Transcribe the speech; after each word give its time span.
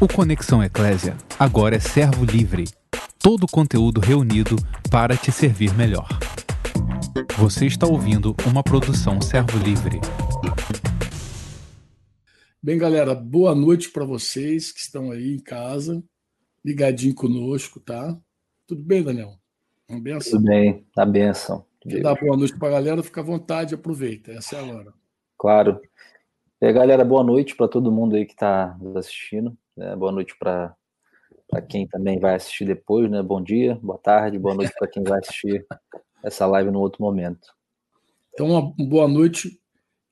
O 0.00 0.06
Conexão 0.06 0.62
Eclésia 0.62 1.16
agora 1.36 1.74
é 1.74 1.80
servo 1.80 2.24
livre. 2.24 2.66
Todo 3.18 3.42
o 3.42 3.50
conteúdo 3.50 4.00
reunido 4.00 4.54
para 4.92 5.16
te 5.16 5.32
servir 5.32 5.74
melhor. 5.74 6.06
Você 7.36 7.66
está 7.66 7.84
ouvindo 7.84 8.32
uma 8.48 8.62
produção 8.62 9.20
servo 9.20 9.58
livre. 9.58 9.98
Bem, 12.62 12.78
galera, 12.78 13.12
boa 13.12 13.56
noite 13.56 13.90
para 13.90 14.04
vocês 14.04 14.70
que 14.70 14.78
estão 14.78 15.10
aí 15.10 15.34
em 15.34 15.40
casa, 15.40 16.00
ligadinho 16.64 17.16
conosco, 17.16 17.80
tá? 17.80 18.16
Tudo 18.68 18.80
bem, 18.80 19.02
Daniel? 19.02 19.34
Uma 19.88 20.00
benção? 20.00 20.38
Tudo 20.38 20.44
bem, 20.44 20.86
tá 20.94 21.04
benção. 21.04 21.66
Quer 21.80 22.02
dar 22.02 22.14
boa 22.14 22.36
noite 22.36 22.56
para 22.56 22.68
a 22.68 22.72
galera, 22.72 23.02
fica 23.02 23.20
à 23.20 23.24
vontade, 23.24 23.74
aproveita, 23.74 24.30
essa 24.30 24.54
é 24.54 24.60
a 24.60 24.74
hora. 24.76 24.94
Claro. 25.36 25.80
E 26.60 26.72
galera, 26.72 27.04
boa 27.04 27.24
noite 27.24 27.56
para 27.56 27.66
todo 27.66 27.90
mundo 27.90 28.14
aí 28.14 28.24
que 28.24 28.34
está 28.34 28.76
nos 28.80 28.94
assistindo. 28.94 29.58
Né? 29.78 29.94
Boa 29.94 30.10
noite 30.10 30.36
para 30.36 30.74
quem 31.68 31.86
também 31.86 32.18
vai 32.18 32.34
assistir 32.34 32.64
depois, 32.64 33.08
né? 33.08 33.22
Bom 33.22 33.40
dia, 33.40 33.76
boa 33.76 33.96
tarde, 33.96 34.36
boa 34.36 34.52
noite 34.52 34.72
para 34.76 34.88
quem 34.88 35.04
vai 35.04 35.20
assistir 35.20 35.64
essa 36.20 36.44
live 36.46 36.72
no 36.72 36.80
outro 36.80 37.00
momento. 37.00 37.54
Então, 38.34 38.48
uma 38.48 38.74
boa 38.76 39.06
noite 39.06 39.56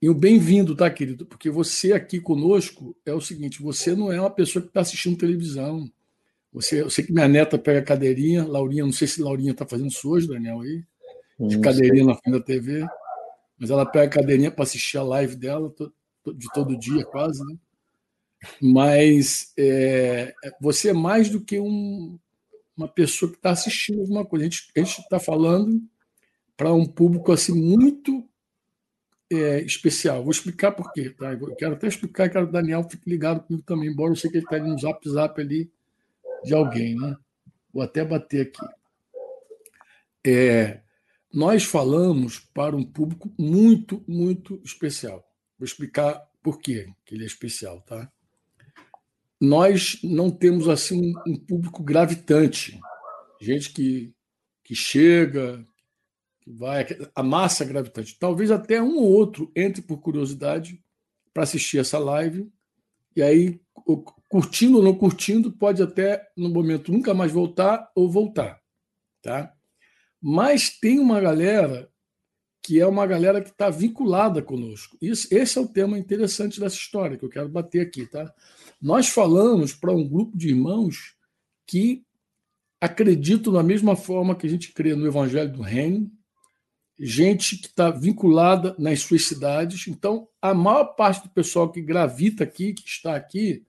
e 0.00 0.08
um 0.08 0.14
bem-vindo, 0.14 0.76
tá, 0.76 0.88
querido? 0.88 1.26
Porque 1.26 1.50
você 1.50 1.92
aqui 1.92 2.20
conosco 2.20 2.96
é 3.04 3.12
o 3.12 3.20
seguinte: 3.20 3.60
você 3.60 3.96
não 3.96 4.12
é 4.12 4.20
uma 4.20 4.30
pessoa 4.30 4.62
que 4.62 4.68
está 4.68 4.82
assistindo 4.82 5.18
televisão. 5.18 5.90
Você, 6.52 6.82
eu 6.82 6.88
sei 6.88 7.04
que 7.04 7.12
minha 7.12 7.26
neta 7.26 7.58
pega 7.58 7.80
a 7.80 7.84
cadeirinha, 7.84 8.46
Laurinha, 8.46 8.84
não 8.84 8.92
sei 8.92 9.08
se 9.08 9.20
Laurinha 9.20 9.50
está 9.50 9.66
fazendo 9.66 9.88
isso 9.88 10.08
hoje, 10.08 10.28
Daniel, 10.28 10.60
aí, 10.60 10.84
de 11.40 11.58
cadeirinha 11.58 12.04
na 12.04 12.14
frente 12.14 12.38
da 12.38 12.40
TV, 12.40 12.86
mas 13.58 13.68
ela 13.68 13.84
pega 13.84 14.06
a 14.06 14.20
cadeirinha 14.20 14.52
para 14.52 14.62
assistir 14.62 14.96
a 14.96 15.02
live 15.02 15.34
dela 15.34 15.74
de 16.36 16.46
todo 16.54 16.78
dia, 16.78 17.04
quase, 17.04 17.44
né? 17.44 17.58
Mas 18.60 19.52
é, 19.58 20.34
você 20.60 20.90
é 20.90 20.92
mais 20.92 21.28
do 21.28 21.40
que 21.40 21.58
um, 21.58 22.18
uma 22.76 22.88
pessoa 22.88 23.30
que 23.30 23.38
está 23.38 23.50
assistindo 23.50 24.00
alguma 24.00 24.24
coisa. 24.24 24.44
A 24.44 24.48
gente 24.48 25.00
está 25.00 25.18
falando 25.18 25.82
para 26.56 26.72
um 26.72 26.86
público 26.86 27.32
assim 27.32 27.52
muito 27.52 28.28
é, 29.30 29.60
especial. 29.62 30.22
Vou 30.22 30.30
explicar 30.30 30.72
por 30.72 30.92
quê. 30.92 31.10
Tá? 31.10 31.32
Eu 31.32 31.54
quero 31.56 31.74
até 31.74 31.86
explicar, 31.86 32.28
que 32.28 32.38
o 32.38 32.46
Daniel 32.46 32.86
fique 32.88 33.08
ligado 33.08 33.40
comigo 33.42 33.64
também, 33.64 33.88
embora 33.88 34.12
eu 34.12 34.16
sei 34.16 34.30
que 34.30 34.36
ele 34.36 34.44
está 34.44 34.58
no 34.58 34.78
zap 34.78 35.08
zap 35.08 35.40
ali 35.40 35.70
de 36.44 36.54
alguém. 36.54 36.96
Né? 36.96 37.16
Vou 37.72 37.82
até 37.82 38.04
bater 38.04 38.48
aqui. 38.48 38.66
É, 40.26 40.80
nós 41.32 41.64
falamos 41.64 42.38
para 42.38 42.74
um 42.74 42.84
público 42.84 43.32
muito, 43.38 44.02
muito 44.08 44.60
especial. 44.64 45.24
Vou 45.58 45.66
explicar 45.66 46.20
por 46.42 46.58
quê 46.60 46.88
que 47.04 47.14
ele 47.14 47.24
é 47.24 47.26
especial, 47.26 47.80
tá? 47.82 48.10
Nós 49.40 49.98
não 50.02 50.30
temos 50.30 50.68
assim 50.68 51.12
um 51.26 51.36
público 51.36 51.82
gravitante, 51.82 52.78
gente 53.40 53.72
que, 53.72 54.14
que 54.64 54.74
chega, 54.74 55.66
que 56.40 56.50
vai, 56.50 56.86
a 57.14 57.22
massa 57.22 57.64
gravitante. 57.64 58.18
Talvez 58.18 58.50
até 58.50 58.80
um 58.80 58.96
ou 58.96 59.12
outro 59.12 59.50
entre 59.54 59.82
por 59.82 59.98
curiosidade 59.98 60.82
para 61.34 61.42
assistir 61.42 61.78
essa 61.78 61.98
live, 61.98 62.50
e 63.14 63.22
aí, 63.22 63.60
curtindo 64.28 64.78
ou 64.78 64.84
não 64.84 64.94
curtindo, 64.94 65.50
pode 65.52 65.82
até, 65.82 66.26
no 66.36 66.50
momento, 66.50 66.92
nunca 66.92 67.14
mais 67.14 67.32
voltar 67.32 67.90
ou 67.94 68.10
voltar. 68.10 68.60
Tá? 69.22 69.52
Mas 70.20 70.78
tem 70.78 70.98
uma 70.98 71.20
galera 71.20 71.90
que 72.66 72.80
é 72.80 72.86
uma 72.86 73.06
galera 73.06 73.40
que 73.40 73.50
está 73.50 73.70
vinculada 73.70 74.42
conosco. 74.42 74.98
Isso, 75.00 75.32
esse 75.32 75.56
é 75.56 75.60
o 75.60 75.68
tema 75.68 75.96
interessante 75.96 76.58
dessa 76.58 76.74
história 76.74 77.16
que 77.16 77.24
eu 77.24 77.28
quero 77.28 77.48
bater 77.48 77.80
aqui. 77.80 78.04
Tá? 78.06 78.34
Nós 78.82 79.08
falamos 79.08 79.72
para 79.72 79.92
um 79.92 80.06
grupo 80.06 80.36
de 80.36 80.48
irmãos 80.48 81.14
que 81.64 82.04
acreditam 82.80 83.52
da 83.52 83.62
mesma 83.62 83.94
forma 83.94 84.34
que 84.34 84.48
a 84.48 84.50
gente 84.50 84.72
crê 84.72 84.96
no 84.96 85.06
Evangelho 85.06 85.52
do 85.52 85.62
Reino, 85.62 86.10
gente 86.98 87.56
que 87.56 87.68
está 87.68 87.88
vinculada 87.88 88.74
nas 88.80 88.98
suas 88.98 89.24
cidades. 89.26 89.86
Então, 89.86 90.26
a 90.42 90.52
maior 90.52 90.86
parte 90.96 91.22
do 91.22 91.30
pessoal 91.30 91.70
que 91.70 91.80
gravita 91.80 92.42
aqui, 92.42 92.74
que 92.74 92.88
está 92.88 93.14
aqui, 93.14 93.64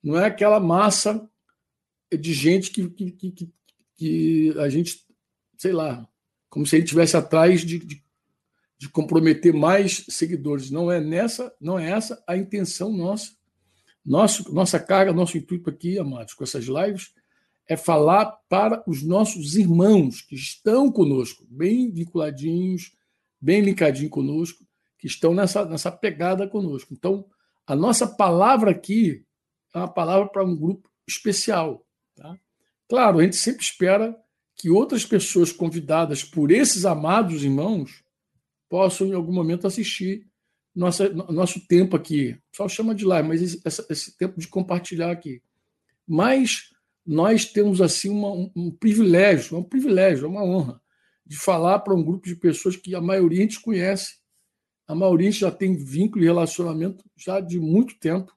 não 0.00 0.16
é 0.16 0.24
aquela 0.24 0.60
massa 0.60 1.28
de 2.16 2.32
gente 2.32 2.70
que, 2.70 2.88
que, 2.90 3.10
que, 3.10 3.52
que 3.96 4.54
a 4.56 4.68
gente, 4.68 5.04
sei 5.58 5.72
lá, 5.72 6.08
como 6.48 6.64
se 6.64 6.76
ele 6.76 6.84
estivesse 6.84 7.16
atrás 7.16 7.62
de, 7.62 7.80
de, 7.80 8.05
de 8.78 8.88
comprometer 8.88 9.52
mais 9.52 10.04
seguidores. 10.08 10.70
Não 10.70 10.90
é 10.90 11.00
nessa, 11.00 11.52
não 11.60 11.78
é 11.78 11.90
essa 11.90 12.22
a 12.26 12.36
intenção 12.36 12.92
nossa. 12.92 13.32
Nosso, 14.04 14.54
nossa 14.54 14.78
carga, 14.78 15.12
nosso 15.12 15.36
intuito 15.36 15.68
aqui, 15.68 15.98
amados, 15.98 16.34
com 16.34 16.44
essas 16.44 16.66
lives, 16.66 17.12
é 17.68 17.76
falar 17.76 18.26
para 18.48 18.82
os 18.86 19.02
nossos 19.02 19.56
irmãos 19.56 20.20
que 20.20 20.36
estão 20.36 20.90
conosco, 20.92 21.44
bem 21.50 21.90
vinculadinhos, 21.90 22.92
bem 23.40 23.62
linkadinhos 23.62 24.12
conosco, 24.12 24.64
que 24.98 25.08
estão 25.08 25.34
nessa, 25.34 25.64
nessa 25.64 25.90
pegada 25.90 26.46
conosco. 26.46 26.94
Então, 26.94 27.26
a 27.66 27.74
nossa 27.74 28.06
palavra 28.06 28.70
aqui 28.70 29.24
é 29.74 29.78
uma 29.78 29.92
palavra 29.92 30.28
para 30.28 30.44
um 30.44 30.56
grupo 30.56 30.88
especial. 31.06 31.84
Tá? 32.14 32.38
Claro, 32.88 33.18
a 33.18 33.24
gente 33.24 33.36
sempre 33.36 33.62
espera 33.62 34.16
que 34.54 34.70
outras 34.70 35.04
pessoas 35.04 35.50
convidadas 35.50 36.22
por 36.22 36.50
esses 36.50 36.84
amados 36.84 37.42
irmãos 37.42 38.04
possam, 38.68 39.06
em 39.06 39.12
algum 39.12 39.32
momento, 39.32 39.66
assistir 39.66 40.26
nossa, 40.76 41.08
nosso 41.08 41.66
tempo 41.66 41.96
aqui. 41.96 42.38
Só 42.54 42.68
chama 42.68 42.94
de 42.94 43.04
live, 43.04 43.26
mas 43.26 43.40
esse, 43.42 43.86
esse, 43.90 44.16
tempo 44.18 44.38
de 44.38 44.46
compartilhar 44.46 45.10
aqui. 45.10 45.42
Mas 46.06 46.70
nós 47.04 47.46
temos 47.46 47.80
assim 47.80 48.10
uma, 48.10 48.30
um, 48.30 48.50
um, 48.54 48.70
privilégio, 48.70 49.56
um 49.56 49.62
privilégio, 49.62 50.28
uma 50.28 50.44
honra, 50.44 50.80
de 51.24 51.36
falar 51.36 51.78
para 51.78 51.94
um 51.94 52.04
grupo 52.04 52.26
de 52.26 52.36
pessoas 52.36 52.76
que 52.76 52.94
a 52.94 53.00
maioria 53.00 53.38
a 53.38 53.42
gente 53.42 53.60
conhece, 53.60 54.18
a 54.86 54.94
maioria 54.94 55.32
já 55.32 55.50
tem 55.50 55.74
vínculo 55.74 56.22
e 56.22 56.26
relacionamento 56.26 57.04
já 57.16 57.40
de 57.40 57.58
muito 57.58 57.98
tempo. 57.98 58.32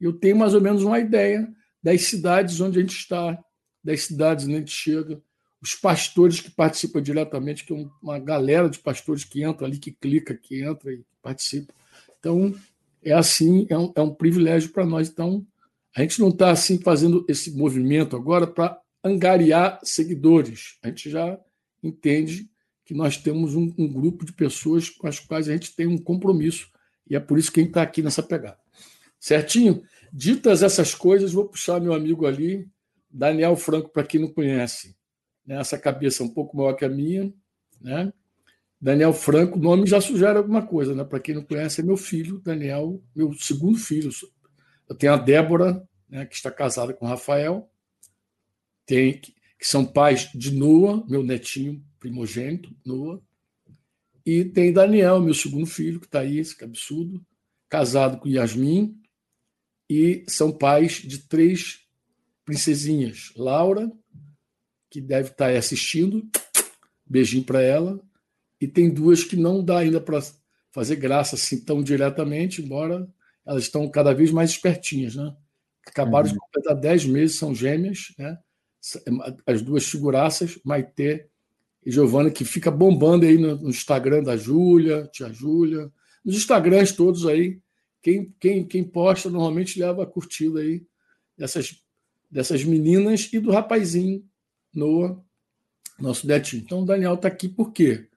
Eu 0.00 0.12
tenho 0.12 0.36
mais 0.36 0.54
ou 0.54 0.60
menos 0.60 0.82
uma 0.82 0.98
ideia 0.98 1.52
das 1.82 2.02
cidades 2.02 2.60
onde 2.60 2.78
a 2.78 2.82
gente 2.82 2.96
está, 2.96 3.38
das 3.82 4.04
cidades 4.04 4.46
onde 4.46 4.54
a 4.54 4.58
gente 4.58 4.72
chega, 4.72 5.22
os 5.62 5.76
pastores 5.76 6.40
que 6.40 6.50
participam 6.50 7.00
diretamente, 7.00 7.64
que 7.64 7.72
é 7.72 7.86
uma 8.02 8.18
galera 8.18 8.68
de 8.68 8.80
pastores 8.80 9.22
que 9.22 9.44
entra 9.44 9.64
ali, 9.64 9.78
que 9.78 9.92
clica, 9.92 10.34
que 10.34 10.60
entra 10.60 10.92
e 10.92 11.04
participa. 11.22 11.72
Então, 12.18 12.52
é 13.00 13.12
assim, 13.12 13.64
é 13.70 13.78
um, 13.78 13.92
é 13.94 14.02
um 14.02 14.12
privilégio 14.12 14.72
para 14.72 14.84
nós. 14.84 15.08
Então, 15.08 15.46
a 15.94 16.02
gente 16.02 16.18
não 16.20 16.30
está 16.30 16.50
assim 16.50 16.80
fazendo 16.80 17.24
esse 17.28 17.52
movimento 17.52 18.16
agora 18.16 18.44
para 18.44 18.76
angariar 19.04 19.78
seguidores. 19.84 20.78
A 20.82 20.88
gente 20.88 21.08
já 21.08 21.38
entende 21.80 22.50
que 22.84 22.92
nós 22.92 23.16
temos 23.16 23.54
um, 23.54 23.72
um, 23.78 23.86
grupo 23.86 24.24
de 24.24 24.32
pessoas 24.32 24.90
com 24.90 25.06
as 25.06 25.20
quais 25.20 25.48
a 25.48 25.52
gente 25.52 25.76
tem 25.76 25.86
um 25.86 25.98
compromisso. 25.98 26.68
E 27.08 27.14
é 27.14 27.20
por 27.20 27.38
isso 27.38 27.52
que 27.52 27.60
a 27.60 27.62
gente 27.62 27.70
está 27.70 27.82
aqui 27.82 28.02
nessa 28.02 28.22
pegada. 28.22 28.58
Certinho? 29.20 29.84
Ditas 30.12 30.60
essas 30.60 30.92
coisas, 30.92 31.32
vou 31.32 31.48
puxar 31.48 31.80
meu 31.80 31.94
amigo 31.94 32.26
ali, 32.26 32.68
Daniel 33.08 33.54
Franco, 33.54 33.90
para 33.90 34.02
quem 34.02 34.20
não 34.20 34.28
conhece 34.28 34.96
né? 35.46 35.56
essa 35.60 35.78
cabeça 35.78 36.22
um 36.22 36.28
pouco 36.28 36.56
maior 36.56 36.74
que 36.74 36.84
a 36.84 36.88
minha, 36.88 37.32
né? 37.80 38.12
Daniel 38.80 39.12
Franco, 39.12 39.58
o 39.58 39.62
nome 39.62 39.86
já 39.86 40.00
sugere 40.00 40.38
alguma 40.38 40.66
coisa, 40.66 40.92
né? 40.92 41.04
Para 41.04 41.20
quem 41.20 41.36
não 41.36 41.44
conhece, 41.44 41.80
é 41.80 41.84
meu 41.84 41.96
filho, 41.96 42.40
Daniel, 42.40 43.00
meu 43.14 43.32
segundo 43.34 43.78
filho. 43.78 44.10
Eu 44.88 44.96
tenho 44.96 45.12
a 45.12 45.16
Débora, 45.16 45.86
né, 46.08 46.26
que 46.26 46.34
está 46.34 46.50
casada 46.50 46.92
com 46.92 47.06
o 47.06 47.08
Rafael, 47.08 47.70
tem, 48.84 49.20
que 49.20 49.32
são 49.60 49.86
pais 49.86 50.30
de 50.34 50.50
Noah, 50.50 51.04
meu 51.08 51.22
netinho 51.22 51.82
primogênito, 52.00 52.74
Noah, 52.84 53.20
e 54.26 54.44
tem 54.44 54.72
Daniel, 54.72 55.20
meu 55.20 55.34
segundo 55.34 55.66
filho, 55.66 56.00
que 56.00 56.06
está 56.06 56.20
aí, 56.20 56.38
esse 56.38 56.62
absurdo, 56.62 57.24
casado 57.68 58.18
com 58.18 58.28
Yasmin, 58.28 59.00
e 59.88 60.24
são 60.28 60.52
pais 60.52 60.94
de 60.94 61.18
três 61.18 61.86
princesinhas, 62.44 63.32
Laura, 63.36 63.90
que 64.92 65.00
deve 65.00 65.30
estar 65.30 65.46
aí 65.46 65.56
assistindo. 65.56 66.22
Beijinho 67.06 67.44
para 67.44 67.62
ela. 67.62 67.98
E 68.60 68.68
tem 68.68 68.90
duas 68.90 69.24
que 69.24 69.36
não 69.36 69.64
dá 69.64 69.78
ainda 69.78 69.98
para 69.98 70.20
fazer 70.70 70.96
graça 70.96 71.34
assim 71.34 71.58
tão 71.64 71.82
diretamente, 71.82 72.60
embora 72.60 73.08
elas 73.44 73.64
estão 73.64 73.90
cada 73.90 74.12
vez 74.12 74.30
mais 74.30 74.50
espertinhas, 74.50 75.16
né? 75.16 75.34
Acabaram 75.86 76.28
uhum. 76.28 76.34
de 76.34 76.38
completar 76.38 76.76
10 76.76 77.06
meses, 77.06 77.38
são 77.38 77.54
gêmeas, 77.54 78.12
né? 78.18 78.38
As 79.46 79.62
duas 79.62 79.86
figuraças, 79.86 80.60
Maitê 80.62 81.26
e 81.84 81.90
Giovana, 81.90 82.30
que 82.30 82.44
fica 82.44 82.70
bombando 82.70 83.24
aí 83.24 83.38
no, 83.38 83.68
Instagram 83.68 84.22
da 84.22 84.36
Júlia, 84.36 85.08
tia 85.10 85.32
Júlia, 85.32 85.90
nos 86.24 86.36
Instagrams 86.36 86.92
todos 86.92 87.26
aí. 87.26 87.60
Quem, 88.02 88.34
quem, 88.38 88.64
quem 88.64 88.84
posta 88.84 89.30
normalmente 89.30 89.80
leva 89.80 90.02
a 90.02 90.06
curtida 90.06 90.60
aí 90.60 90.84
dessas, 91.36 91.82
dessas 92.30 92.62
meninas 92.62 93.30
e 93.32 93.38
do 93.40 93.50
rapazinho 93.50 94.22
Noah, 94.74 95.18
nosso 95.98 96.26
netinho. 96.26 96.62
Então, 96.62 96.82
o 96.82 96.86
Daniel 96.86 97.14
está 97.14 97.28
aqui 97.28 97.48
por 97.48 97.72
quê? 97.72 98.08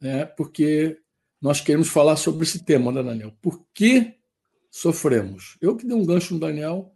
É, 0.00 0.24
porque 0.24 0.98
nós 1.40 1.60
queremos 1.60 1.88
falar 1.88 2.16
sobre 2.16 2.44
esse 2.44 2.64
tema, 2.64 2.92
né, 2.92 3.02
Daniel? 3.02 3.32
Por 3.40 3.64
que 3.74 4.14
sofremos? 4.70 5.56
Eu 5.60 5.76
que 5.76 5.86
dei 5.86 5.96
um 5.96 6.04
gancho 6.04 6.34
no 6.34 6.40
Daniel, 6.40 6.92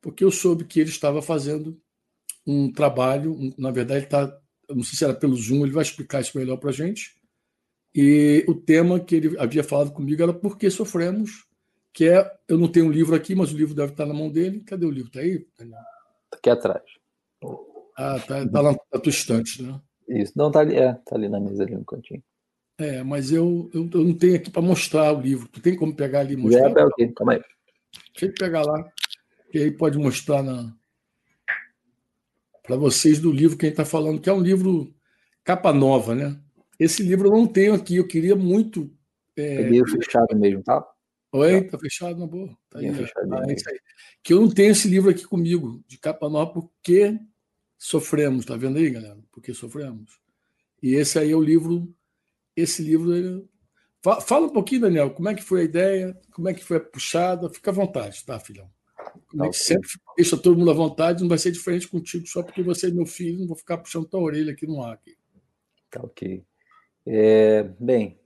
porque 0.00 0.24
eu 0.24 0.30
soube 0.30 0.64
que 0.64 0.80
ele 0.80 0.90
estava 0.90 1.20
fazendo 1.20 1.80
um 2.46 2.72
trabalho, 2.72 3.32
um, 3.32 3.52
na 3.56 3.70
verdade, 3.70 4.00
ele 4.00 4.06
está, 4.06 4.40
não 4.68 4.82
sei 4.82 4.98
se 4.98 5.04
era 5.04 5.14
pelo 5.14 5.36
Zoom, 5.36 5.64
ele 5.64 5.72
vai 5.72 5.82
explicar 5.82 6.20
isso 6.20 6.36
melhor 6.36 6.56
para 6.56 6.70
a 6.70 6.72
gente. 6.72 7.16
E 7.94 8.44
o 8.48 8.54
tema 8.54 8.98
que 8.98 9.14
ele 9.16 9.38
havia 9.38 9.62
falado 9.62 9.92
comigo 9.92 10.22
era 10.22 10.32
Por 10.32 10.56
que 10.56 10.70
Sofremos, 10.70 11.46
que 11.92 12.08
é, 12.08 12.30
eu 12.48 12.56
não 12.56 12.68
tenho 12.68 12.86
um 12.86 12.90
livro 12.90 13.14
aqui, 13.14 13.34
mas 13.34 13.52
o 13.52 13.56
livro 13.56 13.74
deve 13.74 13.92
estar 13.92 14.06
na 14.06 14.14
mão 14.14 14.30
dele. 14.30 14.60
Cadê 14.60 14.86
o 14.86 14.90
livro? 14.90 15.08
Está 15.08 15.20
aí? 15.20 15.46
Está 15.58 16.38
aqui 16.38 16.50
atrás. 16.50 16.82
Ah, 17.96 18.18
tá, 18.18 18.48
tá 18.48 18.60
lá 18.60 18.72
na 18.72 19.00
tua 19.00 19.10
estante, 19.10 19.62
né? 19.62 19.80
Isso, 20.08 20.32
não, 20.36 20.50
tá 20.50 20.60
ali, 20.60 20.76
é, 20.76 20.92
tá 20.94 21.16
ali 21.16 21.28
na 21.28 21.40
mesa, 21.40 21.62
ali 21.62 21.74
no 21.74 21.84
cantinho. 21.84 22.22
É, 22.78 23.02
mas 23.02 23.30
eu, 23.30 23.70
eu, 23.72 23.88
eu 23.92 24.04
não 24.04 24.14
tenho 24.14 24.36
aqui 24.36 24.50
para 24.50 24.62
mostrar 24.62 25.12
o 25.12 25.20
livro. 25.20 25.48
Tu 25.48 25.60
tem 25.60 25.76
como 25.76 25.94
pegar 25.94 26.20
ali 26.20 26.34
e 26.34 26.36
mostrar? 26.36 26.70
É, 26.76 26.84
okay. 26.84 27.12
calma 27.12 27.34
aí. 27.34 27.42
Deixa 28.12 28.26
eu 28.26 28.34
pegar 28.34 28.62
lá, 28.62 28.90
que 29.50 29.58
aí 29.58 29.70
pode 29.70 29.98
mostrar 29.98 30.42
na... 30.42 30.74
para 32.62 32.76
vocês 32.76 33.20
do 33.20 33.30
livro 33.30 33.58
quem 33.58 33.70
está 33.70 33.84
falando, 33.84 34.20
que 34.20 34.28
é 34.28 34.32
um 34.32 34.40
livro 34.40 34.94
capa 35.44 35.72
nova, 35.72 36.14
né? 36.14 36.38
Esse 36.78 37.02
livro 37.02 37.28
eu 37.28 37.32
não 37.32 37.46
tenho 37.46 37.74
aqui, 37.74 37.96
eu 37.96 38.06
queria 38.06 38.34
muito. 38.34 38.90
É... 39.36 39.56
Peguei 39.56 39.84
fechado 39.86 40.36
mesmo, 40.36 40.62
tá? 40.62 40.84
Oi, 41.32 41.62
tá, 41.64 41.72
tá 41.72 41.78
fechado 41.78 42.18
na 42.18 42.26
boa. 42.26 42.48
Tá 42.68 42.78
aí, 42.78 42.86
é 42.86 42.90
aí. 42.90 43.80
Que 44.22 44.34
eu 44.34 44.40
não 44.40 44.50
tenho 44.50 44.72
esse 44.72 44.88
livro 44.88 45.10
aqui 45.10 45.24
comigo, 45.24 45.82
de 45.86 45.98
capa 45.98 46.28
nova, 46.28 46.52
porque 46.52 47.18
sofremos, 47.82 48.46
tá 48.46 48.56
vendo 48.56 48.78
aí, 48.78 48.90
galera? 48.90 49.18
Porque 49.32 49.52
sofremos. 49.52 50.20
E 50.80 50.94
esse 50.94 51.18
aí 51.18 51.32
é 51.32 51.36
o 51.36 51.42
livro. 51.42 51.92
Esse 52.56 52.80
livro. 52.80 53.48
Fala 54.24 54.46
um 54.46 54.52
pouquinho, 54.52 54.82
Daniel, 54.82 55.10
como 55.10 55.28
é 55.28 55.34
que 55.34 55.42
foi 55.42 55.62
a 55.62 55.64
ideia, 55.64 56.20
como 56.32 56.48
é 56.48 56.54
que 56.54 56.64
foi 56.64 56.76
a 56.76 56.80
puxada. 56.80 57.50
Fica 57.50 57.70
à 57.70 57.74
vontade, 57.74 58.24
tá, 58.24 58.38
filhão? 58.38 58.70
Como 59.28 59.44
é 59.44 59.48
que 59.48 59.56
sempre 59.56 59.88
deixa 60.16 60.36
todo 60.36 60.56
mundo 60.56 60.70
à 60.70 60.74
vontade, 60.74 61.22
não 61.22 61.28
vai 61.28 61.38
ser 61.38 61.50
diferente 61.50 61.88
contigo 61.88 62.26
só 62.26 62.42
porque 62.42 62.62
você 62.62 62.88
é 62.88 62.90
meu 62.90 63.06
filho, 63.06 63.40
não 63.40 63.48
vou 63.48 63.56
ficar 63.56 63.78
puxando 63.78 64.06
tua 64.06 64.20
orelha 64.20 64.52
aqui 64.52 64.66
no 64.66 64.82
ar. 64.82 64.94
Aqui. 64.94 65.16
Tá 65.90 66.00
ok. 66.02 66.44
É, 67.04 67.64
bem, 67.80 68.18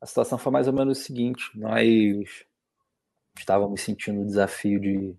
a 0.00 0.06
situação 0.06 0.38
foi 0.38 0.52
mais 0.52 0.68
ou 0.68 0.72
menos 0.72 0.98
o 0.98 1.02
seguinte: 1.02 1.50
nós 1.54 2.46
estávamos 3.36 3.80
sentindo 3.80 4.22
o 4.22 4.26
desafio 4.26 4.80
de 4.80 5.16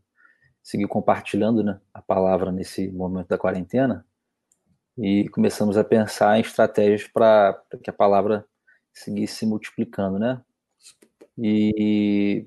seguir 0.63 0.87
compartilhando 0.87 1.63
né, 1.63 1.79
a 1.93 2.01
palavra 2.01 2.51
nesse 2.51 2.89
momento 2.91 3.27
da 3.27 3.37
quarentena 3.37 4.05
e 4.97 5.29
começamos 5.29 5.77
a 5.77 5.83
pensar 5.83 6.37
em 6.37 6.41
estratégias 6.41 7.07
para 7.07 7.61
que 7.81 7.89
a 7.89 7.93
palavra 7.93 8.45
seguisse 8.93 9.35
se 9.35 9.45
multiplicando, 9.45 10.19
né? 10.19 10.41
E, 11.37 12.45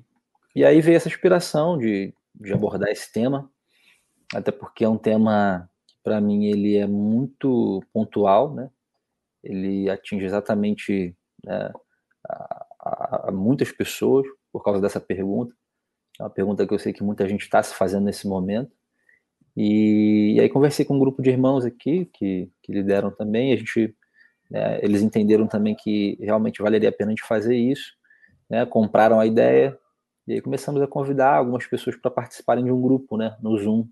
e 0.55 0.63
aí 0.63 0.79
veio 0.81 0.97
essa 0.97 1.07
inspiração 1.07 1.77
de, 1.77 2.13
de 2.35 2.53
abordar 2.53 2.89
esse 2.89 3.11
tema, 3.11 3.51
até 4.35 4.51
porque 4.51 4.85
é 4.85 4.89
um 4.89 4.97
tema 4.97 5.67
que 5.87 5.95
para 6.03 6.21
mim 6.21 6.45
ele 6.45 6.77
é 6.77 6.85
muito 6.85 7.83
pontual, 7.91 8.53
né? 8.53 8.69
Ele 9.43 9.89
atinge 9.89 10.25
exatamente 10.25 11.15
né, 11.43 11.71
a, 12.29 12.65
a, 12.79 13.29
a 13.29 13.31
muitas 13.31 13.71
pessoas 13.71 14.27
por 14.51 14.63
causa 14.63 14.79
dessa 14.79 14.99
pergunta. 14.99 15.55
É 16.19 16.23
uma 16.23 16.29
pergunta 16.29 16.65
que 16.65 16.73
eu 16.73 16.79
sei 16.79 16.93
que 16.93 17.03
muita 17.03 17.27
gente 17.27 17.41
está 17.41 17.61
se 17.61 17.73
fazendo 17.73 18.05
nesse 18.05 18.27
momento. 18.27 18.71
E, 19.55 20.33
e, 20.35 20.39
aí 20.39 20.49
conversei 20.49 20.83
com 20.83 20.95
um 20.95 20.99
grupo 20.99 21.21
de 21.21 21.29
irmãos 21.29 21.65
aqui 21.65 22.05
que, 22.13 22.49
que 22.61 22.71
lideram 22.71 23.11
também. 23.11 23.53
A 23.53 23.55
gente, 23.55 23.95
né, 24.49 24.79
eles 24.83 25.01
entenderam 25.01 25.47
também 25.47 25.75
que 25.75 26.17
realmente 26.21 26.61
valeria 26.61 26.89
a 26.89 26.91
pena 26.91 27.11
a 27.11 27.15
gente 27.15 27.27
fazer 27.27 27.55
isso. 27.55 27.93
Né, 28.49 28.65
compraram 28.65 29.19
a 29.19 29.25
ideia 29.25 29.77
e 30.27 30.33
aí 30.33 30.41
começamos 30.41 30.81
a 30.81 30.87
convidar 30.87 31.35
algumas 31.35 31.65
pessoas 31.67 31.95
para 31.95 32.09
participarem 32.11 32.63
de 32.63 32.71
um 32.71 32.81
grupo, 32.81 33.17
né, 33.17 33.35
no 33.41 33.57
Zoom. 33.57 33.87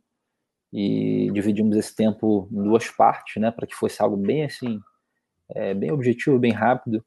E 0.72 1.30
dividimos 1.34 1.76
esse 1.76 1.94
tempo 1.94 2.48
em 2.52 2.64
duas 2.64 2.90
partes, 2.90 3.42
né, 3.42 3.52
para 3.52 3.68
que 3.68 3.76
fosse 3.76 4.02
algo 4.02 4.16
bem 4.16 4.46
assim, 4.46 4.80
é, 5.50 5.74
bem 5.74 5.92
objetivo, 5.92 6.40
bem 6.40 6.52
rápido 6.52 7.04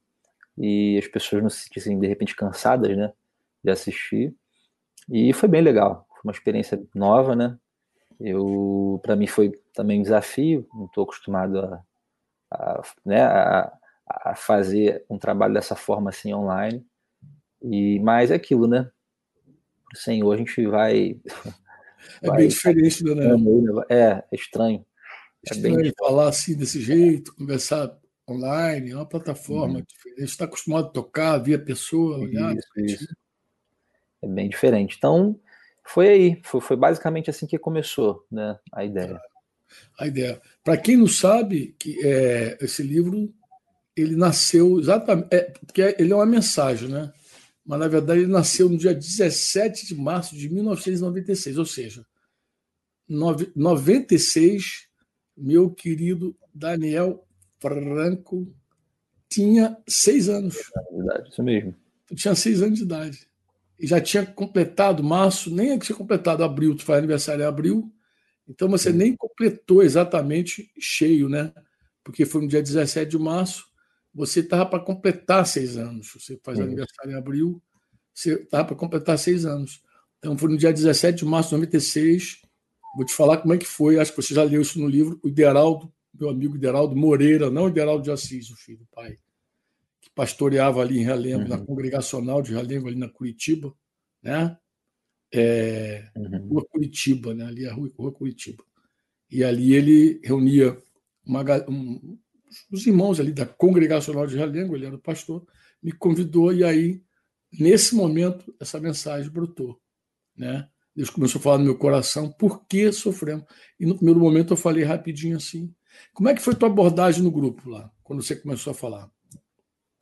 e 0.57 0.97
as 0.97 1.07
pessoas 1.07 1.41
não 1.41 1.49
se 1.49 1.63
sentissem 1.63 1.99
de 1.99 2.07
repente 2.07 2.35
cansadas, 2.35 2.95
né, 2.95 3.11
de 3.63 3.71
assistir. 3.71 4.33
E 5.09 5.33
foi 5.33 5.47
bem 5.47 5.61
legal, 5.61 6.07
foi 6.09 6.21
uma 6.23 6.31
experiência 6.31 6.81
nova, 6.93 7.35
né? 7.35 7.57
Eu, 8.19 8.99
para 9.03 9.15
mim 9.15 9.27
foi 9.27 9.51
também 9.73 9.99
um 9.99 10.03
desafio, 10.03 10.67
não 10.73 10.85
estou 10.85 11.03
acostumado 11.03 11.59
a, 11.59 11.83
a, 12.51 12.81
né, 13.05 13.21
a, 13.21 13.71
a, 14.07 14.35
fazer 14.35 15.03
um 15.09 15.17
trabalho 15.17 15.53
dessa 15.53 15.75
forma 15.75 16.09
assim 16.09 16.33
online. 16.33 16.85
E 17.61 17.99
mais 17.99 18.31
é 18.31 18.35
aquilo, 18.35 18.67
né? 18.67 18.89
O 19.93 19.97
Senhor, 19.97 20.33
a 20.33 20.37
gente 20.37 20.65
vai. 20.65 21.19
É 22.21 22.27
vai, 22.27 22.37
bem 22.37 22.47
diferente, 22.49 23.03
né? 23.03 23.25
É, 23.89 24.23
é 24.31 24.35
estranho. 24.35 24.85
É 25.43 25.55
estranho 25.55 25.77
bem... 25.77 25.91
falar 25.97 26.29
assim 26.29 26.55
desse 26.55 26.79
jeito, 26.79 27.33
conversar 27.33 27.97
online, 28.29 28.91
é 28.91 28.95
uma 28.95 29.07
plataforma 29.07 29.79
uhum. 29.79 29.85
diferente. 29.87 30.29
está 30.29 30.45
acostumado 30.45 30.85
a 30.85 30.91
tocar, 30.91 31.39
ver 31.39 31.55
a 31.55 31.65
pessoa, 31.65 32.19
olhar. 32.19 32.55
Isso, 32.55 32.69
isso. 32.77 33.15
É 34.25 34.27
bem 34.27 34.49
diferente. 34.49 34.95
Então, 34.97 35.39
foi 35.85 36.09
aí. 36.09 36.41
Foi, 36.43 36.59
foi 36.59 36.75
basicamente 36.75 37.29
assim 37.29 37.45
que 37.45 37.59
começou 37.59 38.25
né, 38.31 38.57
a 38.73 38.83
ideia. 38.83 39.21
A 39.99 40.07
ideia. 40.07 40.41
Para 40.63 40.77
quem 40.77 40.97
não 40.97 41.07
sabe, 41.07 41.75
que 41.79 42.03
é, 42.05 42.57
esse 42.59 42.81
livro 42.81 43.31
ele 43.95 44.15
nasceu 44.15 44.79
exatamente. 44.79 45.27
É, 45.31 45.41
porque 45.65 45.95
ele 45.99 46.11
é 46.11 46.15
uma 46.15 46.25
mensagem, 46.25 46.89
né? 46.89 47.13
Mas, 47.63 47.79
na 47.79 47.87
verdade, 47.87 48.21
ele 48.21 48.31
nasceu 48.31 48.67
no 48.67 48.77
dia 48.77 48.93
17 48.93 49.87
de 49.87 49.95
março 49.95 50.35
de 50.35 50.49
1996, 50.49 51.57
ou 51.57 51.65
seja, 51.65 52.05
96, 53.07 54.87
meu 55.37 55.71
querido 55.71 56.35
Daniel 56.53 57.25
Franco 57.59 58.51
tinha 59.29 59.77
seis 59.87 60.29
anos. 60.29 60.57
É 61.15 61.27
isso 61.27 61.43
mesmo. 61.43 61.75
Tinha 62.15 62.35
seis 62.35 62.61
anos 62.61 62.77
de 62.77 62.83
idade. 62.85 63.27
E 63.79 63.87
já 63.87 63.99
tinha 63.99 64.25
completado 64.25 65.03
março, 65.03 65.53
nem 65.53 65.71
é 65.71 65.77
que 65.77 65.85
tinha 65.85 65.97
completado 65.97 66.43
abril, 66.43 66.75
tu 66.75 66.83
faz 66.83 66.99
aniversário 66.99 67.43
em 67.43 67.47
abril, 67.47 67.91
então 68.47 68.69
você 68.69 68.91
Sim. 68.91 68.97
nem 68.97 69.15
completou 69.15 69.83
exatamente 69.83 70.71
cheio, 70.79 71.27
né? 71.27 71.51
Porque 72.03 72.25
foi 72.25 72.41
no 72.41 72.47
dia 72.47 72.61
17 72.61 73.09
de 73.09 73.17
março, 73.17 73.65
você 74.13 74.39
estava 74.39 74.65
para 74.65 74.79
completar 74.79 75.45
seis 75.45 75.75
anos. 75.77 76.13
Você 76.13 76.39
faz 76.43 76.57
Sim. 76.57 76.63
aniversário 76.63 77.11
em 77.11 77.15
abril, 77.15 77.61
você 78.13 78.35
estava 78.35 78.65
para 78.65 78.75
completar 78.75 79.17
seis 79.17 79.45
anos. 79.45 79.81
Então 80.19 80.37
foi 80.37 80.49
no 80.49 80.57
dia 80.57 80.71
17 80.71 81.19
de 81.19 81.25
março 81.25 81.49
de 81.49 81.55
96. 81.55 82.41
Vou 82.95 83.05
te 83.05 83.13
falar 83.13 83.37
como 83.37 83.53
é 83.53 83.57
que 83.57 83.65
foi, 83.65 83.99
acho 83.99 84.11
que 84.11 84.21
você 84.21 84.33
já 84.33 84.43
leu 84.43 84.61
isso 84.61 84.79
no 84.79 84.87
livro, 84.87 85.19
o 85.21 85.27
Ideraldo 85.27 85.91
meu 86.19 86.29
amigo 86.29 86.55
Ideraldo 86.55 86.95
Moreira, 86.95 87.49
não 87.49 87.67
Ideraldo 87.67 88.03
de 88.03 88.11
Assis, 88.11 88.49
o 88.49 88.55
filho, 88.55 88.83
o 88.83 88.95
pai, 88.95 89.17
que 90.05 90.11
pastoreava 90.13 90.81
ali 90.81 90.99
em 90.99 91.03
Realengo, 91.03 91.41
uhum. 91.41 91.47
na 91.47 91.57
congregacional 91.57 92.43
de 92.43 92.51
Realengo, 92.51 92.87
ali 92.87 92.95
na 92.95 93.09
Curitiba, 93.09 93.73
né? 94.21 94.55
É, 95.33 96.07
uhum. 96.15 96.47
Rua 96.47 96.65
Curitiba, 96.65 97.33
né? 97.33 97.43
Ali 97.45 97.65
é 97.65 97.69
a 97.69 97.73
rua, 97.73 97.91
rua 97.97 98.11
Curitiba. 98.11 98.63
E 99.31 99.43
ali 99.43 99.73
ele 99.73 100.21
reunia 100.23 100.77
uma, 101.25 101.43
um, 101.67 102.19
os 102.71 102.85
irmãos 102.85 103.19
ali 103.19 103.33
da 103.33 103.47
congregacional 103.47 104.27
de 104.27 104.35
Realengo, 104.35 104.75
ele 104.75 104.85
era 104.85 104.95
o 104.95 105.01
pastor, 105.01 105.43
me 105.81 105.91
convidou 105.91 106.53
e 106.53 106.63
aí, 106.63 107.01
nesse 107.51 107.95
momento, 107.95 108.55
essa 108.59 108.79
mensagem 108.79 109.31
brotou, 109.31 109.81
né? 110.37 110.69
Deus 110.95 111.09
começou 111.09 111.39
a 111.39 111.41
falar 111.41 111.57
no 111.57 111.65
meu 111.65 111.77
coração, 111.77 112.31
por 112.31 112.63
que 112.67 112.91
sofremos? 112.91 113.45
E 113.79 113.87
no 113.87 113.95
primeiro 113.95 114.19
momento 114.19 114.53
eu 114.53 114.57
falei 114.57 114.83
rapidinho 114.83 115.35
assim, 115.35 115.73
como 116.13 116.29
é 116.29 116.35
que 116.35 116.41
foi 116.41 116.53
tua 116.53 116.69
abordagem 116.69 117.23
no 117.23 117.31
grupo 117.31 117.69
lá, 117.69 117.91
quando 118.03 118.21
você 118.21 118.35
começou 118.35 118.69
a 118.71 118.73
falar? 118.75 119.11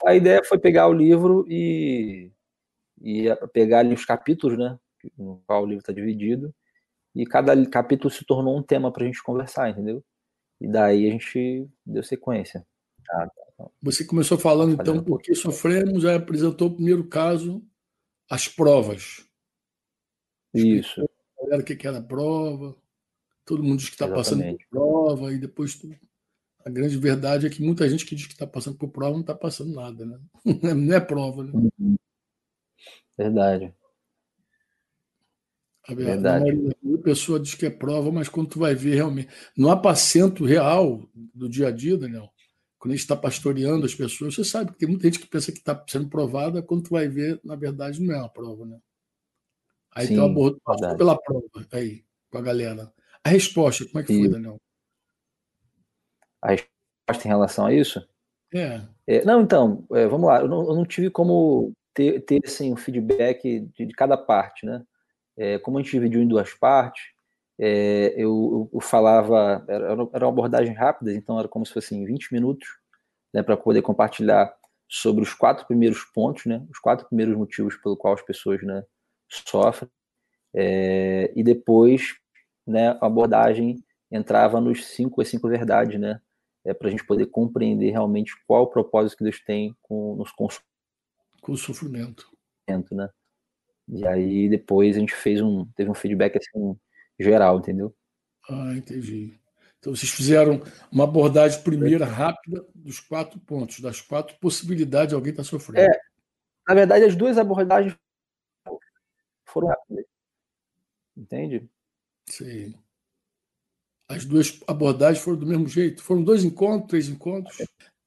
A 0.06 0.16
ideia 0.16 0.44
foi 0.44 0.60
pegar 0.60 0.88
o 0.88 0.94
livro 0.94 1.46
e, 1.48 2.32
e 3.02 3.26
pegar 3.54 3.80
ali 3.80 3.94
os 3.94 4.06
capítulos, 4.06 4.58
né? 4.58 4.78
No 5.18 5.42
qual 5.46 5.64
o 5.64 5.66
livro 5.66 5.82
está 5.82 5.94
dividido, 5.94 6.54
e 7.16 7.26
cada 7.26 7.54
capítulo 7.70 8.10
se 8.10 8.26
tornou 8.26 8.58
um 8.58 8.64
tema 8.64 8.92
para 8.92 9.04
a 9.04 9.06
gente 9.06 9.22
conversar, 9.22 9.70
entendeu? 9.70 10.04
E 10.60 10.68
daí 10.68 11.08
a 11.08 11.12
gente 11.12 11.70
deu 11.86 12.04
sequência. 12.04 12.66
Ah, 13.12 13.28
tá. 13.28 13.70
Você 13.82 14.06
começou 14.06 14.38
falando, 14.38 14.74
então, 14.74 14.96
um 14.96 15.04
porque 15.04 15.36
sofremos, 15.36 16.06
aí 16.06 16.16
apresentou 16.16 16.70
o 16.70 16.76
primeiro 16.76 17.08
caso, 17.08 17.64
as 18.30 18.48
provas. 18.48 19.28
Isso. 20.54 21.04
O 21.38 21.64
que 21.64 21.88
era 21.88 22.00
a 22.00 22.04
prova. 22.04 22.76
Todo 23.46 23.62
mundo 23.62 23.80
diz 23.80 23.90
que 23.90 23.96
está 23.96 24.08
passando 24.08 24.44
por 24.44 24.58
prova, 24.70 25.34
e 25.34 25.38
depois 25.38 25.80
a 26.66 26.70
grande 26.70 26.98
verdade 26.98 27.46
é 27.46 27.50
que 27.50 27.62
muita 27.62 27.88
gente 27.90 28.06
que 28.06 28.16
diz 28.16 28.26
que 28.26 28.34
está 28.34 28.48
passando 28.48 28.78
por 28.78 28.90
prova 28.90 29.14
não 29.14 29.22
está 29.22 29.36
passando 29.36 29.74
nada, 29.74 30.06
né? 30.06 30.20
Não 30.76 30.96
é 30.96 31.00
prova, 31.00 31.44
né? 31.44 31.52
Verdade. 33.18 33.74
A 35.88 35.94
verdade. 35.94 36.52
A 36.52 36.98
pessoa 37.04 37.40
diz 37.40 37.56
que 37.56 37.66
é 37.66 37.70
prova, 37.70 38.12
mas 38.12 38.30
quando 38.30 38.50
tu 38.50 38.60
vai 38.60 38.74
ver 38.74 38.96
realmente. 38.96 39.30
No 39.58 39.70
apacento 39.70 40.46
real 40.46 41.10
do 41.14 41.50
dia 41.50 41.68
a 41.68 41.72
dia, 41.72 41.98
Daniel, 41.98 42.32
quando 42.80 42.94
a 42.94 42.96
gente 42.96 43.04
está 43.04 43.16
pastoreando 43.16 43.86
as 43.86 43.94
pessoas, 43.94 44.36
você 44.36 44.46
sabe 44.46 44.72
que 44.72 44.80
tem 44.80 44.88
muita 44.88 45.08
gente 45.08 45.20
que 45.20 45.28
pensa 45.28 45.52
que 45.52 45.60
está 45.60 45.84
sendo 45.88 46.08
provada, 46.08 46.62
quando 46.62 46.84
tu 46.84 46.92
vai 46.92 47.08
ver, 47.10 47.40
na 47.44 47.56
verdade, 47.56 48.02
não 48.02 48.16
é 48.16 48.18
uma 48.18 48.30
prova, 48.30 48.66
né? 48.66 48.80
Aí 49.92 50.08
Sim, 50.08 50.16
tu 50.16 50.22
abordou 50.22 50.62
pela 50.98 51.18
prova. 51.22 51.46
Aí. 51.72 52.04
com 52.32 52.38
a 52.38 52.42
galera. 52.42 52.92
A 53.24 53.30
resposta, 53.30 53.86
como 53.86 54.00
é 54.00 54.04
que 54.04 54.18
foi, 54.18 54.30
Daniel? 54.30 54.60
A 56.44 56.52
resposta 56.52 57.26
em 57.26 57.30
relação 57.30 57.66
a 57.66 57.74
isso? 57.74 58.08
É. 58.54 58.82
é 59.08 59.26
não, 59.26 59.42
então, 59.42 59.86
é, 59.94 60.06
vamos 60.08 60.28
lá. 60.28 60.42
Eu 60.42 60.48
não, 60.48 60.68
eu 60.68 60.76
não, 60.76 60.86
tive 60.86 61.10
como 61.10 61.74
ter, 61.94 62.20
ter 62.22 62.42
assim, 62.46 62.72
um 62.74 62.78
feedback 62.78 63.62
de, 63.76 63.86
de 63.86 63.94
cada 63.94 64.18
parte, 64.18 64.66
né? 64.66 64.84
É, 65.38 65.58
como 65.58 65.78
a 65.80 65.82
gente 65.82 65.92
dividiu 65.92 66.22
em 66.22 66.28
duas 66.28 66.54
partes, 66.54 67.02
é, 67.60 68.14
eu, 68.18 68.70
eu, 68.74 68.80
falava, 68.80 69.64
era, 69.68 69.86
era 69.86 69.98
uma 69.98 70.30
abordagem 70.30 70.74
rápida, 70.74 71.14
então 71.14 71.40
era 71.40 71.48
como 71.48 71.66
se 71.66 71.74
fossem 71.74 72.06
20 72.06 72.34
minutos, 72.34 72.68
né, 73.34 73.44
para 73.44 73.58
poder 73.58 73.82
compartilhar 73.82 74.54
sobre 74.88 75.24
os 75.24 75.34
quatro 75.34 75.66
primeiros 75.66 76.04
pontos, 76.04 76.46
né, 76.46 76.66
os 76.70 76.80
quatro 76.80 77.08
primeiros 77.08 77.36
motivos 77.36 77.76
pelo 77.78 77.98
qual 77.98 78.14
as 78.14 78.22
pessoas 78.22 78.62
né, 78.64 78.84
sofrem, 79.30 79.90
é, 80.56 81.32
e 81.36 81.44
depois 81.44 82.16
né, 82.66 82.90
a 83.02 83.08
abordagem 83.08 83.84
entrava 84.12 84.62
nos 84.62 84.86
cinco, 84.86 85.22
as 85.22 85.28
cinco 85.28 85.48
verdades, 85.48 86.00
né, 86.00 86.20
é, 86.66 86.74
para 86.74 86.88
a 86.88 86.92
gente 86.92 87.06
poder 87.06 87.28
compreender 87.28 87.92
realmente 87.92 88.34
qual 88.48 88.64
o 88.64 88.68
propósito 88.68 89.18
que 89.18 89.24
Deus 89.24 89.40
tem 89.42 89.76
com, 89.82 90.16
nos 90.16 90.32
com, 90.32 90.48
com 91.42 91.52
o 91.52 91.58
sofrimento. 91.58 92.32
Né? 92.92 93.10
E 93.90 94.08
aí 94.08 94.50
depois 94.50 94.96
a 94.96 95.00
gente 95.00 95.14
fez 95.14 95.42
um, 95.42 95.66
teve 95.76 95.90
um 95.90 95.96
feedback 95.96 96.38
assim, 96.38 96.78
geral, 97.20 97.60
entendeu? 97.60 97.94
Ah, 98.50 98.74
entendi. 98.76 99.40
Então 99.80 99.94
vocês 99.94 100.12
fizeram 100.12 100.62
uma 100.90 101.04
abordagem 101.04 101.62
primeira 101.62 102.06
rápida 102.06 102.66
dos 102.74 103.02
quatro 103.02 103.38
pontos, 103.42 103.82
das 103.82 104.00
quatro 104.00 104.38
possibilidades 104.40 105.10
de 105.10 105.16
alguém 105.16 105.32
estar 105.32 105.44
tá 105.44 105.50
sofrendo. 105.50 105.92
É, 105.92 106.00
na 106.68 106.74
verdade, 106.74 107.04
as 107.04 107.16
duas 107.16 107.38
abordagens 107.38 107.98
foram 109.46 109.68
rápidas. 109.68 110.06
Entende? 111.18 111.70
Sim. 112.30 112.74
As 114.14 114.26
duas 114.26 114.60
abordagens 114.68 115.24
foram 115.24 115.40
do 115.40 115.46
mesmo 115.48 115.68
jeito? 115.68 116.04
Foram 116.04 116.24
dois 116.24 116.44
encontros, 116.44 116.90
três 116.90 117.10
encontros? 117.10 117.58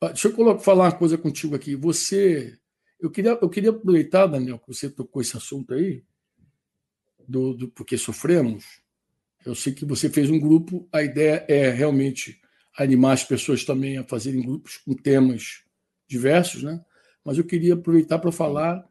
Ah, 0.00 0.08
deixa 0.08 0.28
eu 0.28 0.58
falar 0.60 0.84
uma 0.84 0.92
coisa 0.92 1.18
contigo 1.18 1.56
aqui. 1.56 1.74
Você. 1.74 2.56
Eu 3.00 3.10
queria, 3.10 3.38
eu 3.42 3.48
queria 3.48 3.70
aproveitar, 3.70 4.26
Daniel, 4.26 4.58
que 4.58 4.72
você 4.72 4.88
tocou 4.88 5.20
esse 5.20 5.36
assunto 5.36 5.74
aí, 5.74 6.02
do, 7.26 7.54
do 7.54 7.68
porque 7.68 7.98
sofremos. 7.98 8.80
Eu 9.44 9.54
sei 9.54 9.72
que 9.72 9.84
você 9.84 10.08
fez 10.08 10.30
um 10.30 10.38
grupo, 10.38 10.88
a 10.92 11.02
ideia 11.02 11.44
é 11.48 11.70
realmente 11.70 12.40
animar 12.76 13.12
as 13.12 13.24
pessoas 13.24 13.64
também 13.64 13.98
a 13.98 14.04
fazerem 14.04 14.42
grupos 14.42 14.76
com 14.78 14.94
temas 14.94 15.64
diversos, 16.06 16.62
né? 16.62 16.82
Mas 17.24 17.36
eu 17.36 17.44
queria 17.44 17.74
aproveitar 17.74 18.18
para 18.18 18.30
falar 18.30 18.88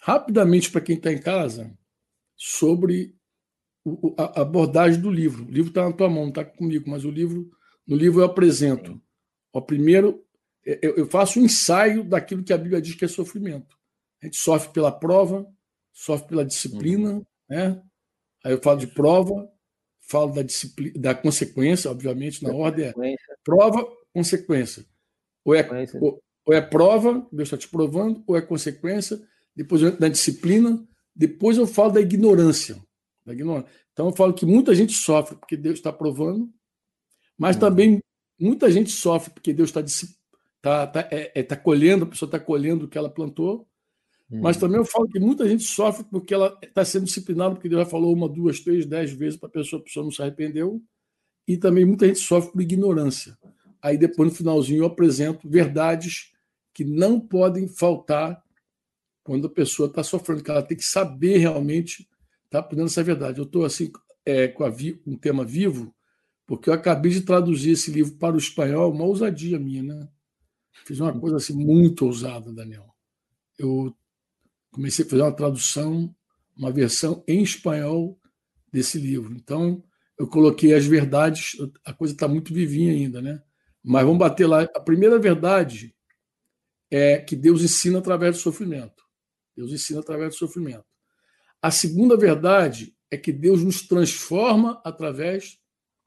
rapidamente 0.00 0.70
para 0.70 0.80
quem 0.80 0.96
está 0.96 1.12
em 1.12 1.20
casa 1.20 1.76
sobre 2.36 3.15
a 4.16 4.40
abordagem 4.42 5.00
do 5.00 5.10
livro. 5.10 5.44
O 5.44 5.50
livro 5.50 5.68
está 5.68 5.84
na 5.84 5.92
tua 5.92 6.08
mão, 6.08 6.22
não 6.22 6.28
está 6.30 6.44
comigo, 6.44 6.88
mas 6.90 7.04
o 7.04 7.10
livro, 7.10 7.50
no 7.86 7.96
livro 7.96 8.20
eu 8.20 8.24
apresento. 8.24 9.00
O 9.52 9.62
primeiro, 9.62 10.24
é, 10.66 10.78
eu 10.82 11.06
faço 11.06 11.40
um 11.40 11.44
ensaio 11.44 12.04
daquilo 12.04 12.42
que 12.42 12.52
a 12.52 12.58
Bíblia 12.58 12.80
diz 12.80 12.94
que 12.94 13.04
é 13.04 13.08
sofrimento. 13.08 13.76
A 14.22 14.26
gente 14.26 14.36
sofre 14.36 14.72
pela 14.72 14.90
prova, 14.90 15.46
sofre 15.92 16.28
pela 16.28 16.44
disciplina, 16.44 17.14
uhum. 17.14 17.24
né? 17.48 17.82
Aí 18.44 18.52
eu 18.52 18.62
falo 18.62 18.78
de 18.78 18.86
prova, 18.86 19.48
falo 20.00 20.32
da, 20.32 20.42
disciplina, 20.42 20.92
da 20.98 21.14
consequência, 21.14 21.90
obviamente, 21.90 22.42
na 22.42 22.52
ordem 22.52 22.86
é 22.86 22.94
prova, 23.44 23.86
consequência. 24.12 24.84
Ou 25.44 25.54
é, 25.54 25.68
ou, 26.00 26.22
ou 26.44 26.54
é 26.54 26.60
prova, 26.60 27.26
Deus 27.32 27.48
está 27.48 27.56
te 27.56 27.68
provando, 27.68 28.22
ou 28.26 28.36
é 28.36 28.42
consequência, 28.42 29.20
depois 29.54 29.82
eu 29.82 29.88
entro 29.88 30.00
na 30.00 30.08
disciplina, 30.08 30.86
depois 31.14 31.56
eu 31.56 31.66
falo 31.66 31.92
da 31.92 32.00
ignorância. 32.00 32.76
Então 33.92 34.06
eu 34.06 34.12
falo 34.12 34.34
que 34.34 34.46
muita 34.46 34.74
gente 34.74 34.92
sofre 34.92 35.36
porque 35.36 35.56
Deus 35.56 35.76
está 35.76 35.92
provando, 35.92 36.50
mas 37.36 37.56
uhum. 37.56 37.60
também 37.60 38.02
muita 38.38 38.70
gente 38.70 38.90
sofre 38.90 39.32
porque 39.32 39.52
Deus 39.52 39.70
está 39.70 39.82
tá, 40.60 40.86
tá, 40.86 41.08
é, 41.10 41.32
é, 41.34 41.42
tá 41.42 41.56
colhendo, 41.56 42.04
a 42.04 42.08
pessoa 42.08 42.26
está 42.26 42.38
colhendo 42.38 42.84
o 42.84 42.88
que 42.88 42.98
ela 42.98 43.10
plantou, 43.10 43.66
mas 44.28 44.56
hum. 44.56 44.60
também 44.60 44.78
eu 44.78 44.84
falo 44.84 45.08
que 45.08 45.20
muita 45.20 45.48
gente 45.48 45.62
sofre 45.62 46.04
porque 46.10 46.34
ela 46.34 46.58
está 46.62 46.84
sendo 46.84 47.04
disciplinada, 47.04 47.54
porque 47.54 47.68
Deus 47.68 47.82
já 47.84 47.90
falou 47.90 48.12
uma, 48.12 48.28
duas, 48.28 48.60
três, 48.60 48.84
dez 48.84 49.12
vezes 49.12 49.38
para 49.38 49.48
a 49.48 49.52
pessoa, 49.52 49.80
a 49.80 49.84
pessoa 49.84 50.04
não 50.04 50.10
se 50.10 50.20
arrependeu. 50.20 50.82
E 51.46 51.56
também 51.56 51.84
muita 51.84 52.08
gente 52.08 52.18
sofre 52.18 52.50
por 52.50 52.60
ignorância. 52.60 53.38
Aí 53.80 53.96
depois, 53.96 54.30
no 54.30 54.34
finalzinho, 54.34 54.82
eu 54.82 54.86
apresento 54.86 55.48
verdades 55.48 56.32
que 56.74 56.84
não 56.84 57.20
podem 57.20 57.68
faltar 57.68 58.42
quando 59.22 59.46
a 59.46 59.50
pessoa 59.50 59.88
está 59.88 60.02
sofrendo, 60.02 60.42
que 60.42 60.50
ela 60.50 60.62
tem 60.62 60.76
que 60.76 60.84
saber 60.84 61.38
realmente 61.38 62.08
tá 62.50 62.58
aprendendo 62.60 62.86
essa 62.86 63.02
verdade. 63.02 63.38
Eu 63.38 63.44
estou 63.44 63.64
assim 63.64 63.90
é, 64.24 64.48
com 64.48 64.64
a, 64.64 64.72
um 65.06 65.16
tema 65.16 65.44
vivo, 65.44 65.94
porque 66.46 66.68
eu 66.68 66.74
acabei 66.74 67.12
de 67.12 67.22
traduzir 67.22 67.72
esse 67.72 67.90
livro 67.90 68.16
para 68.16 68.34
o 68.34 68.38
espanhol, 68.38 68.92
uma 68.92 69.04
ousadia 69.04 69.58
minha, 69.58 69.82
né? 69.82 70.08
Fiz 70.84 71.00
uma 71.00 71.18
coisa 71.18 71.36
assim 71.36 71.54
muito 71.56 72.06
ousada, 72.06 72.52
Daniel. 72.52 72.94
Eu 73.58 73.96
comecei 74.70 75.04
a 75.04 75.08
fazer 75.08 75.22
uma 75.22 75.32
tradução, 75.32 76.14
uma 76.56 76.70
versão 76.70 77.24
em 77.26 77.42
espanhol 77.42 78.18
desse 78.72 78.98
livro. 78.98 79.34
Então, 79.34 79.82
eu 80.18 80.26
coloquei 80.26 80.74
as 80.74 80.86
verdades, 80.86 81.56
a 81.84 81.92
coisa 81.92 82.14
está 82.14 82.28
muito 82.28 82.52
vivinha 82.52 82.92
ainda, 82.92 83.20
né? 83.20 83.42
Mas 83.82 84.04
vamos 84.04 84.18
bater 84.18 84.46
lá. 84.46 84.62
A 84.62 84.80
primeira 84.80 85.18
verdade 85.18 85.94
é 86.90 87.18
que 87.18 87.34
Deus 87.36 87.62
ensina 87.62 87.98
através 87.98 88.36
do 88.36 88.40
sofrimento. 88.40 89.04
Deus 89.56 89.72
ensina 89.72 90.00
através 90.00 90.34
do 90.34 90.38
sofrimento. 90.38 90.84
A 91.66 91.70
segunda 91.72 92.16
verdade 92.16 92.96
é 93.10 93.16
que 93.16 93.32
Deus 93.32 93.60
nos 93.64 93.82
transforma 93.82 94.80
através 94.84 95.60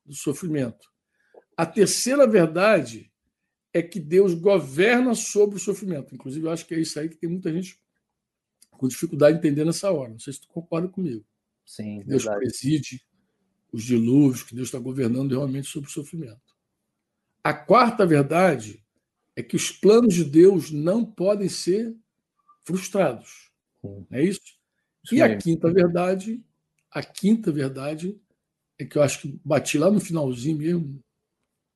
do 0.06 0.16
sofrimento. 0.16 0.90
A 1.58 1.66
terceira 1.66 2.26
verdade 2.26 3.12
é 3.74 3.84
que 3.84 4.00
Deus 4.00 4.34
governa 4.34 5.14
sobre 5.14 5.58
o 5.58 5.60
sofrimento. 5.60 6.16
Inclusive, 6.16 6.46
eu 6.46 6.50
acho 6.50 6.66
que 6.66 6.74
é 6.74 6.80
isso 6.80 6.98
aí 6.98 7.10
que 7.10 7.18
tem 7.18 7.30
muita 7.30 7.52
gente 7.52 7.78
com 8.72 8.88
dificuldade 8.88 9.34
de 9.34 9.46
entender 9.46 9.66
nessa 9.66 9.92
hora. 9.92 10.12
Não 10.12 10.20
sei 10.20 10.32
se 10.32 10.40
tu 10.40 10.48
concorda 10.48 10.88
comigo. 10.88 11.26
Sim, 11.66 12.04
Deus 12.06 12.24
verdade. 12.24 12.40
preside 12.40 13.06
os 13.74 13.84
dilúvios, 13.84 14.44
que 14.44 14.56
Deus 14.56 14.70
está 14.70 14.80
governando 14.80 15.32
realmente 15.32 15.68
sobre 15.68 15.90
o 15.90 15.92
sofrimento. 15.92 16.56
A 17.44 17.54
quarta 17.54 18.06
verdade 18.06 18.82
é 19.36 19.44
que 19.44 19.58
os 19.58 19.74
planos 19.74 20.14
de 20.14 20.24
Deus 20.24 20.72
não 20.72 21.04
podem 21.04 21.50
ser 21.50 21.94
frustrados. 22.64 23.52
Sim. 23.82 24.08
É 24.10 24.24
isso? 24.24 24.58
E 25.12 25.22
a 25.22 25.38
quinta 25.38 25.72
verdade, 25.72 26.44
a 26.92 27.02
quinta 27.02 27.52
verdade 27.52 28.20
é 28.80 28.86
que 28.86 28.98
eu 28.98 29.02
acho 29.02 29.22
que 29.22 29.40
bati 29.44 29.78
lá 29.78 29.90
no 29.90 30.00
finalzinho 30.00 30.58
mesmo. 30.58 31.00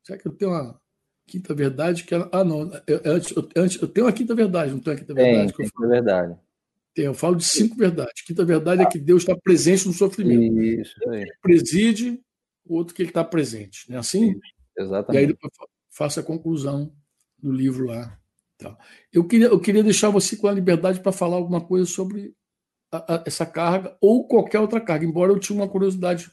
Será 0.04 0.18
que 0.18 0.28
eu 0.28 0.32
tenho 0.32 0.52
uma 0.52 0.80
quinta 1.26 1.54
verdade 1.54 2.04
que 2.04 2.14
ah 2.14 2.44
não, 2.44 2.72
eu, 2.86 3.02
antes, 3.06 3.36
eu, 3.36 3.50
antes, 3.56 3.82
eu 3.82 3.88
tenho 3.88 4.06
uma 4.06 4.14
quinta 4.14 4.36
verdade, 4.36 4.72
não 4.72 4.80
tenho 4.80 4.96
a 4.96 5.00
quinta 5.00 5.14
verdade? 5.14 5.54
Tem, 5.54 5.68
que 5.68 5.84
eu 5.84 5.90
verdade. 5.90 6.38
Eu 6.96 7.14
falo 7.14 7.36
de 7.36 7.44
cinco 7.44 7.76
verdades. 7.76 8.22
Quinta 8.22 8.46
verdade 8.46 8.84
é 8.84 8.86
que 8.86 9.00
Deus 9.00 9.24
está 9.24 9.36
presente 9.36 9.88
no 9.88 9.94
sofrimento. 9.94 10.62
Isso 10.62 10.94
aí. 11.10 11.26
preside, 11.42 12.22
o 12.66 12.76
outro 12.76 12.94
que 12.94 13.02
ele 13.02 13.10
está 13.10 13.24
presente. 13.24 13.90
Não 13.90 13.98
é 13.98 14.00
assim? 14.00 14.32
Isso, 14.32 14.40
exatamente. 14.78 15.16
E 15.16 15.18
aí 15.18 15.28
depois 15.28 15.52
faça 15.90 16.20
a 16.20 16.24
conclusão 16.24 16.94
do 17.40 17.52
livro 17.52 17.88
lá. 17.88 18.18
Tá. 18.58 18.78
Eu, 19.12 19.26
queria, 19.28 19.48
eu 19.48 19.60
queria 19.60 19.84
deixar 19.84 20.10
você 20.10 20.36
com 20.38 20.48
a 20.48 20.52
liberdade 20.52 21.00
para 21.00 21.12
falar 21.12 21.36
alguma 21.36 21.62
coisa 21.62 21.86
sobre 21.86 22.36
a, 22.94 23.24
essa 23.26 23.46
carga 23.46 23.98
ou 24.00 24.28
qualquer 24.28 24.60
outra 24.60 24.80
carga, 24.80 25.06
embora 25.06 25.32
eu 25.32 25.40
tinha 25.40 25.58
uma 25.58 25.68
curiosidade. 25.68 26.30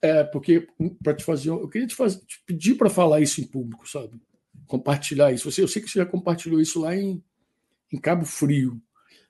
É, 0.00 0.22
porque 0.24 0.66
para 1.02 1.14
te 1.14 1.24
fazer, 1.24 1.50
eu 1.50 1.68
queria 1.68 1.86
te, 1.86 1.94
fazer, 1.94 2.20
te 2.24 2.42
pedir 2.46 2.76
para 2.76 2.88
falar 2.88 3.20
isso 3.20 3.40
em 3.40 3.44
público, 3.44 3.88
sabe? 3.88 4.20
Compartilhar 4.66 5.32
isso. 5.32 5.50
Você, 5.50 5.62
eu 5.62 5.68
sei 5.68 5.82
que 5.82 5.90
você 5.90 5.98
já 5.98 6.06
compartilhou 6.06 6.60
isso 6.60 6.80
lá 6.80 6.96
em, 6.96 7.22
em 7.92 7.98
Cabo 7.98 8.24
Frio. 8.24 8.80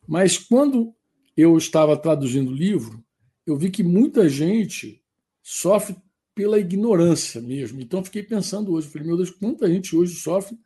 Mas 0.07 0.37
quando 0.37 0.95
eu 1.37 1.57
estava 1.57 1.97
traduzindo 1.97 2.51
o 2.51 2.55
livro, 2.55 3.03
eu 3.47 3.57
vi 3.57 3.71
que 3.71 3.83
muita 3.83 4.29
gente 4.29 5.03
sofre 5.43 5.97
pela 6.35 6.59
ignorância 6.59 7.41
mesmo. 7.41 7.81
Então, 7.81 8.05
fiquei 8.05 8.23
pensando 8.23 8.73
hoje, 8.73 8.89
falei, 8.89 9.09
meu 9.09 9.17
Deus, 9.17 9.31
quanta 9.31 9.69
gente 9.69 9.97
hoje 9.97 10.15
sofre 10.15 10.57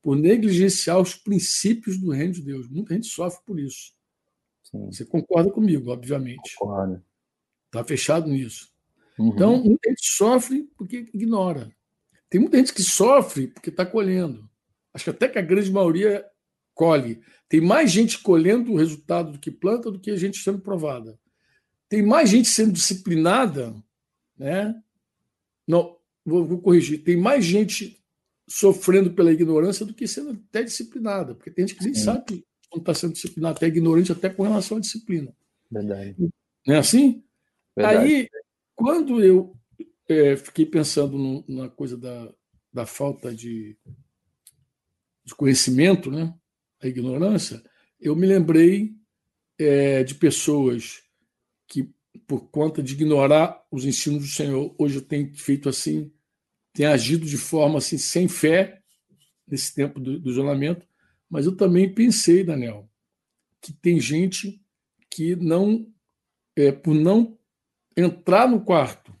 por 0.00 0.16
negligenciar 0.16 1.00
os 1.00 1.14
princípios 1.14 1.98
do 1.98 2.10
reino 2.10 2.32
de 2.32 2.42
Deus. 2.42 2.68
Muita 2.68 2.94
gente 2.94 3.08
sofre 3.08 3.40
por 3.44 3.58
isso. 3.58 3.92
Sim. 4.70 4.86
Você 4.86 5.04
concorda 5.04 5.50
comigo, 5.50 5.90
obviamente. 5.90 6.54
Concordo. 6.56 7.02
Está 7.66 7.84
fechado 7.84 8.28
nisso. 8.28 8.68
Uhum. 9.18 9.28
Então, 9.28 9.62
muita 9.62 9.88
gente 9.90 10.06
sofre 10.06 10.68
porque 10.76 11.08
ignora. 11.12 11.70
Tem 12.30 12.40
muita 12.40 12.58
gente 12.58 12.74
que 12.74 12.82
sofre 12.82 13.48
porque 13.48 13.70
está 13.70 13.84
colhendo. 13.84 14.48
Acho 14.92 15.04
que 15.04 15.10
até 15.10 15.28
que 15.28 15.38
a 15.38 15.42
grande 15.42 15.70
maioria 15.70 16.24
colhe. 16.74 17.20
Tem 17.48 17.60
mais 17.60 17.90
gente 17.90 18.18
colhendo 18.20 18.72
o 18.72 18.76
resultado 18.76 19.32
do 19.32 19.38
que 19.38 19.50
planta 19.50 19.90
do 19.90 19.98
que 19.98 20.16
gente 20.16 20.38
sendo 20.38 20.60
provada. 20.60 21.18
Tem 21.88 22.02
mais 22.02 22.28
gente 22.28 22.48
sendo 22.48 22.72
disciplinada, 22.72 23.74
né? 24.36 24.74
Não, 25.66 25.96
vou, 26.24 26.44
vou 26.44 26.60
corrigir. 26.60 27.02
Tem 27.02 27.16
mais 27.16 27.44
gente 27.44 27.98
sofrendo 28.46 29.12
pela 29.12 29.32
ignorância 29.32 29.84
do 29.84 29.94
que 29.94 30.06
sendo 30.06 30.30
até 30.30 30.62
disciplinada, 30.62 31.34
porque 31.34 31.50
tem 31.50 31.66
gente 31.66 31.78
que 31.78 31.84
nem 31.84 31.94
Sim. 31.94 32.04
sabe 32.04 32.46
quando 32.70 32.82
está 32.82 32.94
sendo 32.94 33.14
disciplinado, 33.14 33.56
até 33.56 33.66
ignorante, 33.66 34.12
até 34.12 34.28
com 34.28 34.42
relação 34.42 34.76
à 34.76 34.80
disciplina. 34.80 35.34
Verdade. 35.70 36.14
Não 36.66 36.74
é 36.74 36.78
assim? 36.78 37.24
Verdade. 37.76 37.98
Aí, 37.98 38.28
quando 38.74 39.22
eu 39.22 39.56
é, 40.08 40.36
fiquei 40.36 40.66
pensando 40.66 41.16
no, 41.18 41.44
na 41.48 41.68
coisa 41.68 41.96
da, 41.96 42.32
da 42.72 42.86
falta 42.86 43.34
de, 43.34 43.76
de 45.24 45.34
conhecimento, 45.34 46.10
né? 46.10 46.34
a 46.80 46.86
ignorância, 46.86 47.62
eu 48.00 48.14
me 48.14 48.26
lembrei 48.26 48.94
é, 49.58 50.04
de 50.04 50.14
pessoas 50.14 51.02
que, 51.66 51.90
por 52.26 52.48
conta 52.50 52.82
de 52.82 52.94
ignorar 52.94 53.62
os 53.70 53.84
ensinos 53.84 54.22
do 54.22 54.28
Senhor, 54.28 54.74
hoje 54.78 55.00
tenho 55.00 55.34
feito 55.34 55.68
assim, 55.68 56.12
tenho 56.72 56.90
agido 56.90 57.26
de 57.26 57.36
forma 57.36 57.78
assim, 57.78 57.98
sem 57.98 58.28
fé, 58.28 58.80
nesse 59.46 59.74
tempo 59.74 59.98
do, 59.98 60.20
do 60.20 60.30
isolamento, 60.30 60.86
mas 61.28 61.46
eu 61.46 61.56
também 61.56 61.92
pensei, 61.92 62.42
Daniel, 62.42 62.88
que 63.60 63.72
tem 63.72 64.00
gente 64.00 64.62
que 65.10 65.36
não, 65.36 65.86
é, 66.56 66.72
por 66.72 66.94
não 66.94 67.38
entrar 67.96 68.48
no 68.48 68.64
quarto, 68.64 69.14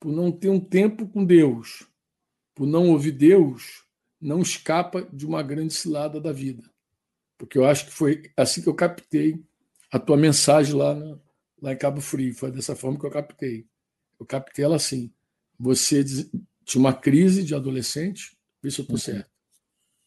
por 0.00 0.10
não 0.12 0.32
ter 0.32 0.48
um 0.48 0.60
tempo 0.60 1.06
com 1.06 1.24
Deus, 1.24 1.86
por 2.54 2.66
não 2.66 2.90
ouvir 2.90 3.12
Deus, 3.12 3.84
não 4.20 4.40
escapa 4.40 5.02
de 5.12 5.26
uma 5.26 5.42
grande 5.42 5.74
cilada 5.74 6.20
da 6.20 6.32
vida. 6.32 6.70
Porque 7.36 7.58
eu 7.58 7.64
acho 7.64 7.86
que 7.86 7.92
foi 7.92 8.30
assim 8.36 8.62
que 8.62 8.68
eu 8.68 8.74
captei 8.74 9.44
a 9.90 9.98
tua 9.98 10.16
mensagem 10.16 10.74
lá, 10.74 10.94
na, 10.94 11.18
lá 11.60 11.72
em 11.72 11.76
Cabo 11.76 12.00
Frio. 12.00 12.34
Foi 12.34 12.52
dessa 12.52 12.76
forma 12.76 12.98
que 12.98 13.04
eu 13.04 13.10
captei. 13.10 13.66
Eu 14.18 14.24
captei 14.24 14.64
ela 14.64 14.76
assim. 14.76 15.12
Você 15.58 16.04
tinha 16.64 16.80
uma 16.80 16.94
crise 16.94 17.42
de 17.42 17.54
adolescente, 17.54 18.36
vê 18.62 18.70
se 18.70 18.80
eu 18.80 18.84
estou 18.84 18.94
uhum. 18.94 19.00
certo. 19.00 19.31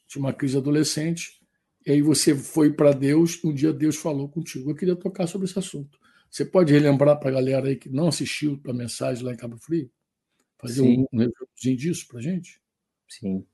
Tinha 0.07 0.23
uma 0.23 0.33
crise 0.33 0.57
adolescente, 0.57 1.39
e 1.85 1.91
aí 1.91 2.01
você 2.01 2.35
foi 2.35 2.73
para 2.73 2.91
Deus, 2.91 3.43
um 3.43 3.53
dia 3.53 3.71
Deus 3.71 3.95
falou 3.95 4.27
contigo. 4.27 4.71
Eu 4.71 4.75
queria 4.75 4.95
tocar 4.95 5.27
sobre 5.27 5.45
esse 5.47 5.57
assunto. 5.57 5.99
Você 6.29 6.43
pode 6.43 6.73
relembrar 6.73 7.19
para 7.19 7.29
a 7.29 7.33
galera 7.33 7.67
aí 7.67 7.75
que 7.75 7.89
não 7.89 8.07
assistiu 8.07 8.59
a 8.67 8.73
mensagem 8.73 9.23
lá 9.23 9.33
em 9.33 9.37
Cabo 9.37 9.57
Frio? 9.57 9.89
Fazer 10.57 10.81
Sim. 10.81 11.05
um, 11.13 11.23
um 11.23 11.75
disso 11.75 12.07
para 12.07 12.21
gente? 12.21 12.61
Sim. 13.07 13.45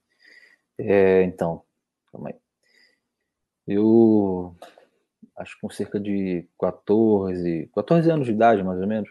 É, 0.78 1.24
então, 1.24 1.64
calma 2.12 2.30
aí. 2.30 2.36
Eu 3.68 4.56
acho 5.38 5.56
que 5.56 5.62
com 5.62 5.70
cerca 5.70 6.00
de 6.00 6.48
14, 6.60 7.70
14 7.76 8.10
anos 8.10 8.28
de 8.28 8.34
idade, 8.34 8.64
mais 8.64 8.80
ou 8.80 8.88
menos, 8.88 9.10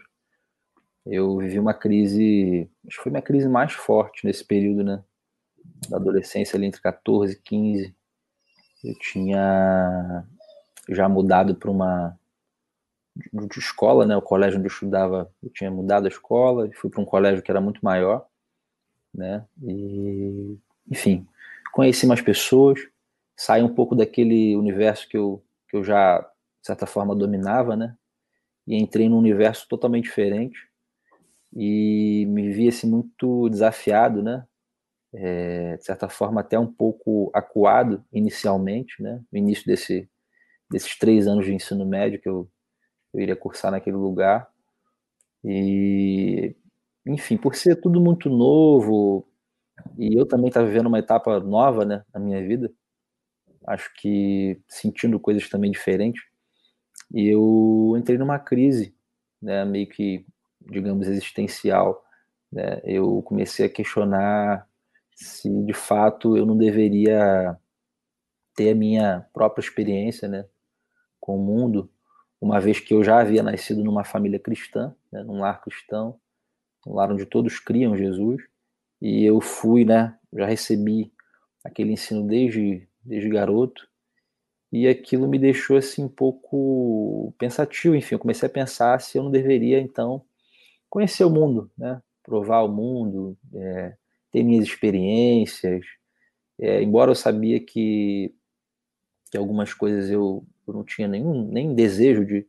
eu 1.05 1.37
vivi 1.37 1.59
uma 1.59 1.73
crise, 1.73 2.69
acho 2.87 2.97
que 2.97 3.03
foi 3.03 3.11
minha 3.11 3.21
crise 3.21 3.47
mais 3.47 3.73
forte 3.73 4.25
nesse 4.25 4.43
período, 4.43 4.83
né? 4.83 5.03
Da 5.89 5.97
adolescência 5.97 6.57
ali 6.57 6.65
entre 6.65 6.81
14 6.81 7.33
e 7.33 7.41
15. 7.41 7.95
Eu 8.83 8.95
tinha 8.99 10.25
já 10.89 11.07
mudado 11.07 11.55
para 11.55 11.69
uma 11.69 12.17
de 13.15 13.59
escola, 13.59 14.05
né? 14.05 14.15
O 14.15 14.21
colégio 14.21 14.57
onde 14.57 14.67
eu 14.67 14.71
estudava, 14.71 15.31
eu 15.43 15.49
tinha 15.49 15.69
mudado 15.69 16.05
a 16.05 16.09
escola 16.09 16.67
e 16.67 16.73
fui 16.73 16.89
para 16.89 17.01
um 17.01 17.05
colégio 17.05 17.43
que 17.43 17.51
era 17.51 17.61
muito 17.61 17.83
maior, 17.83 18.25
né? 19.13 19.45
E 19.61 20.57
enfim, 20.89 21.27
conheci 21.71 22.05
mais 22.07 22.21
pessoas, 22.21 22.79
saí 23.35 23.63
um 23.63 23.73
pouco 23.73 23.95
daquele 23.95 24.55
universo 24.55 25.07
que 25.07 25.17
eu, 25.17 25.43
que 25.69 25.77
eu 25.77 25.83
já, 25.83 26.19
de 26.19 26.67
certa 26.67 26.85
forma, 26.85 27.15
dominava, 27.15 27.75
né? 27.75 27.95
E 28.67 28.75
entrei 28.77 29.09
num 29.09 29.17
universo 29.17 29.67
totalmente 29.67 30.05
diferente 30.05 30.67
e 31.55 32.25
me 32.29 32.51
vi 32.51 32.69
assim, 32.69 32.89
muito 32.89 33.49
desafiado, 33.49 34.21
né? 34.23 34.45
É, 35.13 35.77
de 35.77 35.85
certa 35.85 36.07
forma, 36.09 36.41
até 36.41 36.57
um 36.57 36.71
pouco 36.71 37.29
acuado 37.33 38.03
inicialmente, 38.13 39.01
né? 39.03 39.21
No 39.31 39.37
início 39.39 39.65
desse, 39.65 40.09
desses 40.71 40.97
três 40.97 41.27
anos 41.27 41.45
de 41.45 41.53
ensino 41.53 41.85
médio 41.85 42.21
que 42.21 42.29
eu, 42.29 42.49
eu 43.13 43.21
iria 43.21 43.35
cursar 43.35 43.71
naquele 43.71 43.97
lugar. 43.97 44.47
E, 45.43 46.55
enfim, 47.05 47.37
por 47.37 47.55
ser 47.55 47.77
tudo 47.77 48.01
muito 48.01 48.29
novo, 48.29 49.27
e 49.97 50.17
eu 50.19 50.25
também 50.25 50.47
estava 50.49 50.67
vivendo 50.67 50.87
uma 50.87 50.99
etapa 50.99 51.39
nova, 51.39 51.85
né, 51.85 52.03
na 52.13 52.19
minha 52.19 52.45
vida. 52.45 52.71
Acho 53.67 53.91
que 53.95 54.59
sentindo 54.67 55.19
coisas 55.19 55.49
também 55.49 55.71
diferentes. 55.71 56.23
E 57.13 57.27
eu 57.27 57.95
entrei 57.97 58.17
numa 58.17 58.39
crise, 58.39 58.95
né, 59.41 59.65
meio 59.65 59.87
que, 59.87 60.25
digamos, 60.61 61.07
existencial. 61.07 62.03
Né? 62.51 62.81
Eu 62.83 63.21
comecei 63.23 63.65
a 63.65 63.69
questionar 63.69 64.67
se 65.23 65.49
de 65.63 65.73
fato 65.73 66.35
eu 66.35 66.45
não 66.45 66.57
deveria 66.57 67.57
ter 68.55 68.71
a 68.71 68.75
minha 68.75 69.25
própria 69.33 69.61
experiência, 69.61 70.27
né, 70.27 70.45
com 71.19 71.37
o 71.37 71.43
mundo, 71.43 71.89
uma 72.39 72.59
vez 72.59 72.79
que 72.79 72.93
eu 72.93 73.03
já 73.03 73.19
havia 73.19 73.43
nascido 73.43 73.83
numa 73.83 74.03
família 74.03 74.39
cristã, 74.39 74.95
né, 75.11 75.23
num 75.23 75.39
lar 75.39 75.61
cristão, 75.61 76.19
um 76.85 76.95
lar 76.95 77.11
onde 77.11 77.25
todos 77.25 77.59
criam 77.59 77.95
Jesus, 77.95 78.41
e 78.99 79.23
eu 79.23 79.39
fui, 79.39 79.85
né, 79.85 80.17
já 80.33 80.45
recebi 80.45 81.13
aquele 81.63 81.93
ensino 81.93 82.25
desde, 82.25 82.87
desde 83.03 83.29
garoto, 83.29 83.87
e 84.71 84.87
aquilo 84.87 85.27
me 85.27 85.37
deixou 85.37 85.77
assim 85.77 86.03
um 86.03 86.09
pouco 86.09 87.33
pensativo, 87.37 87.95
enfim, 87.95 88.15
eu 88.15 88.19
comecei 88.19 88.47
a 88.47 88.51
pensar 88.51 88.99
se 89.01 89.17
eu 89.17 89.23
não 89.23 89.31
deveria 89.31 89.79
então 89.79 90.23
conhecer 90.89 91.23
o 91.23 91.29
mundo, 91.29 91.69
né, 91.77 92.01
provar 92.23 92.61
o 92.61 92.67
mundo, 92.67 93.37
é, 93.53 93.95
ter 94.31 94.43
minhas 94.43 94.65
experiências, 94.65 95.85
é, 96.59 96.81
embora 96.81 97.11
eu 97.11 97.15
sabia 97.15 97.59
que, 97.59 98.33
que 99.29 99.37
algumas 99.37 99.73
coisas 99.73 100.09
eu, 100.09 100.45
eu 100.67 100.73
não 100.73 100.83
tinha 100.83 101.07
nenhum 101.07 101.47
nem 101.51 101.73
desejo 101.73 102.25
de, 102.25 102.47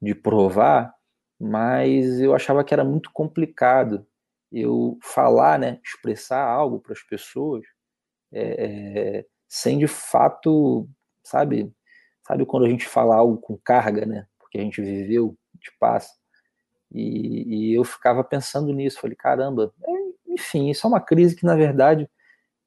de 0.00 0.14
provar, 0.14 0.94
mas 1.38 2.20
eu 2.20 2.34
achava 2.34 2.62
que 2.64 2.72
era 2.72 2.84
muito 2.84 3.10
complicado 3.12 4.06
eu 4.52 4.98
falar, 5.02 5.58
né, 5.58 5.80
expressar 5.84 6.44
algo 6.44 6.80
para 6.80 6.92
as 6.92 7.02
pessoas, 7.02 7.64
é, 8.32 9.20
é, 9.20 9.26
sem 9.48 9.78
de 9.78 9.86
fato, 9.86 10.88
sabe, 11.24 11.72
sabe 12.26 12.44
quando 12.44 12.66
a 12.66 12.68
gente 12.68 12.86
fala 12.86 13.16
algo 13.16 13.38
com 13.38 13.56
carga, 13.56 14.04
né, 14.04 14.26
porque 14.38 14.58
a 14.58 14.62
gente 14.62 14.80
viveu, 14.82 15.36
de 15.54 15.70
passa, 15.78 16.14
e, 16.92 17.70
e 17.70 17.74
eu 17.74 17.84
ficava 17.84 18.24
pensando 18.24 18.72
nisso, 18.72 19.00
falei, 19.00 19.16
caramba, 19.16 19.72
é, 19.82 19.99
enfim, 20.30 20.70
isso 20.70 20.86
é 20.86 20.88
uma 20.88 21.00
crise 21.00 21.36
que 21.36 21.44
na 21.44 21.56
verdade 21.56 22.08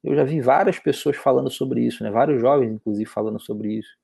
eu 0.02 0.14
já 0.14 0.24
vi 0.24 0.40
várias 0.40 0.78
pessoas 0.78 1.16
falando 1.16 1.50
sobre 1.50 1.80
isso, 1.80 2.02
né, 2.04 2.10
vários 2.10 2.40
jovens 2.40 2.72
inclusive 2.72 3.08
falando 3.08 3.40
sobre 3.40 3.74
isso, 3.74 3.96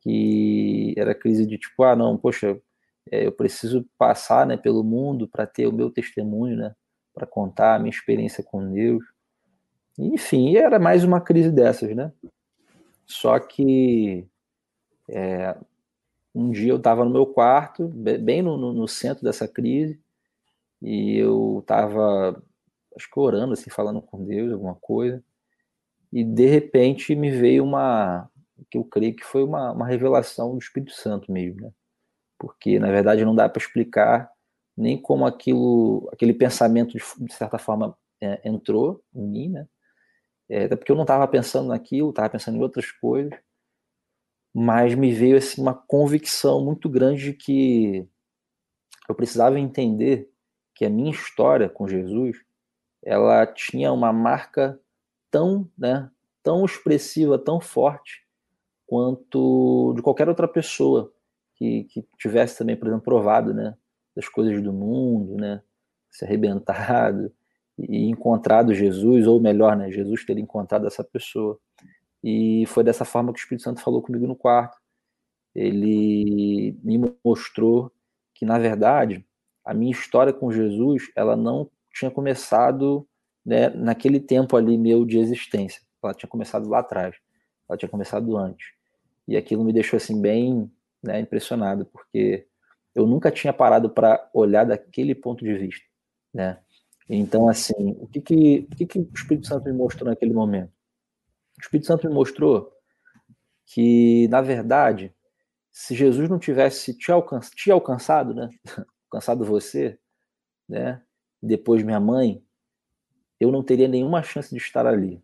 que 0.00 0.94
era 0.96 1.14
crise 1.14 1.46
de 1.46 1.58
tipo, 1.58 1.82
ah, 1.84 1.96
não, 1.96 2.16
poxa, 2.18 2.60
é, 3.10 3.26
eu 3.26 3.32
preciso 3.32 3.86
passar, 3.98 4.46
né, 4.46 4.56
pelo 4.56 4.84
mundo 4.84 5.28
para 5.28 5.46
ter 5.46 5.66
o 5.66 5.72
meu 5.72 5.90
testemunho, 5.90 6.56
né, 6.56 6.74
para 7.14 7.26
contar 7.26 7.74
a 7.74 7.78
minha 7.78 7.90
experiência 7.90 8.42
com 8.42 8.70
Deus. 8.70 9.04
Enfim, 9.98 10.56
era 10.56 10.78
mais 10.78 11.04
uma 11.04 11.20
crise 11.20 11.50
dessas, 11.50 11.94
né? 11.94 12.10
Só 13.06 13.38
que 13.38 14.26
é, 15.08 15.54
um 16.34 16.50
dia 16.50 16.72
eu 16.72 16.76
estava 16.78 17.04
no 17.04 17.10
meu 17.10 17.26
quarto, 17.26 17.88
bem 17.88 18.40
no, 18.40 18.56
no, 18.72 18.88
centro 18.88 19.22
dessa 19.22 19.46
crise, 19.46 20.00
e 20.80 21.18
eu 21.18 21.58
estava, 21.60 22.42
acho 22.96 23.10
que 23.10 23.20
orando, 23.20 23.52
assim, 23.52 23.70
falando 23.70 24.00
com 24.02 24.24
Deus, 24.24 24.52
alguma 24.52 24.74
coisa, 24.74 25.22
e 26.12 26.22
de 26.24 26.46
repente 26.46 27.14
me 27.14 27.30
veio 27.30 27.64
uma, 27.64 28.30
que 28.70 28.78
eu 28.78 28.84
creio 28.84 29.16
que 29.16 29.24
foi 29.24 29.42
uma, 29.42 29.72
uma 29.72 29.86
revelação 29.86 30.52
do 30.52 30.58
Espírito 30.58 30.92
Santo 30.92 31.32
mesmo, 31.32 31.62
né? 31.62 31.72
Porque, 32.38 32.78
na 32.78 32.90
verdade, 32.90 33.24
não 33.24 33.34
dá 33.34 33.48
para 33.48 33.62
explicar 33.62 34.30
nem 34.76 35.00
como 35.00 35.26
aquilo, 35.26 36.08
aquele 36.12 36.34
pensamento 36.34 36.96
de, 36.96 37.32
certa 37.32 37.58
forma 37.58 37.96
é, 38.20 38.40
entrou 38.48 39.02
em 39.14 39.26
mim, 39.26 39.48
né? 39.48 39.68
É, 40.48 40.64
até 40.64 40.76
porque 40.76 40.90
eu 40.90 40.96
não 40.96 41.02
estava 41.02 41.26
pensando 41.28 41.68
naquilo, 41.68 42.10
estava 42.10 42.30
pensando 42.30 42.58
em 42.58 42.62
outras 42.62 42.90
coisas, 42.90 43.32
mas 44.54 44.94
me 44.94 45.12
veio 45.12 45.36
assim 45.36 45.62
uma 45.62 45.74
convicção 45.74 46.64
muito 46.64 46.88
grande 46.88 47.24
de 47.24 47.32
que 47.32 48.06
eu 49.08 49.14
precisava 49.14 49.58
entender 49.58 50.30
que 50.74 50.84
a 50.84 50.90
minha 50.90 51.10
história 51.10 51.68
com 51.68 51.88
Jesus, 51.88 52.36
ela 53.04 53.46
tinha 53.46 53.92
uma 53.92 54.12
marca 54.12 54.78
tão, 55.30 55.68
né, 55.76 56.10
tão 56.42 56.64
expressiva, 56.64 57.38
tão 57.38 57.60
forte 57.60 58.22
quanto 58.86 59.94
de 59.96 60.02
qualquer 60.02 60.28
outra 60.28 60.46
pessoa 60.46 61.12
que, 61.56 61.84
que 61.84 62.06
tivesse 62.18 62.58
também, 62.58 62.76
por 62.76 62.88
exemplo, 62.88 63.04
provado, 63.04 63.54
né, 63.54 63.74
das 64.14 64.28
coisas 64.28 64.62
do 64.62 64.72
mundo, 64.72 65.36
né? 65.36 65.62
Se 66.10 66.26
arrebentado 66.26 67.32
e 67.78 68.10
encontrado 68.10 68.74
Jesus, 68.74 69.26
ou 69.26 69.40
melhor, 69.40 69.74
né? 69.76 69.90
Jesus 69.90 70.26
ter 70.26 70.36
encontrado 70.36 70.86
essa 70.86 71.02
pessoa. 71.02 71.58
E 72.22 72.64
foi 72.66 72.84
dessa 72.84 73.04
forma 73.04 73.32
que 73.32 73.38
o 73.38 73.42
Espírito 73.42 73.64
Santo 73.64 73.80
falou 73.80 74.02
comigo 74.02 74.26
no 74.26 74.36
quarto. 74.36 74.76
Ele 75.54 76.78
me 76.82 77.00
mostrou 77.24 77.90
que, 78.34 78.44
na 78.44 78.58
verdade, 78.58 79.24
a 79.64 79.72
minha 79.72 79.90
história 79.90 80.34
com 80.34 80.52
Jesus, 80.52 81.10
ela 81.16 81.34
não 81.34 81.70
tinha 81.92 82.10
começado 82.10 83.06
né, 83.44 83.68
naquele 83.70 84.20
tempo 84.20 84.56
ali 84.56 84.78
meu 84.78 85.04
de 85.04 85.18
existência. 85.18 85.82
Ela 86.02 86.14
tinha 86.14 86.28
começado 86.28 86.68
lá 86.68 86.80
atrás. 86.80 87.16
Ela 87.68 87.76
tinha 87.76 87.88
começado 87.88 88.36
antes. 88.36 88.66
E 89.26 89.36
aquilo 89.36 89.64
me 89.64 89.72
deixou 89.72 89.96
assim 89.96 90.20
bem 90.20 90.70
né, 91.02 91.20
impressionado, 91.20 91.86
porque 91.86 92.46
eu 92.94 93.06
nunca 93.06 93.30
tinha 93.30 93.52
parado 93.52 93.90
para 93.90 94.28
olhar 94.32 94.64
daquele 94.64 95.14
ponto 95.14 95.44
de 95.44 95.54
vista, 95.54 95.84
né? 96.32 96.58
Então, 97.08 97.48
assim, 97.48 97.96
o 97.98 98.06
que 98.06 98.20
que, 98.20 98.68
o 98.70 98.76
que 98.76 98.86
que 98.86 98.98
o 98.98 99.10
Espírito 99.14 99.46
Santo 99.46 99.64
me 99.64 99.72
mostrou 99.72 100.08
naquele 100.08 100.32
momento? 100.32 100.70
O 101.58 101.62
Espírito 101.62 101.86
Santo 101.86 102.08
me 102.08 102.14
mostrou 102.14 102.72
que, 103.66 104.28
na 104.28 104.40
verdade, 104.40 105.14
se 105.70 105.94
Jesus 105.94 106.28
não 106.28 106.38
tivesse 106.38 106.96
te, 106.96 107.10
alcan 107.10 107.40
te 107.40 107.70
alcançado, 107.70 108.34
né? 108.34 108.48
alcançado 109.10 109.44
você, 109.44 109.98
né? 110.68 111.02
Depois 111.42 111.82
minha 111.82 112.00
mãe, 112.00 112.42
eu 113.40 113.50
não 113.50 113.62
teria 113.62 113.88
nenhuma 113.88 114.22
chance 114.22 114.50
de 114.54 114.60
estar 114.60 114.86
ali 114.86 115.22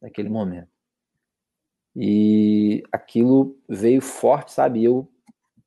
naquele 0.00 0.28
momento. 0.28 0.70
E 1.94 2.82
aquilo 2.92 3.58
veio 3.68 4.00
forte, 4.00 4.52
sabe? 4.52 4.84
Eu 4.84 5.10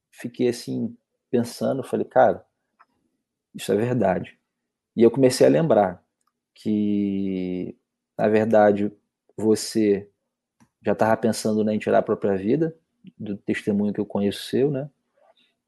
fiquei 0.10 0.48
assim 0.48 0.96
pensando, 1.30 1.84
falei, 1.84 2.06
cara, 2.06 2.46
isso 3.54 3.72
é 3.72 3.76
verdade. 3.76 4.38
E 4.96 5.04
eu 5.04 5.12
comecei 5.12 5.46
a 5.46 5.50
lembrar 5.50 6.04
que, 6.54 7.78
na 8.18 8.28
verdade, 8.28 8.92
você 9.38 10.10
já 10.84 10.94
estava 10.94 11.16
pensando 11.18 11.64
né, 11.64 11.74
em 11.74 11.80
tirar 11.80 12.00
a 12.00 12.04
própria 12.04 12.36
vida, 12.36 12.76
do 13.18 13.36
testemunho 13.38 13.94
que 13.94 14.00
eu 14.00 14.06
conheço 14.06 14.44
seu, 14.44 14.70
né? 14.70 14.90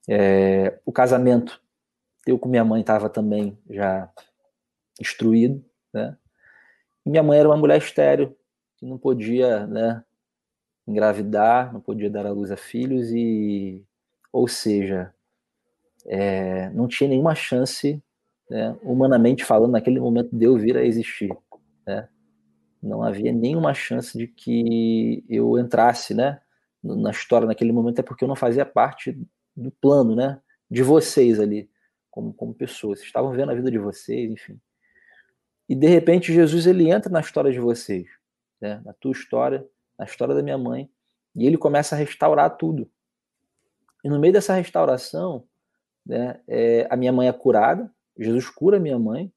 É, 0.07 0.79
o 0.85 0.91
casamento, 0.91 1.62
eu 2.25 2.39
com 2.39 2.49
minha 2.49 2.63
mãe 2.63 2.81
estava 2.81 3.09
também 3.09 3.57
já 3.69 4.09
instruído, 4.99 5.63
né? 5.93 6.17
E 7.05 7.09
minha 7.09 7.23
mãe 7.23 7.39
era 7.39 7.49
uma 7.49 7.57
mulher 7.57 7.77
estéreo, 7.77 8.35
que 8.77 8.85
não 8.85 8.97
podia, 8.97 9.67
né, 9.67 10.03
engravidar, 10.87 11.73
não 11.73 11.81
podia 11.81 12.09
dar 12.09 12.25
à 12.25 12.31
luz 12.31 12.51
a 12.51 12.57
filhos 12.57 13.11
e, 13.11 13.83
ou 14.31 14.47
seja, 14.47 15.13
é, 16.05 16.69
não 16.69 16.87
tinha 16.87 17.09
nenhuma 17.09 17.35
chance, 17.35 18.01
né, 18.49 18.77
humanamente 18.83 19.43
falando, 19.43 19.71
naquele 19.71 19.99
momento 19.99 20.35
de 20.35 20.45
eu 20.45 20.57
vir 20.57 20.77
a 20.77 20.85
existir, 20.85 21.35
né? 21.85 22.07
Não 22.81 23.01
havia 23.01 23.31
nenhuma 23.31 23.73
chance 23.73 24.17
de 24.17 24.27
que 24.27 25.23
eu 25.29 25.57
entrasse, 25.57 26.13
né, 26.13 26.41
na 26.83 27.11
história 27.11 27.47
naquele 27.47 27.71
momento, 27.71 27.99
é 27.99 28.03
porque 28.03 28.23
eu 28.23 28.27
não 28.27 28.35
fazia 28.35 28.65
parte 28.65 29.17
do 29.55 29.71
plano, 29.71 30.15
né, 30.15 30.39
de 30.69 30.83
vocês 30.83 31.39
ali, 31.39 31.69
como, 32.13 32.31
como 32.31 32.53
pessoas. 32.53 32.99
Vocês 32.99 33.07
estavam 33.07 33.31
vendo 33.31 33.51
a 33.51 33.55
vida 33.55 33.71
de 33.71 33.79
vocês, 33.79 34.31
enfim. 34.31 34.61
E 35.67 35.73
de 35.73 35.87
repente 35.87 36.31
Jesus 36.31 36.67
ele 36.67 36.91
entra 36.91 37.11
na 37.11 37.19
história 37.19 37.51
de 37.51 37.59
vocês, 37.59 38.07
né, 38.61 38.79
na 38.85 38.93
tua 38.93 39.11
história, 39.11 39.67
na 39.97 40.05
história 40.05 40.35
da 40.35 40.43
minha 40.43 40.57
mãe, 40.57 40.87
e 41.35 41.47
ele 41.47 41.57
começa 41.57 41.95
a 41.95 41.97
restaurar 41.97 42.55
tudo. 42.55 42.87
E 44.03 44.09
no 44.09 44.19
meio 44.19 44.31
dessa 44.31 44.53
restauração, 44.53 45.47
né, 46.05 46.39
é, 46.47 46.85
a 46.87 46.95
minha 46.95 47.11
mãe 47.11 47.27
é 47.27 47.33
curada, 47.33 47.91
Jesus 48.15 48.47
cura 48.47 48.77
a 48.77 48.79
minha 48.79 48.99
mãe, 48.99 49.33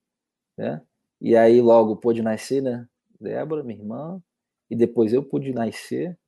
né, 0.54 0.82
e 1.18 1.34
aí 1.34 1.62
logo 1.62 1.96
pôde 1.96 2.20
nascer, 2.20 2.60
né, 2.60 2.86
Débora, 3.18 3.62
minha 3.62 3.78
irmã, 3.80 4.22
e 4.68 4.76
depois 4.76 5.14
eu 5.14 5.22
pude 5.22 5.50
nascer. 5.54 6.18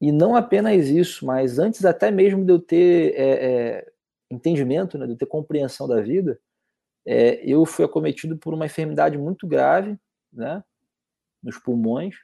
E 0.00 0.12
não 0.12 0.36
apenas 0.36 0.86
isso, 0.86 1.26
mas 1.26 1.58
antes 1.58 1.84
até 1.84 2.12
mesmo 2.12 2.44
de 2.44 2.52
eu 2.52 2.60
ter 2.60 3.14
é, 3.16 3.30
é, 3.30 3.92
entendimento, 4.30 4.98
né, 4.98 5.06
de 5.06 5.16
ter 5.16 5.26
compreensão 5.26 5.86
da 5.86 6.00
vida, 6.00 6.38
é, 7.06 7.40
eu 7.44 7.64
fui 7.64 7.84
acometido 7.84 8.36
por 8.36 8.52
uma 8.52 8.66
enfermidade 8.66 9.16
muito 9.16 9.46
grave, 9.46 9.96
né, 10.32 10.62
nos 11.42 11.58
pulmões, 11.58 12.16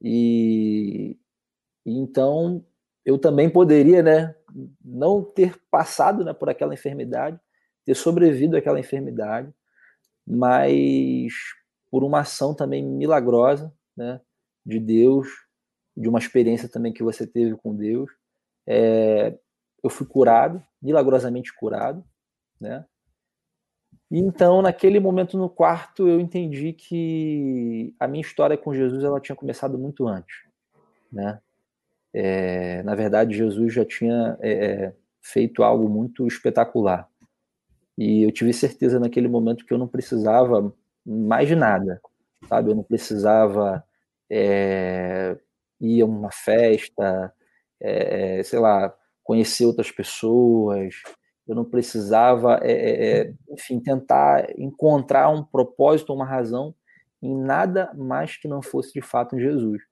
e, 0.00 1.16
e 1.86 1.98
então 1.98 2.64
eu 3.04 3.18
também 3.18 3.48
poderia, 3.50 4.02
né, 4.02 4.34
não 4.84 5.22
ter 5.22 5.58
passado, 5.70 6.24
né, 6.24 6.32
por 6.32 6.48
aquela 6.48 6.74
enfermidade, 6.74 7.40
ter 7.84 7.94
sobrevivido 7.94 8.56
àquela 8.56 8.78
enfermidade, 8.78 9.52
mas 10.26 11.32
por 11.90 12.04
uma 12.04 12.20
ação 12.20 12.54
também 12.54 12.84
milagrosa, 12.84 13.72
né, 13.96 14.20
de 14.64 14.78
Deus, 14.78 15.28
de 15.96 16.08
uma 16.08 16.18
experiência 16.18 16.68
também 16.68 16.92
que 16.92 17.02
você 17.02 17.26
teve 17.26 17.56
com 17.56 17.74
Deus. 17.74 18.10
É, 18.66 19.36
eu 19.82 19.90
fui 19.90 20.06
curado, 20.06 20.62
milagrosamente 20.80 21.52
curado, 21.54 22.04
né? 22.60 22.84
E 24.10 24.18
então, 24.18 24.60
naquele 24.60 25.00
momento 25.00 25.38
no 25.38 25.48
quarto, 25.48 26.06
eu 26.06 26.20
entendi 26.20 26.72
que 26.72 27.94
a 27.98 28.06
minha 28.06 28.20
história 28.20 28.58
com 28.58 28.74
Jesus 28.74 29.02
ela 29.02 29.20
tinha 29.20 29.34
começado 29.34 29.78
muito 29.78 30.06
antes, 30.06 30.44
né? 31.10 31.40
É, 32.12 32.82
na 32.82 32.94
verdade, 32.94 33.36
Jesus 33.36 33.72
já 33.72 33.84
tinha 33.84 34.36
é, 34.42 34.92
feito 35.20 35.62
algo 35.62 35.88
muito 35.88 36.26
espetacular. 36.26 37.08
E 37.96 38.22
eu 38.22 38.32
tive 38.32 38.52
certeza 38.52 39.00
naquele 39.00 39.28
momento 39.28 39.64
que 39.64 39.72
eu 39.72 39.78
não 39.78 39.88
precisava 39.88 40.74
mais 41.04 41.48
de 41.48 41.54
nada, 41.54 42.00
sabe? 42.48 42.70
Eu 42.70 42.74
não 42.74 42.82
precisava 42.82 43.82
é, 44.30 45.38
ir 45.80 46.02
a 46.02 46.06
uma 46.06 46.30
festa, 46.30 47.32
é, 47.80 48.42
sei 48.42 48.58
lá, 48.58 48.94
conhecer 49.22 49.64
outras 49.64 49.90
pessoas, 49.90 50.94
eu 51.46 51.54
não 51.54 51.64
precisava, 51.64 52.58
é, 52.62 53.32
enfim, 53.50 53.80
tentar 53.80 54.46
encontrar 54.58 55.28
um 55.28 55.42
propósito, 55.42 56.12
uma 56.12 56.24
razão 56.24 56.74
em 57.20 57.36
nada 57.36 57.92
mais 57.94 58.36
que 58.36 58.48
não 58.48 58.62
fosse 58.62 58.92
de 58.92 59.00
fato 59.00 59.36
em 59.36 59.40
Jesus. 59.40 59.82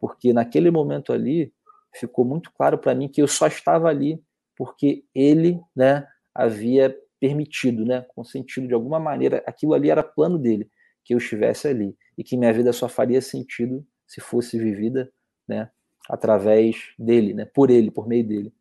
Porque 0.00 0.32
naquele 0.32 0.70
momento 0.70 1.12
ali, 1.12 1.52
ficou 1.94 2.24
muito 2.24 2.50
claro 2.52 2.78
para 2.78 2.94
mim 2.94 3.08
que 3.08 3.20
eu 3.20 3.28
só 3.28 3.46
estava 3.46 3.88
ali 3.88 4.22
porque 4.56 5.04
ele 5.14 5.60
né, 5.74 6.06
havia 6.34 6.96
permitido, 7.20 7.84
né, 7.84 8.04
consentido 8.14 8.66
de 8.66 8.74
alguma 8.74 8.98
maneira, 8.98 9.42
aquilo 9.46 9.74
ali 9.74 9.90
era 9.90 10.02
plano 10.02 10.38
dele, 10.38 10.70
que 11.04 11.14
eu 11.14 11.18
estivesse 11.18 11.68
ali 11.68 11.96
e 12.16 12.24
que 12.24 12.36
minha 12.36 12.52
vida 12.52 12.72
só 12.72 12.88
faria 12.88 13.20
sentido 13.20 13.86
se 14.06 14.20
fosse 14.20 14.58
vivida, 14.58 15.10
né, 15.48 15.70
através 16.08 16.92
dele, 16.98 17.32
né, 17.32 17.44
por 17.44 17.70
ele, 17.70 17.90
por 17.90 18.06
meio 18.06 18.26
dele. 18.26 18.52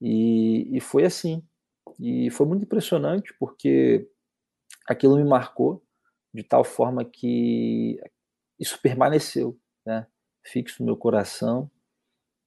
E, 0.00 0.76
e 0.76 0.80
foi 0.80 1.04
assim. 1.04 1.42
E 1.98 2.30
foi 2.30 2.46
muito 2.46 2.64
impressionante 2.64 3.34
porque 3.38 4.08
aquilo 4.86 5.16
me 5.16 5.24
marcou 5.24 5.82
de 6.32 6.42
tal 6.42 6.64
forma 6.64 7.04
que 7.04 8.00
isso 8.58 8.80
permaneceu, 8.82 9.58
né, 9.86 10.06
fixo 10.42 10.82
no 10.82 10.86
meu 10.86 10.96
coração. 10.96 11.70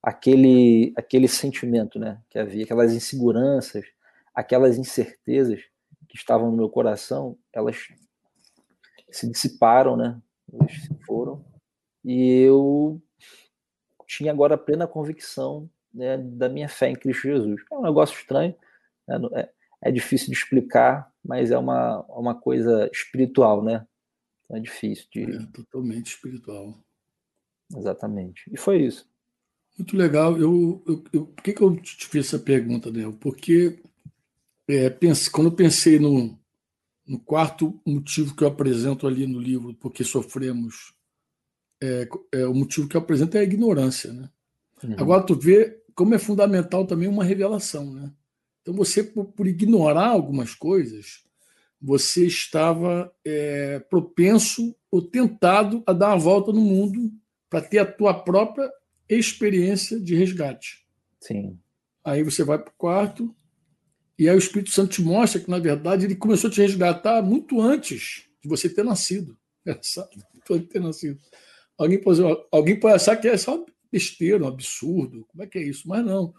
Aquele, 0.04 0.94
aquele 0.96 1.28
sentimento, 1.28 1.98
né, 1.98 2.22
que 2.30 2.38
havia, 2.38 2.64
aquelas 2.64 2.94
inseguranças, 2.94 3.86
aquelas 4.34 4.78
incertezas 4.78 5.62
que 6.08 6.18
estavam 6.18 6.52
no 6.52 6.58
meu 6.58 6.70
coração, 6.70 7.38
elas 7.52 7.88
se 9.10 9.30
dissiparam, 9.30 9.96
né? 9.96 10.22
Elas 10.52 10.72
se 10.72 10.94
foram. 11.06 11.44
E 12.04 12.42
eu 12.42 13.02
tinha 14.06 14.32
agora 14.32 14.58
plena 14.58 14.88
convicção 14.88 15.70
né, 15.98 16.18
da 16.18 16.48
minha 16.48 16.70
fé 16.70 16.90
em 16.90 16.96
Cristo 16.96 17.24
Jesus. 17.24 17.62
É 17.72 17.76
um 17.76 17.82
negócio 17.82 18.16
estranho, 18.16 18.56
né? 19.08 19.20
é, 19.34 19.50
é, 19.90 19.92
difícil 19.92 20.28
de 20.28 20.34
explicar, 20.34 21.12
mas 21.24 21.52
é 21.52 21.58
uma, 21.58 22.02
uma 22.10 22.36
coisa 22.36 22.90
espiritual, 22.94 23.64
né? 23.64 23.86
Então 24.46 24.58
é 24.58 24.60
difícil 24.60 25.06
de. 25.12 25.24
É 25.24 25.46
totalmente 25.48 26.08
espiritual. 26.08 26.78
Exatamente. 27.76 28.50
E 28.52 28.58
foi 28.58 28.84
isso. 28.84 29.10
Muito 29.78 29.98
legal. 29.98 30.38
Eu, 30.38 30.84
eu, 30.88 31.04
eu, 31.12 31.26
por 31.26 31.44
que, 31.44 31.54
que 31.54 31.62
eu 31.62 31.76
te 31.76 32.08
fiz 32.08 32.28
essa 32.28 32.40
pergunta, 32.40 32.92
Daniel? 32.92 33.14
Porque 33.14 33.80
é, 34.68 34.90
pense, 34.90 35.30
quando 35.30 35.48
eu 35.48 35.56
pensei 35.56 36.00
no, 36.00 36.38
no 37.06 37.20
quarto 37.20 37.80
motivo 37.86 38.36
que 38.36 38.44
eu 38.44 38.48
apresento 38.48 39.06
ali 39.06 39.28
no 39.28 39.40
livro, 39.40 39.74
porque 39.76 40.04
sofremos, 40.04 40.94
é, 41.82 42.08
é, 42.34 42.48
o 42.48 42.54
motivo 42.54 42.88
que 42.88 42.96
eu 42.96 43.02
apresento 43.02 43.38
é 43.38 43.42
a 43.42 43.44
ignorância. 43.44 44.12
Né? 44.14 44.30
Uhum. 44.84 44.96
Agora, 44.98 45.24
tu 45.24 45.36
vê 45.36 45.82
como 45.98 46.14
é 46.14 46.20
fundamental 46.20 46.86
também 46.86 47.10
uma 47.10 47.24
revelação. 47.24 47.92
Né? 47.92 48.14
Então, 48.62 48.72
você, 48.76 49.04
por, 49.04 49.26
por 49.26 49.48
ignorar 49.48 50.10
algumas 50.10 50.54
coisas, 50.54 51.24
você 51.82 52.28
estava 52.28 53.12
é, 53.26 53.80
propenso 53.80 54.76
ou 54.92 55.02
tentado 55.02 55.84
a 55.88 55.94
dar 55.94 56.10
uma 56.10 56.20
volta 56.20 56.54
no 56.54 56.62
mundo 56.62 57.12
para 57.50 57.62
ter 57.62 57.80
a 57.80 57.86
tua 57.86 58.14
própria 58.14 58.72
experiência 59.10 60.00
de 60.00 60.16
resgate. 60.16 60.86
Sim. 61.20 61.58
Aí 62.04 62.22
você 62.22 62.44
vai 62.44 62.60
para 62.60 62.72
o 62.72 62.78
quarto, 62.78 63.36
e 64.20 64.30
aí 64.30 64.36
o 64.36 64.40
Espírito 64.40 64.70
Santo 64.70 64.92
te 64.92 65.02
mostra 65.02 65.42
que, 65.42 65.50
na 65.50 65.60
verdade, 65.60 66.06
ele 66.06 66.16
começou 66.16 66.48
a 66.48 66.54
te 66.54 66.62
resgatar 66.62 67.24
muito 67.24 67.60
antes 67.60 68.28
de 68.40 68.48
você 68.48 68.70
ter 68.70 68.84
nascido. 68.84 69.36
Antes 69.68 69.96
de 70.48 70.68
ter 70.68 70.80
nascido. 70.80 71.20
Alguém 71.78 72.00
pode, 72.00 72.22
alguém 72.52 72.80
pode 72.80 72.96
achar 72.96 73.18
que 73.18 73.28
é 73.28 73.36
só 73.36 73.66
besteira, 73.92 74.44
um 74.44 74.48
absurdo. 74.48 75.26
Como 75.28 75.44
é 75.44 75.48
que 75.48 75.58
é 75.58 75.64
isso? 75.64 75.88
Mas 75.88 76.06
não. 76.06 76.34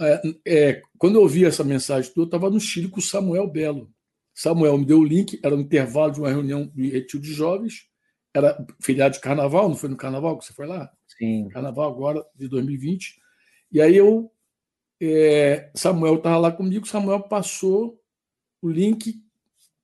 É, 0.00 0.22
é, 0.46 0.82
quando 0.98 1.16
eu 1.16 1.22
ouvi 1.22 1.44
essa 1.44 1.62
mensagem, 1.62 2.12
eu 2.16 2.24
estava 2.24 2.50
no 2.50 2.60
Chile 2.60 2.88
com 2.88 2.98
o 2.98 3.02
Samuel 3.02 3.46
Belo. 3.46 3.90
Samuel 4.34 4.78
me 4.78 4.86
deu 4.86 4.98
o 4.98 5.04
link, 5.04 5.38
era 5.42 5.54
no 5.54 5.62
intervalo 5.62 6.12
de 6.12 6.20
uma 6.20 6.30
reunião 6.30 6.66
de 6.74 6.88
retiro 6.88 7.22
de 7.22 7.32
jovens, 7.32 7.86
era 8.34 8.64
feriado 8.80 9.14
de 9.14 9.20
carnaval, 9.20 9.68
não 9.68 9.76
foi 9.76 9.90
no 9.90 9.96
carnaval 9.96 10.38
que 10.38 10.46
você 10.46 10.54
foi 10.54 10.66
lá? 10.66 10.90
Sim. 11.18 11.48
Carnaval 11.50 11.90
agora 11.90 12.24
de 12.34 12.48
2020. 12.48 13.20
E 13.70 13.80
aí 13.80 13.94
eu 13.94 14.32
é, 15.04 15.70
Samuel 15.74 16.14
estava 16.14 16.38
lá 16.38 16.52
comigo, 16.52 16.86
Samuel 16.86 17.22
passou 17.22 18.00
o 18.62 18.70
link, 18.70 19.20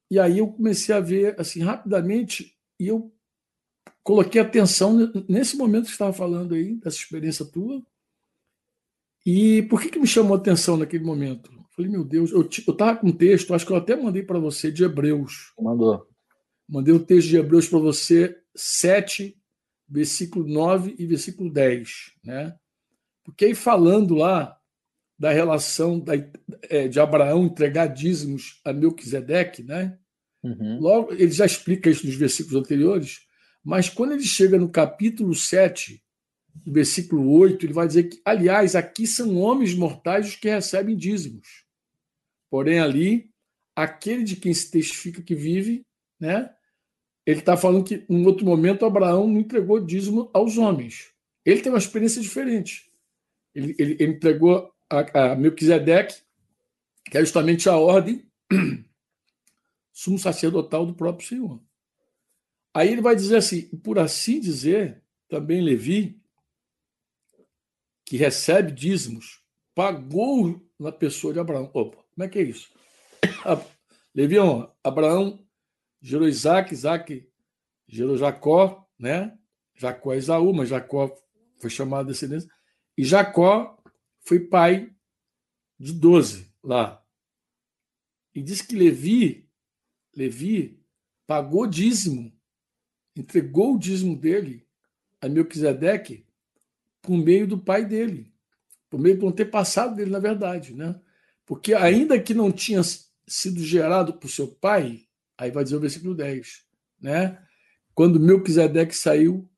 e 0.09 0.19
aí 0.19 0.39
eu 0.39 0.47
comecei 0.47 0.95
a 0.95 1.01
ver 1.01 1.39
assim 1.41 1.61
rapidamente, 1.61 2.57
e 2.79 2.87
eu 2.87 3.13
coloquei 4.03 4.41
atenção 4.41 5.13
nesse 5.29 5.57
momento 5.57 5.87
que 5.87 5.93
estava 5.93 6.13
falando 6.13 6.55
aí, 6.55 6.75
dessa 6.77 6.97
experiência 6.97 7.45
tua. 7.45 7.83
E 9.25 9.63
por 9.63 9.81
que, 9.81 9.91
que 9.91 9.99
me 9.99 10.07
chamou 10.07 10.35
a 10.35 10.39
atenção 10.39 10.77
naquele 10.77 11.05
momento? 11.05 11.51
Falei, 11.77 11.91
meu 11.91 12.05
Deus, 12.05 12.33
eu 12.33 12.43
estava 12.43 12.97
com 12.97 13.09
um 13.09 13.13
texto, 13.13 13.55
acho 13.55 13.67
que 13.67 13.73
eu 13.73 13.77
até 13.77 13.95
mandei 13.95 14.23
para 14.23 14.39
você, 14.39 14.71
de 14.71 14.85
Hebreus. 14.85 15.53
Mandou. 15.61 16.09
Mandei 16.69 16.93
o 16.93 16.97
um 16.97 17.05
texto 17.05 17.29
de 17.29 17.37
Hebreus 17.37 17.69
para 17.69 17.79
você, 17.79 18.37
7, 18.55 19.37
versículo 19.89 20.47
9 20.49 20.97
e 20.99 21.07
versículo 21.07 21.51
10. 21.51 21.89
Né? 22.25 22.57
Porque 23.25 23.45
aí 23.45 23.55
falando 23.55 24.15
lá 24.15 24.59
da 25.19 25.31
relação 25.33 25.99
da, 25.99 26.15
é, 26.63 26.89
de 26.89 27.01
Abraão 27.01 27.45
entregar 27.45 27.87
dízimos 27.87 28.61
a 28.65 28.73
Melquisedeque, 28.73 29.63
né? 29.63 29.99
Uhum. 30.43 30.79
Logo, 30.81 31.13
ele 31.13 31.31
já 31.31 31.45
explica 31.45 31.91
isso 31.91 32.07
nos 32.07 32.15
versículos 32.15 32.59
anteriores, 32.59 33.27
mas 33.69 33.91
quando 33.91 34.13
ele 34.13 34.25
chega 34.25 34.59
no 34.59 34.71
capítulo 34.71 35.35
7, 35.35 36.03
versículo 36.67 37.31
8, 37.33 37.67
ele 37.67 37.75
vai 37.75 37.87
dizer 37.87 38.05
que, 38.05 38.19
aliás, 38.25 38.75
aqui 38.75 39.07
são 39.07 39.37
homens 39.37 39.75
mortais 39.75 40.27
os 40.27 40.37
que 40.37 40.49
recebem 40.49 40.97
dízimos. 40.97 41.67
Porém, 42.49 42.81
ali, 42.81 43.31
aquele 43.77 44.25
de 44.25 44.37
quem 44.37 44.55
se 44.55 44.71
testifica 44.71 45.21
que 45.21 45.35
vive, 45.35 45.85
né? 46.19 46.51
Ele 47.27 47.41
está 47.41 47.59
falando 47.59 47.85
que, 47.85 48.07
em 48.09 48.25
outro 48.25 48.47
momento, 48.47 48.87
Abraão 48.87 49.29
não 49.29 49.39
entregou 49.39 49.85
dízimo 49.85 50.31
aos 50.33 50.57
homens. 50.57 51.13
Ele 51.45 51.61
tem 51.61 51.71
uma 51.71 51.77
experiência 51.77 52.23
diferente. 52.23 52.91
Ele, 53.55 53.77
ele, 53.79 53.97
ele 54.01 54.13
entregou 54.15 54.73
a, 54.89 55.33
a 55.33 55.37
Melquisedeque, 55.37 56.23
que 57.05 57.19
é 57.19 57.21
justamente 57.21 57.69
a 57.69 57.77
ordem 57.77 58.27
sumo 59.93 60.19
sacerdotal 60.19 60.87
do 60.87 60.95
próprio 60.95 61.29
Senhor. 61.29 61.68
Aí 62.75 62.91
ele 62.91 63.01
vai 63.01 63.17
dizer 63.17 63.37
assim, 63.37 63.63
por 63.79 63.99
assim 63.99 64.41
dizer, 64.41 65.03
também 65.29 65.63
Levi, 65.63 66.21
que 68.05 68.17
recebe 68.17 68.73
dízimos, 68.73 69.43
pagou 69.75 70.67
na 70.79 70.93
pessoa 70.93 71.33
de 71.33 71.41
Abraão. 71.41 71.71
Opa, 71.75 72.03
como 72.15 72.25
é 72.25 72.29
que 72.29 72.39
é 72.39 72.43
isso? 72.43 72.71
Levi, 74.15 74.39
ó, 74.39 74.71
Abraão 74.83 75.45
gerou 76.01 76.29
Isaac, 76.29 76.73
Isaac 76.73 77.29
gerou 77.87 78.17
Jacó, 78.17 78.89
né? 78.99 79.37
Jacó 79.75 80.13
é 80.13 80.19
Isaú, 80.19 80.53
mas 80.53 80.69
Jacó 80.69 81.15
foi 81.59 81.71
chamado 81.71 82.07
de 82.07 82.13
descendência. 82.13 82.51
E 82.97 83.05
Jacó 83.05 83.81
foi 84.23 84.41
pai 84.41 84.95
de 85.79 85.93
doze 85.93 86.53
lá. 86.63 87.05
E 88.35 88.43
diz 88.43 88.61
que 88.63 88.77
Levi, 88.77 89.49
Levi 90.15 90.83
pagou 91.27 91.67
dízimo, 91.67 92.33
entregou 93.19 93.75
o 93.75 93.79
dízimo 93.79 94.17
dele 94.17 94.67
a 95.21 95.29
Melquisedeque 95.29 96.25
por 97.03 97.17
meio 97.17 97.47
do 97.47 97.59
pai 97.59 97.85
dele, 97.85 98.33
por 98.89 99.01
meio 99.01 99.19
do 99.19 99.29
antepassado 99.29 99.97
dele, 99.97 100.11
na 100.11 100.19
verdade, 100.19 100.75
né? 100.75 100.99
Porque 101.45 101.75
ainda 101.75 102.21
que 102.21 102.35
não 102.35 102.53
tinha 102.53 102.83
sido 103.27 103.61
gerado 103.61 104.15
por 104.15 104.29
seu 104.29 104.49
pai, 104.49 105.03
aí 105.37 105.51
vai 105.51 105.65
dizer 105.65 105.77
o 105.77 105.81
versículo 105.81 106.15
10, 106.15 106.65
né? 107.01 107.43
Quando 107.95 108.21
Melquisedeque 108.21 108.95
saiu 108.95 109.49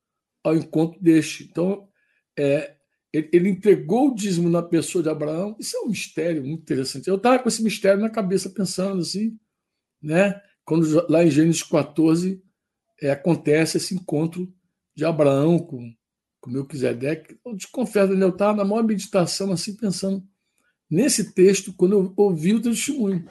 ao 0.43 0.57
encontro 0.57 1.01
deste. 1.01 1.45
Então, 1.45 1.89
é, 2.39 2.77
ele, 3.13 3.49
entregou 3.49 4.09
o 4.09 4.15
dízimo 4.15 4.49
na 4.49 4.63
pessoa 4.63 5.03
de 5.03 5.11
Abraão. 5.11 5.57
Isso 5.59 5.77
é 5.77 5.81
um 5.81 5.89
mistério 5.89 6.45
muito 6.45 6.63
interessante. 6.63 7.09
Eu 7.09 7.17
estava 7.17 7.39
com 7.39 7.49
esse 7.49 7.63
mistério 7.63 8.01
na 8.01 8.09
cabeça, 8.09 8.49
pensando 8.49 9.01
assim, 9.01 9.39
né? 10.01 10.41
Quando 10.65 11.07
lá 11.11 11.25
em 11.25 11.31
Gênesis 11.31 11.63
14 11.63 12.43
é, 13.01 13.11
acontece 13.11 13.77
esse 13.77 13.95
encontro 13.95 14.53
de 14.95 15.05
Abraão 15.05 15.59
com, 15.59 15.95
com 16.41 16.51
Melquisedeque. 16.51 17.39
Eu 17.45 17.57
te 17.57 17.69
confesso, 17.69 18.13
eu 18.13 18.29
estava 18.29 18.57
na 18.57 18.65
maior 18.65 18.83
meditação, 18.83 19.53
assim, 19.53 19.75
pensando 19.75 20.27
nesse 20.89 21.33
texto, 21.33 21.73
quando 21.73 21.93
eu 21.93 22.13
ouvi 22.17 22.55
o 22.55 22.63
testemunho. 22.63 23.25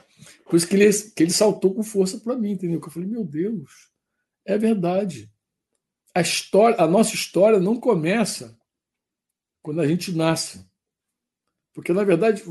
Por 0.44 0.56
isso 0.56 0.66
que 0.66 0.74
ele, 0.74 0.92
que 0.92 1.22
ele 1.22 1.32
saltou 1.32 1.74
com 1.74 1.82
força 1.82 2.18
para 2.18 2.36
mim, 2.36 2.52
entendeu? 2.52 2.80
Que 2.80 2.88
eu 2.88 2.92
falei, 2.92 3.08
meu 3.08 3.24
Deus, 3.24 3.90
é 4.44 4.56
verdade. 4.56 5.30
A 6.14 6.20
história, 6.20 6.82
a 6.82 6.88
nossa 6.88 7.14
história 7.14 7.60
não 7.60 7.78
começa 7.78 8.58
quando 9.62 9.80
a 9.80 9.86
gente 9.86 10.12
nasce. 10.12 10.64
Porque, 11.72 11.92
na 11.92 12.02
verdade, 12.02 12.42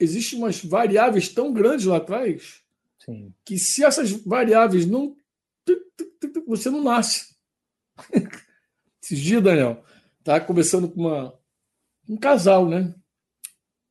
existem 0.00 0.38
umas 0.38 0.62
variáveis 0.64 1.28
tão 1.28 1.52
grandes 1.52 1.86
lá 1.86 1.98
atrás 1.98 2.62
Sim. 2.98 3.32
que 3.44 3.58
se 3.58 3.84
essas 3.84 4.10
variáveis 4.10 4.86
não. 4.86 5.16
Você 6.46 6.70
não 6.70 6.82
nasce. 6.82 7.34
Esses 9.02 9.18
dias, 9.18 9.42
Daniel, 9.42 9.84
tá 10.22 10.40
conversando 10.40 10.88
com 10.88 11.00
uma, 11.00 11.38
um 12.08 12.16
casal, 12.16 12.68
né? 12.68 12.94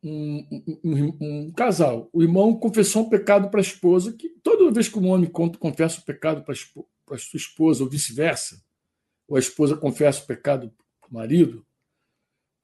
Um, 0.03 0.79
um, 0.83 1.17
um, 1.21 1.51
casal. 1.51 2.09
O 2.11 2.21
irmão 2.21 2.57
confessou 2.57 3.03
um 3.05 3.09
pecado 3.09 3.49
para 3.49 3.59
a 3.59 3.63
esposa, 3.63 4.11
que 4.13 4.29
toda 4.43 4.71
vez 4.71 4.89
que 4.89 4.99
um 4.99 5.07
homem 5.07 5.29
confessa 5.29 6.01
o 6.01 6.03
pecado 6.03 6.43
para 6.43 6.53
a 6.53 7.17
sua 7.17 7.37
esposa, 7.37 7.83
ou 7.83 7.89
vice-versa, 7.89 8.61
ou 9.27 9.37
a 9.37 9.39
esposa 9.39 9.77
confessa 9.77 10.21
o 10.21 10.27
pecado 10.27 10.73
para 10.99 11.09
o 11.09 11.13
marido, 11.13 11.65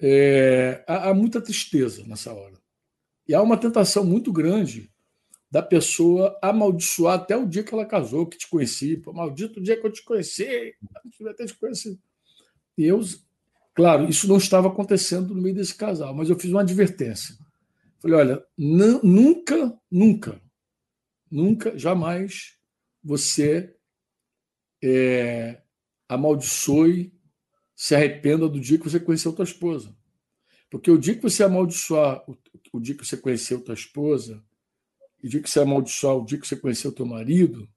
é, 0.01 0.83
há, 0.87 1.09
há 1.09 1.13
muita 1.13 1.41
tristeza 1.41 2.03
nessa 2.05 2.33
hora. 2.33 2.59
E 3.27 3.33
há 3.33 3.41
uma 3.41 3.57
tentação 3.57 4.03
muito 4.03 4.33
grande 4.33 4.91
da 5.51 5.61
pessoa 5.61 6.37
amaldiçoar 6.41 7.15
até 7.15 7.35
o 7.35 7.47
dia 7.47 7.63
que 7.63 7.73
ela 7.73 7.85
casou, 7.85 8.27
que 8.27 8.37
te 8.37 8.47
conheci. 8.47 8.97
Pô, 8.97 9.11
maldito 9.11 9.61
dia 9.61 9.79
que 9.79 9.85
eu 9.85 9.91
te 9.91 10.03
conheci, 10.03 10.43
eu 10.43 11.11
devia 11.11 11.33
ter 11.33 11.47
te 11.47 11.57
conhecido. 11.57 11.99
E 12.77 12.85
eu, 12.85 13.01
claro, 13.73 14.07
isso 14.07 14.27
não 14.27 14.37
estava 14.37 14.67
acontecendo 14.67 15.33
no 15.33 15.41
meio 15.41 15.55
desse 15.55 15.75
casal, 15.75 16.13
mas 16.13 16.29
eu 16.29 16.37
fiz 16.37 16.51
uma 16.51 16.61
advertência. 16.61 17.35
Falei, 17.99 18.17
olha, 18.17 18.45
nunca, 18.57 19.77
nunca, 19.91 20.41
nunca, 21.29 21.77
jamais 21.77 22.55
você 23.03 23.75
é, 24.81 25.61
amaldiçoe 26.07 27.13
se 27.75 27.95
arrependa 27.95 28.47
do 28.47 28.59
dia 28.59 28.77
que 28.77 28.89
você 28.89 28.99
conheceu 28.99 29.33
tua 29.33 29.43
esposa. 29.43 29.95
Porque 30.69 30.91
o 30.91 30.97
dia 30.97 31.15
que 31.15 31.23
você 31.23 31.43
amaldiçoar 31.43 32.23
o, 32.29 32.37
o 32.73 32.79
dia 32.79 32.95
que 32.95 33.05
você 33.05 33.17
conheceu 33.17 33.63
tua 33.63 33.73
esposa, 33.73 34.43
e 35.21 35.27
o 35.27 35.29
dia 35.29 35.41
que 35.41 35.49
você 35.49 35.59
amaldiçoar 35.59 36.15
o 36.15 36.25
dia 36.25 36.39
que 36.39 36.47
você 36.47 36.55
conheceu 36.55 36.91
teu 36.91 37.05
marido, 37.05 37.69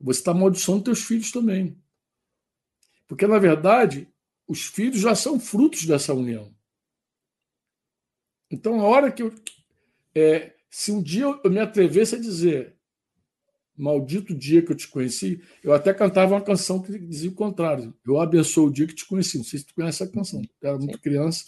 você 0.00 0.20
está 0.20 0.30
amaldiçoando 0.30 0.84
teus 0.84 1.02
filhos 1.02 1.30
também. 1.30 1.76
Porque, 3.06 3.26
na 3.26 3.38
verdade, 3.38 4.08
os 4.46 4.66
filhos 4.66 5.00
já 5.00 5.14
são 5.14 5.38
frutos 5.40 5.84
dessa 5.84 6.14
união. 6.14 6.54
Então, 8.50 8.80
a 8.80 8.84
hora 8.84 9.12
que 9.12 9.22
eu. 9.22 9.34
É, 10.14 10.54
se 10.70 10.90
um 10.90 11.02
dia 11.02 11.24
eu 11.24 11.50
me 11.50 11.58
atrevesse 11.58 12.16
a 12.16 12.18
dizer 12.18 12.78
Maldito 13.78 14.34
dia 14.34 14.60
que 14.60 14.72
eu 14.72 14.76
te 14.76 14.88
conheci. 14.88 15.40
Eu 15.62 15.72
até 15.72 15.94
cantava 15.94 16.34
uma 16.34 16.40
canção 16.40 16.82
que 16.82 16.98
dizia 16.98 17.30
o 17.30 17.34
contrário. 17.34 17.94
Eu 18.04 18.20
abençoo 18.20 18.66
o 18.66 18.72
dia 18.72 18.88
que 18.88 18.94
te 18.94 19.06
conheci. 19.06 19.38
Não 19.38 19.44
sei 19.44 19.60
se 19.60 19.66
tu 19.66 19.74
conhece 19.74 20.02
essa 20.02 20.12
canção. 20.12 20.42
Eu 20.60 20.70
era 20.70 20.78
muito 20.78 20.98
criança, 20.98 21.44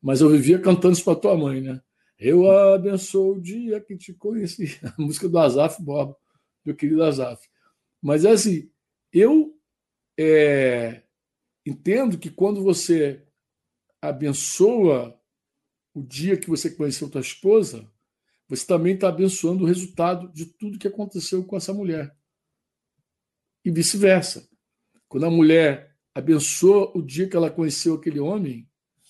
mas 0.00 0.20
eu 0.20 0.30
vivia 0.30 0.60
cantando 0.60 0.94
isso 0.94 1.04
para 1.04 1.16
tua 1.16 1.36
mãe, 1.36 1.60
né? 1.60 1.82
Eu 2.18 2.50
abençoo 2.50 3.36
o 3.36 3.40
dia 3.40 3.80
que 3.80 3.96
te 3.96 4.12
conheci. 4.14 4.78
A 4.96 5.02
música 5.02 5.28
do 5.28 5.38
Azaf 5.38 5.82
Bob, 5.82 6.14
meu 6.64 6.74
querido 6.74 7.04
Azaf. 7.04 7.46
Mas 8.00 8.24
é 8.24 8.30
assim, 8.30 8.70
eu 9.12 9.58
é, 10.18 11.02
entendo 11.64 12.18
que 12.18 12.30
quando 12.30 12.62
você 12.62 13.22
abençoa 14.00 15.20
o 15.92 16.02
dia 16.02 16.36
que 16.36 16.48
você 16.48 16.70
conheceu 16.70 17.10
tua 17.10 17.20
esposa, 17.20 17.90
você 18.48 18.66
também 18.66 18.94
está 18.94 19.08
abençoando 19.08 19.64
o 19.64 19.66
resultado 19.66 20.32
de 20.32 20.46
tudo 20.46 20.78
que 20.78 20.88
aconteceu 20.88 21.44
com 21.44 21.56
essa 21.56 21.72
mulher. 21.72 22.16
E 23.64 23.70
vice-versa. 23.70 24.48
Quando 25.08 25.26
a 25.26 25.30
mulher 25.30 25.96
abençoa 26.14 26.92
o 26.96 27.02
dia 27.02 27.28
que 27.28 27.36
ela 27.36 27.50
conheceu 27.50 27.94
aquele 27.94 28.20
homem, 28.20 28.68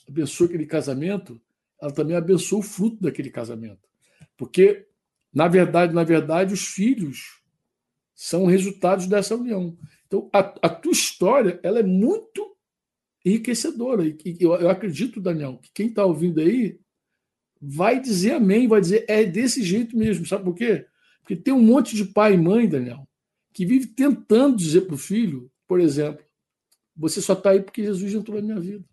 abençoa 0.08 0.46
aquele 0.46 0.66
casamento, 0.66 1.40
ela 1.80 1.92
também 1.92 2.16
abençoa 2.16 2.60
o 2.60 2.62
fruto 2.62 3.02
daquele 3.02 3.30
casamento. 3.30 3.88
Porque, 4.36 4.86
na 5.32 5.48
verdade, 5.48 5.94
na 5.94 6.04
verdade, 6.04 6.54
os 6.54 6.66
filhos 6.66 7.42
são 8.14 8.46
resultados 8.46 9.06
dessa 9.06 9.34
união. 9.34 9.76
Então, 10.06 10.30
a, 10.32 10.38
a 10.62 10.68
tua 10.68 10.92
história 10.92 11.60
ela 11.62 11.80
é 11.80 11.82
muito 11.82 12.56
enriquecedora. 13.24 14.06
E 14.06 14.16
eu, 14.40 14.54
eu 14.54 14.70
acredito, 14.70 15.20
Daniel, 15.20 15.58
que 15.62 15.70
quem 15.74 15.88
está 15.88 16.04
ouvindo 16.04 16.40
aí 16.40 16.78
vai 17.60 18.00
dizer 18.00 18.34
amém, 18.34 18.68
vai 18.68 18.80
dizer 18.80 19.04
é 19.08 19.24
desse 19.24 19.62
jeito 19.62 19.96
mesmo. 19.96 20.24
Sabe 20.24 20.44
por 20.44 20.54
quê? 20.54 20.86
Porque 21.20 21.36
tem 21.36 21.52
um 21.52 21.62
monte 21.62 21.96
de 21.96 22.04
pai 22.04 22.34
e 22.34 22.38
mãe, 22.38 22.68
Daniel, 22.68 23.06
que 23.52 23.66
vive 23.66 23.86
tentando 23.88 24.56
dizer 24.56 24.82
para 24.82 24.94
o 24.94 24.98
filho, 24.98 25.50
por 25.66 25.80
exemplo, 25.80 26.24
você 26.96 27.20
só 27.20 27.32
está 27.32 27.50
aí 27.50 27.60
porque 27.60 27.82
Jesus 27.82 28.14
entrou 28.14 28.40
na 28.40 28.46
minha 28.46 28.60
vida. 28.60 28.84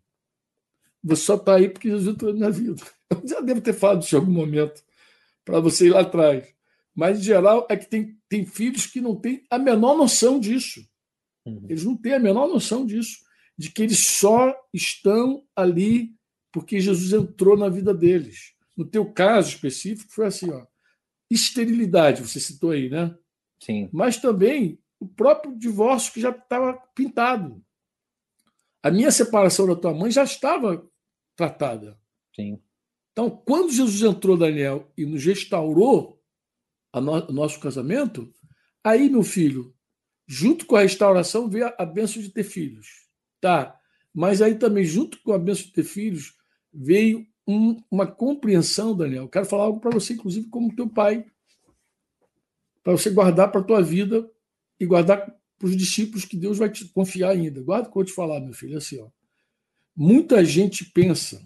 Você 1.04 1.24
só 1.24 1.36
está 1.36 1.56
aí 1.56 1.70
porque 1.70 1.90
Jesus 1.90 2.16
entrou 2.16 2.34
na 2.34 2.50
vida. 2.50 2.82
Eu 3.10 3.28
já 3.28 3.42
devo 3.42 3.62
ter 3.62 3.74
falado 3.74 4.02
isso 4.02 4.16
em 4.16 4.20
algum 4.20 4.32
momento 4.32 4.82
para 5.44 5.60
você 5.60 5.88
ir 5.88 5.90
lá 5.90 6.02
atrás. 6.02 6.48
Mas, 6.96 7.20
em 7.20 7.24
geral, 7.24 7.68
é 7.70 7.76
que 7.76 7.88
tem, 7.88 8.18
tem 8.30 8.46
filhos 8.46 8.86
que 8.86 9.02
não 9.02 9.16
têm 9.16 9.44
a 9.50 9.58
menor 9.58 9.98
noção 9.98 10.40
disso. 10.40 10.88
Uhum. 11.46 11.66
Eles 11.68 11.84
não 11.84 11.98
têm 11.98 12.14
a 12.14 12.20
menor 12.20 12.48
noção 12.48 12.86
disso, 12.86 13.18
de 13.58 13.70
que 13.72 13.84
eles 13.84 14.00
só 14.00 14.56
estão 14.74 15.44
ali 15.56 16.16
porque 16.52 16.80
Jesus 16.80 17.12
entrou 17.12 17.58
na 17.58 17.68
vida 17.68 17.94
deles. 17.94 18.54
No 18.78 18.86
teu 18.86 19.12
caso 19.12 19.50
específico, 19.50 20.12
foi 20.12 20.28
assim, 20.28 20.52
ó, 20.52 20.66
esterilidade, 21.30 22.22
você 22.22 22.40
citou 22.40 22.72
aí, 22.72 22.90
né? 22.90 23.16
Sim. 23.60 23.90
Mas 23.92 24.18
também 24.18 24.80
o 25.00 25.08
próprio 25.08 25.58
divórcio 25.58 26.14
que 26.14 26.22
já 26.22 26.30
estava 26.30 26.74
pintado. 26.96 27.62
A 28.82 28.92
minha 28.92 29.12
separação 29.12 29.68
da 29.68 29.76
tua 29.76 29.94
mãe 29.94 30.12
já 30.12 30.24
estava 30.24 30.88
tratada. 31.36 31.98
Sim. 32.36 32.60
Então, 33.12 33.30
quando 33.30 33.72
Jesus 33.72 34.02
entrou, 34.02 34.36
Daniel, 34.36 34.92
e 34.98 35.06
nos 35.06 35.24
restaurou 35.24 36.20
no, 36.94 37.30
o 37.30 37.32
nosso 37.32 37.60
casamento, 37.60 38.32
aí, 38.84 39.10
meu 39.10 39.24
filho, 39.24 39.74
junto 40.28 40.66
com 40.66 40.76
a 40.76 40.82
restauração 40.82 41.48
veio 41.48 41.68
a, 41.68 41.76
a 41.80 41.86
benção 41.86 42.22
de 42.22 42.30
ter 42.30 42.44
filhos. 42.44 43.08
Tá? 43.40 43.80
Mas 44.14 44.42
aí 44.42 44.56
também, 44.56 44.84
junto 44.84 45.22
com 45.22 45.34
a 45.34 45.40
benção 45.40 45.66
de 45.66 45.74
ter 45.74 45.84
filhos, 45.84 46.36
veio 46.74 47.26
um, 47.48 47.82
uma 47.90 48.08
compreensão, 48.08 48.96
Daniel. 48.96 49.28
Quero 49.28 49.46
falar 49.46 49.64
algo 49.64 49.80
para 49.80 49.92
você, 49.92 50.14
inclusive, 50.14 50.48
como 50.50 50.76
teu 50.76 50.90
pai. 50.90 51.26
Para 52.84 52.94
você 52.94 53.10
guardar 53.10 53.52
para 53.52 53.62
a 53.62 53.64
tua 53.64 53.82
vida 53.82 54.30
e 54.80 54.86
guardar 54.86 55.36
para 55.58 55.68
os 55.68 55.78
discípulos 55.78 56.26
que 56.26 56.36
Deus 56.36 56.58
vai 56.58 56.70
te 56.70 56.86
confiar 56.86 57.30
ainda. 57.30 57.62
Guarda 57.62 57.88
o 57.88 57.92
que 57.92 57.98
eu 57.98 58.02
vou 58.02 58.06
te 58.06 58.14
falar, 58.14 58.40
meu 58.40 58.54
filho. 58.54 58.76
É 58.76 58.78
assim, 58.78 59.00
ó. 59.00 59.08
Muita 59.96 60.44
gente 60.44 60.86
pensa 60.86 61.46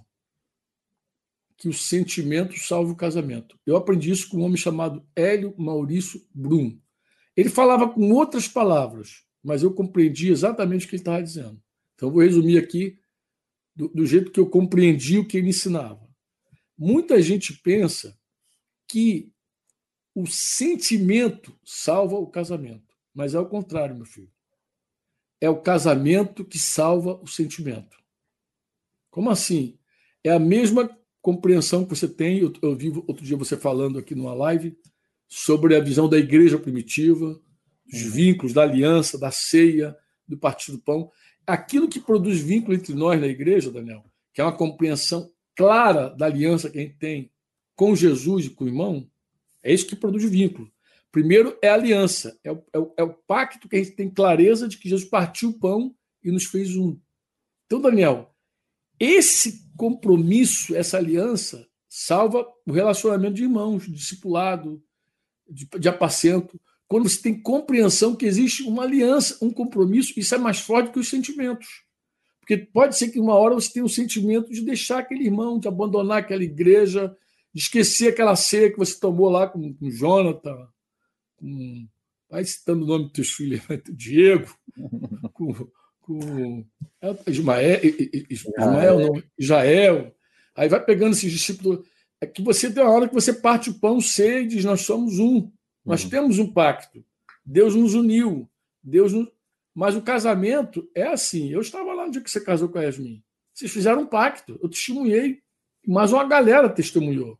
que 1.57 1.67
o 1.67 1.73
sentimento 1.73 2.57
salva 2.59 2.91
o 2.91 2.95
casamento. 2.95 3.59
Eu 3.65 3.75
aprendi 3.75 4.11
isso 4.11 4.29
com 4.29 4.37
um 4.37 4.43
homem 4.43 4.57
chamado 4.57 5.05
Hélio 5.15 5.55
Maurício 5.57 6.25
Brum. 6.33 6.79
Ele 7.35 7.49
falava 7.49 7.89
com 7.89 8.11
outras 8.11 8.47
palavras, 8.47 9.23
mas 9.43 9.63
eu 9.63 9.73
compreendi 9.73 10.29
exatamente 10.29 10.85
o 10.85 10.89
que 10.89 10.95
ele 10.95 11.01
estava 11.01 11.21
dizendo. 11.21 11.61
Então, 11.95 12.11
vou 12.11 12.21
resumir 12.21 12.57
aqui 12.57 12.99
do, 13.75 13.87
do 13.89 14.05
jeito 14.05 14.31
que 14.31 14.39
eu 14.39 14.49
compreendi 14.49 15.17
o 15.17 15.27
que 15.27 15.37
ele 15.37 15.49
ensinava. 15.49 16.07
Muita 16.77 17.21
gente 17.21 17.53
pensa 17.53 18.17
que 18.87 19.31
o 20.15 20.25
sentimento 20.25 21.59
salva 21.63 22.15
o 22.15 22.27
casamento, 22.27 22.95
mas 23.13 23.33
é 23.33 23.39
o 23.39 23.47
contrário, 23.47 23.95
meu 23.95 24.05
filho. 24.05 24.31
É 25.41 25.49
o 25.49 25.61
casamento 25.61 26.45
que 26.45 26.57
salva 26.57 27.19
o 27.21 27.27
sentimento. 27.27 27.97
Como 29.09 29.29
assim? 29.29 29.77
É 30.23 30.31
a 30.31 30.39
mesma 30.39 30.89
compreensão 31.21 31.83
que 31.83 31.95
você 31.95 32.07
tem. 32.07 32.39
Eu, 32.39 32.53
eu 32.61 32.75
vi 32.75 32.89
outro 33.07 33.23
dia 33.23 33.37
você 33.37 33.57
falando 33.57 33.99
aqui 33.99 34.15
numa 34.15 34.33
live 34.33 34.77
sobre 35.27 35.75
a 35.75 35.79
visão 35.79 36.07
da 36.07 36.17
igreja 36.17 36.57
primitiva, 36.57 37.39
dos 37.85 38.03
uhum. 38.03 38.11
vínculos, 38.11 38.53
da 38.53 38.63
aliança, 38.63 39.17
da 39.17 39.31
ceia, 39.31 39.95
do 40.27 40.37
partido 40.37 40.77
do 40.77 40.83
pão 40.83 41.11
aquilo 41.47 41.87
que 41.87 42.01
produz 42.01 42.41
vínculo 42.41 42.75
entre 42.75 42.93
nós 42.93 43.19
na 43.21 43.27
igreja, 43.27 43.71
Daniel, 43.71 44.03
que 44.33 44.41
é 44.41 44.43
uma 44.43 44.55
compreensão 44.55 45.31
clara 45.55 46.09
da 46.09 46.25
aliança 46.25 46.69
que 46.69 46.77
a 46.77 46.81
gente 46.81 46.97
tem 46.97 47.31
com 47.73 47.95
Jesus 47.95 48.45
e 48.45 48.49
com 48.49 48.65
o 48.65 48.67
irmão, 48.67 49.09
é 49.63 49.73
isso 49.73 49.87
que 49.87 49.95
produz 49.95 50.25
vínculo. 50.25 50.69
Primeiro 51.09 51.57
é 51.61 51.69
a 51.69 51.73
aliança, 51.73 52.37
é 52.43 52.51
o, 52.51 52.63
é 52.73 52.77
o, 52.77 52.93
é 52.97 53.03
o 53.03 53.13
pacto 53.13 53.69
que 53.69 53.77
a 53.77 53.79
gente 53.79 53.95
tem 53.95 54.09
clareza 54.09 54.67
de 54.67 54.77
que 54.77 54.89
Jesus 54.89 55.09
partiu 55.09 55.49
o 55.49 55.59
pão 55.59 55.95
e 56.21 56.29
nos 56.29 56.45
fez 56.45 56.75
um. 56.75 56.99
Então, 57.65 57.81
Daniel, 57.81 58.35
esse 58.99 59.67
compromisso, 59.75 60.75
essa 60.75 60.97
aliança, 60.97 61.67
salva 61.87 62.45
o 62.65 62.71
relacionamento 62.71 63.35
de 63.35 63.43
irmãos, 63.43 63.85
de 63.85 63.91
discipulado, 63.91 64.81
de, 65.49 65.67
de 65.79 65.89
apacento, 65.89 66.59
quando 66.87 67.09
você 67.09 67.21
tem 67.21 67.41
compreensão 67.41 68.15
que 68.15 68.25
existe 68.25 68.63
uma 68.63 68.83
aliança, 68.83 69.37
um 69.41 69.51
compromisso, 69.51 70.17
isso 70.17 70.33
é 70.33 70.37
mais 70.37 70.59
forte 70.59 70.91
que 70.91 70.99
os 70.99 71.09
sentimentos. 71.09 71.67
Porque 72.39 72.57
pode 72.57 72.97
ser 72.97 73.09
que 73.09 73.19
uma 73.19 73.35
hora 73.35 73.55
você 73.55 73.73
tenha 73.73 73.83
o 73.83 73.87
um 73.87 73.89
sentimento 73.89 74.51
de 74.51 74.61
deixar 74.61 74.99
aquele 74.99 75.25
irmão, 75.25 75.59
de 75.59 75.67
abandonar 75.67 76.19
aquela 76.19 76.43
igreja, 76.43 77.13
de 77.53 77.61
esquecer 77.61 78.09
aquela 78.09 78.37
ceia 78.37 78.71
que 78.71 78.77
você 78.77 78.97
tomou 78.97 79.29
lá 79.29 79.47
com, 79.47 79.73
com 79.73 79.89
Jonathan, 79.89 80.67
com. 81.35 81.87
Vai 82.29 82.43
citando 82.43 82.83
o 82.83 82.87
nome 82.87 83.05
dos 83.05 83.13
teus 83.13 83.31
filhos, 83.31 83.61
Diego, 83.89 84.53
com, 85.33 85.53
com 86.07 86.65
é, 87.01 87.15
Ismael, 87.27 87.79
Ismael, 88.29 88.99
não, 88.99 89.23
Israel. 89.37 90.15
Aí 90.55 90.69
vai 90.69 90.83
pegando 90.83 91.11
esses 91.11 91.29
discípulos. 91.29 91.85
É 92.21 92.25
que 92.25 92.41
você 92.41 92.71
tem 92.71 92.81
uma 92.81 92.91
hora 92.91 93.07
que 93.09 93.13
você 93.13 93.33
parte 93.33 93.69
o 93.69 93.73
pão, 93.73 93.99
ceia 93.99 94.39
e 94.39 94.47
diz: 94.47 94.63
Nós 94.63 94.81
somos 94.81 95.19
um. 95.19 95.51
Nós 95.85 96.05
uhum. 96.05 96.09
temos 96.09 96.39
um 96.39 96.51
pacto. 96.51 97.03
Deus 97.45 97.75
nos 97.75 97.93
uniu. 97.93 98.49
Deus 98.81 99.11
nos... 99.11 99.27
Mas 99.75 99.95
o 99.95 100.01
casamento 100.01 100.89
é 100.95 101.03
assim. 101.03 101.51
Eu 101.51 101.61
estava 101.61 101.93
lá 101.93 102.05
no 102.05 102.11
dia 102.11 102.21
que 102.21 102.31
você 102.31 102.41
casou 102.41 102.69
com 102.69 102.79
a 102.79 102.83
Yasmin. 102.83 103.21
Vocês 103.53 103.71
fizeram 103.71 104.03
um 104.03 104.07
pacto. 104.07 104.57
Eu 104.61 104.69
testemunhei. 104.69 105.41
Mas 105.85 106.11
uma 106.11 106.25
galera 106.25 106.69
testemunhou 106.69 107.37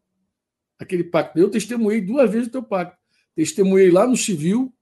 aquele 0.78 1.06
pacto. 1.06 1.40
Eu 1.40 1.50
testemunhei 1.50 2.02
duas 2.02 2.30
vezes 2.30 2.48
o 2.48 2.52
teu 2.52 2.64
pacto. 2.64 2.98
Testemunhei 3.36 3.90
lá 3.92 4.08
no 4.08 4.18
civil, 4.18 4.74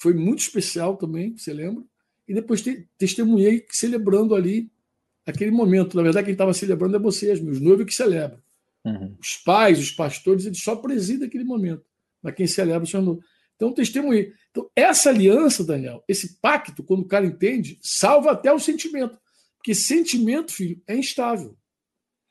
foi 0.00 0.14
muito 0.14 0.40
especial 0.40 0.96
também, 0.96 1.36
você 1.36 1.52
lembra? 1.52 1.84
E 2.32 2.34
depois 2.34 2.62
te, 2.62 2.88
testemunhei 2.96 3.66
celebrando 3.68 4.34
ali 4.34 4.72
aquele 5.26 5.50
momento. 5.50 5.96
Na 5.96 6.02
verdade, 6.02 6.24
quem 6.24 6.32
estava 6.32 6.54
celebrando 6.54 6.96
é 6.96 6.98
vocês, 6.98 7.38
meus 7.38 7.60
noivos 7.60 7.84
que 7.84 7.94
celebram. 7.94 8.40
Uhum. 8.82 9.14
Os 9.20 9.36
pais, 9.36 9.78
os 9.78 9.90
pastores, 9.90 10.46
eles 10.46 10.62
só 10.62 10.74
presidem 10.74 11.28
aquele 11.28 11.44
momento 11.44 11.84
mas 12.22 12.34
quem 12.34 12.46
celebra 12.46 12.84
o 12.84 12.86
Senhor. 12.86 13.18
Então, 13.56 13.72
testemunhei. 13.72 14.32
Então, 14.50 14.70
essa 14.74 15.10
aliança, 15.10 15.64
Daniel, 15.64 16.02
esse 16.08 16.38
pacto, 16.40 16.82
quando 16.82 17.00
o 17.00 17.08
cara 17.08 17.26
entende, 17.26 17.78
salva 17.82 18.30
até 18.30 18.52
o 18.52 18.58
sentimento. 18.58 19.18
Porque 19.56 19.74
sentimento, 19.74 20.52
filho, 20.52 20.80
é 20.86 20.96
instável. 20.96 21.56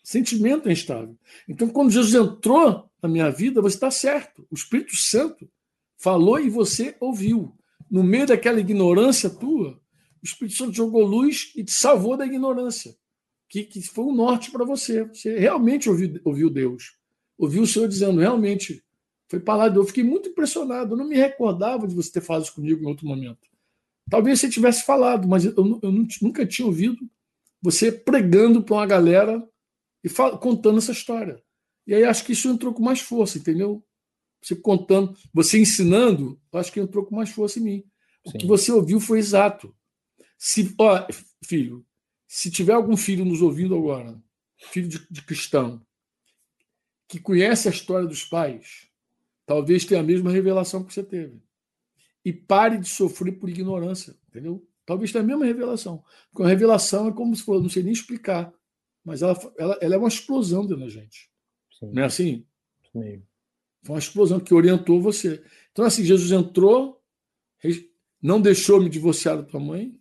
Sentimento 0.04 0.68
é 0.68 0.72
instável. 0.72 1.18
Então, 1.48 1.70
quando 1.70 1.92
Jesus 1.92 2.14
entrou 2.16 2.90
na 3.02 3.10
minha 3.10 3.30
vida, 3.30 3.62
você 3.62 3.76
está 3.76 3.92
certo. 3.92 4.48
O 4.50 4.56
Espírito 4.56 4.96
Santo 4.96 5.50
falou 5.98 6.40
e 6.40 6.50
você 6.50 6.96
ouviu. 7.00 7.56
No 7.90 8.04
meio 8.04 8.26
daquela 8.26 8.60
ignorância 8.60 9.30
tua, 9.30 9.81
o 10.22 10.26
Espírito 10.26 10.58
Santo 10.58 10.74
jogou 10.74 11.04
luz 11.04 11.52
e 11.56 11.64
te 11.64 11.72
salvou 11.72 12.16
da 12.16 12.26
ignorância, 12.26 12.96
que, 13.50 13.64
que 13.64 13.82
foi 13.82 14.06
o 14.06 14.10
um 14.10 14.16
norte 14.16 14.52
para 14.52 14.64
você. 14.64 15.04
Você 15.06 15.38
realmente 15.38 15.90
ouviu, 15.90 16.20
ouviu 16.24 16.50
Deus. 16.50 16.96
Ouviu 17.38 17.64
o 17.64 17.68
Senhor 17.68 17.88
dizendo: 17.88 18.20
realmente, 18.20 18.84
foi 19.28 19.40
palavra. 19.40 19.80
Eu 19.80 19.86
fiquei 19.86 20.04
muito 20.04 20.30
impressionado. 20.30 20.94
Eu 20.94 20.98
não 20.98 21.08
me 21.08 21.16
recordava 21.16 21.88
de 21.88 21.96
você 21.96 22.12
ter 22.12 22.22
falado 22.22 22.44
isso 22.44 22.54
comigo 22.54 22.84
em 22.84 22.88
outro 22.88 23.08
momento. 23.08 23.50
Talvez 24.10 24.40
você 24.40 24.50
tivesse 24.50 24.86
falado, 24.86 25.28
mas 25.28 25.46
eu, 25.46 25.54
eu 25.82 25.92
nunca 26.22 26.46
tinha 26.46 26.66
ouvido 26.66 27.10
você 27.62 27.92
pregando 27.92 28.62
para 28.64 28.76
uma 28.76 28.86
galera 28.86 29.48
e 30.04 30.10
contando 30.40 30.80
essa 30.80 30.92
história. 30.92 31.42
E 31.86 31.94
aí 31.94 32.04
acho 32.04 32.26
que 32.26 32.34
isso 32.34 32.50
entrou 32.50 32.74
com 32.74 32.84
mais 32.84 33.00
força, 33.00 33.38
entendeu? 33.38 33.84
Você 34.42 34.56
contando, 34.56 35.16
você 35.34 35.60
ensinando, 35.60 36.40
acho 36.54 36.72
que 36.72 36.80
entrou 36.80 37.06
com 37.06 37.16
mais 37.16 37.30
força 37.30 37.60
em 37.60 37.64
mim. 37.64 37.84
O 38.26 38.32
Sim. 38.32 38.38
que 38.40 38.48
você 38.48 38.72
ouviu 38.72 39.00
foi 39.00 39.20
exato. 39.20 39.74
Se, 40.44 40.74
ó, 40.80 41.06
filho, 41.46 41.86
se 42.28 42.50
tiver 42.50 42.74
algum 42.74 42.98
filho 42.98 43.24
nos 43.24 43.44
ouvindo 43.44 43.76
agora, 43.76 44.20
filho 44.58 44.88
de, 44.88 45.08
de 45.08 45.22
cristão, 45.22 45.86
que 47.08 47.20
conhece 47.20 47.68
a 47.68 47.72
história 47.72 48.08
dos 48.08 48.26
pais, 48.26 48.88
talvez 49.46 49.86
tenha 49.86 50.02
a 50.02 50.04
mesma 50.04 50.32
revelação 50.32 50.84
que 50.84 50.92
você 50.92 51.04
teve. 51.04 51.40
E 52.26 52.34
pare 52.34 52.80
de 52.80 52.90
sofrer 52.90 53.38
por 53.38 53.50
ignorância, 53.50 54.18
entendeu? 54.30 54.68
Talvez 54.84 55.12
tenha 55.12 55.24
a 55.24 55.28
mesma 55.28 55.46
revelação. 55.46 56.04
Porque 56.32 56.42
a 56.42 56.50
revelação 56.50 57.10
é 57.10 57.14
como 57.14 57.36
se 57.36 57.44
fosse, 57.44 57.62
não 57.62 57.70
sei 57.70 57.84
nem 57.84 57.94
explicar, 57.94 58.52
mas 59.06 59.22
ela, 59.22 59.40
ela, 59.60 59.78
ela 59.80 59.94
é 59.94 59.98
uma 60.00 60.08
explosão 60.08 60.66
dentro 60.66 60.84
da 60.84 60.90
gente. 60.90 61.30
Sim. 61.72 61.92
Não 61.94 62.02
é 62.02 62.06
assim? 62.06 62.48
Sim. 62.92 63.22
Foi 63.84 63.94
uma 63.94 64.00
explosão 64.00 64.40
que 64.40 64.56
orientou 64.56 65.00
você. 65.00 65.44
Então, 65.72 65.86
assim, 65.86 66.04
Jesus 66.04 66.32
entrou, 66.32 67.00
não 68.20 68.42
deixou 68.42 68.82
me 68.82 68.90
divorciar 68.90 69.38
da 69.38 69.44
tua 69.44 69.60
mãe, 69.60 70.01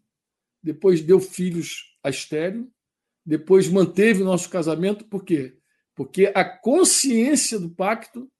depois 0.63 1.01
deu 1.01 1.21
filhos 1.21 1.97
a 2.03 2.11
estéreo, 2.11 2.71
depois 3.25 3.69
manteve 3.69 4.23
o 4.23 4.27
nosso 4.27 4.49
casamento, 4.49 5.05
por 5.05 5.25
quê? 5.25 5.57
Porque 5.95 6.33
a 6.35 6.45
consciência 6.45 7.59
do 7.59 7.71
pacto 7.71 8.31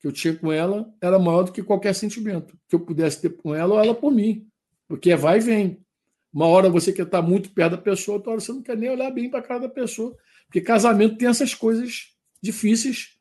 que 0.00 0.06
eu 0.06 0.12
tinha 0.12 0.34
com 0.34 0.52
ela 0.52 0.92
era 1.00 1.18
maior 1.18 1.42
do 1.42 1.52
que 1.52 1.62
qualquer 1.62 1.94
sentimento 1.94 2.56
que 2.68 2.74
eu 2.74 2.80
pudesse 2.80 3.20
ter 3.20 3.36
com 3.36 3.54
ela 3.54 3.74
ou 3.74 3.80
ela 3.80 3.94
por 3.94 4.12
mim. 4.12 4.48
Porque 4.86 5.10
é 5.10 5.16
vai 5.16 5.38
e 5.38 5.40
vem. 5.40 5.84
Uma 6.32 6.46
hora 6.46 6.70
você 6.70 6.92
quer 6.92 7.02
estar 7.04 7.20
muito 7.20 7.50
perto 7.50 7.72
da 7.72 7.78
pessoa, 7.78 8.16
outra 8.16 8.32
hora 8.32 8.40
você 8.40 8.52
não 8.52 8.62
quer 8.62 8.76
nem 8.76 8.90
olhar 8.90 9.10
bem 9.10 9.28
para 9.28 9.40
a 9.40 9.42
cara 9.42 9.60
da 9.60 9.68
pessoa. 9.68 10.16
Porque 10.46 10.60
casamento 10.60 11.16
tem 11.16 11.28
essas 11.28 11.54
coisas 11.54 12.14
difíceis, 12.40 13.16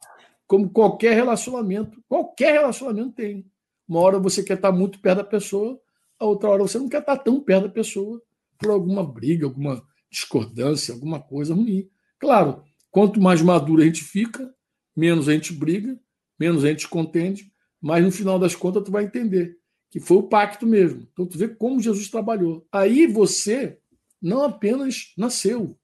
como 0.45 0.69
qualquer 0.69 1.13
relacionamento. 1.13 2.01
Qualquer 2.07 2.53
relacionamento 2.53 3.11
tem. 3.11 3.45
Uma 3.87 3.99
hora 4.01 4.19
você 4.19 4.43
quer 4.43 4.55
estar 4.55 4.71
muito 4.71 4.99
perto 4.99 5.17
da 5.17 5.23
pessoa, 5.23 5.79
a 6.19 6.25
outra 6.25 6.49
hora 6.49 6.63
você 6.63 6.77
não 6.77 6.89
quer 6.89 6.99
estar 6.99 7.17
tão 7.17 7.39
perto 7.41 7.63
da 7.63 7.69
pessoa 7.69 8.21
por 8.57 8.71
alguma 8.71 9.03
briga, 9.03 9.45
alguma 9.45 9.83
discordância, 10.09 10.93
alguma 10.93 11.19
coisa 11.21 11.53
ruim. 11.53 11.89
Claro, 12.19 12.63
quanto 12.89 13.21
mais 13.21 13.41
maduro 13.41 13.81
a 13.81 13.85
gente 13.85 14.03
fica, 14.03 14.53
menos 14.95 15.29
a 15.29 15.33
gente 15.33 15.53
briga, 15.53 15.99
menos 16.39 16.63
a 16.63 16.69
gente 16.69 16.87
contende, 16.87 17.51
mas 17.79 18.03
no 18.03 18.11
final 18.11 18.39
das 18.39 18.55
contas 18.55 18.83
tu 18.83 18.91
vai 18.91 19.05
entender 19.05 19.57
que 19.89 19.99
foi 19.99 20.17
o 20.17 20.23
pacto 20.23 20.65
mesmo. 20.65 21.07
Então 21.11 21.25
tu 21.25 21.37
vê 21.37 21.47
como 21.47 21.79
Jesus 21.79 22.09
trabalhou. 22.09 22.67
Aí 22.71 23.07
você 23.07 23.79
não 24.21 24.43
apenas 24.43 25.13
nasceu, 25.17 25.77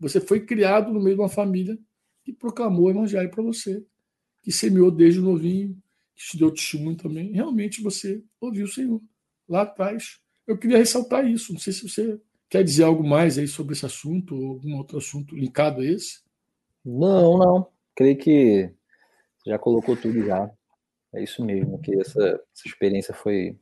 você 0.00 0.20
foi 0.20 0.40
criado 0.40 0.92
no 0.92 1.00
meio 1.00 1.16
de 1.16 1.22
uma 1.22 1.28
família 1.28 1.78
que 2.24 2.32
proclamou 2.32 2.86
o 2.86 2.90
evangelho 2.90 3.30
para 3.30 3.42
você, 3.42 3.84
que 4.42 4.52
semeou 4.52 4.90
desde 4.90 5.20
novinho, 5.20 5.76
que 6.14 6.24
te 6.24 6.38
deu 6.38 6.50
testemunho 6.50 6.96
também. 6.96 7.32
Realmente 7.32 7.82
você 7.82 8.22
ouviu 8.40 8.64
o 8.64 8.68
Senhor 8.68 9.02
lá 9.48 9.62
atrás. 9.62 10.20
Eu 10.46 10.56
queria 10.58 10.78
ressaltar 10.78 11.26
isso. 11.26 11.52
Não 11.52 11.60
sei 11.60 11.72
se 11.72 11.88
você 11.88 12.20
quer 12.48 12.64
dizer 12.64 12.84
algo 12.84 13.06
mais 13.06 13.38
aí 13.38 13.46
sobre 13.46 13.74
esse 13.74 13.86
assunto 13.86 14.34
ou 14.34 14.50
algum 14.52 14.76
outro 14.76 14.98
assunto 14.98 15.34
linkado 15.34 15.80
a 15.80 15.84
esse. 15.84 16.20
Não, 16.84 17.38
não. 17.38 17.66
Creio 17.94 18.16
que 18.16 18.72
já 19.46 19.58
colocou 19.58 19.96
tudo 19.96 20.24
já. 20.24 20.50
É 21.14 21.22
isso 21.22 21.42
mesmo, 21.42 21.80
que 21.80 21.98
essa, 21.98 22.20
essa 22.20 22.66
experiência 22.66 23.14
foi, 23.14 23.58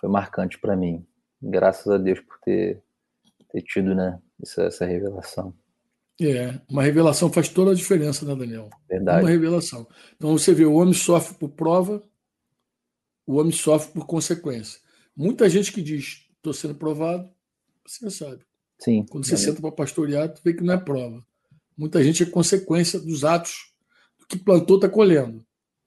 foi 0.00 0.08
marcante 0.08 0.58
para 0.58 0.74
mim. 0.74 1.06
Graças 1.42 1.86
a 1.88 1.98
Deus 1.98 2.20
por 2.20 2.38
ter, 2.40 2.82
ter 3.50 3.62
tido 3.62 3.94
né, 3.94 4.18
essa, 4.42 4.62
essa 4.64 4.86
revelação. 4.86 5.54
É, 6.20 6.58
uma 6.70 6.82
revelação 6.82 7.30
faz 7.30 7.48
toda 7.48 7.72
a 7.72 7.74
diferença, 7.74 8.24
né, 8.24 8.34
Daniel? 8.34 8.70
Verdade. 8.88 9.22
Uma 9.24 9.30
revelação. 9.30 9.86
Então 10.16 10.32
você 10.36 10.54
vê, 10.54 10.64
o 10.64 10.74
homem 10.74 10.94
sofre 10.94 11.34
por 11.34 11.50
prova, 11.50 12.02
o 13.26 13.36
homem 13.36 13.52
sofre 13.52 13.92
por 13.92 14.06
consequência. 14.06 14.80
Muita 15.16 15.48
gente 15.48 15.72
que 15.72 15.82
diz, 15.82 16.26
estou 16.36 16.52
sendo 16.52 16.74
provado, 16.74 17.28
você 17.86 18.10
sabe. 18.10 18.44
Sim. 18.78 19.04
Quando 19.08 19.24
você 19.26 19.34
é. 19.34 19.38
senta 19.38 19.60
para 19.60 19.72
pastorear, 19.72 20.32
tu 20.32 20.40
vê 20.44 20.52
que 20.52 20.62
não 20.62 20.74
é 20.74 20.78
prova. 20.78 21.24
Muita 21.76 22.02
gente 22.02 22.22
é 22.22 22.26
consequência 22.26 22.98
dos 22.98 23.24
atos 23.24 23.72
do 24.18 24.26
que 24.26 24.38
plantou, 24.38 24.76
está 24.76 24.88
colhendo. 24.88 25.44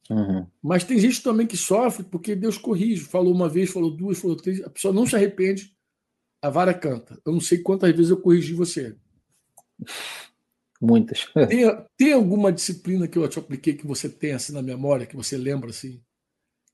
Uhum. 0.10 0.48
Mas 0.62 0.84
tem 0.84 1.00
gente 1.00 1.22
também 1.22 1.46
que 1.46 1.58
sofre 1.58 2.04
porque 2.04 2.36
Deus 2.36 2.58
corrige. 2.58 3.02
Falou 3.02 3.34
uma 3.34 3.50
vez, 3.50 3.70
falou 3.70 3.92
duas, 3.92 4.18
falou 4.18 4.36
três. 4.36 4.62
A 4.64 4.70
pessoa 4.70 4.94
não 4.94 5.06
se 5.06 5.16
arrepende, 5.16 5.74
a 6.42 6.50
vara 6.50 6.74
canta. 6.74 7.20
Eu 7.26 7.34
não 7.34 7.42
sei 7.42 7.60
quantas 7.60 7.92
vezes 7.92 8.10
eu 8.10 8.22
corrigi 8.22 8.54
você. 8.54 8.96
Muitas. 10.82 11.28
Tem, 11.50 11.64
tem 11.98 12.14
alguma 12.14 12.52
disciplina 12.52 13.08
que 13.08 13.18
eu 13.18 13.28
te 13.28 13.40
apliquei 13.40 13.74
que 13.74 13.88
você 13.88 14.08
tem 14.08 14.34
assim 14.34 14.54
na 14.54 14.62
memória, 14.62 15.06
que 15.06 15.16
você 15.16 15.38
lembra 15.38 15.72
assim, 15.72 16.02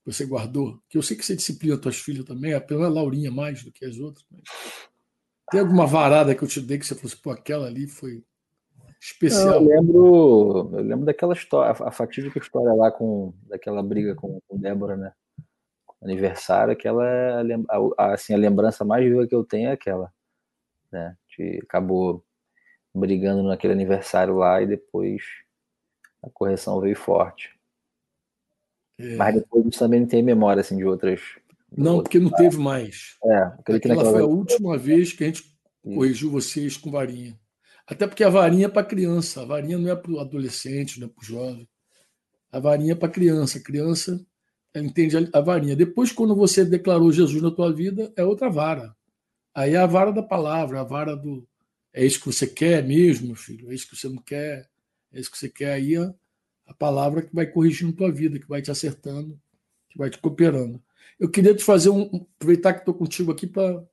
que 0.04 0.12
você 0.12 0.26
guardou? 0.26 0.78
Que 0.88 0.98
eu 0.98 1.02
sei 1.02 1.16
que 1.16 1.24
você 1.24 1.34
disciplina 1.34 1.78
tuas 1.78 1.96
filhas 1.96 2.24
também, 2.24 2.52
apenas 2.52 2.84
a 2.84 2.88
Laurinha 2.88 3.30
mais 3.30 3.64
do 3.64 3.72
que 3.72 3.84
as 3.84 3.98
outras. 3.98 4.24
Mas... 4.30 4.42
Tem 5.50 5.60
alguma 5.60 5.86
varada 5.86 6.34
que 6.34 6.42
eu 6.42 6.48
te 6.48 6.60
dei 6.60 6.78
que 6.78 6.86
você 6.86 6.94
falou 6.94 7.06
assim, 7.06 7.22
pô, 7.22 7.30
aquela 7.30 7.66
ali 7.66 7.86
foi 7.86 8.22
especial? 9.00 9.54
Eu 9.54 9.68
lembro, 9.68 10.70
eu 10.72 10.82
lembro 10.82 11.06
daquela 11.06 11.32
história, 11.32 11.70
a 11.70 11.90
fatídica 11.90 12.38
história 12.38 12.72
lá 12.74 12.90
com 12.90 13.32
daquela 13.46 13.82
briga 13.82 14.14
com, 14.14 14.40
com 14.46 14.58
Débora, 14.58 14.96
né? 14.96 15.12
Aniversário, 16.02 16.72
aquela 16.72 17.06
é 17.06 17.42
a, 17.96 18.12
assim, 18.12 18.34
a 18.34 18.38
lembrança 18.38 18.84
mais 18.84 19.04
viva 19.04 19.26
que 19.26 19.34
eu 19.34 19.44
tenho 19.44 19.70
é 19.70 19.72
aquela, 19.72 20.12
né? 20.92 21.16
Que 21.28 21.60
acabou 21.62 22.22
brigando 22.94 23.42
naquele 23.42 23.72
aniversário 23.72 24.36
lá 24.36 24.60
e 24.60 24.66
depois 24.66 25.22
a 26.22 26.28
correção 26.30 26.80
veio 26.80 26.96
forte. 26.96 27.53
É. 28.98 29.16
Mas 29.16 29.34
depois 29.34 29.64
disso 29.64 29.78
também 29.78 30.00
não 30.00 30.06
tem 30.06 30.22
memória 30.22 30.60
assim, 30.60 30.76
de 30.76 30.84
outras. 30.84 31.20
Não, 31.76 32.02
porque 32.02 32.20
não 32.20 32.30
teve 32.30 32.56
mais. 32.56 33.16
É, 33.24 33.74
Aquela 33.74 34.04
foi 34.04 34.20
a 34.20 34.26
última 34.26 34.78
vez 34.78 35.12
que 35.12 35.24
a 35.24 35.26
gente 35.26 35.42
corrigiu 35.82 36.30
vocês 36.30 36.76
com 36.76 36.90
varinha. 36.90 37.38
Até 37.86 38.06
porque 38.06 38.24
a 38.24 38.30
varinha 38.30 38.66
é 38.66 38.68
para 38.68 38.86
criança, 38.86 39.42
a 39.42 39.44
varinha 39.44 39.76
não 39.76 39.90
é 39.90 39.96
para 39.96 40.12
o 40.12 40.20
adolescente, 40.20 41.00
não 41.00 41.08
é 41.08 41.10
para 41.10 41.22
o 41.22 41.24
jovem. 41.24 41.68
A 42.50 42.60
varinha 42.60 42.92
é 42.92 42.96
para 42.96 43.08
criança. 43.08 43.58
A 43.58 43.62
criança 43.62 44.24
entende 44.74 45.16
a 45.32 45.40
varinha. 45.40 45.74
Depois, 45.74 46.12
quando 46.12 46.34
você 46.34 46.64
declarou 46.64 47.12
Jesus 47.12 47.42
na 47.42 47.50
tua 47.50 47.72
vida, 47.72 48.12
é 48.16 48.24
outra 48.24 48.48
vara. 48.48 48.94
Aí 49.54 49.74
é 49.74 49.76
a 49.76 49.86
vara 49.86 50.12
da 50.12 50.22
palavra, 50.22 50.80
a 50.80 50.84
vara 50.84 51.14
do, 51.16 51.46
é 51.94 52.04
isso 52.04 52.18
que 52.18 52.26
você 52.26 52.48
quer 52.48 52.82
mesmo, 52.82 53.36
filho? 53.36 53.70
É 53.70 53.74
isso 53.74 53.88
que 53.88 53.96
você 53.96 54.08
não 54.08 54.20
quer? 54.20 54.68
É 55.12 55.20
isso 55.20 55.30
que 55.30 55.38
você 55.38 55.48
quer? 55.48 55.74
Aí 55.74 55.94
a, 56.66 56.70
a 56.70 56.74
palavra 56.74 57.22
que 57.22 57.34
vai 57.34 57.46
corrigindo 57.46 57.92
tua 57.92 58.10
vida, 58.10 58.38
que 58.38 58.48
vai 58.48 58.62
te 58.62 58.70
acertando, 58.70 59.40
que 59.88 59.98
vai 59.98 60.10
te 60.10 60.18
cooperando. 60.18 60.82
Eu 61.18 61.30
queria 61.30 61.54
te 61.54 61.62
fazer 61.62 61.90
um. 61.90 62.26
Aproveitar 62.36 62.74
que 62.74 62.80
estou 62.80 62.94
contigo 62.94 63.30
aqui 63.32 63.46
para. 63.46 63.86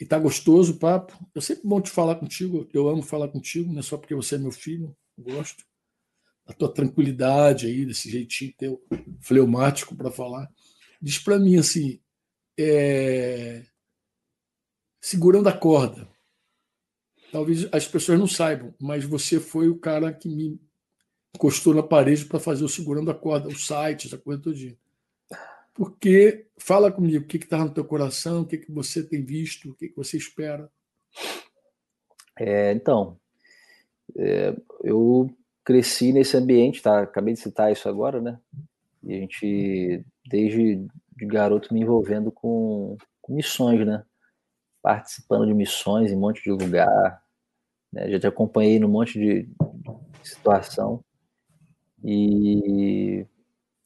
E 0.00 0.06
tá 0.06 0.18
gostoso 0.18 0.72
o 0.72 0.78
papo. 0.78 1.16
Eu 1.34 1.40
sempre 1.40 1.66
bom 1.66 1.80
te 1.80 1.90
falar 1.90 2.16
contigo. 2.16 2.68
Eu 2.72 2.88
amo 2.88 3.02
falar 3.02 3.28
contigo, 3.28 3.72
não 3.72 3.80
é 3.80 3.82
só 3.82 3.96
porque 3.96 4.14
você 4.14 4.34
é 4.34 4.38
meu 4.38 4.50
filho, 4.50 4.96
gosto. 5.16 5.64
Da 6.44 6.52
tua 6.52 6.72
tranquilidade 6.72 7.66
aí, 7.66 7.86
desse 7.86 8.10
jeitinho 8.10 8.54
teu 8.58 8.84
fleumático 9.20 9.94
para 9.94 10.10
falar. 10.10 10.50
Diz 11.00 11.18
para 11.18 11.38
mim 11.38 11.56
assim. 11.56 12.00
É... 12.58 13.64
Segurando 15.00 15.48
a 15.48 15.52
corda 15.52 16.12
talvez 17.32 17.66
as 17.72 17.88
pessoas 17.88 18.18
não 18.18 18.28
saibam, 18.28 18.74
mas 18.78 19.04
você 19.04 19.40
foi 19.40 19.68
o 19.68 19.78
cara 19.78 20.12
que 20.12 20.28
me 20.28 20.60
encostou 21.34 21.74
na 21.74 21.82
parede 21.82 22.24
para 22.26 22.38
fazer 22.38 22.64
o 22.64 22.68
segurando 22.68 23.10
a 23.10 23.14
corda, 23.14 23.48
o 23.48 23.56
site, 23.56 24.06
essa 24.06 24.18
coisa 24.18 24.42
todinha. 24.42 24.76
Porque 25.74 26.46
fala 26.58 26.92
comigo, 26.92 27.24
o 27.24 27.26
que 27.26 27.38
está 27.38 27.58
no 27.58 27.72
teu 27.72 27.84
coração, 27.84 28.42
o 28.42 28.46
que, 28.46 28.58
que 28.58 28.70
você 28.70 29.02
tem 29.02 29.24
visto, 29.24 29.70
o 29.70 29.74
que, 29.74 29.88
que 29.88 29.96
você 29.96 30.18
espera. 30.18 30.70
É, 32.38 32.72
então, 32.72 33.18
é, 34.16 34.54
eu 34.84 35.30
cresci 35.64 36.12
nesse 36.12 36.36
ambiente, 36.36 36.82
tá? 36.82 37.02
Acabei 37.02 37.32
de 37.32 37.40
citar 37.40 37.72
isso 37.72 37.88
agora, 37.88 38.20
né? 38.20 38.38
E 39.02 39.14
a 39.14 39.16
gente, 39.18 40.04
desde 40.26 40.86
de 41.16 41.26
garoto, 41.26 41.72
me 41.72 41.80
envolvendo 41.80 42.30
com, 42.30 42.96
com 43.20 43.34
missões, 43.34 43.84
né? 43.86 44.04
Participando 44.82 45.46
de 45.46 45.54
missões 45.54 46.10
em 46.10 46.16
um 46.16 46.20
monte 46.20 46.42
de 46.42 46.50
lugar, 46.50 47.22
né? 47.90 48.10
Já 48.10 48.20
te 48.20 48.26
acompanhei 48.26 48.78
num 48.78 48.88
monte 48.88 49.18
de 49.18 49.48
situação 50.22 51.02
e 52.04 53.26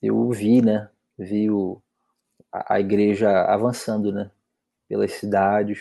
eu 0.02 0.30
vi, 0.30 0.62
né? 0.62 0.88
Vi 1.18 1.50
o, 1.50 1.82
a, 2.52 2.74
a 2.74 2.80
igreja 2.80 3.30
avançando, 3.44 4.12
né? 4.12 4.30
Pelas 4.88 5.12
cidades 5.12 5.80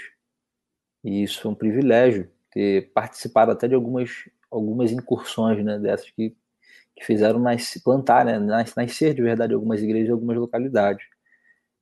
e 1.03 1.21
isso 1.21 1.47
é 1.47 1.51
um 1.51 1.55
privilégio 1.55 2.27
ter 2.51 2.91
participado 2.91 3.51
até 3.51 3.67
de 3.67 3.75
algumas 3.75 4.09
algumas 4.49 4.91
incursões, 4.91 5.63
né? 5.63 5.77
Dessas 5.77 6.09
que, 6.11 6.36
que 6.95 7.05
fizeram 7.05 7.39
nascer, 7.39 7.81
plantar, 7.83 8.25
né? 8.25 8.39
Nascer 8.75 9.13
de 9.13 9.21
verdade 9.21 9.53
algumas 9.53 9.81
igrejas, 9.83 10.11
algumas 10.11 10.38
localidades, 10.38 11.05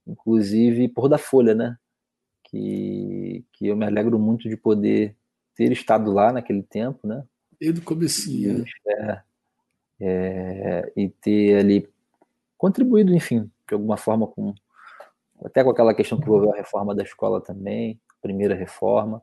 inclusive 0.05 0.89
por 0.89 1.07
da 1.07 1.17
Folha, 1.17 1.55
né? 1.55 1.77
Que, 2.43 3.45
que 3.53 3.67
eu 3.67 3.75
me 3.77 3.85
alegro 3.85 4.19
muito 4.19 4.49
de 4.49 4.57
poder 4.57 5.15
ter 5.55 5.71
estado 5.71 6.11
lá 6.11 6.33
naquele 6.33 6.63
tempo, 6.63 7.07
né? 7.07 7.23
Desde 7.59 7.79
o 7.79 7.83
comecinho. 7.83 8.65
É, 8.87 9.21
é, 10.05 10.91
e 10.97 11.07
ter 11.07 11.59
ali 11.59 11.89
contribuído, 12.57 13.13
enfim, 13.13 13.49
de 13.67 13.73
alguma 13.73 13.95
forma 13.95 14.27
com 14.27 14.53
até 15.43 15.63
com 15.63 15.69
aquela 15.69 15.93
questão 15.93 16.17
que 16.17 16.25
envolveu 16.25 16.53
a 16.53 16.57
reforma 16.57 16.95
da 16.95 17.03
escola 17.03 17.41
também, 17.41 17.99
primeira 18.21 18.55
reforma. 18.55 19.21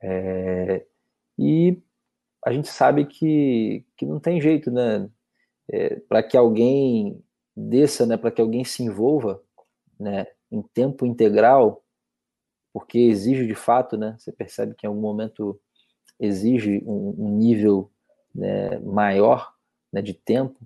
É, 0.00 0.86
e 1.38 1.78
a 2.44 2.52
gente 2.52 2.68
sabe 2.68 3.04
que, 3.04 3.84
que 3.96 4.06
não 4.06 4.20
tem 4.20 4.40
jeito, 4.40 4.70
né? 4.70 5.08
É, 5.68 5.96
para 5.96 6.22
que 6.22 6.36
alguém 6.36 7.22
desça, 7.54 8.06
né? 8.06 8.16
Para 8.16 8.30
que 8.30 8.40
alguém 8.40 8.64
se 8.64 8.82
envolva, 8.82 9.42
né? 9.98 10.26
Em 10.50 10.62
tempo 10.62 11.04
integral, 11.04 11.84
porque 12.72 12.98
exige 12.98 13.46
de 13.46 13.54
fato, 13.54 13.96
né? 13.96 14.16
Você 14.18 14.32
percebe 14.32 14.74
que 14.74 14.86
em 14.86 14.88
algum 14.88 15.00
momento 15.00 15.60
exige 16.18 16.82
um, 16.86 17.14
um 17.18 17.36
nível 17.36 17.90
né, 18.34 18.78
maior 18.78 19.55
né, 19.96 20.02
de 20.02 20.12
tempo. 20.12 20.60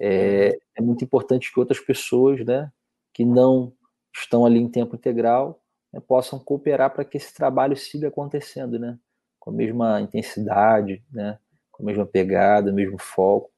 É, 0.00 0.56
é, 0.76 0.80
muito 0.80 1.04
importante 1.04 1.52
que 1.52 1.58
outras 1.58 1.80
pessoas, 1.80 2.44
né, 2.44 2.70
que 3.12 3.24
não 3.24 3.72
estão 4.14 4.46
ali 4.46 4.60
em 4.60 4.68
tempo 4.68 4.94
integral, 4.94 5.60
né, 5.92 6.00
possam 6.00 6.38
cooperar 6.38 6.94
para 6.94 7.04
que 7.04 7.16
esse 7.16 7.34
trabalho 7.34 7.76
siga 7.76 8.06
acontecendo, 8.06 8.78
né, 8.78 8.96
com 9.40 9.50
a 9.50 9.52
mesma 9.52 10.00
intensidade, 10.00 11.02
né, 11.10 11.40
com 11.72 11.82
a 11.82 11.86
mesma 11.86 12.06
pegada, 12.06 12.70
o 12.70 12.74
mesmo 12.74 12.98
foco. 12.98 13.50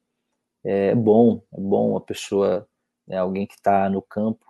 É 0.63 0.95
bom, 0.95 1.43
é 1.53 1.61
bom 1.61 1.95
a 1.95 2.01
pessoa, 2.01 2.67
né, 3.07 3.17
alguém 3.17 3.45
que 3.45 3.53
está 3.53 3.87
no 3.89 4.01
campo 4.01 4.45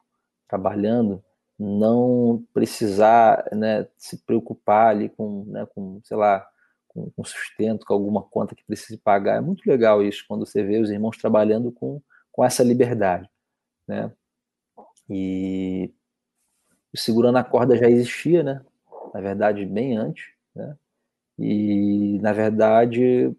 trabalhando, 0.47 1.22
não 1.59 2.45
precisar 2.53 3.45
né, 3.51 3.88
se 3.97 4.17
preocupar 4.26 4.88
ali 4.88 5.09
com, 5.09 5.43
né, 5.47 5.67
com 5.76 5.99
sei 6.05 6.15
lá, 6.15 6.47
com, 6.93 7.09
com, 7.11 7.23
sustento, 7.23 7.85
com 7.85 7.93
alguma 7.93 8.21
conta 8.21 8.53
que 8.53 8.63
precise 8.65 8.97
pagar. 8.97 9.37
É 9.37 9.41
muito 9.41 9.65
legal 9.65 10.03
isso, 10.03 10.25
quando 10.27 10.45
você 10.45 10.61
vê 10.61 10.77
os 10.79 10.89
irmãos 10.89 11.17
trabalhando 11.17 11.71
com, 11.71 12.01
com 12.31 12.43
essa 12.43 12.63
liberdade. 12.63 13.29
Né? 13.87 14.11
E 15.09 15.93
o 16.93 16.97
Segurando 16.97 17.37
a 17.37 17.43
Corda 17.43 17.77
já 17.77 17.89
existia, 17.89 18.43
né? 18.43 18.61
na 19.13 19.21
verdade, 19.21 19.65
bem 19.65 19.97
antes. 19.97 20.25
Né? 20.53 20.77
E, 21.39 22.19
na 22.21 22.33
verdade, 22.33 23.35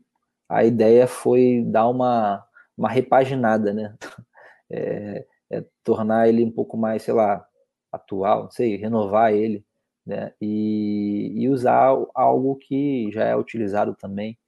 a 0.48 0.64
ideia 0.64 1.06
foi 1.06 1.62
dar 1.66 1.88
uma, 1.88 2.44
uma 2.76 2.88
repaginada, 2.88 3.72
né? 3.72 3.96
É, 4.74 5.26
é 5.50 5.64
tornar 5.84 6.30
ele 6.30 6.42
um 6.42 6.50
pouco 6.50 6.78
mais, 6.78 7.02
sei 7.02 7.12
lá, 7.12 7.46
atual, 7.92 8.44
não 8.44 8.50
sei, 8.50 8.76
renovar 8.76 9.34
ele, 9.34 9.62
né? 10.06 10.32
E, 10.40 11.32
e 11.36 11.48
usar 11.48 11.96
algo 12.14 12.56
que 12.56 13.10
já 13.12 13.24
é 13.24 13.36
utilizado 13.36 13.94
também. 13.94 14.38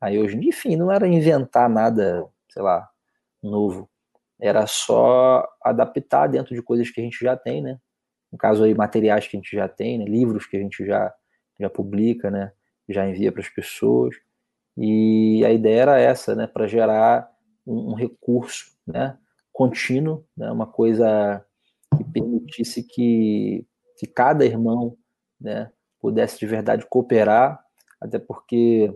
Aí 0.00 0.18
hoje, 0.18 0.36
enfim, 0.36 0.76
não 0.76 0.90
era 0.90 1.06
inventar 1.08 1.68
nada, 1.68 2.26
sei 2.50 2.62
lá, 2.62 2.88
novo. 3.42 3.88
Era 4.40 4.66
só 4.66 5.46
adaptar 5.62 6.26
dentro 6.26 6.54
de 6.54 6.62
coisas 6.62 6.90
que 6.90 7.00
a 7.00 7.04
gente 7.04 7.18
já 7.22 7.36
tem, 7.36 7.62
né? 7.62 7.78
No 8.30 8.36
caso 8.36 8.64
aí, 8.64 8.74
materiais 8.74 9.26
que 9.26 9.36
a 9.36 9.40
gente 9.40 9.56
já 9.56 9.68
tem, 9.68 9.98
né? 9.98 10.04
livros 10.04 10.46
que 10.46 10.56
a 10.56 10.60
gente 10.60 10.84
já, 10.84 11.12
já 11.58 11.70
publica, 11.70 12.30
né? 12.30 12.52
Já 12.88 13.08
envia 13.08 13.32
para 13.32 13.40
as 13.40 13.48
pessoas. 13.48 14.14
E 14.76 15.42
a 15.44 15.50
ideia 15.50 15.82
era 15.82 15.98
essa, 15.98 16.34
né? 16.34 16.46
Para 16.46 16.66
gerar 16.66 17.30
um, 17.66 17.92
um 17.92 17.94
recurso, 17.94 18.76
né? 18.86 19.16
Contínuo, 19.52 20.26
né? 20.36 20.50
Uma 20.50 20.66
coisa 20.66 21.42
que 21.96 22.04
permitisse 22.04 22.82
que, 22.82 23.66
que 23.98 24.06
cada 24.06 24.44
irmão 24.44 24.96
né, 25.40 25.70
pudesse 26.00 26.38
de 26.38 26.46
verdade 26.46 26.86
cooperar, 26.88 27.60
até 28.00 28.18
porque 28.18 28.92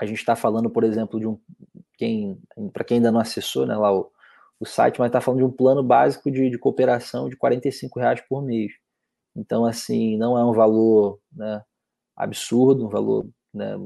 a 0.00 0.06
gente 0.06 0.18
está 0.18 0.36
falando, 0.36 0.70
por 0.70 0.84
exemplo, 0.84 1.18
de 1.18 1.26
um 1.26 1.40
quem 1.94 2.40
para 2.72 2.84
quem 2.84 2.98
ainda 2.98 3.10
não 3.10 3.20
acessou, 3.20 3.66
né, 3.66 3.76
lá 3.76 3.92
o, 3.92 4.10
o 4.60 4.66
site, 4.66 4.98
mas 4.98 5.08
está 5.08 5.20
falando 5.20 5.40
de 5.40 5.44
um 5.44 5.50
plano 5.50 5.82
básico 5.82 6.30
de, 6.30 6.48
de 6.50 6.58
cooperação 6.58 7.28
de 7.28 7.36
45 7.36 7.98
reais 7.98 8.20
por 8.20 8.42
mês. 8.42 8.72
Então, 9.34 9.64
assim, 9.64 10.16
não 10.16 10.38
é 10.38 10.44
um 10.44 10.52
valor 10.52 11.20
né, 11.32 11.62
absurdo, 12.16 12.86
um 12.86 12.88
valor 12.88 13.28
né, 13.52 13.76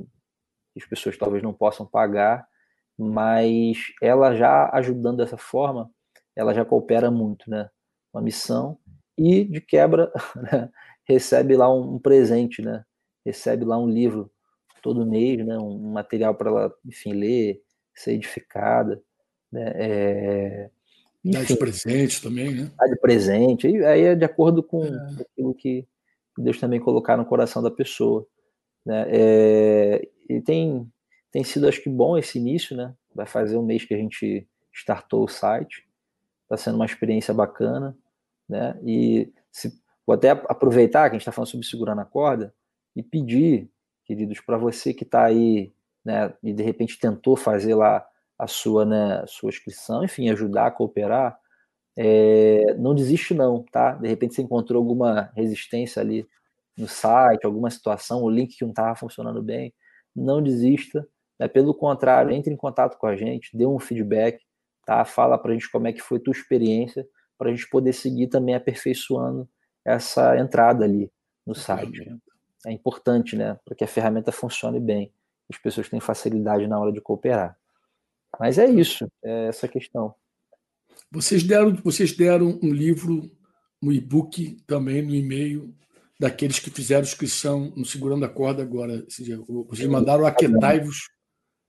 que 0.72 0.83
as 0.83 0.87
pessoas 0.87 1.16
talvez 1.16 1.43
não 1.43 1.53
possam 1.53 1.87
pagar, 1.87 2.47
mas 2.99 3.78
ela 4.03 4.35
já 4.35 4.70
ajudando 4.74 5.18
dessa 5.18 5.37
forma, 5.37 5.91
ela 6.37 6.55
já 6.55 6.64
coopera 6.64 7.11
muito, 7.11 7.51
né? 7.51 7.70
uma 8.12 8.22
missão, 8.22 8.78
e 9.17 9.45
de 9.45 9.61
quebra 9.61 10.13
né, 10.37 10.71
recebe 11.05 11.57
lá 11.57 11.73
um, 11.73 11.99
presente, 11.99 12.63
né? 12.63 12.85
Recebe 13.25 13.65
lá 13.65 13.79
um 13.79 13.89
livro 13.89 14.31
todo 14.83 15.07
mês, 15.07 15.45
né? 15.45 15.57
Um 15.59 15.93
material 15.93 16.35
para 16.35 16.51
ela, 16.51 16.75
enfim, 16.85 17.13
ler, 17.13 17.63
ser 17.95 18.13
edificada, 18.13 19.01
né? 19.51 19.73
É, 19.75 20.71
enfim, 21.25 21.39
dá 21.39 21.45
de 21.45 21.57
presente 21.57 22.23
também, 22.23 22.55
né? 22.55 22.73
Dá 22.77 22.87
de 22.87 22.97
presente, 22.97 23.69
e 23.69 23.85
aí 23.85 24.03
é 24.03 24.15
de 24.15 24.25
acordo 24.25 24.63
com 24.63 24.85
é. 24.85 25.23
aquilo 25.23 25.55
que 25.55 25.87
Deus 26.37 26.59
também 26.59 26.81
colocar 26.81 27.17
no 27.17 27.27
coração 27.27 27.63
da 27.63 27.71
pessoa, 27.71 28.27
né? 28.85 29.05
É, 29.09 30.09
e 30.29 30.41
tem 30.41 30.91
tem 31.31 31.43
sido, 31.43 31.67
acho 31.67 31.83
que 31.83 31.89
bom 31.89 32.19
esse 32.19 32.39
início, 32.39 32.77
né? 32.77 32.95
Vai 33.15 33.27
fazer 33.27 33.57
um 33.57 33.65
mês 33.65 33.85
que 33.87 33.95
a 33.95 33.97
gente 33.97 34.47
startou 34.73 35.25
o 35.25 35.29
site, 35.29 35.89
está 36.43 36.59
sendo 36.59 36.75
uma 36.75 36.85
experiência 36.85 37.33
bacana 37.33 37.97
né? 38.49 38.78
E 38.84 39.32
se, 39.51 39.72
vou 40.07 40.14
até 40.14 40.30
aproveitar 40.30 41.09
que 41.09 41.16
a 41.16 41.18
gente 41.18 41.22
está 41.22 41.32
falando 41.32 41.49
sobre 41.49 41.66
segurando 41.66 42.01
a 42.01 42.05
corda 42.05 42.55
e 42.95 43.03
pedir, 43.03 43.70
queridos, 44.05 44.40
para 44.40 44.59
você 44.59 44.93
que 44.93 45.05
está 45.05 45.24
aí, 45.24 45.72
né, 46.05 46.34
e 46.43 46.53
de 46.53 46.62
repente 46.62 46.99
tentou 46.99 47.36
fazer 47.36 47.74
lá 47.74 48.07
a 48.38 48.47
sua, 48.47 48.84
né, 48.84 49.24
sua 49.26 49.51
inscrição, 49.51 50.05
enfim, 50.05 50.28
ajudar 50.30 50.66
a 50.66 50.70
cooperar, 50.70 51.38
é, 51.97 52.74
não 52.78 52.95
desiste 52.95 53.34
não, 53.34 53.62
tá? 53.70 53.93
De 53.95 54.09
repente 54.09 54.34
você 54.34 54.43
encontrou 54.43 54.80
alguma 54.80 55.30
resistência 55.36 56.01
ali 56.01 56.26
no 56.76 56.88
site, 56.88 57.45
alguma 57.45 57.70
situação, 57.70 58.22
o 58.22 58.30
link 58.30 58.57
que 58.57 58.64
não 58.64 58.70
estava 58.70 58.97
funcionando 58.97 59.43
bem, 59.43 59.74
não 60.16 60.43
desista, 60.43 61.07
né? 61.38 61.49
pelo 61.49 61.74
contrário, 61.74 62.32
entre 62.32 62.53
em 62.53 62.57
contato 62.57 62.99
com 62.99 63.07
a 63.07 63.16
gente, 63.16 63.57
dê 63.57 63.66
um 63.66 63.78
feedback, 63.78 64.43
tá? 64.86 65.05
Fala 65.05 65.38
para 65.38 65.51
a 65.53 65.55
gente 65.55 65.70
como 65.70 65.86
é 65.86 65.93
que 65.93 66.01
foi 66.01 66.18
tua 66.18 66.32
experiência, 66.32 67.07
para 67.43 67.51
a 67.51 67.55
gente 67.55 67.68
poder 67.68 67.93
seguir 67.93 68.28
também 68.28 68.55
aperfeiçoando 68.55 69.49
essa 69.84 70.38
entrada 70.38 70.84
ali 70.84 71.11
no 71.45 71.57
site. 71.57 72.16
É 72.64 72.70
importante, 72.70 73.34
né, 73.34 73.59
para 73.64 73.74
que 73.74 73.82
a 73.82 73.88
ferramenta 73.88 74.30
funcione 74.30 74.78
bem, 74.78 75.12
as 75.51 75.59
pessoas 75.59 75.88
tenham 75.88 76.01
facilidade 76.01 76.68
na 76.68 76.78
hora 76.78 76.93
de 76.93 77.01
cooperar. 77.01 77.59
Mas 78.38 78.59
é 78.59 78.70
isso, 78.70 79.11
é 79.24 79.49
essa 79.49 79.66
questão. 79.66 80.14
Vocês 81.11 81.43
deram, 81.43 81.74
vocês 81.82 82.16
deram 82.16 82.61
um 82.62 82.72
livro, 82.72 83.28
um 83.82 83.90
e-book 83.90 84.62
também 84.64 85.03
no 85.03 85.12
e-mail 85.12 85.74
daqueles 86.20 86.61
que 86.61 86.70
fizeram 86.70 87.03
inscrição 87.03 87.72
no 87.76 87.84
Segurando 87.84 88.24
a 88.24 88.28
Corda 88.28 88.62
agora. 88.62 89.05
Vocês 89.09 89.88
mandaram 89.88 90.24
Aquetaivos 90.24 91.11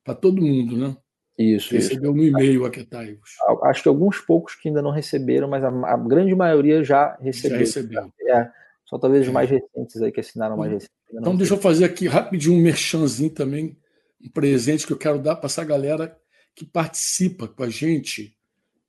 para 0.04 0.14
todo 0.14 0.40
mundo, 0.40 0.78
né? 0.78 0.96
Isso. 1.38 1.74
Recebeu 1.74 2.12
isso. 2.12 2.22
no 2.22 2.24
e-mail 2.24 2.66
Aquetaivos. 2.66 3.32
Acho 3.64 3.84
que 3.84 3.90
alguns 3.90 4.20
poucos 4.20 4.56
que 4.56 4.68
ainda 4.68 4.82
não 4.82 4.92
receberam, 4.92 5.48
mas 5.48 5.64
a, 5.64 5.68
a 5.68 5.98
grande 5.98 6.36
maioria 6.36 6.84
já 6.84 7.18
recebeu. 7.20 7.58
Já 7.58 7.58
recebeu. 7.58 8.14
É, 8.28 8.50
só 8.86 8.98
talvez 8.98 9.24
os 9.24 9.30
é. 9.30 9.32
mais 9.32 9.50
recentes 9.50 10.02
aí 10.02 10.12
que 10.12 10.20
assinaram 10.20 10.58
mais 10.58 10.72
recentes. 10.72 10.96
Então, 11.12 11.36
deixa 11.36 11.54
eu 11.54 11.60
fazer 11.60 11.86
aqui 11.86 12.08
rapidinho 12.08 12.56
um 12.56 12.62
merchanzinho 12.62 13.30
também, 13.30 13.78
um 14.24 14.30
presente 14.30 14.86
que 14.86 14.94
eu 14.94 14.98
quero 14.98 15.20
dar 15.20 15.36
para 15.36 15.48
essa 15.48 15.64
galera 15.64 16.16
que 16.56 16.66
participa 16.66 17.48
com 17.48 17.64
a 17.64 17.70
gente 17.70 18.36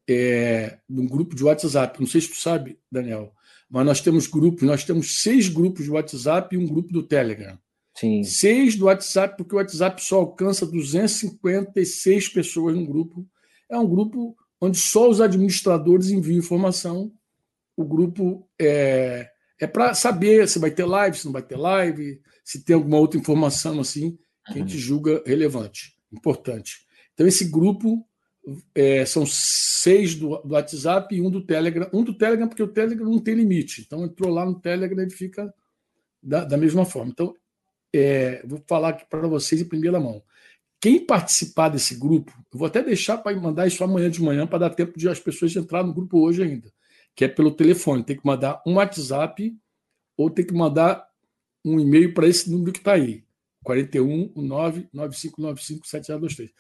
é, 0.09 0.79
num 0.89 1.07
grupo 1.07 1.35
de 1.35 1.45
WhatsApp. 1.45 1.99
Não 2.01 2.07
sei 2.07 2.21
se 2.21 2.29
tu 2.29 2.37
sabe, 2.37 2.79
Daniel, 2.91 3.33
mas 3.69 3.87
nós 3.87 4.01
temos 4.01 4.27
grupos, 4.27 4.63
nós 4.63 4.85
temos 4.85 5.23
seis 5.23 5.49
grupos 5.49 5.85
de 5.85 5.91
WhatsApp 5.91 6.55
e 6.55 6.59
um 6.59 6.67
grupo 6.67 6.93
do 6.93 7.03
Telegram. 7.03 7.59
Sim. 7.97 8.25
Seis 8.25 8.75
do 8.77 8.87
WhatsApp, 8.87 9.37
porque 9.37 9.55
o 9.55 9.59
WhatsApp 9.59 10.03
só 10.03 10.17
alcança 10.17 10.67
256 10.67 12.29
pessoas 12.29 12.75
no 12.75 12.87
grupo. 12.87 13.27
É 13.71 13.79
um 13.79 13.89
grupo 13.89 14.37
onde 14.61 14.79
só 14.79 15.09
os 15.09 15.21
administradores 15.21 16.11
enviam 16.11 16.39
informação. 16.39 17.13
O 17.77 17.85
grupo 17.85 18.49
é, 18.61 19.31
é 19.61 19.67
para 19.67 19.95
saber 19.95 20.49
se 20.49 20.59
vai 20.59 20.71
ter 20.71 20.85
live, 20.85 21.17
se 21.17 21.25
não 21.25 21.33
vai 21.33 21.43
ter 21.43 21.57
live, 21.57 22.21
se 22.45 22.65
tem 22.65 22.75
alguma 22.75 22.99
outra 22.99 23.19
informação 23.19 23.81
assim 23.81 24.19
que 24.47 24.55
a 24.55 24.59
gente 24.59 24.75
uhum. 24.75 24.81
julga 24.81 25.23
relevante, 25.25 25.97
importante. 26.13 26.85
Então, 27.15 27.27
esse 27.27 27.47
grupo 27.47 28.07
é, 28.75 29.07
são 29.07 29.25
seis 29.27 30.15
do, 30.15 30.37
do, 30.43 30.53
WhatsApp 30.53 31.15
e 31.15 31.23
um 31.23 31.31
do 31.31 31.45
Telegram. 31.47 31.89
Um 31.93 32.05
do 32.05 32.17
Telegram, 32.17 32.49
porque 32.49 32.63
o 32.63 32.69
Telegram 32.69 33.09
não 33.09 33.21
tem 33.21 33.35
limite. 33.35 33.83
Então, 33.87 34.05
entrou 34.05 34.31
lá 34.31 34.45
no 34.45 34.61
Telegram 34.61 35.07
e 35.07 35.11
fica 35.11 35.53
da, 36.23 36.45
da 36.45 36.57
mesma 36.57 36.85
forma. 36.85 37.11
Então, 37.11 37.35
é, 37.97 38.43
vou 38.45 38.63
falar 38.67 38.91
aqui 38.91 39.05
para 39.09 39.27
vocês 39.29 39.61
em 39.61 39.69
primeira 39.69 40.01
mão. 40.01 40.23
Quem 40.81 41.05
participar 41.05 41.69
desse 41.71 41.95
grupo, 41.95 42.33
eu 42.53 42.59
vou 42.59 42.67
até 42.67 42.83
deixar 42.83 43.19
para 43.19 43.35
mandar 43.41 43.67
isso 43.67 43.83
amanhã 43.83 44.11
de 44.11 44.23
manhã 44.23 44.47
para 44.47 44.59
dar 44.59 44.71
tempo 44.71 44.99
de 44.99 45.09
as 45.09 45.19
pessoas 45.19 45.55
entrar 45.57 45.83
no 45.83 45.95
grupo 45.95 46.19
hoje 46.19 46.43
ainda, 46.43 46.71
que 47.15 47.25
é 47.25 47.29
pelo 47.29 47.51
telefone. 47.51 48.05
Tem 48.05 48.17
que 48.17 48.27
mandar 48.27 48.63
um 48.67 48.75
WhatsApp 48.75 49.57
ou 50.17 50.29
tem 50.29 50.45
que 50.45 50.53
mandar 50.53 51.09
um 51.65 51.81
e-mail 51.81 52.13
para 52.13 52.27
esse 52.29 52.51
número 52.51 52.73
que 52.73 52.81
está 52.81 52.93
aí, 52.93 53.25
41 53.63 54.33
99595 54.37 55.87
7023. 55.87 56.51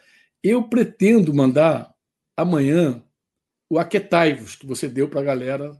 Eu 0.42 0.62
pretendo 0.62 1.34
mandar 1.34 1.92
amanhã 2.36 3.02
o 3.68 3.78
Aquetaivos 3.78 4.56
que 4.56 4.66
você 4.66 4.88
deu 4.88 5.08
para 5.08 5.20
a 5.20 5.24
galera 5.24 5.72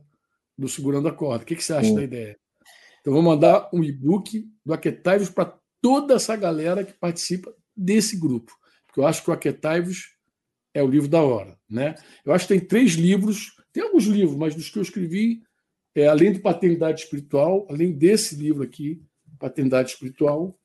do 0.59 0.69
Segurando 0.69 1.09
a 1.09 1.13
Corda. 1.13 1.45
O 1.45 1.47
que, 1.47 1.57
que 1.57 1.65
você 1.65 1.73
acha 1.73 1.89
Sim. 1.89 1.95
da 1.95 2.03
ideia? 2.03 2.39
Então, 3.05 3.13
vou 3.13 3.23
mandar 3.23 3.69
um 3.71 3.85
e-book 3.85 4.51
do 4.65 4.73
Aquetaivos 4.73 5.29
para 5.29 5.55
toda 5.83 6.15
essa 6.15 6.35
galera 6.35 6.83
que 6.83 6.95
participa 6.95 7.55
desse 7.77 8.17
grupo. 8.17 8.59
Porque 8.87 8.99
eu 8.99 9.07
acho 9.07 9.23
que 9.23 9.29
o 9.29 9.33
Aquetaivos 9.35 10.17
é 10.73 10.83
o 10.83 10.87
livro 10.87 11.07
da 11.07 11.21
hora. 11.21 11.59
Né? 11.69 11.97
Eu 12.25 12.33
acho 12.33 12.49
que 12.49 12.55
tem 12.55 12.67
três 12.67 12.93
livros, 12.93 13.55
tem 13.75 13.83
alguns 13.83 14.05
livros, 14.05 14.39
mas 14.39 14.55
dos 14.55 14.71
que 14.71 14.79
eu 14.79 14.83
escrevi, 14.83 15.43
é, 15.95 16.07
além 16.07 16.33
do 16.33 16.41
Paternidade 16.41 17.03
Espiritual, 17.03 17.67
além 17.69 17.93
desse 17.93 18.37
livro 18.37 18.63
aqui, 18.63 19.03
Paternidade 19.39 19.91
Espiritual, 19.91 20.59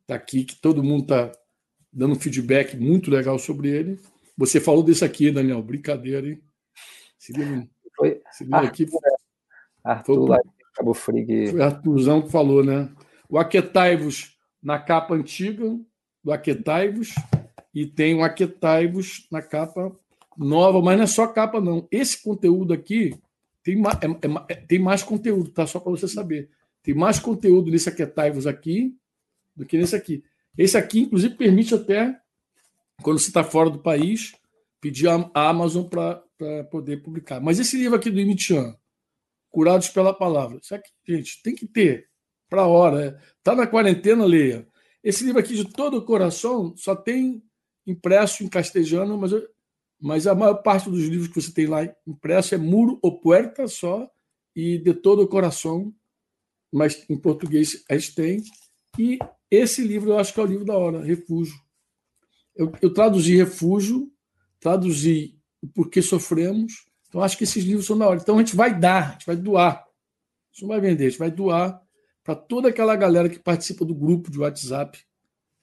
está 0.00 0.16
aqui, 0.16 0.42
que 0.42 0.56
todo 0.56 0.82
mundo 0.82 1.02
está 1.02 1.30
dando 1.92 2.14
um 2.14 2.18
feedback 2.18 2.76
muito 2.76 3.08
legal 3.08 3.38
sobre 3.38 3.68
ele. 3.68 4.00
Você 4.36 4.60
falou 4.60 4.82
desse 4.82 5.04
aqui, 5.04 5.30
Daniel, 5.30 5.62
brincadeira, 5.62 6.26
hein? 6.26 6.42
Esse 7.20 7.32
livro, 7.32 7.70
Foi 7.94 8.20
esse 8.28 8.42
livro 8.42 8.66
aqui 8.66 8.84
foi, 8.84 9.00
Arthur, 9.84 10.26
foi, 10.26 10.38
Cabo 10.74 10.94
Frig. 10.94 11.50
Foi 11.50 11.62
Arthurzão 11.62 12.22
que 12.22 12.30
falou, 12.30 12.64
né? 12.64 12.90
O 13.28 13.38
Aquetaivos 13.38 14.36
na 14.62 14.78
capa 14.78 15.14
antiga 15.14 15.78
do 16.22 16.32
Aquetaivos 16.32 17.14
e 17.74 17.86
tem 17.86 18.14
o 18.14 18.22
Aquetaivos 18.22 19.26
na 19.30 19.42
capa 19.42 19.94
nova, 20.36 20.80
mas 20.80 20.96
não 20.96 21.04
é 21.04 21.06
só 21.06 21.26
capa, 21.26 21.60
não. 21.60 21.86
Esse 21.90 22.22
conteúdo 22.22 22.72
aqui 22.72 23.14
tem, 23.62 23.80
é, 23.80 24.52
é, 24.52 24.54
tem 24.54 24.78
mais 24.78 25.02
conteúdo, 25.02 25.50
tá? 25.50 25.66
Só 25.66 25.78
para 25.78 25.90
você 25.90 26.08
saber. 26.08 26.50
Tem 26.82 26.94
mais 26.94 27.18
conteúdo 27.18 27.70
nesse 27.70 27.88
Aquetaivos 27.88 28.46
aqui 28.46 28.96
do 29.54 29.64
que 29.64 29.76
nesse 29.76 29.94
aqui. 29.94 30.24
Esse 30.56 30.76
aqui, 30.76 31.00
inclusive, 31.00 31.34
permite 31.34 31.74
até, 31.74 32.18
quando 33.02 33.18
você 33.18 33.28
está 33.28 33.42
fora 33.44 33.70
do 33.70 33.78
país, 33.78 34.32
pedir 34.80 35.08
a 35.08 35.30
Amazon 35.34 35.84
para 35.84 36.22
poder 36.70 37.02
publicar. 37.02 37.40
Mas 37.40 37.58
esse 37.58 37.76
livro 37.76 37.96
aqui 37.96 38.10
do 38.10 38.20
Imitian, 38.20 38.76
curados 39.52 39.88
pela 39.88 40.12
palavra. 40.12 40.58
Isso 40.60 40.74
aqui, 40.74 40.90
gente, 41.06 41.42
tem 41.42 41.54
que 41.54 41.66
ter. 41.66 42.08
para 42.48 42.62
a 42.62 42.66
hora. 42.66 43.18
Está 43.38 43.54
na 43.54 43.66
quarentena, 43.66 44.24
leia. 44.24 44.66
Esse 45.04 45.24
livro 45.24 45.40
aqui, 45.40 45.54
de 45.54 45.64
todo 45.64 45.98
o 45.98 46.04
coração, 46.04 46.74
só 46.76 46.96
tem 46.96 47.42
impresso 47.86 48.44
em 48.44 48.48
castelhano, 48.48 49.16
mas, 49.18 49.32
mas 50.00 50.26
a 50.26 50.34
maior 50.34 50.54
parte 50.62 50.90
dos 50.90 51.04
livros 51.04 51.28
que 51.28 51.40
você 51.40 51.52
tem 51.52 51.66
lá 51.66 51.80
impresso 52.06 52.54
é 52.54 52.58
Muro 52.58 52.98
ou 53.02 53.20
Puerta 53.20 53.66
só, 53.66 54.08
e 54.54 54.78
de 54.78 54.94
todo 54.94 55.22
o 55.22 55.28
coração, 55.28 55.94
mas 56.72 57.04
em 57.08 57.16
português 57.16 57.84
a 57.90 57.96
gente 57.96 58.14
tem. 58.14 58.42
E 58.98 59.18
esse 59.50 59.82
livro 59.82 60.10
eu 60.10 60.18
acho 60.18 60.32
que 60.32 60.40
é 60.40 60.42
o 60.42 60.46
livro 60.46 60.64
da 60.64 60.76
hora, 60.76 61.02
Refúgio. 61.02 61.54
Eu, 62.54 62.72
eu 62.82 62.92
traduzi 62.92 63.36
Refúgio, 63.36 64.12
traduzi 64.60 65.38
O 65.62 65.68
Porquê 65.68 66.02
Sofremos, 66.02 66.86
então 67.12 67.22
acho 67.22 67.36
que 67.36 67.44
esses 67.44 67.62
livros 67.62 67.84
são 67.84 67.98
da 67.98 68.08
hora. 68.08 68.18
Então 68.18 68.36
a 68.36 68.38
gente 68.38 68.56
vai 68.56 68.74
dar, 68.74 69.10
a 69.10 69.12
gente 69.12 69.26
vai 69.26 69.36
doar. 69.36 69.74
A 69.74 70.50
gente 70.50 70.62
não 70.62 70.68
vai 70.68 70.80
vender, 70.80 71.04
a 71.04 71.08
gente 71.10 71.18
vai 71.18 71.30
doar 71.30 71.82
para 72.24 72.34
toda 72.34 72.70
aquela 72.70 72.96
galera 72.96 73.28
que 73.28 73.38
participa 73.38 73.84
do 73.84 73.94
grupo 73.94 74.30
de 74.30 74.38
WhatsApp. 74.38 74.98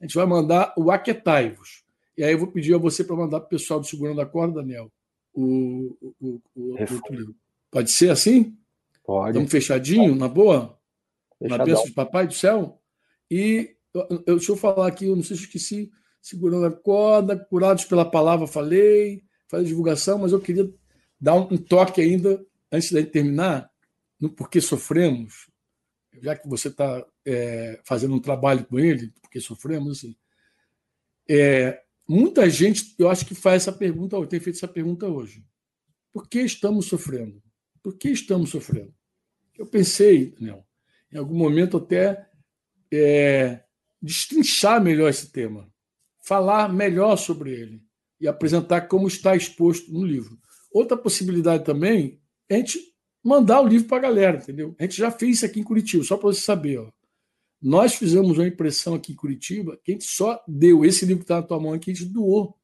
A 0.00 0.04
gente 0.04 0.14
vai 0.14 0.26
mandar 0.26 0.72
o 0.76 0.92
Aquetaivos. 0.92 1.82
E 2.16 2.22
aí 2.22 2.30
eu 2.30 2.38
vou 2.38 2.46
pedir 2.46 2.72
a 2.72 2.78
você 2.78 3.02
para 3.02 3.16
mandar 3.16 3.40
para 3.40 3.46
o 3.46 3.50
pessoal 3.50 3.80
do 3.80 3.86
Segurando 3.86 4.20
a 4.20 4.26
Corda, 4.26 4.60
Daniel, 4.60 4.92
o, 5.34 5.96
o, 6.00 6.14
o, 6.20 6.40
o 6.54 6.80
outro 6.80 7.02
livro. 7.10 7.34
Pode 7.68 7.90
ser 7.90 8.10
assim? 8.10 8.56
Pode. 9.04 9.30
Estamos 9.30 9.50
fechadinho, 9.50 10.14
na 10.14 10.28
boa? 10.28 10.78
Fechadão. 11.36 11.58
Na 11.58 11.64
bênção 11.64 11.84
de 11.84 11.92
Papai 11.92 12.28
do 12.28 12.34
Céu? 12.34 12.80
E 13.28 13.74
eu, 13.92 14.06
eu, 14.08 14.36
deixa 14.36 14.52
eu 14.52 14.56
falar 14.56 14.86
aqui, 14.86 15.06
eu 15.06 15.16
não 15.16 15.24
sei 15.24 15.36
se 15.36 15.42
esqueci, 15.42 15.90
Segurando 16.22 16.66
a 16.66 16.70
Corda, 16.70 17.36
Curados 17.36 17.86
pela 17.86 18.04
Palavra, 18.08 18.46
falei, 18.46 19.24
falei 19.48 19.66
divulgação, 19.66 20.16
mas 20.16 20.30
eu 20.30 20.40
queria 20.40 20.72
dar 21.20 21.34
um, 21.34 21.56
toque 21.56 22.00
ainda, 22.00 22.44
antes 22.72 22.90
de 22.90 23.04
terminar, 23.04 23.70
no 24.18 24.30
Porquê 24.30 24.60
Sofremos, 24.60 25.50
já 26.22 26.36
que 26.36 26.48
você 26.48 26.68
está 26.68 27.04
é, 27.24 27.80
fazendo 27.84 28.14
um 28.14 28.20
trabalho 28.20 28.64
com 28.64 28.78
ele, 28.78 29.12
porque 29.20 29.40
sofremos, 29.40 29.98
assim, 29.98 30.16
é, 31.28 31.82
muita 32.08 32.48
gente, 32.50 32.94
eu 32.98 33.08
acho 33.08 33.24
que 33.24 33.34
faz 33.34 33.62
essa 33.62 33.72
pergunta, 33.72 34.16
tem 34.26 34.40
feito 34.40 34.56
essa 34.56 34.68
pergunta 34.68 35.06
hoje. 35.06 35.44
Por 36.12 36.28
que 36.28 36.40
estamos 36.40 36.86
sofrendo? 36.86 37.42
Por 37.82 37.96
que 37.96 38.08
estamos 38.10 38.50
sofrendo? 38.50 38.92
Eu 39.56 39.66
pensei, 39.66 40.32
Daniel, 40.32 40.66
em 41.12 41.18
algum 41.18 41.36
momento 41.36 41.76
até 41.76 42.28
é, 42.92 43.62
destrinchar 44.02 44.82
melhor 44.82 45.08
esse 45.08 45.30
tema, 45.30 45.72
falar 46.20 46.72
melhor 46.72 47.16
sobre 47.16 47.52
ele 47.52 47.84
e 48.20 48.26
apresentar 48.26 48.82
como 48.82 49.06
está 49.06 49.36
exposto 49.36 49.92
no 49.92 50.04
livro. 50.04 50.38
Outra 50.72 50.96
possibilidade 50.96 51.64
também 51.64 52.20
é 52.48 52.56
a 52.56 52.58
gente 52.58 52.78
mandar 53.22 53.60
o 53.60 53.66
livro 53.66 53.88
para 53.88 53.98
a 53.98 54.00
galera, 54.00 54.38
entendeu? 54.38 54.74
A 54.78 54.82
gente 54.84 54.96
já 54.96 55.10
fez 55.10 55.36
isso 55.36 55.46
aqui 55.46 55.60
em 55.60 55.64
Curitiba, 55.64 56.04
só 56.04 56.16
para 56.16 56.32
você 56.32 56.40
saber. 56.40 56.78
Ó. 56.78 56.90
Nós 57.60 57.94
fizemos 57.94 58.38
uma 58.38 58.46
impressão 58.46 58.94
aqui 58.94 59.12
em 59.12 59.16
Curitiba 59.16 59.78
que 59.84 59.92
a 59.92 59.94
gente 59.94 60.04
só 60.04 60.42
deu. 60.48 60.84
Esse 60.84 61.04
livro 61.04 61.18
que 61.18 61.24
está 61.24 61.36
na 61.36 61.46
tua 61.46 61.60
mão 61.60 61.72
aqui, 61.72 61.90
a 61.90 61.94
gente 61.94 62.08
doou. 62.08 62.56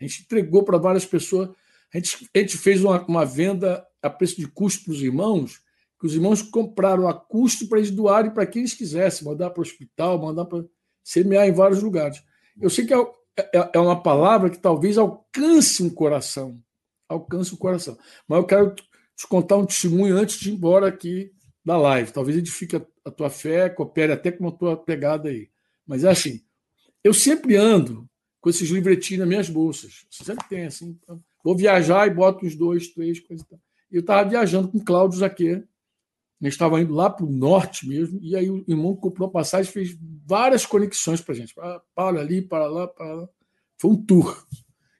A 0.00 0.04
gente 0.04 0.22
entregou 0.22 0.62
para 0.62 0.78
várias 0.78 1.04
pessoas. 1.04 1.50
A 1.92 1.98
gente, 1.98 2.28
a 2.34 2.38
gente 2.38 2.56
fez 2.56 2.82
uma, 2.82 3.04
uma 3.04 3.24
venda 3.26 3.86
a 4.02 4.08
preço 4.08 4.36
de 4.36 4.46
custo 4.46 4.84
para 4.84 4.92
os 4.94 5.02
irmãos, 5.02 5.60
que 5.98 6.06
os 6.06 6.14
irmãos 6.14 6.40
compraram 6.40 7.06
a 7.06 7.12
custo 7.12 7.68
para 7.68 7.78
eles 7.78 7.90
doarem 7.90 8.30
para 8.30 8.46
quem 8.46 8.62
eles 8.62 8.72
quisessem, 8.72 9.26
mandar 9.26 9.50
para 9.50 9.60
o 9.60 9.62
hospital, 9.62 10.18
mandar 10.18 10.46
para 10.46 10.64
semear 11.04 11.46
em 11.46 11.52
vários 11.52 11.82
lugares. 11.82 12.22
Eu 12.58 12.70
sei 12.70 12.86
que 12.86 12.94
é, 12.94 12.98
é, 13.38 13.70
é 13.74 13.78
uma 13.78 14.02
palavra 14.02 14.48
que 14.48 14.58
talvez 14.58 14.96
alcance 14.96 15.82
um 15.82 15.90
coração, 15.90 16.58
alcance 17.10 17.52
o 17.52 17.58
coração. 17.58 17.98
Mas 18.26 18.38
eu 18.38 18.46
quero 18.46 18.74
te 18.74 19.26
contar 19.28 19.56
um 19.56 19.66
testemunho 19.66 20.16
antes 20.16 20.38
de 20.38 20.50
ir 20.50 20.54
embora 20.54 20.86
aqui 20.86 21.32
da 21.64 21.76
live. 21.76 22.12
Talvez 22.12 22.36
edifique 22.38 22.76
a, 22.76 22.86
a 23.04 23.10
tua 23.10 23.28
fé, 23.28 23.68
coopere 23.68 24.12
até 24.12 24.30
com 24.30 24.48
a 24.48 24.52
tua 24.52 24.76
pegada 24.76 25.28
aí. 25.28 25.50
Mas 25.86 26.04
é 26.04 26.10
assim, 26.10 26.40
eu 27.02 27.12
sempre 27.12 27.56
ando 27.56 28.08
com 28.40 28.48
esses 28.48 28.70
livretinhos 28.70 29.20
nas 29.20 29.28
minhas 29.28 29.50
bolsas. 29.50 30.06
Sempre 30.10 30.48
tem, 30.48 30.66
assim. 30.66 30.98
Então, 31.02 31.22
vou 31.44 31.56
viajar 31.56 32.06
e 32.06 32.14
boto 32.14 32.46
uns 32.46 32.54
dois, 32.54 32.88
três, 32.88 33.20
coisas. 33.20 33.44
Eu 33.90 34.00
estava 34.00 34.28
viajando 34.28 34.68
com 34.68 34.78
o 34.78 34.84
Cláudio 34.84 35.18
Zaquê. 35.18 35.62
Nós 36.40 36.54
estava 36.54 36.80
indo 36.80 36.94
lá 36.94 37.10
para 37.10 37.26
o 37.26 37.30
norte 37.30 37.86
mesmo, 37.86 38.18
e 38.22 38.34
aí 38.34 38.48
o 38.48 38.64
irmão 38.66 38.96
comprou 38.96 39.28
a 39.28 39.30
passagem 39.30 39.70
fez 39.70 39.94
várias 40.24 40.64
conexões 40.64 41.20
para 41.20 41.34
a 41.34 41.36
gente. 41.36 41.54
Para 41.54 41.82
ali, 42.18 42.40
para 42.40 42.66
lá, 42.66 42.88
para 42.88 43.12
lá. 43.12 43.28
Foi 43.76 43.90
um 43.90 43.96
tour. 43.96 44.46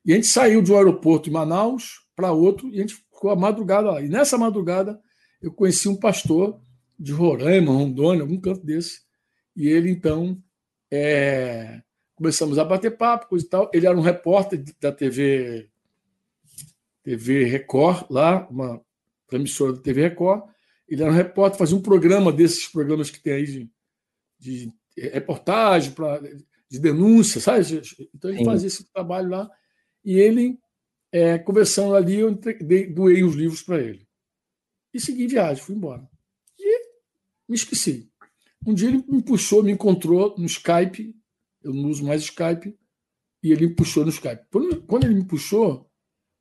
E 0.04 0.12
a 0.12 0.14
gente 0.14 0.26
saiu 0.26 0.62
de 0.62 0.72
um 0.72 0.76
aeroporto 0.76 1.28
em 1.28 1.32
Manaus 1.32 2.00
para 2.16 2.32
outro, 2.32 2.68
e 2.68 2.78
a 2.78 2.80
gente 2.80 2.94
ficou 2.94 3.30
a 3.30 3.36
madrugada 3.36 3.92
lá. 3.92 4.02
E 4.02 4.08
nessa 4.08 4.38
madrugada 4.38 5.00
eu 5.40 5.52
conheci 5.52 5.88
um 5.88 5.96
pastor 5.96 6.60
de 6.98 7.12
Roraima, 7.12 7.72
Rondônia, 7.72 8.22
algum 8.22 8.40
canto 8.40 8.64
desse. 8.64 9.00
E 9.56 9.68
ele, 9.68 9.90
então, 9.90 10.38
é... 10.90 11.80
começamos 12.14 12.58
a 12.58 12.64
bater 12.64 12.96
papo, 12.96 13.28
coisa 13.28 13.44
e 13.44 13.48
tal. 13.48 13.70
Ele 13.72 13.86
era 13.86 13.96
um 13.96 14.02
repórter 14.02 14.62
da 14.80 14.92
TV, 14.92 15.68
TV 17.02 17.44
Record, 17.44 18.06
lá, 18.10 18.46
uma 18.50 18.80
emissora 19.32 19.72
da 19.72 19.80
TV 19.80 20.02
Record. 20.02 20.42
Ele 20.88 21.02
era 21.02 21.10
um 21.10 21.14
repórter, 21.14 21.58
fazia 21.58 21.76
um 21.76 21.82
programa 21.82 22.32
desses 22.32 22.66
programas 22.68 23.10
que 23.10 23.20
tem 23.20 23.32
aí 23.34 23.46
de, 23.46 23.70
de 24.38 24.72
reportagem, 24.96 25.92
pra, 25.92 26.20
de 26.70 26.78
denúncia, 26.78 27.40
sabe? 27.40 27.82
Então 28.14 28.30
ele 28.30 28.44
fazia 28.44 28.66
esse 28.66 28.84
trabalho 28.92 29.30
lá. 29.30 29.50
E 30.04 30.18
ele 30.18 30.58
é, 31.12 31.38
conversando 31.38 31.94
ali, 31.94 32.16
eu 32.16 32.38
doei 32.94 33.24
os 33.24 33.34
livros 33.34 33.62
para 33.62 33.80
ele. 33.80 34.06
E 34.92 35.00
segui 35.00 35.26
viagem, 35.26 35.62
fui 35.62 35.74
embora. 35.74 36.08
E 36.58 36.86
me 37.48 37.56
esqueci. 37.56 38.10
Um 38.66 38.74
dia 38.74 38.88
ele 38.88 39.04
me 39.08 39.22
puxou, 39.22 39.62
me 39.62 39.72
encontrou 39.72 40.34
no 40.36 40.46
Skype, 40.46 41.14
eu 41.62 41.72
não 41.72 41.88
uso 41.88 42.04
mais 42.04 42.22
Skype, 42.22 42.76
e 43.42 43.52
ele 43.52 43.68
me 43.68 43.74
puxou 43.74 44.04
no 44.04 44.10
Skype. 44.10 44.42
Quando 44.86 45.04
ele 45.04 45.14
me 45.14 45.24
puxou, 45.24 45.90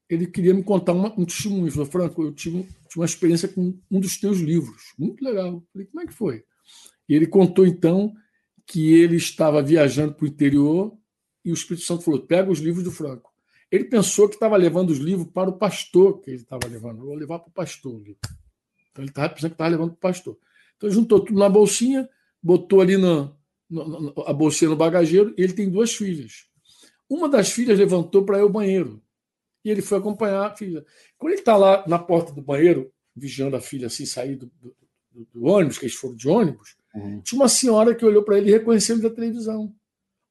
ele 0.09 0.25
queria 0.27 0.53
me 0.53 0.63
contar 0.63 0.93
uma, 0.93 1.13
um 1.17 1.25
testemunho. 1.25 1.65
Ele 1.65 1.71
falou, 1.71 1.85
Franco, 1.85 2.23
eu 2.23 2.33
tive, 2.33 2.63
tive, 2.63 2.99
uma 2.99 3.05
experiência 3.05 3.47
com 3.47 3.79
um 3.89 3.99
dos 3.99 4.17
teus 4.17 4.39
livros. 4.39 4.93
Muito 4.97 5.23
legal. 5.23 5.53
Eu 5.53 5.67
falei, 5.71 5.87
como 5.87 6.01
é 6.01 6.07
que 6.07 6.13
foi? 6.13 6.43
E 7.07 7.13
ele 7.13 7.27
contou, 7.27 7.65
então, 7.65 8.13
que 8.65 8.91
ele 8.93 9.15
estava 9.15 9.61
viajando 9.61 10.13
para 10.13 10.25
o 10.25 10.27
interior 10.27 10.97
e 11.45 11.51
o 11.51 11.53
Espírito 11.53 11.85
Santo 11.85 12.03
falou, 12.03 12.25
pega 12.25 12.51
os 12.51 12.59
livros 12.59 12.83
do 12.83 12.91
Franco. 12.91 13.28
Ele 13.71 13.83
pensou 13.83 14.27
que 14.27 14.35
estava 14.35 14.57
levando 14.57 14.89
os 14.89 14.97
livros 14.97 15.27
para 15.31 15.49
o 15.49 15.57
pastor 15.57 16.19
que 16.21 16.31
ele 16.31 16.41
estava 16.41 16.67
levando. 16.67 17.05
vou 17.05 17.13
levar 17.13 17.39
para 17.39 17.49
o 17.49 17.53
pastor. 17.53 18.01
Então 18.01 19.03
ele 19.03 19.09
estava 19.09 19.29
pensando 19.29 19.51
que 19.51 19.55
estava 19.55 19.69
levando 19.69 19.89
para 19.91 19.97
o 19.97 20.11
pastor. 20.11 20.37
Então 20.75 20.89
ele 20.89 20.95
juntou 20.95 21.19
tudo 21.19 21.37
na 21.37 21.49
bolsinha, 21.49 22.09
botou 22.41 22.81
ali 22.81 22.97
no, 22.97 23.37
a 24.25 24.33
bolsinha 24.33 24.69
no 24.69 24.75
bagageiro 24.75 25.33
e 25.37 25.43
ele 25.43 25.53
tem 25.53 25.69
duas 25.69 25.93
filhas. 25.93 26.47
Uma 27.07 27.29
das 27.29 27.51
filhas 27.51 27.77
levantou 27.77 28.25
para 28.25 28.39
ir 28.39 28.41
ao 28.41 28.49
banheiro. 28.49 29.01
E 29.63 29.69
ele 29.69 29.81
foi 29.81 29.97
acompanhar 29.97 30.45
a 30.47 30.55
filha. 30.55 30.85
Quando 31.17 31.33
ele 31.33 31.41
está 31.41 31.55
lá 31.57 31.83
na 31.87 31.99
porta 31.99 32.31
do 32.31 32.41
banheiro, 32.41 32.91
vigiando 33.15 33.55
a 33.55 33.61
filha 33.61 33.87
assim 33.87 34.05
sair 34.05 34.35
do, 34.35 34.51
do, 34.61 34.75
do 35.33 35.45
ônibus, 35.45 35.77
que 35.77 35.85
eles 35.85 35.95
foram 35.95 36.15
de 36.15 36.27
ônibus, 36.27 36.77
uhum. 36.95 37.21
tinha 37.21 37.39
uma 37.39 37.49
senhora 37.49 37.93
que 37.93 38.05
olhou 38.05 38.23
para 38.23 38.37
ele 38.37 38.49
e 38.49 38.53
reconheceu 38.53 38.95
ele 38.95 39.03
da 39.03 39.13
televisão. 39.13 39.75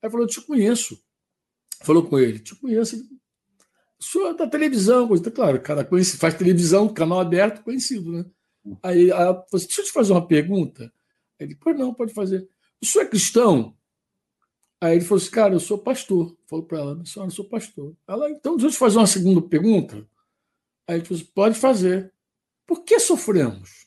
Aí 0.02 0.10
falou: 0.10 0.24
Eu 0.24 0.30
te 0.30 0.40
conheço. 0.40 0.98
Falou 1.82 2.04
com 2.04 2.18
ele: 2.18 2.38
Te 2.38 2.54
conheço 2.56 2.96
senhor 4.00 4.34
da 4.34 4.46
televisão, 4.46 5.08
coisa, 5.08 5.30
claro, 5.30 5.60
cara 5.60 5.84
conhecido, 5.84 6.18
faz 6.18 6.34
televisão, 6.34 6.88
canal 6.88 7.20
aberto, 7.20 7.62
conhecido, 7.62 8.12
né? 8.12 8.24
Aí 8.82 9.10
ela 9.10 9.34
falou 9.34 9.48
assim, 9.54 9.66
deixa 9.66 9.80
eu 9.80 9.84
te 9.86 9.92
fazer 9.92 10.12
uma 10.12 10.26
pergunta. 10.26 10.92
Ele, 11.38 11.54
pois 11.54 11.76
não, 11.76 11.94
pode 11.94 12.12
fazer. 12.12 12.48
O 12.80 12.86
senhor 12.86 13.04
é 13.04 13.08
cristão? 13.08 13.76
Aí 14.80 14.96
ele 14.96 15.04
falou 15.04 15.20
assim, 15.20 15.30
cara, 15.30 15.54
eu 15.54 15.60
sou 15.60 15.78
pastor. 15.78 16.36
Falou 16.46 16.64
para 16.64 16.78
ela, 16.78 17.06
senhora, 17.06 17.30
eu 17.30 17.34
sou 17.34 17.44
pastor. 17.44 17.96
Ela, 18.06 18.30
então, 18.30 18.56
deixa 18.56 18.68
eu 18.68 18.72
te 18.72 18.78
fazer 18.78 18.98
uma 18.98 19.06
segunda 19.06 19.42
pergunta. 19.42 20.06
Aí 20.86 20.96
ele 20.96 21.04
falou 21.04 21.20
assim, 21.20 21.32
pode 21.34 21.58
fazer. 21.58 22.12
Por 22.66 22.84
que 22.84 23.00
sofremos? 23.00 23.86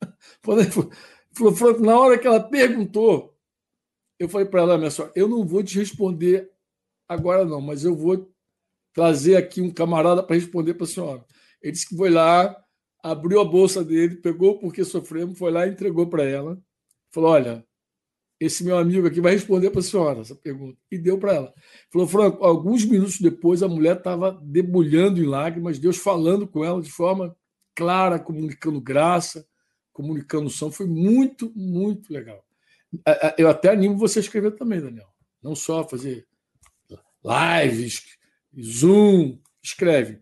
Falou, 0.42 1.80
na 1.80 1.98
hora 1.98 2.18
que 2.18 2.26
ela 2.26 2.40
perguntou, 2.40 3.36
eu 4.18 4.28
falei 4.28 4.46
para 4.46 4.60
ela, 4.62 4.78
minha 4.78 4.90
senhora, 4.90 5.12
eu 5.16 5.28
não 5.28 5.44
vou 5.44 5.62
te 5.62 5.78
responder 5.78 6.50
agora 7.08 7.44
não, 7.44 7.60
mas 7.60 7.84
eu 7.84 7.94
vou 7.94 8.30
trazer 8.96 9.36
aqui 9.36 9.60
um 9.60 9.70
camarada 9.70 10.22
para 10.22 10.34
responder 10.34 10.72
para 10.72 10.84
a 10.84 10.88
senhora. 10.88 11.22
Ele 11.62 11.72
disse 11.72 11.86
que 11.86 11.94
foi 11.94 12.08
lá, 12.08 12.56
abriu 13.02 13.38
a 13.40 13.44
bolsa 13.44 13.84
dele, 13.84 14.16
pegou 14.16 14.58
porque 14.58 14.82
sofremos, 14.84 15.38
foi 15.38 15.52
lá 15.52 15.66
e 15.66 15.70
entregou 15.70 16.06
para 16.06 16.24
ela. 16.24 16.58
Falou: 17.12 17.30
Olha, 17.32 17.62
esse 18.40 18.64
meu 18.64 18.78
amigo 18.78 19.06
aqui 19.06 19.20
vai 19.20 19.34
responder 19.34 19.68
para 19.68 19.80
a 19.80 19.84
senhora 19.84 20.20
essa 20.20 20.34
pergunta. 20.34 20.78
E 20.90 20.96
deu 20.96 21.18
para 21.18 21.34
ela. 21.34 21.54
Falou: 21.92 22.08
Franco, 22.08 22.42
alguns 22.42 22.86
minutos 22.86 23.20
depois 23.20 23.62
a 23.62 23.68
mulher 23.68 23.98
estava 23.98 24.32
debulhando 24.42 25.20
em 25.20 25.26
lágrimas, 25.26 25.78
Deus 25.78 25.98
falando 25.98 26.48
com 26.48 26.64
ela 26.64 26.80
de 26.80 26.90
forma 26.90 27.36
clara, 27.74 28.18
comunicando 28.18 28.80
graça, 28.80 29.46
comunicando 29.92 30.48
som. 30.48 30.72
Foi 30.72 30.86
muito, 30.86 31.52
muito 31.54 32.10
legal. 32.10 32.42
Eu 33.36 33.50
até 33.50 33.68
animo 33.68 33.98
você 33.98 34.20
a 34.20 34.22
escrever 34.22 34.52
também, 34.52 34.80
Daniel. 34.80 35.08
Não 35.42 35.54
só 35.54 35.86
fazer 35.86 36.26
lives, 37.22 38.16
Zoom, 38.60 39.38
escreve. 39.62 40.20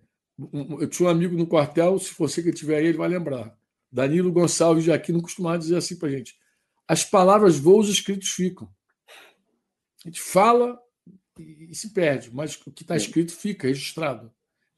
Eu 0.81 0.89
tinha 0.89 1.09
um 1.09 1.11
amigo 1.11 1.37
no 1.37 1.47
quartel, 1.47 1.99
se 1.99 2.13
você 2.19 2.43
que 2.43 2.53
tiver 2.53 2.79
aí, 2.79 2.87
ele 2.87 2.99
vai 2.99 3.09
lembrar. 3.09 3.57
Danilo 3.91 4.33
Gonçalves 4.33 4.83
de 4.83 4.91
Aquino 4.91 5.23
costumava 5.23 5.59
dizer 5.59 5.77
assim 5.77 5.97
para 5.97 6.11
gente: 6.11 6.35
as 6.89 7.05
palavras 7.05 7.59
voam, 7.59 7.81
os 7.81 7.89
escritos 7.89 8.31
ficam. 8.31 8.69
A 10.05 10.09
gente 10.09 10.21
fala 10.21 10.79
e, 11.39 11.71
e 11.71 11.75
se 11.75 11.93
perde, 11.93 12.31
mas 12.35 12.57
o 12.57 12.73
que 12.73 12.83
está 12.83 12.97
escrito 12.97 13.33
fica 13.33 13.69
registrado. 13.69 14.33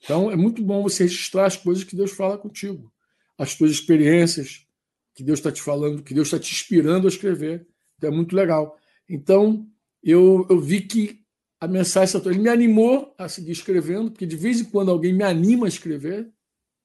Então, 0.05 0.31
é 0.31 0.37
muito 0.37 0.63
bom 0.63 0.83
você 0.83 1.05
registrar 1.05 1.47
as 1.47 1.57
coisas 1.57 1.83
que 1.83 1.97
Deus 1.97 2.13
fala 2.13 2.37
contigo, 2.37 2.93
as 3.39 3.55
tuas 3.55 3.71
experiências 3.71 4.67
que 5.15 5.25
Deus 5.25 5.39
está 5.39 5.51
te 5.51 5.63
falando, 5.63 6.03
que 6.03 6.13
Deus 6.13 6.29
está 6.29 6.39
te 6.39 6.53
inspirando 6.53 7.07
a 7.07 7.11
escrever. 7.11 7.67
Então, 7.97 8.11
é 8.11 8.15
muito 8.15 8.37
legal. 8.37 8.79
Então, 9.09 9.67
eu, 10.03 10.47
eu 10.51 10.61
vi 10.61 10.83
que 10.83 11.26
a 11.67 11.69
mensagem 11.69 12.21
ele 12.27 12.39
me 12.39 12.49
animou 12.49 13.13
a 13.19 13.29
seguir 13.29 13.51
escrevendo, 13.51 14.11
porque 14.13 14.25
de 14.25 14.37
vez 14.37 14.61
em 14.61 14.65
quando 14.65 14.91
alguém 14.91 15.13
me 15.13 15.25
anima 15.25 15.67
a 15.67 15.69
escrever, 15.69 16.31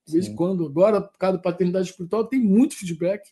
de 0.08 0.14
vez 0.14 0.28
em 0.28 0.36
quando, 0.36 0.66
agora, 0.66 1.00
por 1.00 1.18
causa 1.20 1.38
da 1.38 1.44
paternidade 1.44 1.90
espiritual, 1.90 2.26
tem 2.26 2.40
muito 2.40 2.76
feedback 2.76 3.30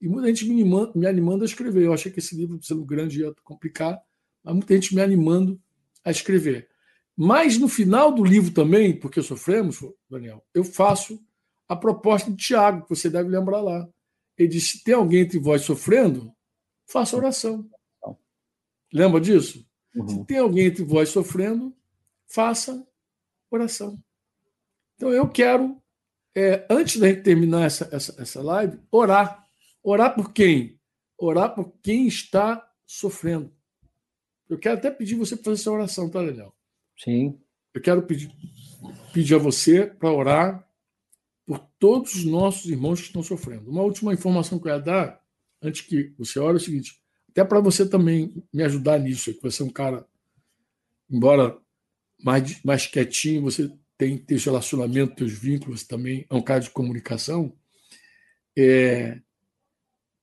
e 0.00 0.06
muita 0.06 0.28
gente 0.28 0.44
me 0.44 0.60
animando, 0.60 0.92
me 0.94 1.06
animando 1.06 1.42
a 1.42 1.46
escrever. 1.46 1.84
Eu 1.84 1.94
achei 1.94 2.12
que 2.12 2.18
esse 2.18 2.36
livro, 2.36 2.62
sendo 2.62 2.84
grande, 2.84 3.20
ia 3.20 3.32
complicar, 3.42 3.98
mas 4.44 4.54
muita 4.54 4.74
gente 4.74 4.94
me 4.94 5.00
animando 5.00 5.58
a 6.04 6.10
escrever. 6.10 6.68
Mas 7.16 7.56
no 7.56 7.66
final 7.66 8.12
do 8.12 8.22
livro 8.22 8.52
também, 8.52 8.98
porque 8.98 9.22
sofremos, 9.22 9.78
Daniel, 10.08 10.44
eu 10.52 10.64
faço 10.64 11.18
a 11.66 11.74
proposta 11.74 12.30
de 12.30 12.36
Tiago, 12.36 12.82
que 12.82 12.90
você 12.90 13.08
deve 13.08 13.30
lembrar 13.30 13.62
lá. 13.62 13.88
Ele 14.36 14.48
disse: 14.48 14.78
se 14.78 14.84
tem 14.84 14.94
alguém 14.94 15.22
entre 15.22 15.38
vós 15.38 15.62
sofrendo, 15.62 16.30
faça 16.86 17.16
oração. 17.16 17.66
Lembra 18.92 19.18
disso? 19.18 19.64
Uhum. 19.94 20.08
Se 20.08 20.24
tem 20.24 20.38
alguém 20.38 20.66
entre 20.66 20.84
vós 20.84 21.08
sofrendo, 21.08 21.74
faça 22.26 22.86
oração. 23.50 23.98
Então 24.94 25.12
eu 25.12 25.28
quero, 25.28 25.80
é, 26.34 26.66
antes 26.70 27.00
da 27.00 27.08
gente 27.08 27.22
terminar 27.22 27.64
essa, 27.64 27.88
essa, 27.92 28.20
essa 28.20 28.42
live, 28.42 28.78
orar. 28.90 29.46
Orar 29.82 30.14
por 30.14 30.32
quem? 30.32 30.78
Orar 31.18 31.54
por 31.54 31.72
quem 31.82 32.06
está 32.06 32.70
sofrendo. 32.86 33.52
Eu 34.48 34.58
quero 34.58 34.76
até 34.76 34.90
pedir 34.90 35.14
você 35.14 35.36
para 35.36 35.44
fazer 35.44 35.60
essa 35.60 35.70
oração, 35.70 36.10
tá, 36.10 36.22
Daniel? 36.22 36.54
Sim. 36.98 37.40
Eu 37.72 37.80
quero 37.80 38.02
pedir, 38.02 38.30
pedir 39.12 39.34
a 39.34 39.38
você 39.38 39.86
para 39.86 40.12
orar 40.12 40.68
por 41.46 41.58
todos 41.78 42.14
os 42.14 42.24
nossos 42.24 42.70
irmãos 42.70 43.00
que 43.00 43.06
estão 43.06 43.22
sofrendo. 43.22 43.70
Uma 43.70 43.82
última 43.82 44.12
informação 44.12 44.58
que 44.58 44.68
eu 44.68 44.72
ia 44.72 44.80
dar, 44.80 45.22
antes 45.62 45.82
que 45.82 46.12
você 46.18 46.38
ore, 46.38 46.54
é 46.54 46.56
o 46.56 46.60
seguinte: 46.60 46.99
até 47.30 47.44
para 47.44 47.60
você 47.60 47.88
também 47.88 48.42
me 48.52 48.62
ajudar 48.64 48.98
nisso, 48.98 49.32
que 49.32 49.42
você 49.42 49.62
é 49.62 49.66
um 49.66 49.70
cara, 49.70 50.04
embora 51.08 51.56
mais, 52.22 52.62
mais 52.62 52.86
quietinho, 52.86 53.42
você 53.42 53.70
tem 53.96 54.18
teus 54.18 54.44
relacionamentos, 54.44 55.16
teus 55.16 55.32
vínculos 55.32 55.84
também, 55.84 56.26
é 56.28 56.34
um 56.34 56.42
cara 56.42 56.60
de 56.60 56.70
comunicação. 56.70 57.52
É, 58.58 59.20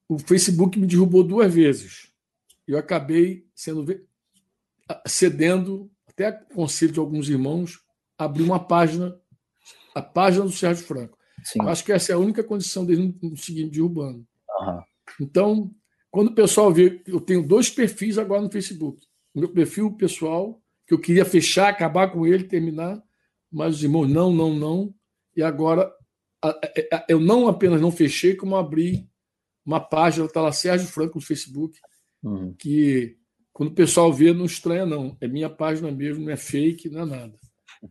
o 0.08 0.18
Facebook 0.18 0.78
me 0.78 0.86
derrubou 0.86 1.24
duas 1.24 1.52
vezes. 1.52 2.12
Eu 2.66 2.76
acabei 2.76 3.46
sendo 3.54 3.86
cedendo 5.06 5.90
até 6.06 6.30
conselho 6.32 6.92
de 6.92 6.98
alguns 6.98 7.28
irmãos, 7.28 7.80
abrir 8.18 8.42
uma 8.42 8.62
página, 8.62 9.18
a 9.94 10.02
página 10.02 10.44
do 10.44 10.52
Sérgio 10.52 10.84
Franco. 10.84 11.16
Sim. 11.42 11.60
Acho 11.62 11.84
que 11.84 11.92
essa 11.92 12.12
é 12.12 12.14
a 12.14 12.18
única 12.18 12.42
condição 12.44 12.84
dele 12.84 13.16
não 13.22 13.36
seguir 13.36 13.64
me 13.64 13.70
derrubando. 13.70 14.26
Uhum. 14.60 14.82
Então, 15.20 15.74
quando 16.10 16.28
o 16.28 16.34
pessoal 16.34 16.72
vê, 16.72 17.02
eu 17.06 17.20
tenho 17.20 17.46
dois 17.46 17.68
perfis 17.68 18.18
agora 18.18 18.40
no 18.40 18.50
Facebook. 18.50 19.06
O 19.34 19.40
meu 19.40 19.48
perfil 19.50 19.92
pessoal, 19.92 20.60
que 20.86 20.94
eu 20.94 20.98
queria 20.98 21.24
fechar, 21.24 21.68
acabar 21.68 22.10
com 22.10 22.26
ele, 22.26 22.44
terminar, 22.44 23.02
mas 23.50 23.76
os 23.76 23.84
irmãos, 23.84 24.08
não, 24.08 24.32
não, 24.32 24.54
não. 24.54 24.94
E 25.36 25.42
agora, 25.42 25.92
eu 27.08 27.20
não 27.20 27.48
apenas 27.48 27.80
não 27.80 27.90
fechei, 27.90 28.34
como 28.34 28.56
abri 28.56 29.08
uma 29.64 29.80
página, 29.80 30.24
está 30.24 30.40
lá, 30.40 30.50
Sérgio 30.50 30.88
Franco 30.88 31.18
no 31.18 31.24
Facebook, 31.24 31.78
uhum. 32.22 32.54
que 32.54 33.18
quando 33.52 33.70
o 33.70 33.74
pessoal 33.74 34.12
vê, 34.12 34.32
não 34.32 34.46
estranha, 34.46 34.86
não. 34.86 35.16
É 35.20 35.28
minha 35.28 35.50
página 35.50 35.90
mesmo, 35.90 36.24
não 36.24 36.32
é 36.32 36.36
fake, 36.36 36.88
não 36.88 37.02
é 37.02 37.04
nada. 37.04 37.34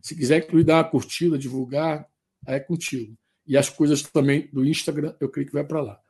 Se 0.02 0.16
quiser 0.16 0.38
incluir, 0.38 0.64
dar 0.64 0.76
uma 0.76 0.90
curtida, 0.90 1.38
divulgar, 1.38 2.08
aí 2.46 2.56
é 2.56 2.60
contigo. 2.60 3.16
E 3.46 3.56
as 3.56 3.68
coisas 3.70 4.02
também 4.02 4.48
do 4.52 4.64
Instagram, 4.64 5.14
eu 5.20 5.28
creio 5.28 5.46
que 5.46 5.52
vai 5.52 5.64
para 5.64 5.80
lá. 5.80 6.00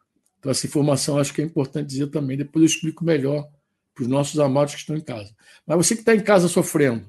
Então, 0.49 0.53
essa 0.53 0.66
informação 0.66 1.18
acho 1.18 1.34
que 1.34 1.42
é 1.42 1.44
importante 1.44 1.88
dizer 1.88 2.07
também. 2.07 2.34
Depois 2.34 2.62
eu 2.62 2.66
explico 2.66 3.05
melhor 3.05 3.46
para 3.94 4.03
os 4.03 4.09
nossos 4.09 4.40
amados 4.40 4.72
que 4.72 4.80
estão 4.80 4.96
em 4.96 5.01
casa. 5.03 5.36
Mas 5.66 5.76
você 5.76 5.94
que 5.94 6.01
está 6.01 6.14
em 6.14 6.24
casa 6.24 6.49
sofrendo, 6.49 7.07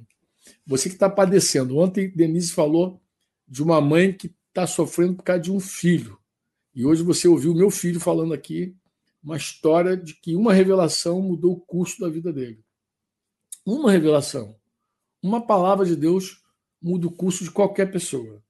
você 0.67 0.89
que 0.89 0.95
está 0.95 1.09
padecendo. 1.09 1.77
Ontem, 1.77 2.09
Denise 2.09 2.51
falou 2.51 3.01
de 3.47 3.63
uma 3.63 3.79
mãe 3.79 4.11
que 4.11 4.35
está 4.49 4.67
sofrendo 4.67 5.15
por 5.15 5.23
causa 5.23 5.41
de 5.41 5.53
um 5.53 5.59
filho. 5.61 6.19
E 6.75 6.85
hoje 6.85 7.01
você 7.01 7.29
ouviu 7.29 7.55
meu 7.55 7.71
filho 7.71 7.97
falando 7.97 8.33
aqui 8.33 8.75
uma 9.23 9.37
história 9.37 9.95
de 9.95 10.15
que 10.15 10.35
uma 10.35 10.51
revelação 10.51 11.21
mudou 11.21 11.53
o 11.53 11.61
curso 11.61 12.01
da 12.01 12.09
vida 12.09 12.33
dele. 12.33 12.61
Uma 13.65 13.89
revelação. 13.89 14.53
Uma 15.23 15.39
palavra 15.39 15.85
de 15.85 15.95
Deus 15.95 16.43
muda 16.81 17.07
o 17.07 17.11
curso 17.11 17.45
de 17.45 17.51
qualquer 17.51 17.89
pessoa. 17.89 18.43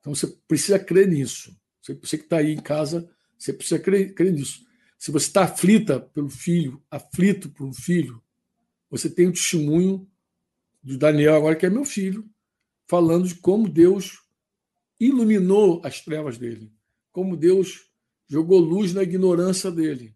Então 0.00 0.12
você 0.12 0.26
precisa 0.48 0.80
crer 0.80 1.06
nisso. 1.06 1.56
Você, 1.80 2.18
que 2.18 2.24
está 2.24 2.38
aí 2.38 2.52
em 2.52 2.60
casa, 2.60 3.08
você 3.40 3.54
precisa 3.54 3.80
crer, 3.80 4.14
crer 4.14 4.32
nisso. 4.32 4.66
Se 4.98 5.10
você 5.10 5.26
está 5.26 5.44
aflita 5.44 5.98
pelo 5.98 6.28
filho, 6.28 6.82
aflito 6.90 7.48
por 7.48 7.66
um 7.66 7.72
filho, 7.72 8.22
você 8.90 9.08
tem 9.08 9.28
o 9.28 9.32
testemunho 9.32 10.06
de 10.82 10.98
Daniel, 10.98 11.36
agora 11.36 11.56
que 11.56 11.64
é 11.64 11.70
meu 11.70 11.86
filho, 11.86 12.28
falando 12.86 13.26
de 13.26 13.36
como 13.36 13.66
Deus 13.66 14.18
iluminou 14.98 15.80
as 15.82 16.02
trevas 16.02 16.36
dele, 16.36 16.70
como 17.10 17.36
Deus 17.36 17.88
jogou 18.28 18.58
luz 18.58 18.92
na 18.92 19.02
ignorância 19.02 19.70
dele, 19.70 20.14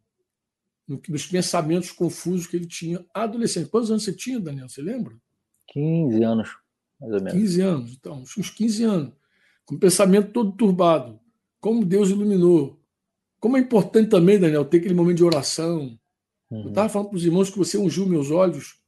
nos 0.87 1.27
pensamentos 1.27 1.91
confusos 1.91 2.47
que 2.47 2.57
ele 2.57 2.67
tinha 2.67 3.03
adolescente. 3.15 3.71
Quantos 3.71 3.91
anos 3.91 4.05
você 4.05 4.13
tinha, 4.13 4.39
Daniel? 4.39 4.69
Você 4.69 4.83
lembra? 4.83 5.17
15 5.69 6.23
anos, 6.23 6.57
mais 7.01 7.15
ou 7.15 7.23
menos. 7.23 7.33
15 7.33 7.61
anos, 7.63 7.93
então, 7.93 8.23
uns 8.37 8.51
15 8.51 8.85
anos. 8.85 9.15
Com 9.65 9.77
o 9.77 9.79
pensamento 9.79 10.31
todo 10.31 10.53
turbado. 10.53 11.19
Como 11.59 11.87
Deus 11.87 12.11
iluminou. 12.11 12.84
Como 13.45 13.59
é 13.59 13.61
importante 13.61 14.09
também, 14.09 14.39
Daniel, 14.39 14.65
ter 14.65 14.79
aquele 14.79 14.95
momento 14.95 15.19
de 15.19 15.25
oração. 15.25 15.99
Uhum. 16.51 16.63
Eu 16.63 16.69
estava 16.71 16.89
falando 16.89 17.11
para 17.11 17.17
os 17.19 17.27
irmãos 17.27 17.51
que 17.51 17.59
você 17.59 17.77
ungiu 17.77 18.07
meus 18.07 18.31
olhos 18.31 18.81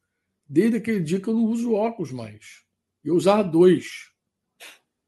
desde 0.49 0.79
aquele 0.79 1.01
dia 1.01 1.21
que 1.21 1.29
eu 1.29 1.35
não 1.35 1.45
uso 1.45 1.75
óculos 1.75 2.11
mais. 2.11 2.63
Eu 3.05 3.17
usava 3.17 3.45
dois. 3.45 4.11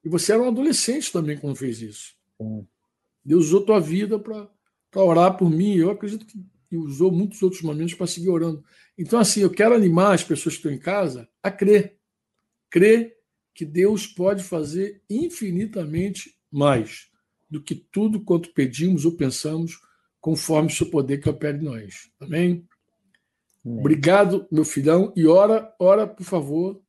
E 0.05 0.09
você 0.11 0.34
era 0.34 0.42
um 0.42 0.49
adolescente 0.49 1.11
também 1.11 1.38
quando 1.38 1.57
fez 1.57 1.80
isso. 1.80 2.14
Uhum. 2.38 2.66
Deus 3.24 3.46
usou 3.46 3.64
tua 3.64 3.80
vida 3.80 4.18
para 4.18 4.51
orar 5.03 5.34
por 5.38 5.49
mim. 5.49 5.76
Eu 5.76 5.92
acredito 5.92 6.26
que 6.26 6.76
usou 6.76 7.11
muitos 7.11 7.42
outros 7.42 7.62
momentos 7.62 7.94
para 7.94 8.07
seguir 8.07 8.28
orando. 8.28 8.62
Então, 8.99 9.18
assim, 9.18 9.40
eu 9.40 9.51
quero 9.51 9.74
animar 9.74 10.12
as 10.12 10.22
pessoas 10.22 10.57
que 10.57 10.59
estão 10.59 10.72
em 10.72 10.78
casa 10.78 11.26
a 11.42 11.51
crer. 11.51 11.96
Crer 12.68 13.16
que 13.55 13.64
Deus 13.64 14.07
pode 14.07 14.44
fazer 14.44 15.03
infinitamente 15.09 16.38
mais 16.53 17.08
do 17.49 17.62
que 17.62 17.74
tudo 17.74 18.20
quanto 18.20 18.53
pedimos 18.53 19.05
ou 19.05 19.12
pensamos, 19.12 19.78
conforme 20.20 20.68
o 20.68 20.74
seu 20.74 20.90
poder 20.90 21.18
que 21.18 21.28
opera 21.28 21.57
em 21.57 21.62
nós. 21.62 22.11
Amém? 22.20 22.66
Amém? 23.64 23.80
Obrigado, 23.80 24.46
meu 24.51 24.64
filhão, 24.64 25.12
e 25.16 25.26
ora, 25.26 25.74
ora, 25.78 26.07
por 26.07 26.24
favor, 26.24 26.80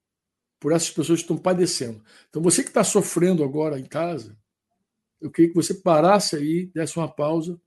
por 0.59 0.71
essas 0.71 0.89
pessoas 0.89 1.19
que 1.19 1.23
estão 1.23 1.37
padecendo. 1.37 2.03
Então, 2.29 2.41
você 2.41 2.61
que 2.61 2.69
está 2.69 2.83
sofrendo 2.83 3.43
agora 3.43 3.79
em 3.79 3.85
casa, 3.85 4.37
eu 5.21 5.31
queria 5.31 5.49
que 5.49 5.55
você 5.55 5.73
parasse 5.73 6.35
aí, 6.35 6.65
desse 6.67 6.97
uma 6.97 7.07
pausa 7.07 7.59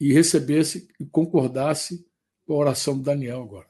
e 0.00 0.12
recebesse 0.12 0.88
e 0.98 1.04
concordasse 1.06 2.06
com 2.46 2.54
a 2.54 2.58
oração 2.58 2.96
do 2.96 3.02
Daniel 3.02 3.42
agora. 3.42 3.66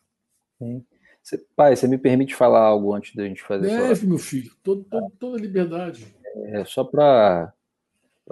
Sim. 0.58 0.84
Você, 1.22 1.38
pai, 1.54 1.76
você 1.76 1.86
me 1.86 1.98
permite 1.98 2.34
falar 2.34 2.60
algo 2.60 2.94
antes 2.94 3.14
da 3.14 3.24
gente 3.24 3.42
fazer 3.42 3.68
Deve, 3.68 3.92
isso? 3.92 4.08
meu 4.08 4.18
filho, 4.18 4.52
todo, 4.62 4.82
todo, 4.84 5.10
toda 5.18 5.38
liberdade. 5.38 6.12
É, 6.46 6.64
só 6.64 6.82
para 6.82 7.52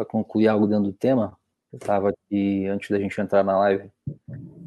concluir 0.09 0.49
algo 0.49 0.67
dentro 0.67 0.85
do 0.85 0.93
tema, 0.93 1.37
eu 1.73 1.79
estava 1.79 2.11
aqui, 2.11 2.67
antes 2.67 2.91
da 2.91 2.99
gente 2.99 3.21
entrar 3.21 3.45
na 3.45 3.59
live, 3.59 3.91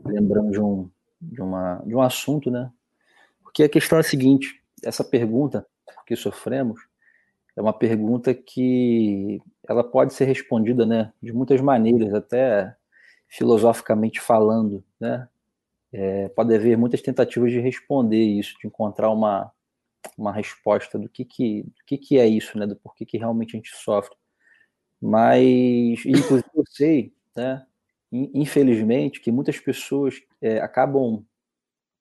lembrando 0.06 0.52
de 0.52 0.62
um, 0.62 0.90
de, 1.22 1.42
uma, 1.42 1.82
de 1.86 1.96
um 1.96 2.02
assunto, 2.02 2.50
né? 2.50 2.72
Porque 3.42 3.64
a 3.64 3.70
questão 3.70 3.98
é 3.98 4.02
a 4.02 4.04
seguinte: 4.04 4.62
essa 4.84 5.04
pergunta 5.04 5.66
que 6.06 6.16
sofremos 6.16 6.82
é 7.56 7.62
uma 7.62 7.74
pergunta 7.74 8.34
que 8.34 9.42
ela 9.68 9.84
pode 9.84 10.14
ser 10.14 10.26
respondida, 10.26 10.86
né, 10.86 11.14
de 11.22 11.32
muitas 11.32 11.62
maneiras, 11.62 12.14
até 12.14 12.76
filosoficamente 13.28 14.20
falando, 14.20 14.84
né? 15.00 15.28
É, 15.92 16.28
pode 16.30 16.56
haver 16.56 16.76
muitas 16.76 17.02
tentativas 17.02 17.52
de 17.52 17.60
responder 17.60 18.24
isso, 18.24 18.56
de 18.60 18.68
encontrar 18.68 19.12
uma, 19.12 19.52
uma 20.18 20.32
resposta 20.32 20.98
do 20.98 21.08
que 21.08 21.24
que, 21.24 21.64
do 21.64 21.86
que 21.86 21.98
que 21.98 22.18
é 22.18 22.26
isso, 22.28 22.58
né, 22.58 22.66
do 22.66 22.76
porquê 22.76 23.06
que 23.06 23.18
realmente 23.18 23.56
a 23.56 23.58
gente 23.58 23.76
sofre. 23.76 24.16
Mas, 25.04 26.06
inclusive, 26.06 26.50
eu 26.56 26.64
sei, 26.70 27.14
né, 27.36 27.66
infelizmente, 28.12 29.20
que 29.22 29.32
muitas 29.32 29.60
pessoas 29.60 30.22
é, 30.42 30.60
acabam 30.62 31.26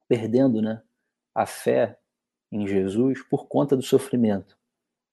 perdendo, 0.09 0.63
né, 0.63 0.83
a 1.35 1.47
fé 1.47 1.99
em 2.53 2.67
Jesus 2.67 3.23
por 3.25 3.47
conta 3.49 3.77
do 3.77 3.83
sofrimento 3.83 4.57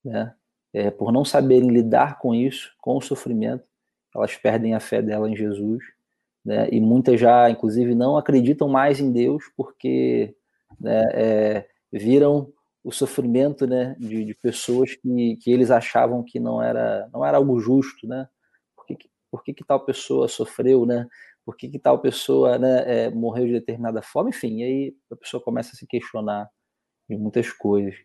né? 0.04 0.34
É, 0.74 0.92
por 0.92 1.12
não 1.12 1.26
saberem 1.26 1.70
lidar 1.70 2.20
com 2.20 2.34
isso, 2.36 2.74
com 2.80 2.98
o 2.98 3.02
sofrimento, 3.02 3.64
elas 4.16 4.36
perdem 4.36 4.76
a 4.76 4.80
fé 4.80 5.02
dela 5.02 5.30
em 5.30 5.36
Jesus, 5.36 5.84
né, 6.46 6.68
e 6.72 6.80
muitas 6.80 7.20
já, 7.20 7.50
inclusive, 7.50 7.96
não 7.96 8.18
acreditam 8.18 8.68
mais 8.70 9.00
em 9.00 9.12
Deus 9.12 9.46
porque 9.58 10.36
né, 10.80 11.04
é, 11.14 11.70
viram 11.92 12.52
o 12.90 12.92
sofrimento 12.92 13.68
né, 13.68 13.96
de, 14.00 14.26
de, 14.26 14.34
pessoas 14.34 14.96
que, 14.96 15.38
que 15.38 15.52
eles 15.52 15.70
achavam 15.70 16.24
que 16.24 16.40
não 16.40 16.62
era, 16.62 17.08
não 17.14 17.24
era 17.24 17.38
algo 17.38 17.60
justo, 17.60 18.08
né? 18.08 18.28
Por 18.76 18.86
que, 18.88 18.98
por 19.32 19.44
que, 19.44 19.54
que 19.54 19.64
tal 19.64 19.86
pessoa 19.86 20.28
sofreu, 20.28 20.88
né? 20.88 21.08
Por 21.46 21.56
que, 21.56 21.70
que 21.70 21.78
tal 21.78 22.02
pessoa 22.02 22.58
né, 22.58 23.06
é, 23.06 23.10
morreu 23.12 23.46
de 23.46 23.54
determinada 23.54 24.02
forma? 24.02 24.32
Enfim, 24.32 24.64
aí 24.64 24.96
a 25.12 25.16
pessoa 25.16 25.42
começa 25.42 25.72
a 25.74 25.76
se 25.76 25.86
questionar 25.86 26.50
de 27.08 27.16
muitas 27.16 27.52
coisas. 27.52 27.96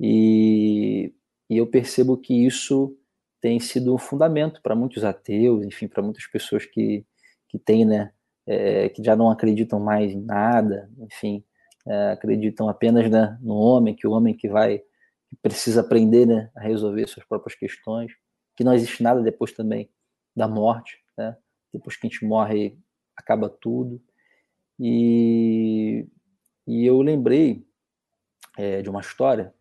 E, 0.00 1.14
e 1.48 1.56
eu 1.56 1.66
percebo 1.68 2.16
que 2.16 2.44
isso 2.44 2.96
tem 3.40 3.60
sido 3.60 3.94
um 3.94 3.98
fundamento 3.98 4.60
para 4.62 4.74
muitos 4.74 5.04
ateus, 5.04 5.64
enfim, 5.64 5.86
para 5.86 6.02
muitas 6.02 6.26
pessoas 6.26 6.66
que, 6.66 7.06
que 7.48 7.56
têm, 7.58 7.84
né, 7.84 8.12
é, 8.46 8.88
que 8.88 9.02
já 9.02 9.14
não 9.14 9.30
acreditam 9.30 9.78
mais 9.78 10.10
em 10.10 10.20
nada, 10.20 10.90
enfim, 10.98 11.44
é, 11.88 12.10
acreditam 12.12 12.68
apenas 12.68 13.10
né, 13.10 13.38
no 13.40 13.54
homem, 13.54 13.94
que 13.94 14.06
o 14.06 14.12
homem 14.12 14.34
que 14.34 14.46
vai, 14.46 14.78
que 14.78 15.36
precisa 15.40 15.80
aprender 15.80 16.26
né, 16.26 16.50
a 16.54 16.60
resolver 16.60 17.06
suas 17.08 17.26
próprias 17.26 17.58
questões, 17.58 18.12
que 18.54 18.62
não 18.62 18.74
existe 18.74 19.02
nada 19.02 19.22
depois 19.22 19.52
também 19.52 19.90
da 20.36 20.46
morte, 20.46 20.98
né? 21.16 21.36
depois 21.72 21.96
que 21.96 22.06
a 22.06 22.10
gente 22.10 22.24
morre 22.24 22.78
acaba 23.16 23.48
tudo. 23.48 24.02
E, 24.78 26.06
e 26.66 26.84
eu 26.84 27.00
lembrei 27.00 27.66
é, 28.58 28.82
de 28.82 28.90
uma 28.90 29.00
história, 29.00 29.54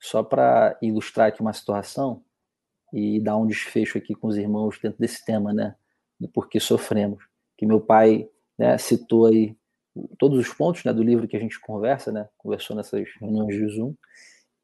só 0.00 0.22
para 0.22 0.78
ilustrar 0.80 1.28
aqui 1.28 1.40
uma 1.40 1.52
situação 1.52 2.24
e 2.92 3.20
dar 3.20 3.36
um 3.36 3.46
desfecho 3.46 3.98
aqui 3.98 4.14
com 4.14 4.28
os 4.28 4.36
irmãos 4.36 4.78
dentro 4.80 4.98
desse 4.98 5.24
tema, 5.24 5.52
né, 5.52 5.76
do 6.18 6.28
porquê 6.28 6.58
sofremos. 6.58 7.24
Que 7.56 7.66
meu 7.66 7.80
pai 7.80 8.28
né, 8.58 8.78
citou 8.78 9.26
aí 9.26 9.56
todos 10.18 10.38
os 10.38 10.52
pontos 10.52 10.84
né, 10.84 10.92
do 10.92 11.02
livro 11.02 11.28
que 11.28 11.36
a 11.36 11.40
gente 11.40 11.60
conversa, 11.60 12.10
né, 12.10 12.28
conversou 12.36 12.76
nessas 12.76 13.06
reuniões 13.20 13.56
de 13.56 13.68
Zoom. 13.68 13.94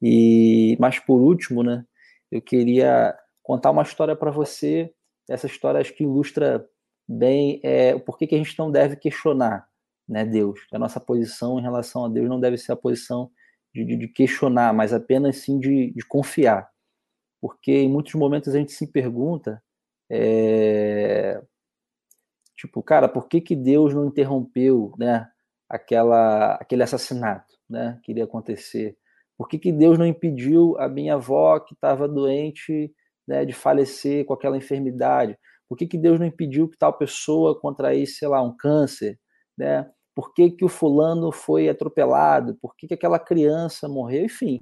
E, 0.01 0.77
mas 0.79 0.99
por 0.99 1.21
último, 1.21 1.63
né, 1.63 1.85
eu 2.31 2.41
queria 2.41 3.17
contar 3.43 3.71
uma 3.71 3.83
história 3.83 4.15
para 4.15 4.31
você. 4.31 4.93
Essa 5.29 5.47
história 5.47 5.79
acho 5.79 5.93
que 5.93 6.03
ilustra 6.03 6.67
bem 7.07 7.59
é, 7.63 7.93
o 7.95 7.99
porquê 7.99 8.27
que 8.27 8.35
a 8.35 8.37
gente 8.37 8.57
não 8.57 8.71
deve 8.71 8.95
questionar 8.95 9.67
né, 10.11 10.25
Deus. 10.25 10.59
A 10.73 10.77
nossa 10.77 10.99
posição 10.99 11.57
em 11.57 11.61
relação 11.61 12.05
a 12.05 12.09
Deus 12.09 12.27
não 12.27 12.39
deve 12.39 12.57
ser 12.57 12.73
a 12.73 12.75
posição 12.75 13.31
de, 13.73 13.85
de, 13.85 13.95
de 13.95 14.07
questionar, 14.09 14.73
mas 14.73 14.93
apenas 14.93 15.37
sim 15.37 15.57
de, 15.57 15.91
de, 15.91 16.05
confiar. 16.05 16.69
Porque 17.39 17.71
em 17.71 17.89
muitos 17.89 18.13
momentos 18.15 18.53
a 18.53 18.57
gente 18.57 18.73
se 18.73 18.87
pergunta 18.87 19.63
é, 20.09 21.41
Tipo, 22.61 22.83
cara, 22.83 23.09
por 23.09 23.27
que, 23.27 23.41
que 23.41 23.55
Deus 23.55 23.91
não 23.91 24.05
interrompeu 24.05 24.93
né, 24.95 25.27
aquela, 25.67 26.53
aquele 26.57 26.83
assassinato 26.83 27.55
né, 27.67 27.99
que 28.03 28.11
iria 28.11 28.25
acontecer? 28.25 28.95
Por 29.35 29.47
que, 29.47 29.57
que 29.57 29.71
Deus 29.71 29.97
não 29.97 30.05
impediu 30.05 30.77
a 30.77 30.87
minha 30.87 31.15
avó 31.15 31.59
que 31.59 31.73
estava 31.73 32.07
doente 32.07 32.93
né, 33.27 33.45
de 33.45 33.51
falecer 33.51 34.25
com 34.25 34.33
aquela 34.35 34.55
enfermidade? 34.55 35.35
Por 35.67 35.75
que, 35.75 35.87
que 35.87 35.97
Deus 35.97 36.19
não 36.19 36.27
impediu 36.27 36.69
que 36.69 36.77
tal 36.77 36.93
pessoa 36.93 37.59
contraísse, 37.59 38.19
sei 38.19 38.27
lá, 38.27 38.43
um 38.43 38.55
câncer? 38.55 39.19
Né? 39.57 39.89
Por 40.13 40.31
que, 40.31 40.51
que 40.51 40.63
o 40.63 40.69
fulano 40.69 41.31
foi 41.31 41.67
atropelado? 41.67 42.55
Por 42.61 42.75
que, 42.75 42.89
que 42.89 42.93
aquela 42.93 43.17
criança 43.17 43.89
morreu? 43.89 44.25
Enfim, 44.25 44.59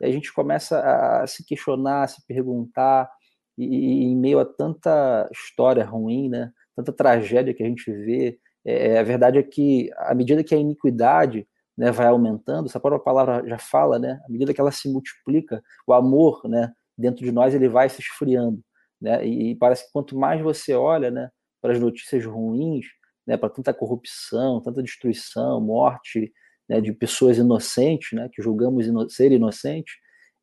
a 0.00 0.10
gente 0.10 0.32
começa 0.32 0.80
a 0.80 1.26
se 1.26 1.44
questionar, 1.44 2.04
a 2.04 2.08
se 2.08 2.26
perguntar, 2.26 3.10
e, 3.58 3.66
e 3.66 4.04
em 4.04 4.16
meio 4.16 4.38
a 4.38 4.46
tanta 4.46 5.28
história 5.30 5.84
ruim, 5.84 6.30
né? 6.30 6.50
Tanta 6.74 6.92
tragédia 6.92 7.54
que 7.54 7.62
a 7.62 7.66
gente 7.66 7.90
vê. 7.90 8.38
É, 8.64 8.98
a 8.98 9.02
verdade 9.02 9.38
é 9.38 9.42
que, 9.42 9.90
à 9.96 10.14
medida 10.14 10.44
que 10.44 10.54
a 10.54 10.58
iniquidade 10.58 11.46
né, 11.76 11.90
vai 11.90 12.06
aumentando, 12.06 12.66
essa 12.66 12.80
própria 12.80 13.02
palavra 13.02 13.46
já 13.48 13.58
fala, 13.58 13.98
né, 13.98 14.20
à 14.26 14.30
medida 14.30 14.52
que 14.52 14.60
ela 14.60 14.70
se 14.70 14.88
multiplica, 14.88 15.62
o 15.86 15.92
amor 15.92 16.42
né, 16.48 16.72
dentro 16.96 17.24
de 17.24 17.32
nós 17.32 17.54
ele 17.54 17.68
vai 17.68 17.88
se 17.88 18.00
esfriando. 18.00 18.62
Né, 19.00 19.26
e, 19.26 19.54
parece 19.56 19.86
que 19.86 19.92
quanto 19.92 20.16
mais 20.16 20.40
você 20.40 20.74
olha 20.74 21.10
né, 21.10 21.28
para 21.60 21.72
as 21.72 21.80
notícias 21.80 22.24
ruins, 22.24 22.86
né, 23.26 23.36
para 23.36 23.50
tanta 23.50 23.74
corrupção, 23.74 24.60
tanta 24.60 24.82
destruição, 24.82 25.60
morte 25.60 26.32
né, 26.68 26.80
de 26.80 26.92
pessoas 26.92 27.38
inocentes, 27.38 28.12
né, 28.12 28.28
que 28.32 28.42
julgamos 28.42 28.86
ino 28.86 29.08
ser 29.10 29.32
inocentes, 29.32 29.94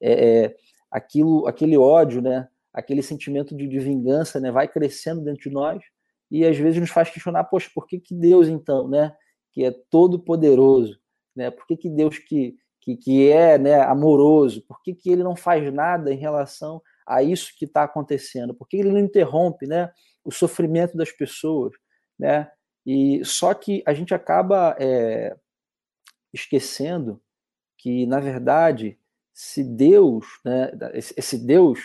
é, 0.02 0.44
é, 0.46 0.56
aquilo, 0.92 1.48
aquele 1.48 1.78
ódio, 1.78 2.22
né, 2.22 2.48
aquele 2.74 3.02
sentimento 3.02 3.56
de, 3.56 3.68
de 3.68 3.80
vingança 3.80 4.40
né, 4.40 4.52
vai 4.52 4.68
crescendo 4.68 5.22
dentro 5.22 5.44
de 5.44 5.50
nós, 5.50 5.82
e 6.30 6.46
às 6.46 6.58
vezes 6.58 6.80
nos 6.80 6.90
faz 6.90 7.10
questionar, 7.10 7.46
poxa, 7.46 7.70
por 7.74 7.88
que, 7.88 8.00
que 8.00 8.14
Deus 8.14 8.48
então, 8.48 8.88
né, 8.88 9.16
que 9.52 9.64
é 9.64 9.72
todo 9.90 10.20
poderoso, 10.20 11.00
né, 11.36 11.50
por 11.50 11.66
que, 11.66 11.76
que 11.76 11.90
Deus 11.90 12.18
que, 12.18 12.56
que, 12.82 12.96
que 12.96 13.30
é 13.30 13.58
né, 13.58 13.82
amoroso, 13.82 14.64
por 14.68 14.82
que, 14.82 14.94
que 14.94 15.10
ele 15.10 15.24
não 15.24 15.36
faz 15.36 15.72
nada 15.74 16.14
em 16.14 16.18
relação 16.18 16.82
a 17.06 17.24
isso 17.24 17.54
que 17.58 17.66
está 17.66 17.84
acontecendo, 17.84 18.54
por 18.54 18.68
que 18.68 18.78
ele 18.78 18.92
não 18.92 19.00
interrompe, 19.00 19.66
né, 19.66 19.92
o 20.24 20.32
sofrimento 20.32 20.96
das 20.96 21.12
pessoas, 21.12 21.74
né, 22.18 22.50
e 22.86 23.24
só 23.26 23.54
que 23.54 23.84
a 23.86 23.94
gente 23.94 24.14
acaba 24.14 24.76
é, 24.80 25.36
esquecendo 26.34 27.22
que 27.78 28.06
na 28.06 28.20
verdade 28.20 29.00
se 29.34 29.64
Deus, 29.64 30.26
né, 30.44 30.72
esse 30.94 31.38
Deus 31.38 31.80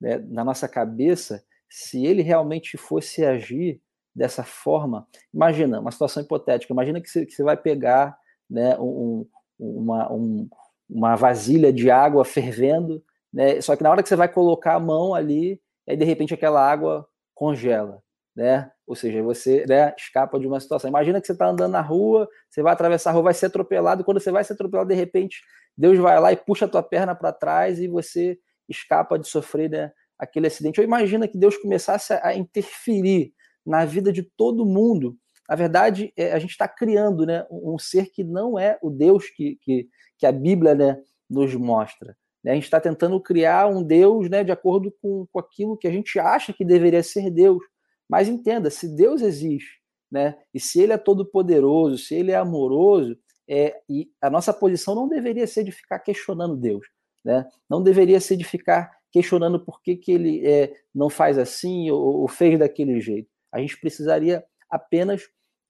né, 0.00 0.18
na 0.18 0.44
nossa 0.44 0.68
cabeça, 0.68 1.44
se 1.68 2.04
ele 2.04 2.22
realmente 2.22 2.76
fosse 2.76 3.24
agir 3.24 3.80
dessa 4.16 4.42
forma, 4.42 5.06
imagina 5.32 5.78
uma 5.78 5.90
situação 5.90 6.22
hipotética, 6.22 6.72
imagina 6.72 7.00
que 7.02 7.08
você, 7.08 7.42
vai 7.42 7.56
pegar 7.56 8.16
né, 8.48 8.74
um, 8.78 9.26
uma, 9.58 10.10
um, 10.10 10.48
uma 10.88 11.14
vasilha 11.14 11.70
de 11.70 11.90
água 11.90 12.24
fervendo, 12.24 13.04
né, 13.30 13.60
só 13.60 13.76
que 13.76 13.82
na 13.82 13.90
hora 13.90 14.02
que 14.02 14.08
você 14.08 14.16
vai 14.16 14.28
colocar 14.28 14.74
a 14.74 14.80
mão 14.80 15.14
ali, 15.14 15.60
aí 15.86 15.96
de 15.98 16.04
repente 16.04 16.32
aquela 16.32 16.66
água 16.66 17.06
congela, 17.34 18.02
né? 18.34 18.70
Ou 18.86 18.94
seja, 18.94 19.22
você 19.22 19.66
né, 19.68 19.92
escapa 19.98 20.38
de 20.38 20.46
uma 20.46 20.60
situação. 20.60 20.88
Imagina 20.88 21.20
que 21.20 21.26
você 21.26 21.32
está 21.32 21.48
andando 21.48 21.72
na 21.72 21.80
rua, 21.80 22.28
você 22.48 22.62
vai 22.62 22.72
atravessar 22.72 23.10
a 23.10 23.12
rua, 23.12 23.24
vai 23.24 23.34
ser 23.34 23.46
atropelado, 23.46 24.04
quando 24.04 24.20
você 24.20 24.30
vai 24.30 24.44
ser 24.44 24.54
atropelado, 24.54 24.88
de 24.88 24.94
repente, 24.94 25.42
Deus 25.76 25.98
vai 25.98 26.18
lá 26.20 26.32
e 26.32 26.36
puxa 26.36 26.64
a 26.64 26.68
tua 26.68 26.82
perna 26.82 27.14
para 27.14 27.32
trás 27.32 27.78
e 27.80 27.88
você 27.88 28.38
escapa 28.68 29.18
de 29.18 29.28
sofrer 29.28 29.68
né, 29.68 29.92
aquele 30.18 30.46
acidente. 30.46 30.80
Ou 30.80 30.84
imagina 30.84 31.28
que 31.28 31.36
Deus 31.36 31.56
começasse 31.58 32.14
a 32.14 32.34
interferir 32.34 33.34
na 33.66 33.84
vida 33.84 34.12
de 34.12 34.22
todo 34.22 34.64
mundo. 34.64 35.16
Na 35.48 35.56
verdade, 35.56 36.12
é, 36.16 36.32
a 36.32 36.38
gente 36.38 36.50
está 36.50 36.68
criando 36.68 37.26
né, 37.26 37.44
um 37.50 37.78
ser 37.78 38.06
que 38.10 38.22
não 38.22 38.58
é 38.58 38.78
o 38.82 38.90
Deus 38.90 39.28
que, 39.30 39.56
que, 39.62 39.88
que 40.18 40.26
a 40.26 40.32
Bíblia 40.32 40.74
né, 40.74 41.00
nos 41.28 41.54
mostra. 41.54 42.16
Né? 42.42 42.52
A 42.52 42.54
gente 42.54 42.64
está 42.64 42.80
tentando 42.80 43.20
criar 43.20 43.66
um 43.68 43.82
Deus 43.82 44.28
né, 44.28 44.44
de 44.44 44.52
acordo 44.52 44.92
com, 45.02 45.26
com 45.32 45.38
aquilo 45.38 45.76
que 45.76 45.86
a 45.86 45.90
gente 45.90 46.18
acha 46.18 46.52
que 46.52 46.64
deveria 46.64 47.02
ser 47.02 47.30
Deus. 47.30 47.62
Mas 48.08 48.28
entenda, 48.28 48.70
se 48.70 48.94
Deus 48.94 49.20
existe, 49.20 49.80
né, 50.10 50.36
e 50.54 50.60
se 50.60 50.80
Ele 50.80 50.92
é 50.92 50.98
todo-poderoso, 50.98 51.98
se 51.98 52.14
Ele 52.14 52.30
é 52.30 52.36
amoroso, 52.36 53.16
é, 53.48 53.80
e 53.88 54.08
a 54.20 54.28
nossa 54.28 54.52
posição 54.52 54.94
não 54.94 55.08
deveria 55.08 55.46
ser 55.46 55.64
de 55.64 55.72
ficar 55.72 56.00
questionando 56.00 56.56
Deus. 56.56 56.86
Né? 57.24 57.46
Não 57.68 57.82
deveria 57.82 58.20
ser 58.20 58.36
de 58.36 58.44
ficar 58.44 58.90
questionando 59.12 59.64
por 59.64 59.80
que, 59.82 59.96
que 59.96 60.12
ele 60.12 60.46
é, 60.46 60.72
não 60.94 61.08
faz 61.08 61.38
assim 61.38 61.90
ou, 61.90 62.20
ou 62.20 62.28
fez 62.28 62.58
daquele 62.58 63.00
jeito. 63.00 63.28
A 63.56 63.60
gente 63.60 63.80
precisaria 63.80 64.44
apenas 64.70 65.22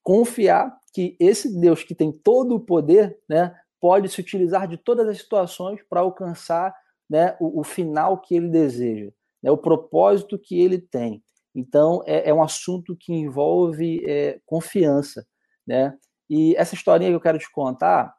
confiar 0.02 0.76
que 0.92 1.16
esse 1.20 1.60
Deus 1.60 1.84
que 1.84 1.94
tem 1.94 2.10
todo 2.10 2.56
o 2.56 2.60
poder, 2.60 3.18
né, 3.28 3.54
pode 3.80 4.08
se 4.08 4.20
utilizar 4.20 4.66
de 4.66 4.76
todas 4.76 5.06
as 5.08 5.18
situações 5.18 5.80
para 5.88 6.00
alcançar 6.00 6.74
né, 7.08 7.36
o, 7.40 7.60
o, 7.60 7.64
final 7.64 8.20
que 8.20 8.34
ele 8.34 8.48
deseja, 8.48 9.12
né, 9.42 9.50
o 9.50 9.58
propósito 9.58 10.38
que 10.38 10.60
ele 10.60 10.78
tem. 10.78 11.22
Então, 11.54 12.02
é, 12.06 12.30
é 12.30 12.34
um 12.34 12.42
assunto 12.42 12.96
que 12.96 13.12
envolve 13.12 14.02
é, 14.06 14.40
confiança. 14.44 15.26
Né? 15.66 15.96
E 16.28 16.54
essa 16.56 16.74
historinha 16.74 17.10
que 17.10 17.16
eu 17.16 17.20
quero 17.20 17.38
te 17.38 17.50
contar, 17.50 18.14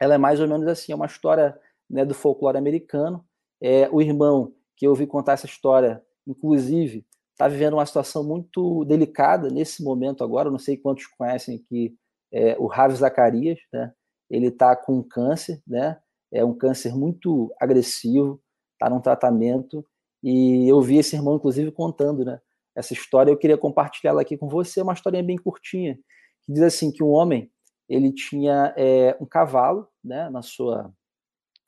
ela 0.00 0.14
é 0.14 0.18
mais 0.18 0.40
ou 0.40 0.48
menos 0.48 0.66
assim, 0.66 0.92
é 0.92 0.96
uma 0.96 1.06
história 1.06 1.58
né, 1.88 2.04
do 2.04 2.14
folclore 2.14 2.58
americano. 2.58 3.24
É, 3.60 3.88
o 3.90 4.02
irmão 4.02 4.52
que 4.76 4.86
eu 4.86 4.90
ouvi 4.90 5.06
contar 5.06 5.32
essa 5.32 5.46
história, 5.46 6.02
inclusive, 6.26 7.06
está 7.38 7.46
vivendo 7.46 7.74
uma 7.74 7.86
situação 7.86 8.24
muito 8.24 8.84
delicada 8.84 9.48
nesse 9.48 9.80
momento 9.84 10.24
agora. 10.24 10.50
Não 10.50 10.58
sei 10.58 10.76
quantos 10.76 11.06
conhecem 11.06 11.54
aqui 11.54 11.96
é, 12.32 12.56
o 12.58 12.66
Ravi 12.66 12.96
Zacarias, 12.96 13.60
né? 13.72 13.92
Ele 14.28 14.48
está 14.48 14.74
com 14.74 15.00
câncer, 15.04 15.62
né? 15.64 15.96
É 16.32 16.44
um 16.44 16.52
câncer 16.52 16.96
muito 16.96 17.54
agressivo, 17.60 18.42
está 18.72 18.90
num 18.90 19.00
tratamento. 19.00 19.86
E 20.20 20.68
eu 20.68 20.82
vi 20.82 20.98
esse 20.98 21.14
irmão, 21.14 21.36
inclusive, 21.36 21.70
contando, 21.70 22.24
né? 22.24 22.40
Essa 22.74 22.92
história, 22.92 23.30
eu 23.30 23.38
queria 23.38 23.56
compartilhá-la 23.56 24.20
aqui 24.22 24.36
com 24.36 24.48
você, 24.48 24.80
é 24.80 24.82
uma 24.82 24.92
historinha 24.92 25.22
bem 25.22 25.36
curtinha, 25.36 25.96
que 26.42 26.52
diz 26.52 26.62
assim, 26.62 26.90
que 26.90 27.04
um 27.04 27.10
homem, 27.10 27.50
ele 27.88 28.12
tinha 28.12 28.74
é, 28.76 29.16
um 29.20 29.26
cavalo, 29.26 29.86
né? 30.02 30.28
Na 30.28 30.42
sua, 30.42 30.92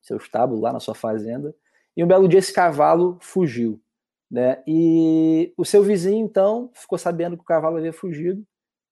seu 0.02 0.16
estábulo, 0.16 0.60
lá 0.60 0.72
na 0.72 0.80
sua 0.80 0.96
fazenda, 0.96 1.54
e 1.96 2.02
um 2.02 2.08
belo 2.08 2.26
dia 2.26 2.40
esse 2.40 2.52
cavalo 2.52 3.18
fugiu. 3.20 3.80
Né? 4.30 4.62
E 4.66 5.52
o 5.56 5.64
seu 5.64 5.82
vizinho, 5.82 6.24
então, 6.24 6.70
ficou 6.74 6.96
sabendo 6.96 7.36
que 7.36 7.42
o 7.42 7.46
cavalo 7.46 7.78
havia 7.78 7.92
fugido, 7.92 8.46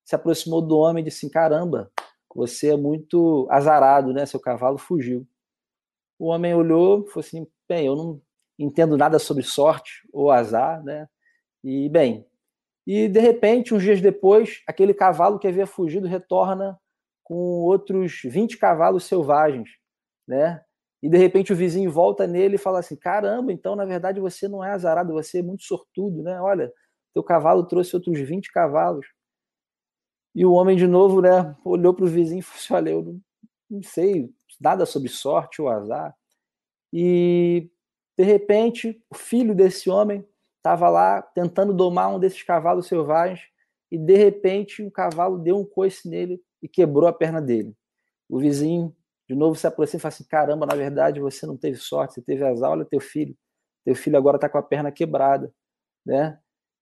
se 0.04 0.14
aproximou 0.14 0.60
do 0.60 0.76
homem 0.76 1.02
e 1.02 1.04
disse: 1.04 1.30
Caramba, 1.30 1.90
você 2.34 2.72
é 2.72 2.76
muito 2.76 3.46
azarado, 3.50 4.12
né? 4.12 4.26
Seu 4.26 4.40
cavalo 4.40 4.78
fugiu. 4.78 5.26
O 6.18 6.26
homem 6.26 6.54
olhou 6.54 7.04
e 7.04 7.10
falou 7.10 7.26
assim: 7.26 7.46
Bem, 7.68 7.86
eu 7.86 7.94
não 7.94 8.20
entendo 8.58 8.96
nada 8.96 9.18
sobre 9.18 9.42
sorte 9.44 10.06
ou 10.12 10.30
azar, 10.30 10.82
né? 10.82 11.06
E, 11.62 11.88
bem, 11.88 12.26
e 12.86 13.08
de 13.08 13.20
repente, 13.20 13.74
uns 13.74 13.82
dias 13.82 14.00
depois, 14.00 14.62
aquele 14.66 14.94
cavalo 14.94 15.38
que 15.38 15.46
havia 15.46 15.66
fugido 15.66 16.08
retorna 16.08 16.78
com 17.22 17.34
outros 17.34 18.22
20 18.24 18.56
cavalos 18.56 19.04
selvagens, 19.04 19.68
né? 20.26 20.62
E 21.02 21.08
de 21.08 21.16
repente 21.16 21.52
o 21.52 21.56
vizinho 21.56 21.90
volta 21.90 22.26
nele 22.26 22.56
e 22.56 22.58
fala 22.58 22.80
assim: 22.80 22.96
caramba, 22.96 23.52
então 23.52 23.76
na 23.76 23.84
verdade 23.84 24.20
você 24.20 24.48
não 24.48 24.64
é 24.64 24.70
azarado, 24.70 25.12
você 25.12 25.38
é 25.38 25.42
muito 25.42 25.64
sortudo, 25.64 26.22
né? 26.22 26.40
Olha, 26.40 26.72
teu 27.14 27.22
cavalo 27.22 27.66
trouxe 27.66 27.94
outros 27.94 28.18
20 28.18 28.50
cavalos. 28.50 29.06
E 30.34 30.44
o 30.44 30.52
homem 30.52 30.76
de 30.76 30.86
novo, 30.86 31.20
né, 31.20 31.56
olhou 31.64 31.94
para 31.94 32.04
o 32.04 32.08
vizinho 32.08 32.40
e 32.40 32.42
falou 32.42 32.58
assim: 32.58 32.74
olha, 32.74 32.90
eu 32.90 33.02
não, 33.02 33.20
não 33.70 33.82
sei 33.82 34.30
nada 34.60 34.84
sobre 34.86 35.08
sorte 35.08 35.62
ou 35.62 35.68
azar. 35.68 36.14
E 36.92 37.70
de 38.16 38.24
repente, 38.24 39.00
o 39.08 39.14
filho 39.14 39.54
desse 39.54 39.88
homem 39.88 40.26
estava 40.56 40.88
lá 40.88 41.22
tentando 41.22 41.72
domar 41.72 42.14
um 42.14 42.18
desses 42.18 42.42
cavalos 42.42 42.88
selvagens 42.88 43.40
e 43.90 43.96
de 43.96 44.16
repente 44.16 44.82
o 44.82 44.90
cavalo 44.90 45.38
deu 45.38 45.56
um 45.56 45.64
coice 45.64 46.08
nele 46.08 46.42
e 46.62 46.68
quebrou 46.68 47.08
a 47.08 47.12
perna 47.12 47.40
dele. 47.40 47.74
O 48.28 48.38
vizinho 48.38 48.94
de 49.28 49.34
novo 49.34 49.54
se 49.54 49.66
aproxima 49.66 49.98
e 49.98 50.00
fala 50.00 50.14
assim: 50.14 50.24
caramba, 50.24 50.66
na 50.66 50.74
verdade 50.74 51.20
você 51.20 51.46
não 51.46 51.56
teve 51.56 51.76
sorte, 51.76 52.14
você 52.14 52.22
teve 52.22 52.44
azar, 52.44 52.70
olha 52.70 52.84
teu 52.84 53.00
filho. 53.00 53.36
Teu 53.84 53.94
filho 53.94 54.16
agora 54.16 54.36
está 54.36 54.48
com 54.48 54.58
a 54.58 54.62
perna 54.62 54.90
quebrada. 54.90 55.52
Né? 56.04 56.38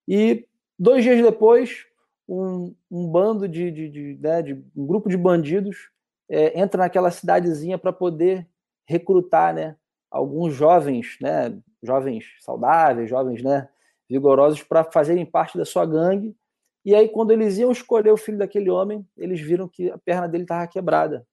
E 0.07 0.47
dois 0.79 1.03
dias 1.03 1.21
depois, 1.21 1.85
um, 2.29 2.75
um 2.91 3.11
bando 3.11 3.49
de, 3.49 3.71
de, 3.71 3.89
de, 3.89 4.19
né, 4.21 4.43
de, 4.43 4.55
um 4.77 4.87
grupo 4.87 5.09
de 5.09 5.17
bandidos 5.17 5.91
é, 6.29 6.61
entra 6.61 6.83
naquela 6.83 7.11
cidadezinha 7.11 7.79
para 7.79 7.93
poder 7.93 8.49
recrutar 8.89 9.55
né, 9.55 9.77
alguns 10.11 10.55
jovens, 10.55 11.17
né, 11.21 11.57
jovens 11.83 12.25
saudáveis, 12.41 13.11
jovens 13.11 13.43
né, 13.43 13.69
vigorosos, 14.09 14.63
para 14.63 14.85
fazerem 14.85 15.27
parte 15.27 15.59
da 15.59 15.65
sua 15.65 15.85
gangue. 15.85 16.37
E 16.85 16.95
aí, 16.95 17.09
quando 17.09 17.33
eles 17.33 17.59
iam 17.59 17.73
escolher 17.73 18.13
o 18.13 18.17
filho 18.17 18.39
daquele 18.39 18.71
homem, 18.71 19.05
eles 19.17 19.41
viram 19.41 19.69
que 19.69 19.91
a 19.91 19.99
perna 19.99 20.29
dele 20.29 20.45
estava 20.45 20.67
quebrada. 20.69 21.27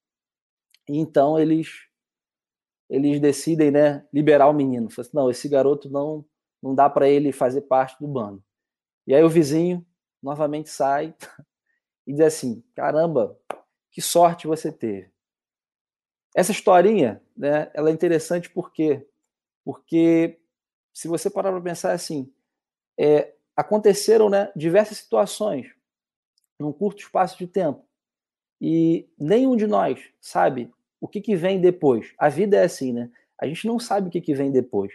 Então 0.87 1.39
eles 1.39 1.87
eles 2.89 3.19
decidem, 3.19 3.71
né, 3.71 4.05
liberar 4.13 4.47
o 4.47 4.53
menino. 4.53 4.87
Assim, 4.87 5.09
não, 5.13 5.29
esse 5.29 5.47
garoto 5.49 5.89
não 5.89 6.25
não 6.61 6.73
dá 6.73 6.89
para 6.89 7.09
ele 7.09 7.33
fazer 7.33 7.63
parte 7.63 7.99
do 7.99 8.07
bando. 8.07 8.41
E 9.05 9.13
aí 9.13 9.21
o 9.21 9.29
vizinho 9.29 9.85
novamente 10.21 10.69
sai 10.69 11.13
e 12.07 12.13
diz 12.13 12.21
assim: 12.21 12.63
"Caramba, 12.75 13.37
que 13.91 14.01
sorte 14.01 14.47
você 14.47 14.71
teve". 14.71 15.11
Essa 16.35 16.51
historinha, 16.51 17.21
né, 17.37 17.69
ela 17.73 17.89
é 17.89 17.93
interessante 17.93 18.49
porque 18.49 19.07
porque 19.65 20.39
se 20.93 21.07
você 21.07 21.29
parar 21.29 21.51
para 21.51 21.61
pensar 21.61 21.93
assim, 21.93 22.31
é, 22.99 23.33
aconteceram, 23.55 24.29
né, 24.29 24.51
diversas 24.55 24.97
situações 24.99 25.73
num 26.59 26.73
curto 26.73 27.01
espaço 27.01 27.37
de 27.37 27.47
tempo 27.47 27.85
e 28.65 29.09
nenhum 29.19 29.57
de 29.57 29.67
nós 29.67 29.99
sabe 30.21 30.71
o 31.01 31.05
que, 31.05 31.19
que 31.19 31.35
vem 31.35 31.59
depois. 31.59 32.13
A 32.17 32.29
vida 32.29 32.55
é 32.55 32.63
assim, 32.63 32.93
né? 32.93 33.11
A 33.37 33.45
gente 33.45 33.67
não 33.67 33.77
sabe 33.77 34.07
o 34.07 34.09
que, 34.09 34.21
que 34.21 34.33
vem 34.33 34.53
depois. 34.53 34.93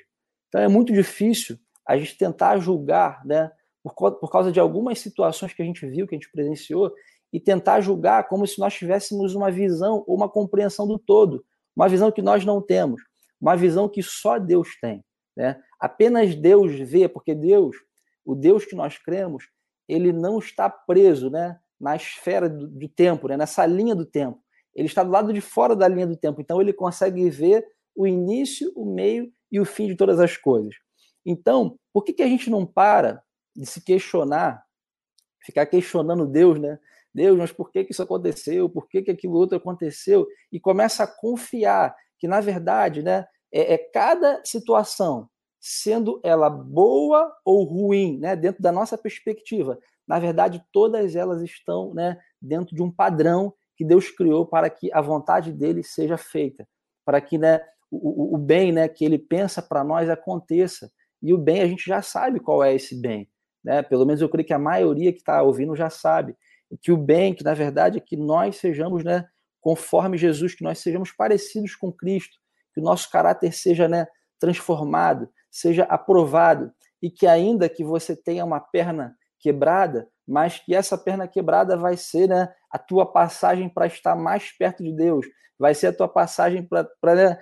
Então 0.49 0.59
é 0.59 0.69
muito 0.69 0.91
difícil 0.91 1.59
a 1.87 1.99
gente 1.99 2.17
tentar 2.17 2.57
julgar, 2.61 3.23
né? 3.27 3.53
Por, 3.83 4.31
causa 4.31 4.51
de 4.51 4.59
algumas 4.59 4.99
situações 5.01 5.53
que 5.53 5.61
a 5.61 5.65
gente 5.67 5.87
viu, 5.87 6.07
que 6.07 6.15
a 6.15 6.19
gente 6.19 6.33
presenciou, 6.33 6.95
e 7.31 7.39
tentar 7.39 7.83
julgar 7.83 8.27
como 8.27 8.47
se 8.47 8.59
nós 8.59 8.73
tivéssemos 8.73 9.35
uma 9.35 9.51
visão 9.51 10.03
ou 10.07 10.17
uma 10.17 10.31
compreensão 10.31 10.89
do 10.89 10.99
todo, 10.99 11.45
uma 11.77 11.91
visão 11.91 12.11
que 12.11 12.23
nós 12.23 12.47
não 12.47 12.63
temos, 12.63 13.03
uma 13.39 13.55
visão 13.55 13.87
que 13.87 14.03
só 14.03 14.39
Deus 14.39 14.81
tem. 14.81 15.05
Né? 15.37 15.61
Apenas 15.79 16.35
Deus 16.35 16.73
vê, 16.73 17.07
porque 17.07 17.35
Deus, 17.35 17.77
o 18.25 18.35
Deus 18.35 18.65
que 18.65 18.75
nós 18.75 18.97
cremos, 18.97 19.45
ele 19.87 20.11
não 20.11 20.39
está 20.39 20.71
preso 20.71 21.29
né, 21.29 21.59
na 21.81 21.97
esfera 21.97 22.49
do, 22.49 22.67
do 22.67 22.89
tempo, 22.89 23.29
né, 23.29 23.37
nessa 23.37 23.65
linha 23.67 23.95
do 23.95 24.05
tempo. 24.05 24.43
Ele 24.75 24.87
está 24.87 25.03
do 25.03 25.11
lado 25.11 25.33
de 25.33 25.41
fora 25.41 25.75
da 25.75 25.89
linha 25.89 26.07
do 26.07 26.17
tempo, 26.17 26.41
então 26.41 26.61
ele 26.61 26.73
consegue 26.73 27.29
ver 27.31 27.67
o 27.97 28.07
início, 28.07 28.73
o 28.77 28.85
meio 28.85 29.31
e 29.51 29.59
o 29.59 29.65
fim 29.65 29.87
de 29.89 29.97
todas 29.97 30.21
as 30.21 30.37
coisas. 30.37 30.75
Então, 31.27 31.79
por 31.93 32.05
que, 32.05 32.13
que 32.13 32.23
a 32.23 32.29
gente 32.29 32.49
não 32.49 32.65
para 32.65 33.23
de 33.57 33.67
se 33.67 33.83
questionar, 33.83 34.63
ficar 35.45 35.67
questionando 35.67 36.27
Deus, 36.27 36.61
né? 36.61 36.79
Deus, 37.13 37.37
mas 37.37 37.53
por 37.53 37.73
que, 37.73 37.85
que 37.85 37.93
isso 37.93 38.03
aconteceu? 38.03 38.69
Por 38.69 38.89
que, 38.89 39.03
que 39.03 39.11
aquilo 39.11 39.35
outro 39.35 39.57
aconteceu? 39.57 40.27
E 40.53 40.61
começa 40.61 41.03
a 41.03 41.07
confiar 41.07 41.95
que, 42.19 42.29
na 42.29 42.41
verdade, 42.41 43.03
né, 43.03 43.27
é, 43.53 43.75
é 43.75 43.79
cada 43.79 44.41
situação, 44.45 45.29
sendo 45.61 46.21
ela 46.23 46.49
boa 46.49 47.35
ou 47.45 47.65
ruim, 47.65 48.19
né, 48.19 48.37
dentro 48.37 48.63
da 48.63 48.71
nossa 48.71 48.97
perspectiva, 48.97 49.79
na 50.09 50.19
verdade, 50.19 50.65
todas 50.73 51.15
elas 51.15 51.43
estão 51.43 51.93
né, 51.93 52.19
dentro 52.41 52.75
de 52.75 52.83
um 52.83 52.91
padrão 52.91 53.53
que 53.77 53.85
Deus 53.85 54.11
criou 54.11 54.47
para 54.47 54.71
que 54.71 54.91
a 54.93 55.03
vontade 55.03 55.53
dele 55.53 55.83
seja 55.83 56.17
feita, 56.17 56.67
para 57.05 57.21
que 57.21 57.37
né, 57.37 57.61
o, 57.91 58.35
o 58.35 58.39
bem 58.39 58.73
né, 58.73 58.89
que 58.89 59.05
ele 59.05 59.19
pensa 59.19 59.61
para 59.61 59.85
nós 59.85 60.09
aconteça. 60.09 60.91
E 61.23 61.35
o 61.35 61.39
bem 61.39 61.61
a 61.61 61.67
gente 61.67 61.85
já 61.85 62.01
sabe 62.01 62.41
qual 62.41 62.65
é 62.65 62.75
esse 62.75 62.99
bem. 62.99 63.29
Né? 63.63 63.83
Pelo 63.83 64.07
menos 64.07 64.23
eu 64.23 64.29
creio 64.29 64.47
que 64.47 64.55
a 64.55 64.59
maioria 64.59 65.13
que 65.13 65.19
está 65.19 65.43
ouvindo 65.43 65.77
já 65.77 65.91
sabe. 65.91 66.35
Que 66.81 66.91
o 66.91 66.97
bem, 66.97 67.35
que 67.35 67.45
na 67.45 67.55
verdade 67.55 67.99
é 67.99 68.01
que 68.01 68.17
nós 68.17 68.57
sejamos 68.57 69.05
né, 69.05 69.27
conforme 69.61 70.17
Jesus, 70.17 70.55
que 70.55 70.65
nós 70.65 70.79
sejamos 70.79 71.13
parecidos 71.13 71.77
com 71.77 71.93
Cristo, 71.93 72.39
que 72.73 72.81
o 72.81 72.85
nosso 72.85 73.11
caráter 73.11 73.53
seja 73.53 73.87
né, 73.89 74.07
transformado, 74.39 75.29
seja 75.51 75.85
aprovado, 75.85 76.73
e 77.03 77.11
que 77.11 77.27
ainda 77.27 77.69
que 77.69 77.85
você 77.85 78.17
tenha 78.17 78.45
uma 78.45 78.61
perna 78.61 79.17
quebrada, 79.41 80.09
mas 80.27 80.59
que 80.59 80.75
essa 80.75 80.99
perna 80.99 81.27
quebrada 81.27 81.77
vai 81.77 81.97
ser 81.97 82.29
né, 82.29 82.53
a 82.71 82.79
tua 82.79 83.11
passagem 83.11 83.69
para 83.69 83.87
estar 83.87 84.15
mais 84.15 84.51
perto 84.57 84.83
de 84.83 84.95
Deus, 84.95 85.27
vai 85.59 85.75
ser 85.75 85.89
a 85.89 85.93
tua 85.93 86.09
passagem 86.09 86.67
para 86.67 87.15
né, 87.15 87.39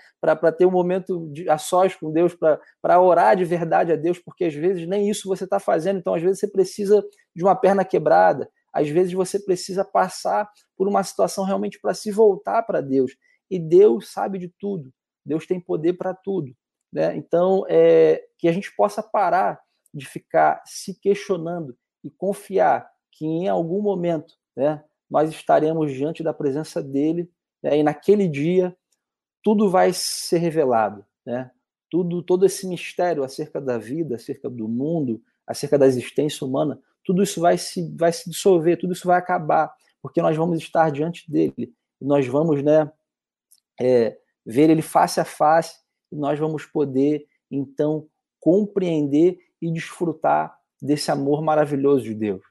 ter 0.57 0.65
um 0.65 0.71
momento 0.71 1.29
de, 1.33 1.49
a 1.49 1.59
sós 1.59 1.95
com 1.95 2.13
Deus, 2.13 2.35
para 2.81 3.01
orar 3.01 3.37
de 3.37 3.45
verdade 3.45 3.93
a 3.93 3.97
Deus, 3.97 4.19
porque 4.19 4.45
às 4.45 4.55
vezes 4.55 4.87
nem 4.87 5.11
isso 5.11 5.29
você 5.29 5.45
está 5.45 5.59
fazendo, 5.59 5.99
então 5.99 6.15
às 6.15 6.23
vezes 6.23 6.41
você 6.41 6.49
precisa 6.49 7.05
de 7.35 7.43
uma 7.43 7.55
perna 7.55 7.85
quebrada, 7.85 8.49
às 8.73 8.89
vezes 8.89 9.13
você 9.13 9.39
precisa 9.39 9.85
passar 9.85 10.49
por 10.77 10.89
uma 10.89 11.03
situação 11.03 11.45
realmente 11.45 11.79
para 11.81 11.93
se 11.93 12.11
voltar 12.11 12.63
para 12.63 12.81
Deus, 12.81 13.13
e 13.51 13.59
Deus 13.59 14.11
sabe 14.11 14.39
de 14.39 14.53
tudo, 14.59 14.91
Deus 15.25 15.47
tem 15.47 15.61
poder 15.61 15.95
para 15.95 16.15
tudo. 16.15 16.53
Né? 16.93 17.17
Então, 17.17 17.65
é, 17.69 18.23
que 18.39 18.49
a 18.49 18.53
gente 18.53 18.75
possa 18.75 19.03
parar 19.03 19.61
de 19.93 20.07
ficar 20.07 20.63
se 20.65 20.99
questionando 21.01 21.77
e 22.07 22.11
confiar 22.11 22.89
que 23.11 23.27
em 23.27 23.49
algum 23.49 23.83
momento 23.83 24.35
né, 24.57 24.83
nós 25.11 25.29
estaremos 25.31 25.93
diante 25.93 26.23
da 26.23 26.33
presença 26.33 26.81
dele 26.81 27.29
né, 27.63 27.79
e 27.79 27.83
naquele 27.83 28.29
dia 28.29 28.77
tudo 29.43 29.69
vai 29.69 29.93
ser 29.93 30.39
revelado, 30.39 31.05
né? 31.25 31.51
Tudo, 31.89 32.21
todo 32.21 32.45
esse 32.45 32.67
mistério 32.67 33.23
acerca 33.23 33.61
da 33.61 33.79
vida, 33.79 34.17
acerca 34.17 34.51
do 34.51 34.67
mundo, 34.67 35.23
acerca 35.47 35.79
da 35.79 35.87
existência 35.87 36.45
humana, 36.45 36.81
tudo 37.05 37.23
isso 37.23 37.41
vai 37.41 37.57
se, 37.57 37.95
vai 37.97 38.13
se 38.13 38.29
dissolver, 38.29 38.77
tudo 38.77 38.93
isso 38.93 39.07
vai 39.07 39.17
acabar, 39.17 39.73
porque 40.03 40.21
nós 40.21 40.37
vamos 40.37 40.59
estar 40.59 40.91
diante 40.91 41.31
dele, 41.31 41.73
nós 42.01 42.27
vamos 42.27 42.61
né, 42.61 42.91
é, 43.81 44.19
ver 44.45 44.69
ele 44.69 44.83
face 44.83 45.21
a 45.21 45.25
face, 45.25 45.79
e 46.11 46.17
nós 46.17 46.39
vamos 46.39 46.67
poder, 46.67 47.25
então, 47.49 48.09
compreender 48.41 49.39
e 49.63 49.73
desfrutar 49.73 50.59
desse 50.81 51.11
amor 51.11 51.43
maravilhoso 51.43 52.05
de 52.05 52.15
Deus. 52.15 52.43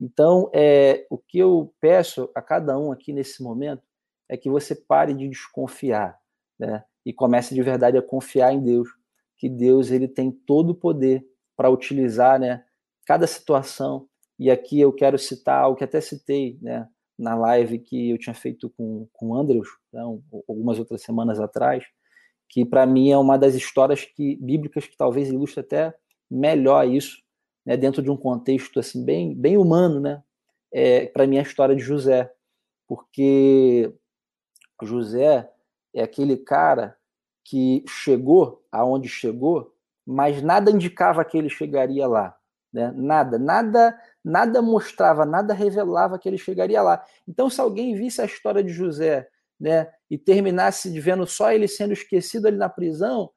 Então, 0.00 0.50
é, 0.52 1.06
o 1.08 1.16
que 1.16 1.38
eu 1.38 1.72
peço 1.80 2.30
a 2.34 2.42
cada 2.42 2.78
um 2.78 2.92
aqui 2.92 3.12
nesse 3.12 3.42
momento 3.42 3.82
é 4.28 4.36
que 4.36 4.50
você 4.50 4.74
pare 4.74 5.14
de 5.14 5.28
desconfiar, 5.28 6.18
né? 6.58 6.84
E 7.06 7.12
comece 7.12 7.54
de 7.54 7.62
verdade 7.62 7.96
a 7.96 8.02
confiar 8.02 8.52
em 8.52 8.62
Deus, 8.62 8.88
que 9.36 9.48
Deus 9.48 9.90
ele 9.90 10.08
tem 10.08 10.30
todo 10.30 10.70
o 10.70 10.74
poder 10.74 11.24
para 11.56 11.70
utilizar, 11.70 12.38
né? 12.40 12.64
Cada 13.06 13.26
situação. 13.26 14.08
E 14.38 14.50
aqui 14.50 14.80
eu 14.80 14.92
quero 14.92 15.18
citar 15.18 15.62
algo 15.62 15.76
que 15.76 15.84
até 15.84 16.00
citei, 16.00 16.58
né? 16.60 16.88
Na 17.16 17.36
live 17.36 17.78
que 17.78 18.10
eu 18.10 18.18
tinha 18.18 18.34
feito 18.34 18.68
com 18.70 19.06
com 19.12 19.28
o 19.28 19.34
Andrews, 19.36 19.68
né, 19.92 20.02
algumas 20.48 20.80
outras 20.80 21.02
semanas 21.02 21.38
atrás, 21.38 21.84
que 22.48 22.64
para 22.64 22.84
mim 22.84 23.10
é 23.10 23.16
uma 23.16 23.38
das 23.38 23.54
histórias 23.54 24.04
que 24.04 24.36
bíblicas 24.36 24.86
que 24.86 24.96
talvez 24.96 25.28
ilustre 25.28 25.60
até 25.60 25.94
melhor 26.28 26.88
isso, 26.88 27.23
né, 27.64 27.76
dentro 27.76 28.02
de 28.02 28.10
um 28.10 28.16
contexto 28.16 28.80
assim 28.80 29.04
bem, 29.04 29.34
bem 29.34 29.56
humano, 29.56 30.00
né? 30.00 30.22
É, 30.72 31.06
para 31.06 31.26
mim 31.26 31.38
a 31.38 31.42
história 31.42 31.74
de 31.74 31.82
José, 31.82 32.30
porque 32.86 33.94
José 34.82 35.48
é 35.94 36.02
aquele 36.02 36.36
cara 36.36 36.96
que 37.44 37.84
chegou 37.88 38.64
aonde 38.72 39.08
chegou, 39.08 39.72
mas 40.04 40.42
nada 40.42 40.70
indicava 40.70 41.24
que 41.24 41.38
ele 41.38 41.48
chegaria 41.48 42.06
lá, 42.06 42.36
né? 42.72 42.92
Nada, 42.96 43.38
nada, 43.38 43.98
nada 44.24 44.60
mostrava, 44.60 45.24
nada 45.24 45.54
revelava 45.54 46.18
que 46.18 46.28
ele 46.28 46.38
chegaria 46.38 46.82
lá. 46.82 47.04
Então, 47.26 47.48
se 47.48 47.60
alguém 47.60 47.94
visse 47.94 48.20
a 48.20 48.24
história 48.24 48.62
de 48.62 48.72
José, 48.72 49.28
né, 49.58 49.90
e 50.10 50.18
terminasse 50.18 50.90
vendo 50.98 51.26
só 51.26 51.52
ele 51.52 51.68
sendo 51.68 51.92
esquecido 51.92 52.46
ali 52.46 52.56
na 52.56 52.68
prisão, 52.68 53.30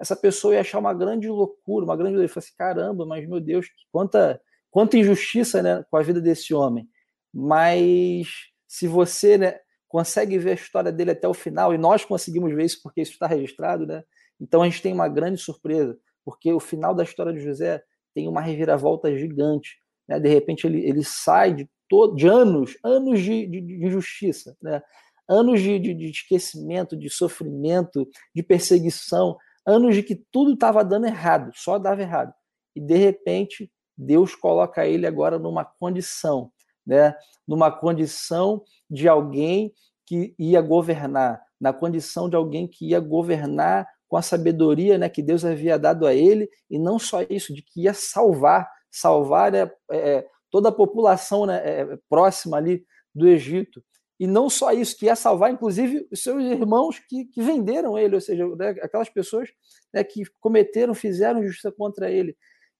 essa 0.00 0.16
pessoa 0.16 0.54
ia 0.54 0.60
achar 0.60 0.78
uma 0.78 0.94
grande 0.94 1.28
loucura, 1.28 1.84
uma 1.84 1.96
grande. 1.96 2.16
Ele 2.16 2.28
falou 2.28 2.44
assim: 2.44 2.56
caramba, 2.56 3.06
mas 3.06 3.28
meu 3.28 3.40
Deus, 3.40 3.66
quanta, 3.90 4.40
quanta 4.70 4.96
injustiça 4.96 5.62
né, 5.62 5.84
com 5.90 5.96
a 5.96 6.02
vida 6.02 6.20
desse 6.20 6.54
homem. 6.54 6.88
Mas 7.32 8.28
se 8.66 8.86
você 8.86 9.38
né, 9.38 9.58
consegue 9.88 10.38
ver 10.38 10.50
a 10.52 10.54
história 10.54 10.92
dele 10.92 11.12
até 11.12 11.28
o 11.28 11.34
final, 11.34 11.74
e 11.74 11.78
nós 11.78 12.04
conseguimos 12.04 12.54
ver 12.54 12.64
isso 12.64 12.80
porque 12.82 13.00
isso 13.00 13.12
está 13.12 13.26
registrado, 13.26 13.86
né? 13.86 14.02
Então 14.40 14.62
a 14.62 14.68
gente 14.68 14.82
tem 14.82 14.92
uma 14.92 15.08
grande 15.08 15.40
surpresa, 15.40 15.96
porque 16.24 16.52
o 16.52 16.60
final 16.60 16.94
da 16.94 17.04
história 17.04 17.32
de 17.32 17.40
José 17.40 17.82
tem 18.14 18.28
uma 18.28 18.40
reviravolta 18.40 19.16
gigante. 19.16 19.78
Né? 20.08 20.18
De 20.18 20.28
repente 20.28 20.66
ele, 20.66 20.84
ele 20.84 21.04
sai 21.04 21.54
de, 21.54 21.68
de 22.16 22.26
anos, 22.26 22.76
anos 22.82 23.20
de, 23.20 23.46
de, 23.46 23.60
de 23.60 23.86
injustiça, 23.86 24.56
né? 24.60 24.82
anos 25.28 25.60
de, 25.60 25.78
de, 25.78 25.94
de 25.94 26.10
esquecimento, 26.10 26.96
de 26.96 27.08
sofrimento, 27.08 28.08
de 28.34 28.42
perseguição, 28.42 29.36
anos 29.66 29.94
de 29.94 30.02
que 30.02 30.16
tudo 30.30 30.54
estava 30.54 30.84
dando 30.84 31.06
errado, 31.06 31.50
só 31.54 31.78
dava 31.78 32.02
errado. 32.02 32.32
E 32.74 32.80
de 32.80 32.96
repente 32.96 33.70
Deus 33.96 34.34
coloca 34.34 34.86
ele 34.86 35.06
agora 35.06 35.38
numa 35.38 35.64
condição, 35.64 36.50
né? 36.86 37.14
numa 37.46 37.70
condição 37.70 38.62
de 38.90 39.08
alguém 39.08 39.72
que 40.06 40.34
ia 40.38 40.60
governar, 40.60 41.40
na 41.60 41.72
condição 41.72 42.28
de 42.28 42.36
alguém 42.36 42.66
que 42.66 42.88
ia 42.88 43.00
governar 43.00 43.86
com 44.08 44.16
a 44.16 44.22
sabedoria 44.22 44.98
né, 44.98 45.08
que 45.08 45.22
Deus 45.22 45.42
havia 45.42 45.78
dado 45.78 46.06
a 46.06 46.14
ele, 46.14 46.46
e 46.68 46.78
não 46.78 46.98
só 46.98 47.22
isso, 47.30 47.54
de 47.54 47.62
que 47.62 47.84
ia 47.84 47.94
salvar, 47.94 48.70
salvar 48.90 49.54
é, 49.54 49.72
é 49.90 50.26
toda 50.50 50.68
a 50.68 50.72
população 50.72 51.46
né, 51.46 51.62
é, 51.64 51.98
próxima 52.10 52.58
ali 52.58 52.84
do 53.14 53.26
Egito. 53.26 53.82
E 54.22 54.26
não 54.26 54.48
só 54.48 54.70
isso, 54.70 54.96
que 54.96 55.06
ia 55.06 55.16
salvar, 55.16 55.50
inclusive, 55.50 56.06
os 56.08 56.22
seus 56.22 56.44
irmãos 56.44 57.00
que, 57.00 57.24
que 57.24 57.42
venderam 57.42 57.98
ele, 57.98 58.14
ou 58.14 58.20
seja, 58.20 58.46
né, 58.54 58.68
aquelas 58.80 59.08
pessoas 59.08 59.48
né, 59.92 60.04
que 60.04 60.22
cometeram, 60.38 60.94
fizeram 60.94 61.42
justiça 61.42 61.72
contra 61.72 62.08
ele. 62.08 62.36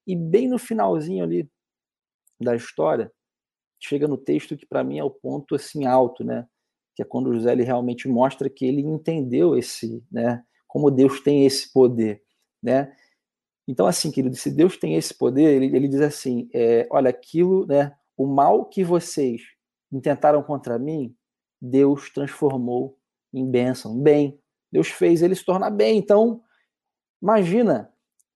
E 0.07 0.15
bem 0.15 0.47
no 0.47 0.57
finalzinho 0.57 1.25
ali 1.25 1.51
da 2.41 2.55
história, 2.55 3.13
chega 3.81 4.07
no 4.07 4.17
texto 4.17 4.57
que 4.57 4.65
para 4.65 4.85
mim 4.85 5.01
é 5.01 5.05
o 5.05 5.11
ponto 5.11 5.57
assim 5.57 5.85
alto, 5.85 6.23
né? 6.23 6.47
Que 6.95 7.03
é 7.03 7.05
quando 7.05 7.31
o 7.31 7.35
José 7.35 7.51
ele 7.51 7.65
realmente 7.65 8.07
mostra 8.07 8.49
que 8.49 8.65
ele 8.65 8.83
entendeu 8.83 9.59
esse, 9.59 10.01
né? 10.13 10.45
como 10.73 10.93
Deus 10.93 11.21
tem 11.21 11.45
esse 11.45 11.71
poder, 11.73 12.23
né? 12.63 12.97
Então, 13.69 13.85
assim, 13.87 14.13
querido, 14.13 14.37
se 14.37 14.49
Deus 14.49 14.79
tem 14.79 14.95
esse 14.95 15.13
poder, 15.13 15.55
ele, 15.55 15.67
ele 15.67 15.89
diz 15.89 16.01
assim: 16.01 16.49
é, 16.55 16.87
olha, 16.89 17.11
aquilo, 17.11 17.67
né? 17.67 17.93
O 18.17 18.27
mal 18.27 18.65
que 18.65 18.85
vocês 18.85 19.43
intentaram 19.93 20.41
contra 20.43 20.79
mim, 20.79 21.15
Deus 21.63 22.11
transformou 22.11 22.99
em 23.33 23.49
bênção, 23.49 23.95
em 23.95 24.03
bem. 24.03 24.41
Deus 24.71 24.89
fez 24.89 25.23
ele 25.23 25.35
se 25.35 25.45
tornar 25.45 25.71
bem. 25.71 25.97
Então, 25.97 26.43
imagina, 27.23 27.93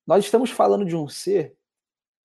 nós 0.07 0.25
estamos 0.25 0.51
falando 0.51 0.85
de 0.85 0.95
um 0.95 1.09
ser 1.09 1.57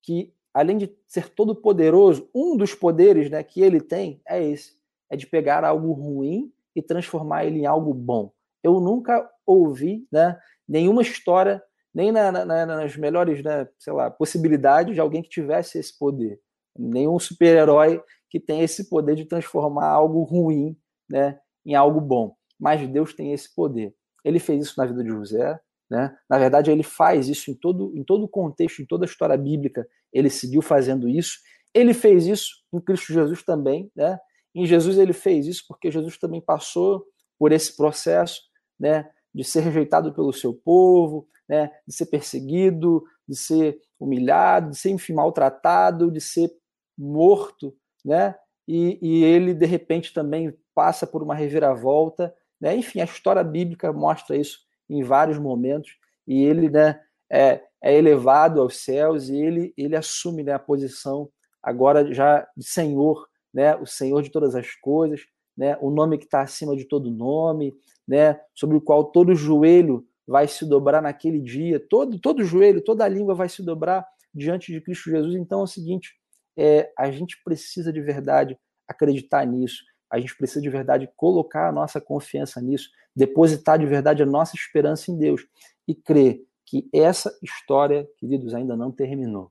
que, 0.02 0.32
além 0.54 0.78
de 0.78 0.96
ser 1.06 1.28
todo 1.28 1.54
poderoso, 1.54 2.30
um 2.34 2.56
dos 2.56 2.74
poderes 2.74 3.30
né, 3.30 3.42
que 3.42 3.60
ele 3.60 3.80
tem 3.80 4.22
é 4.26 4.42
esse: 4.42 4.78
é 5.10 5.16
de 5.16 5.26
pegar 5.26 5.64
algo 5.64 5.92
ruim 5.92 6.52
e 6.74 6.80
transformar 6.80 7.44
ele 7.44 7.58
em 7.58 7.66
algo 7.66 7.92
bom 7.92 8.32
eu 8.62 8.80
nunca 8.80 9.28
ouvi 9.44 10.06
né, 10.10 10.38
nenhuma 10.68 11.02
história, 11.02 11.62
nem 11.92 12.12
na, 12.12 12.30
na, 12.30 12.66
nas 12.66 12.96
melhores 12.96 13.42
né, 13.42 13.68
sei 13.78 13.92
lá, 13.92 14.10
possibilidades 14.10 14.94
de 14.94 15.00
alguém 15.00 15.22
que 15.22 15.28
tivesse 15.28 15.78
esse 15.78 15.98
poder. 15.98 16.40
Nenhum 16.78 17.18
super-herói 17.18 18.02
que 18.30 18.40
tem 18.40 18.62
esse 18.62 18.88
poder 18.88 19.14
de 19.14 19.26
transformar 19.26 19.88
algo 19.88 20.22
ruim 20.22 20.76
né, 21.08 21.38
em 21.64 21.74
algo 21.74 22.00
bom. 22.00 22.34
Mas 22.58 22.86
Deus 22.88 23.14
tem 23.14 23.32
esse 23.32 23.52
poder. 23.54 23.94
Ele 24.24 24.38
fez 24.38 24.64
isso 24.64 24.74
na 24.76 24.86
vida 24.86 25.02
de 25.02 25.10
José. 25.10 25.60
Né? 25.90 26.16
Na 26.28 26.38
verdade, 26.38 26.70
ele 26.70 26.82
faz 26.82 27.28
isso 27.28 27.50
em 27.50 27.54
todo, 27.54 27.92
em 27.96 28.04
todo 28.04 28.24
o 28.24 28.28
contexto, 28.28 28.80
em 28.80 28.86
toda 28.86 29.04
a 29.04 29.08
história 29.08 29.36
bíblica. 29.36 29.86
Ele 30.12 30.30
seguiu 30.30 30.62
fazendo 30.62 31.08
isso. 31.08 31.38
Ele 31.74 31.92
fez 31.92 32.26
isso 32.26 32.62
em 32.72 32.80
Cristo 32.80 33.12
Jesus 33.12 33.42
também. 33.42 33.90
Né? 33.94 34.18
Em 34.54 34.66
Jesus, 34.66 34.98
ele 34.98 35.12
fez 35.12 35.46
isso 35.46 35.64
porque 35.66 35.90
Jesus 35.90 36.18
também 36.18 36.40
passou 36.40 37.04
por 37.38 37.52
esse 37.52 37.76
processo 37.76 38.40
né, 38.78 39.10
de 39.34 39.42
ser 39.42 39.60
rejeitado 39.60 40.12
pelo 40.12 40.32
seu 40.32 40.54
povo, 40.54 41.26
né, 41.48 41.70
de 41.86 41.94
ser 41.94 42.06
perseguido, 42.06 43.02
de 43.26 43.36
ser 43.36 43.78
humilhado, 43.98 44.70
de 44.70 44.76
ser, 44.76 44.90
enfim, 44.90 45.14
maltratado, 45.14 46.10
de 46.10 46.20
ser 46.20 46.50
morto, 46.96 47.74
né? 48.04 48.34
E, 48.66 48.98
e 49.02 49.24
ele, 49.24 49.54
de 49.54 49.66
repente, 49.66 50.12
também 50.12 50.56
passa 50.74 51.06
por 51.06 51.22
uma 51.22 51.34
reviravolta, 51.34 52.34
né? 52.60 52.76
Enfim, 52.76 53.00
a 53.00 53.04
história 53.04 53.42
bíblica 53.42 53.92
mostra 53.92 54.36
isso 54.36 54.60
em 54.88 55.02
vários 55.02 55.38
momentos, 55.38 55.96
e 56.26 56.44
ele, 56.44 56.68
né, 56.68 57.00
é, 57.30 57.62
é 57.82 57.96
elevado 57.96 58.60
aos 58.60 58.76
céus 58.76 59.28
e 59.28 59.36
ele, 59.36 59.74
ele 59.76 59.96
assume 59.96 60.42
né, 60.42 60.52
a 60.52 60.58
posição 60.58 61.28
agora 61.62 62.12
já 62.12 62.46
de 62.56 62.64
Senhor, 62.64 63.26
né, 63.52 63.74
o 63.76 63.86
Senhor 63.86 64.22
de 64.22 64.30
todas 64.30 64.54
as 64.54 64.74
coisas, 64.74 65.22
né, 65.56 65.76
o 65.80 65.90
nome 65.90 66.18
que 66.18 66.24
está 66.24 66.42
acima 66.42 66.76
de 66.76 66.84
todo 66.84 67.10
nome, 67.10 67.74
né, 68.06 68.40
sobre 68.54 68.76
o 68.76 68.80
qual 68.80 69.04
todo 69.04 69.34
joelho 69.34 70.06
vai 70.26 70.46
se 70.46 70.64
dobrar 70.64 71.02
naquele 71.02 71.40
dia, 71.40 71.80
todo, 71.80 72.18
todo 72.18 72.44
joelho, 72.44 72.82
toda 72.82 73.08
língua 73.08 73.34
vai 73.34 73.48
se 73.48 73.62
dobrar 73.62 74.06
diante 74.34 74.72
de 74.72 74.80
Cristo 74.80 75.10
Jesus. 75.10 75.34
Então 75.34 75.60
é 75.60 75.64
o 75.64 75.66
seguinte: 75.66 76.14
é, 76.56 76.90
a 76.98 77.10
gente 77.10 77.42
precisa 77.44 77.92
de 77.92 78.00
verdade 78.00 78.58
acreditar 78.86 79.46
nisso, 79.46 79.82
a 80.12 80.20
gente 80.20 80.36
precisa 80.36 80.60
de 80.60 80.68
verdade 80.68 81.10
colocar 81.16 81.68
a 81.68 81.72
nossa 81.72 81.98
confiança 81.98 82.60
nisso, 82.60 82.90
depositar 83.16 83.78
de 83.78 83.86
verdade 83.86 84.22
a 84.22 84.26
nossa 84.26 84.54
esperança 84.54 85.10
em 85.10 85.16
Deus 85.16 85.46
e 85.88 85.94
crer 85.94 86.44
que 86.66 86.88
essa 86.92 87.34
história, 87.42 88.06
queridos, 88.18 88.54
ainda 88.54 88.76
não 88.76 88.92
terminou. 88.92 89.50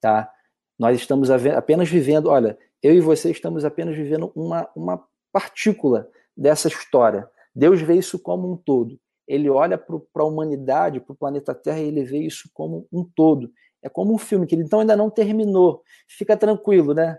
Tá? 0.00 0.28
Nós 0.76 0.98
estamos 0.98 1.30
apenas 1.30 1.88
vivendo, 1.88 2.28
olha, 2.28 2.58
eu 2.82 2.92
e 2.92 3.00
você 3.00 3.30
estamos 3.30 3.64
apenas 3.64 3.96
vivendo 3.96 4.32
uma, 4.34 4.68
uma 4.74 5.06
partícula 5.30 6.10
dessa 6.36 6.66
história. 6.66 7.28
Deus 7.54 7.80
vê 7.80 7.94
isso 7.94 8.18
como 8.18 8.52
um 8.52 8.56
todo. 8.56 8.98
Ele 9.28 9.48
olha 9.48 9.78
para 9.78 10.22
a 10.22 10.24
humanidade, 10.24 10.98
para 10.98 11.12
o 11.12 11.16
planeta 11.16 11.54
Terra, 11.54 11.78
e 11.78 11.86
ele 11.86 12.02
vê 12.02 12.18
isso 12.18 12.50
como 12.52 12.88
um 12.92 13.04
todo. 13.04 13.52
É 13.80 13.88
como 13.88 14.12
um 14.12 14.18
filme 14.18 14.46
que 14.46 14.56
ele 14.56 14.64
então 14.64 14.80
ainda 14.80 14.96
não 14.96 15.08
terminou. 15.08 15.82
Fica 16.08 16.36
tranquilo, 16.36 16.94
né? 16.94 17.16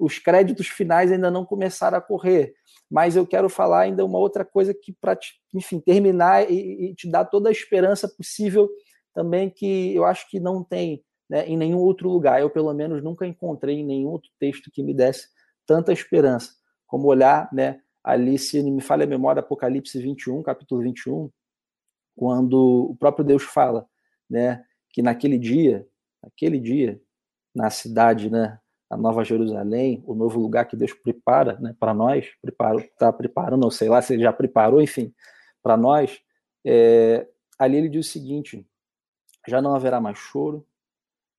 Os 0.00 0.18
créditos 0.18 0.68
finais 0.68 1.10
ainda 1.10 1.30
não 1.30 1.44
começaram 1.44 1.98
a 1.98 2.00
correr. 2.00 2.54
Mas 2.90 3.16
eu 3.16 3.26
quero 3.26 3.48
falar 3.48 3.80
ainda 3.80 4.04
uma 4.04 4.18
outra 4.18 4.44
coisa 4.44 4.72
que, 4.72 4.92
para, 4.92 5.18
enfim, 5.54 5.80
terminar 5.80 6.50
e, 6.50 6.90
e, 6.90 6.94
te 6.94 7.10
dar 7.10 7.24
toda 7.24 7.48
a 7.48 7.52
esperança 7.52 8.08
possível 8.08 8.68
também, 9.12 9.50
que 9.50 9.94
eu 9.94 10.04
acho 10.04 10.28
que 10.30 10.38
não 10.38 10.62
tem 10.62 11.02
né, 11.28 11.46
em 11.46 11.56
nenhum 11.56 11.78
outro 11.78 12.08
lugar. 12.08 12.40
Eu, 12.40 12.50
pelo 12.50 12.72
menos, 12.72 13.02
nunca 13.02 13.26
encontrei 13.26 13.80
em 13.80 13.84
nenhum 13.84 14.08
outro 14.08 14.30
texto 14.38 14.70
que 14.70 14.82
me 14.82 14.94
desse 14.94 15.28
tanta 15.66 15.92
esperança 15.92 16.52
como 16.86 17.08
olhar 17.08 17.48
né, 17.52 17.80
ali, 18.02 18.38
se 18.38 18.62
me 18.62 18.80
falha 18.80 19.04
a 19.04 19.08
memória, 19.08 19.40
Apocalipse 19.40 20.00
21, 20.00 20.42
capítulo 20.42 20.82
21, 20.82 21.30
quando 22.14 22.90
o 22.90 22.96
próprio 22.96 23.24
Deus 23.24 23.42
fala, 23.42 23.86
né, 24.30 24.64
que 24.90 25.02
naquele 25.02 25.38
dia, 25.38 25.86
naquele 26.22 26.60
dia, 26.60 27.00
na 27.54 27.68
cidade, 27.68 28.30
né, 28.30 28.58
a 28.88 28.96
Nova 28.96 29.24
Jerusalém, 29.24 30.02
o 30.06 30.14
novo 30.14 30.38
lugar 30.38 30.66
que 30.66 30.76
Deus 30.76 30.92
prepara, 30.92 31.58
né, 31.58 31.74
para 31.78 31.92
nós, 31.92 32.26
está 32.44 33.12
preparando, 33.12 33.62
não 33.62 33.70
sei 33.70 33.88
lá 33.88 34.00
se 34.00 34.14
ele 34.14 34.22
já 34.22 34.32
preparou, 34.32 34.80
enfim, 34.80 35.12
para 35.62 35.76
nós, 35.76 36.20
é, 36.64 37.26
ali 37.58 37.76
ele 37.76 37.88
diz 37.88 38.06
o 38.06 38.10
seguinte: 38.10 38.66
já 39.46 39.60
não 39.60 39.74
haverá 39.74 40.00
mais 40.00 40.18
choro, 40.18 40.66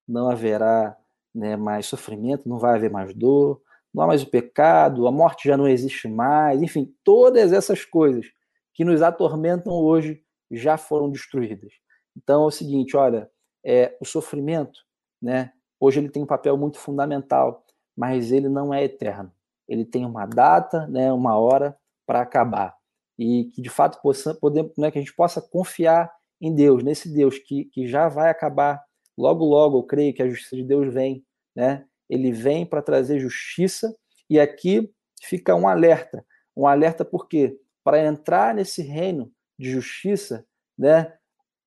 não 0.08 0.30
haverá 0.30 0.98
né, 1.34 1.56
mais 1.56 1.86
sofrimento, 1.86 2.48
não 2.50 2.58
vai 2.58 2.76
haver 2.76 2.90
mais 2.90 3.14
dor, 3.14 3.62
não 3.94 4.04
há 4.04 4.08
mais 4.08 4.24
o 4.24 4.30
pecado, 4.30 5.08
a 5.08 5.12
morte 5.12 5.48
já 5.48 5.56
não 5.56 5.68
existe 5.68 6.08
mais, 6.08 6.62
enfim, 6.62 6.94
todas 7.04 7.54
essas 7.54 7.86
coisas 7.86 8.26
que 8.74 8.84
nos 8.84 9.02
atormentam 9.02 9.74
hoje 9.74 10.22
já 10.52 10.78
foram 10.78 11.10
destruídas. 11.10 11.74
Então 12.16 12.44
é 12.44 12.46
o 12.48 12.52
seguinte, 12.52 12.96
olha, 12.96 13.30
é, 13.64 13.98
o 14.00 14.06
sofrimento, 14.06 14.80
né, 15.22 15.52
hoje 15.80 16.00
ele 16.00 16.10
tem 16.10 16.24
um 16.24 16.28
papel 16.28 16.58
muito 16.58 16.78
fundamental, 16.78 17.64
mas 17.96 18.32
ele 18.32 18.50
não 18.50 18.74
é 18.74 18.84
eterno. 18.84 19.32
Ele 19.68 19.86
tem 19.86 20.06
uma 20.06 20.26
data, 20.26 20.88
né, 20.88 21.12
uma 21.12 21.38
hora 21.38 21.78
para 22.06 22.22
acabar. 22.22 22.76
E 23.18 23.46
que 23.54 23.62
de 23.62 23.70
fato 23.70 24.02
possa, 24.02 24.34
poder, 24.36 24.72
né, 24.78 24.92
que 24.92 24.98
a 24.98 25.02
gente 25.02 25.16
possa 25.16 25.42
confiar 25.42 26.12
em 26.40 26.54
Deus, 26.54 26.84
nesse 26.84 27.12
Deus 27.14 27.40
que, 27.40 27.66
que 27.66 27.88
já 27.88 28.08
vai 28.08 28.30
acabar 28.30 28.84
logo, 29.18 29.44
logo. 29.44 29.80
Eu 29.80 29.84
creio 29.84 30.14
que 30.14 30.22
a 30.22 30.30
justiça 30.30 30.56
de 30.56 30.64
Deus 30.64 30.94
vem, 30.94 31.26
né? 31.56 31.86
ele 32.10 32.32
vem 32.32 32.66
para 32.66 32.82
trazer 32.82 33.20
justiça, 33.20 33.96
e 34.30 34.40
aqui 34.40 34.92
fica 35.22 35.56
um 35.56 35.68
alerta. 35.68 36.26
Um 36.56 36.68
alerta 36.68 37.04
por 37.04 37.28
quê? 37.28 37.60
Para 37.84 38.04
entrar 38.06 38.54
nesse 38.54 38.82
reino 38.82 39.32
de 39.58 39.72
justiça, 39.72 40.46
né, 40.78 41.14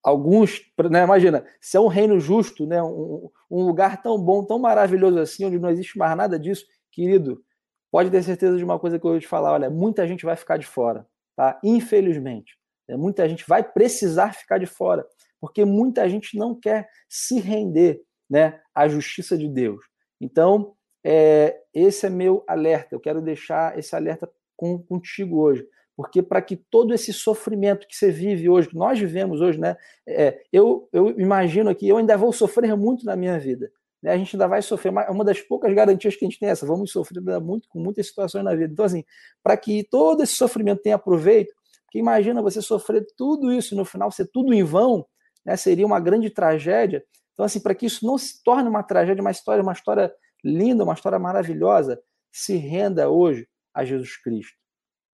alguns, 0.03 0.61
né, 0.91 1.03
imagina, 1.03 1.45
se 1.61 1.77
é 1.77 1.81
um 1.81 1.87
reino 1.87 2.19
justo, 2.19 2.67
né, 2.67 2.83
um, 2.83 3.31
um, 3.51 3.63
lugar 3.65 4.03
tão 4.03 4.19
bom, 4.19 4.45
tão 4.45 4.59
maravilhoso 4.59 5.19
assim, 5.19 5.45
onde 5.45 5.59
não 5.59 5.71
existe 5.71 5.99
mais 5.99 6.17
nada 6.17 6.39
disso, 6.39 6.65
querido, 6.91 7.43
pode 7.91 8.11
ter 8.11 8.23
certeza 8.23 8.57
de 8.57 8.65
uma 8.65 8.79
coisa 8.79 8.99
que 8.99 9.07
eu 9.07 9.11
vou 9.13 9.21
te 9.21 9.27
falar, 9.27 9.53
olha, 9.53 9.71
muita 9.71 10.07
gente 10.07 10.25
vai 10.25 10.37
ficar 10.37 10.57
de 10.57 10.67
fora, 10.67 11.07
tá? 11.37 11.61
Infelizmente, 11.63 12.59
né, 12.89 12.97
muita 12.97 13.29
gente 13.29 13.45
vai 13.47 13.63
precisar 13.63 14.35
ficar 14.35 14.59
de 14.59 14.67
fora, 14.67 15.07
porque 15.41 15.65
muita 15.65 16.09
gente 16.09 16.37
não 16.37 16.59
quer 16.59 16.89
se 17.09 17.39
render, 17.41 18.01
né, 18.29 18.61
à 18.75 18.89
justiça 18.89 19.37
de 19.37 19.49
Deus. 19.49 19.85
Então, 20.21 20.75
é, 21.05 21.59
esse 21.73 22.07
é 22.07 22.11
meu 22.11 22.45
alerta. 22.47 22.95
Eu 22.95 23.01
quero 23.01 23.21
deixar 23.23 23.79
esse 23.79 23.95
alerta 23.97 24.31
com, 24.57 24.79
contigo 24.79 25.41
hoje. 25.41 25.67
Porque 26.01 26.23
para 26.23 26.41
que 26.41 26.57
todo 26.57 26.95
esse 26.95 27.13
sofrimento 27.13 27.87
que 27.87 27.95
você 27.95 28.11
vive 28.11 28.49
hoje, 28.49 28.69
que 28.69 28.75
nós 28.75 28.99
vivemos 28.99 29.43
hoje, 29.43 29.61
né? 29.61 29.77
É, 30.09 30.41
eu, 30.51 30.89
eu 30.95 31.11
imagino 31.21 31.75
que 31.75 31.87
eu 31.87 31.99
ainda 31.99 32.17
vou 32.17 32.33
sofrer 32.33 32.75
muito 32.75 33.05
na 33.05 33.15
minha 33.15 33.39
vida. 33.39 33.71
Né? 34.03 34.13
A 34.13 34.17
gente 34.17 34.35
ainda 34.35 34.49
vai 34.49 34.63
sofrer. 34.63 34.91
Uma 35.11 35.23
das 35.23 35.43
poucas 35.43 35.75
garantias 35.75 36.17
que 36.17 36.25
a 36.25 36.29
gente 36.29 36.39
tem 36.39 36.49
é 36.49 36.53
essa. 36.53 36.65
Vamos 36.65 36.91
sofrer 36.91 37.21
muito 37.43 37.69
com 37.69 37.79
muitas 37.79 38.07
situações 38.07 38.43
na 38.43 38.55
vida. 38.55 38.73
Então, 38.73 38.87
assim, 38.87 39.05
para 39.43 39.59
que 39.59 39.85
todo 39.91 40.23
esse 40.23 40.35
sofrimento 40.37 40.81
tenha 40.81 40.99
proveito, 40.99 41.53
porque 41.85 41.99
imagina 41.99 42.41
você 42.41 42.63
sofrer 42.63 43.05
tudo 43.15 43.53
isso 43.53 43.75
e 43.75 43.77
no 43.77 43.85
final 43.85 44.11
ser 44.11 44.27
tudo 44.33 44.55
em 44.55 44.65
vão, 44.65 45.05
né? 45.45 45.55
seria 45.55 45.85
uma 45.85 46.01
grande 46.01 46.31
tragédia. 46.31 47.05
Então, 47.35 47.45
assim, 47.45 47.61
para 47.61 47.75
que 47.75 47.85
isso 47.85 48.07
não 48.07 48.17
se 48.17 48.43
torne 48.43 48.71
uma 48.71 48.83
tragédia, 48.83 49.21
uma 49.21 49.31
história, 49.31 49.63
uma 49.63 49.75
história 49.75 50.11
linda, 50.43 50.83
uma 50.83 50.95
história 50.95 51.19
maravilhosa, 51.19 52.01
se 52.33 52.57
renda 52.57 53.11
hoje 53.11 53.47
a 53.75 53.85
Jesus 53.85 54.17
Cristo 54.17 54.60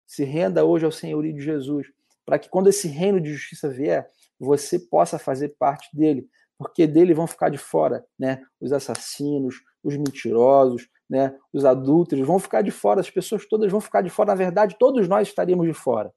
se 0.07 0.25
renda 0.25 0.65
hoje 0.65 0.85
ao 0.85 0.93
senhorio 0.93 1.33
de 1.35 1.41
Jesus, 1.41 1.87
para 2.25 2.39
que 2.39 2.49
quando 2.49 2.69
esse 2.69 2.89
reino 2.89 3.21
de 3.21 3.33
justiça 3.33 3.69
vier, 3.69 4.09
você 4.39 4.79
possa 4.79 5.19
fazer 5.19 5.51
parte 5.59 5.89
dele, 5.95 6.29
porque 6.59 6.87
dele 6.87 7.15
vão 7.15 7.27
ficar 7.27 7.49
de 7.49 7.59
fora, 7.59 8.05
né? 8.19 8.43
Os 8.61 8.73
assassinos, 8.73 9.57
os 9.83 9.97
mentirosos, 9.97 10.89
né? 11.09 11.37
Os 11.53 11.65
adúlteros 11.65 12.27
vão 12.27 12.39
ficar 12.39 12.63
de 12.63 12.71
fora, 12.71 13.01
as 13.01 13.11
pessoas 13.11 13.47
todas 13.47 13.71
vão 13.71 13.81
ficar 13.81 14.03
de 14.03 14.11
fora. 14.11 14.29
Na 14.29 14.35
verdade, 14.35 14.77
todos 14.79 15.09
nós 15.09 15.29
estaríamos 15.29 15.67
de 15.67 15.75
fora. 15.75 16.13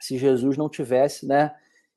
Se 0.00 0.18
Jesus 0.18 0.56
não 0.56 0.68
tivesse, 0.68 1.26
né, 1.26 1.54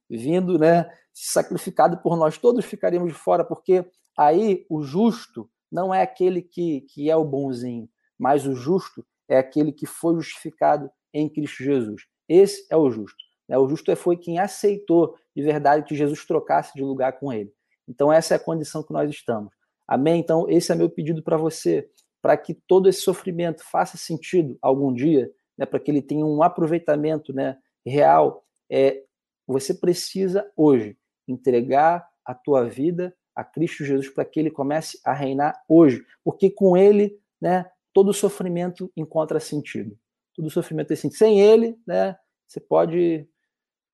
vindo, 0.09 0.57
né, 0.57 0.89
sacrificado 1.13 1.97
por 1.97 2.15
nós, 2.15 2.37
todos 2.37 2.63
ficaríamos 2.65 3.11
de 3.11 3.19
fora, 3.19 3.43
porque 3.43 3.85
aí 4.17 4.65
o 4.69 4.81
justo 4.81 5.49
não 5.71 5.93
é 5.93 6.01
aquele 6.01 6.41
que, 6.41 6.81
que 6.81 7.09
é 7.09 7.15
o 7.15 7.25
bonzinho, 7.25 7.89
mas 8.17 8.45
o 8.45 8.55
justo 8.55 9.05
é 9.29 9.37
aquele 9.37 9.71
que 9.71 9.85
foi 9.85 10.15
justificado 10.15 10.89
em 11.13 11.29
Cristo 11.29 11.63
Jesus. 11.63 12.03
Esse 12.27 12.65
é 12.69 12.75
o 12.75 12.89
justo. 12.89 13.17
Né? 13.47 13.57
O 13.57 13.67
justo 13.67 13.95
foi 13.95 14.17
quem 14.17 14.39
aceitou 14.39 15.15
de 15.35 15.41
verdade 15.41 15.85
que 15.85 15.95
Jesus 15.95 16.25
trocasse 16.25 16.73
de 16.73 16.83
lugar 16.83 17.19
com 17.19 17.31
ele. 17.31 17.53
Então, 17.87 18.11
essa 18.11 18.33
é 18.33 18.37
a 18.37 18.39
condição 18.39 18.83
que 18.83 18.93
nós 18.93 19.09
estamos. 19.09 19.53
Amém? 19.87 20.19
Então, 20.19 20.47
esse 20.49 20.71
é 20.71 20.75
meu 20.75 20.89
pedido 20.89 21.23
para 21.23 21.37
você, 21.37 21.89
para 22.21 22.37
que 22.37 22.53
todo 22.53 22.87
esse 22.87 23.01
sofrimento 23.01 23.63
faça 23.63 23.97
sentido 23.97 24.57
algum 24.61 24.93
dia, 24.93 25.31
né, 25.57 25.65
para 25.65 25.79
que 25.79 25.89
ele 25.89 26.01
tenha 26.01 26.25
um 26.25 26.43
aproveitamento 26.43 27.33
né, 27.33 27.57
real. 27.85 28.45
É, 28.69 29.03
você 29.47 29.73
precisa 29.73 30.49
hoje 30.55 30.95
entregar 31.27 32.07
a 32.23 32.35
tua 32.35 32.65
vida 32.65 33.15
a 33.35 33.43
Cristo 33.43 33.83
Jesus 33.83 34.09
para 34.09 34.25
que 34.25 34.39
ele 34.39 34.51
comece 34.51 34.99
a 35.03 35.13
reinar 35.13 35.59
hoje, 35.67 36.05
porque 36.23 36.51
com 36.51 36.77
ele, 36.77 37.17
né, 37.41 37.65
todo 37.93 38.13
sofrimento 38.13 38.91
encontra 38.95 39.39
sentido. 39.39 39.97
Todo 40.35 40.49
sofrimento 40.49 40.87
tem 40.87 40.97
sentido. 40.97 41.17
Sem 41.17 41.41
ele, 41.41 41.77
né, 41.85 42.17
você 42.47 42.59
pode 42.59 43.27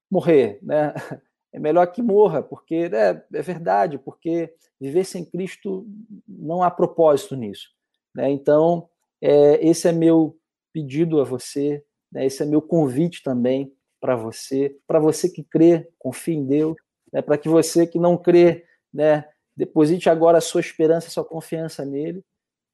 morrer, 0.09 0.59
né? 0.61 0.93
É 1.53 1.59
melhor 1.59 1.89
que 1.89 2.01
morra, 2.01 2.43
porque 2.43 2.89
né, 2.89 3.23
é 3.33 3.41
verdade, 3.41 3.97
porque 3.97 4.53
viver 4.77 5.05
sem 5.05 5.23
Cristo 5.23 5.87
não 6.27 6.61
há 6.61 6.69
propósito 6.69 7.33
nisso. 7.33 7.69
Né? 8.13 8.29
Então, 8.29 8.89
é, 9.21 9.65
esse 9.65 9.87
é 9.87 9.93
meu 9.93 10.37
pedido 10.73 11.21
a 11.21 11.23
você, 11.23 11.81
né? 12.11 12.25
esse 12.25 12.43
é 12.43 12.45
meu 12.45 12.61
convite 12.61 13.23
também 13.23 13.73
para 14.01 14.17
você, 14.17 14.77
para 14.85 14.99
você 14.99 15.29
que 15.29 15.45
crê, 15.45 15.89
confie 15.97 16.35
em 16.35 16.45
Deus, 16.45 16.75
né? 17.13 17.21
para 17.21 17.37
que 17.37 17.47
você 17.47 17.87
que 17.87 17.97
não 17.97 18.17
crê, 18.17 18.65
né, 18.93 19.25
deposite 19.55 20.09
agora 20.09 20.39
a 20.39 20.41
sua 20.41 20.59
esperança, 20.59 21.07
a 21.07 21.11
sua 21.11 21.23
confiança 21.23 21.85
nele, 21.85 22.21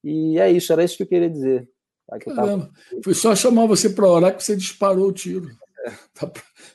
e 0.04 0.40
é 0.40 0.52
isso, 0.52 0.72
era 0.72 0.84
isso 0.84 0.98
que 0.98 1.04
eu 1.04 1.08
queria 1.08 1.30
dizer. 1.30 1.70
Tá? 2.08 2.20
Que 2.20 2.34
Caramba, 2.34 2.66
tava... 2.66 3.02
foi 3.04 3.14
só 3.14 3.36
chamar 3.36 3.66
você 3.66 3.90
para 3.90 4.08
orar 4.08 4.36
que 4.36 4.44
você 4.44 4.56
disparou 4.56 5.08
o 5.08 5.14
tiro. 5.14 5.50
É. 5.84 5.92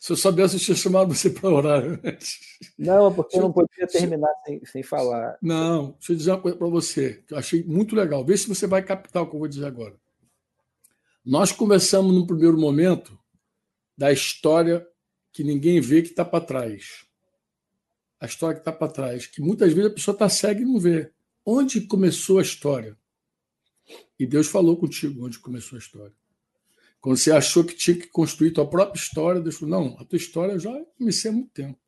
Se 0.01 0.11
eu 0.11 0.17
soubesse, 0.17 0.57
eu 0.57 0.61
tinha 0.61 0.77
chamado 0.77 1.15
você 1.15 1.31
para 1.31 1.49
orar 1.49 1.81
antes. 1.85 2.41
Não, 2.77 3.15
porque 3.15 3.37
eu 3.37 3.43
não 3.43 3.53
podia 3.53 3.87
terminar 3.87 4.33
sem, 4.45 4.65
sem 4.65 4.83
falar. 4.83 5.39
Não, 5.41 5.93
deixa 5.93 6.13
eu 6.13 6.17
dizer 6.17 6.31
uma 6.33 6.41
coisa 6.41 6.59
para 6.59 6.67
você, 6.67 7.23
que 7.25 7.33
eu 7.33 7.39
achei 7.39 7.63
muito 7.63 7.95
legal. 7.95 8.25
Vê 8.25 8.37
se 8.37 8.49
você 8.49 8.67
vai 8.67 8.83
captar 8.83 9.23
o 9.23 9.29
que 9.29 9.37
eu 9.37 9.39
vou 9.39 9.47
dizer 9.47 9.65
agora. 9.65 9.95
Nós 11.25 11.53
conversamos 11.53 12.13
no 12.13 12.27
primeiro 12.27 12.59
momento 12.59 13.17
da 13.97 14.13
história 14.13 14.85
que 15.33 15.45
ninguém 15.45 15.81
vê 15.81 16.03
que 16.03 16.09
está 16.09 16.25
para 16.25 16.45
trás. 16.45 17.07
A 18.19 18.27
história 18.27 18.55
que 18.55 18.61
está 18.61 18.73
para 18.73 18.93
trás, 18.93 19.27
que 19.27 19.41
muitas 19.41 19.73
vezes 19.73 19.91
a 19.91 19.95
pessoa 19.95 20.15
está 20.15 20.29
cega 20.29 20.61
e 20.61 20.65
não 20.65 20.79
vê. 20.81 21.13
Onde 21.45 21.81
começou 21.83 22.39
a 22.39 22.43
história? 22.43 22.97
E 24.19 24.27
Deus 24.27 24.49
falou 24.49 24.77
contigo 24.77 25.27
onde 25.27 25.39
começou 25.39 25.77
a 25.77 25.79
história. 25.79 26.15
Quando 27.01 27.19
você 27.19 27.31
achou 27.31 27.65
que 27.65 27.75
tinha 27.75 27.97
que 27.97 28.09
construir 28.09 28.51
tua 28.51 28.69
própria 28.69 28.99
história, 28.99 29.41
Deus 29.41 29.57
falou: 29.57 29.81
não, 29.81 29.99
a 29.99 30.05
tua 30.05 30.17
história 30.17 30.53
eu 30.53 30.61
já 30.61 30.73
comecei 30.99 31.31
há 31.31 31.35
muito 31.35 31.51
tempo. 31.51 31.79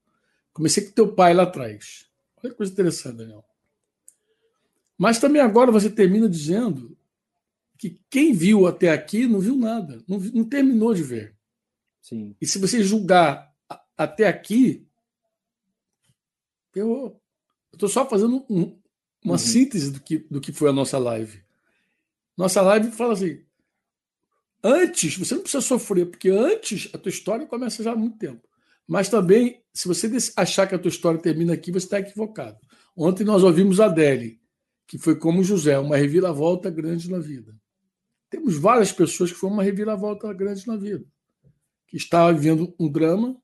Comecei 0.53 0.85
com 0.85 0.93
teu 0.93 1.13
pai 1.13 1.35
lá 1.35 1.45
atrás. 1.45 2.07
Olha 2.37 2.51
que 2.51 2.57
coisa 2.57 2.73
interessante, 2.73 3.17
Daniel. 3.17 3.45
Mas 4.97 5.19
também 5.19 5.41
agora 5.41 5.71
você 5.71 5.89
termina 5.89 6.29
dizendo 6.29 6.97
que 7.77 8.01
quem 8.11 8.33
viu 8.33 8.67
até 8.67 8.91
aqui 8.91 9.27
não 9.27 9.39
viu 9.39 9.57
nada, 9.57 10.03
não, 10.09 10.19
não 10.19 10.45
terminou 10.45 10.93
de 10.93 11.03
ver. 11.03 11.37
Sim. 12.01 12.35
E 12.41 12.47
se 12.47 12.59
você 12.59 12.83
julgar 12.83 13.55
até 13.97 14.27
aqui, 14.27 14.87
eu 16.75 17.21
estou 17.73 17.89
só 17.89 18.09
fazendo 18.09 18.45
um, 18.49 18.77
uma 19.25 19.35
uhum. 19.35 19.39
síntese 19.39 19.93
do 19.93 20.01
que, 20.01 20.19
do 20.19 20.41
que 20.41 20.53
foi 20.53 20.71
a 20.71 20.73
nossa 20.73 20.99
live. 20.99 21.43
Nossa 22.39 22.63
live 22.63 22.93
fala 22.93 23.15
assim: 23.15 23.43
antes, 24.63 25.19
você 25.19 25.35
não 25.35 25.43
precisa 25.43 25.61
sofrer, 25.61 26.07
porque 26.07 26.31
antes 26.31 26.89
a 26.95 26.99
tua 26.99 27.11
história 27.11 27.45
começa 27.45 27.83
já 27.83 27.93
há 27.93 27.97
muito 27.97 28.17
tempo. 28.17 28.47
Mas 28.87 29.09
também, 29.09 29.61
se 29.75 29.89
você 29.89 30.09
achar 30.37 30.69
que 30.69 30.75
a 30.75 30.79
tua 30.79 30.89
história 30.89 31.21
termina 31.21 31.53
aqui, 31.53 31.73
você 31.73 31.85
está 31.87 31.99
equivocado. 31.99 32.57
Ontem 32.97 33.25
nós 33.25 33.43
ouvimos 33.43 33.81
a 33.81 33.87
Adele, 33.87 34.41
que 34.87 34.97
foi 34.97 35.17
como 35.17 35.43
José, 35.43 35.77
uma 35.81 35.97
reviravolta 35.97 36.71
grande 36.71 37.11
na 37.11 37.19
vida. 37.19 37.55
Temos 38.31 38.57
várias 38.57 38.93
pessoas 38.93 39.33
que 39.33 39.37
foram 39.37 39.55
uma 39.55 39.63
reviravolta 39.63 40.33
grande 40.33 40.67
na 40.67 40.77
vida, 40.77 41.05
que 41.89 41.97
estava 41.97 42.33
vivendo 42.33 42.73
um 42.79 42.89
drama, 42.89 43.37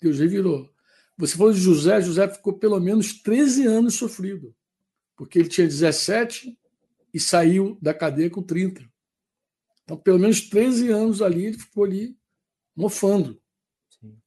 Deus 0.00 0.20
revirou. 0.20 0.70
Você 1.18 1.36
falou 1.36 1.52
de 1.52 1.60
José, 1.60 2.00
José 2.00 2.28
ficou 2.28 2.52
pelo 2.52 2.78
menos 2.78 3.20
13 3.22 3.66
anos 3.66 3.94
sofrido, 3.94 4.54
porque 5.16 5.38
ele 5.38 5.48
tinha 5.48 5.66
17 5.66 6.56
e 7.16 7.20
saiu 7.20 7.78
da 7.80 7.94
cadeia 7.94 8.28
com 8.28 8.42
30. 8.42 8.86
Então, 9.82 9.96
pelo 9.96 10.18
menos 10.18 10.42
13 10.42 10.90
anos 10.90 11.22
ali, 11.22 11.46
ele 11.46 11.56
ficou 11.56 11.84
ali 11.84 12.14
mofando. 12.76 13.40
Sim. 13.88 14.18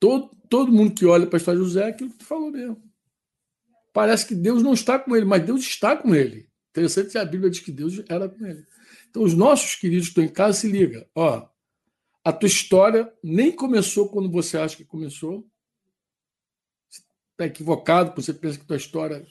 Todo, 0.00 0.36
todo 0.50 0.72
mundo 0.72 0.96
que 0.96 1.06
olha 1.06 1.28
para 1.28 1.36
a 1.36 1.38
história 1.38 1.60
de 1.60 1.64
José 1.64 1.84
é 1.84 1.90
aquilo 1.90 2.10
que 2.10 2.18
tu 2.18 2.24
falou 2.24 2.50
mesmo. 2.50 2.82
Parece 3.92 4.26
que 4.26 4.34
Deus 4.34 4.64
não 4.64 4.72
está 4.72 4.98
com 4.98 5.14
ele, 5.14 5.24
mas 5.24 5.46
Deus 5.46 5.60
está 5.60 5.96
com 5.96 6.12
ele. 6.12 6.50
Interessante 6.70 7.12
que 7.12 7.18
a 7.18 7.24
Bíblia 7.24 7.50
diz 7.50 7.60
que 7.60 7.70
Deus 7.70 8.02
era 8.08 8.28
com 8.28 8.44
ele. 8.44 8.66
Então, 9.08 9.22
os 9.22 9.32
nossos 9.32 9.76
queridos 9.76 10.06
que 10.06 10.10
estão 10.10 10.24
em 10.24 10.28
casa, 10.28 10.58
se 10.58 10.68
liga. 10.68 11.08
Ó, 11.14 11.48
a 12.24 12.32
tua 12.32 12.48
história 12.48 13.14
nem 13.22 13.52
começou 13.52 14.08
quando 14.08 14.28
você 14.28 14.58
acha 14.58 14.76
que 14.76 14.84
começou. 14.84 15.46
Está 17.30 17.46
equivocado, 17.46 18.20
você 18.20 18.34
pensa 18.34 18.58
que 18.58 18.66
tua 18.66 18.76
história 18.76 19.24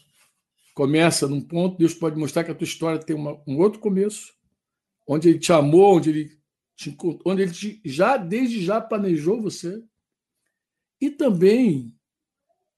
começa 0.74 1.28
num 1.28 1.42
ponto, 1.42 1.78
Deus 1.78 1.94
pode 1.94 2.18
mostrar 2.18 2.44
que 2.44 2.52
a 2.52 2.56
tua 2.56 2.66
história 2.66 3.00
tem 3.00 3.16
uma, 3.16 3.42
um 3.48 3.58
outro 3.58 3.80
começo, 3.80 4.34
onde 5.08 5.30
Ele 5.30 5.40
te 5.40 5.52
amou, 5.52 5.98
onde 5.98 6.10
Ele, 6.10 6.42
te, 6.76 6.98
onde 7.26 7.42
ele 7.42 7.52
te, 7.52 7.82
já 7.86 8.18
desde 8.18 8.64
já 8.64 8.80
planejou 8.82 9.42
você. 9.42 9.84
E 11.00 11.10
também 11.10 11.96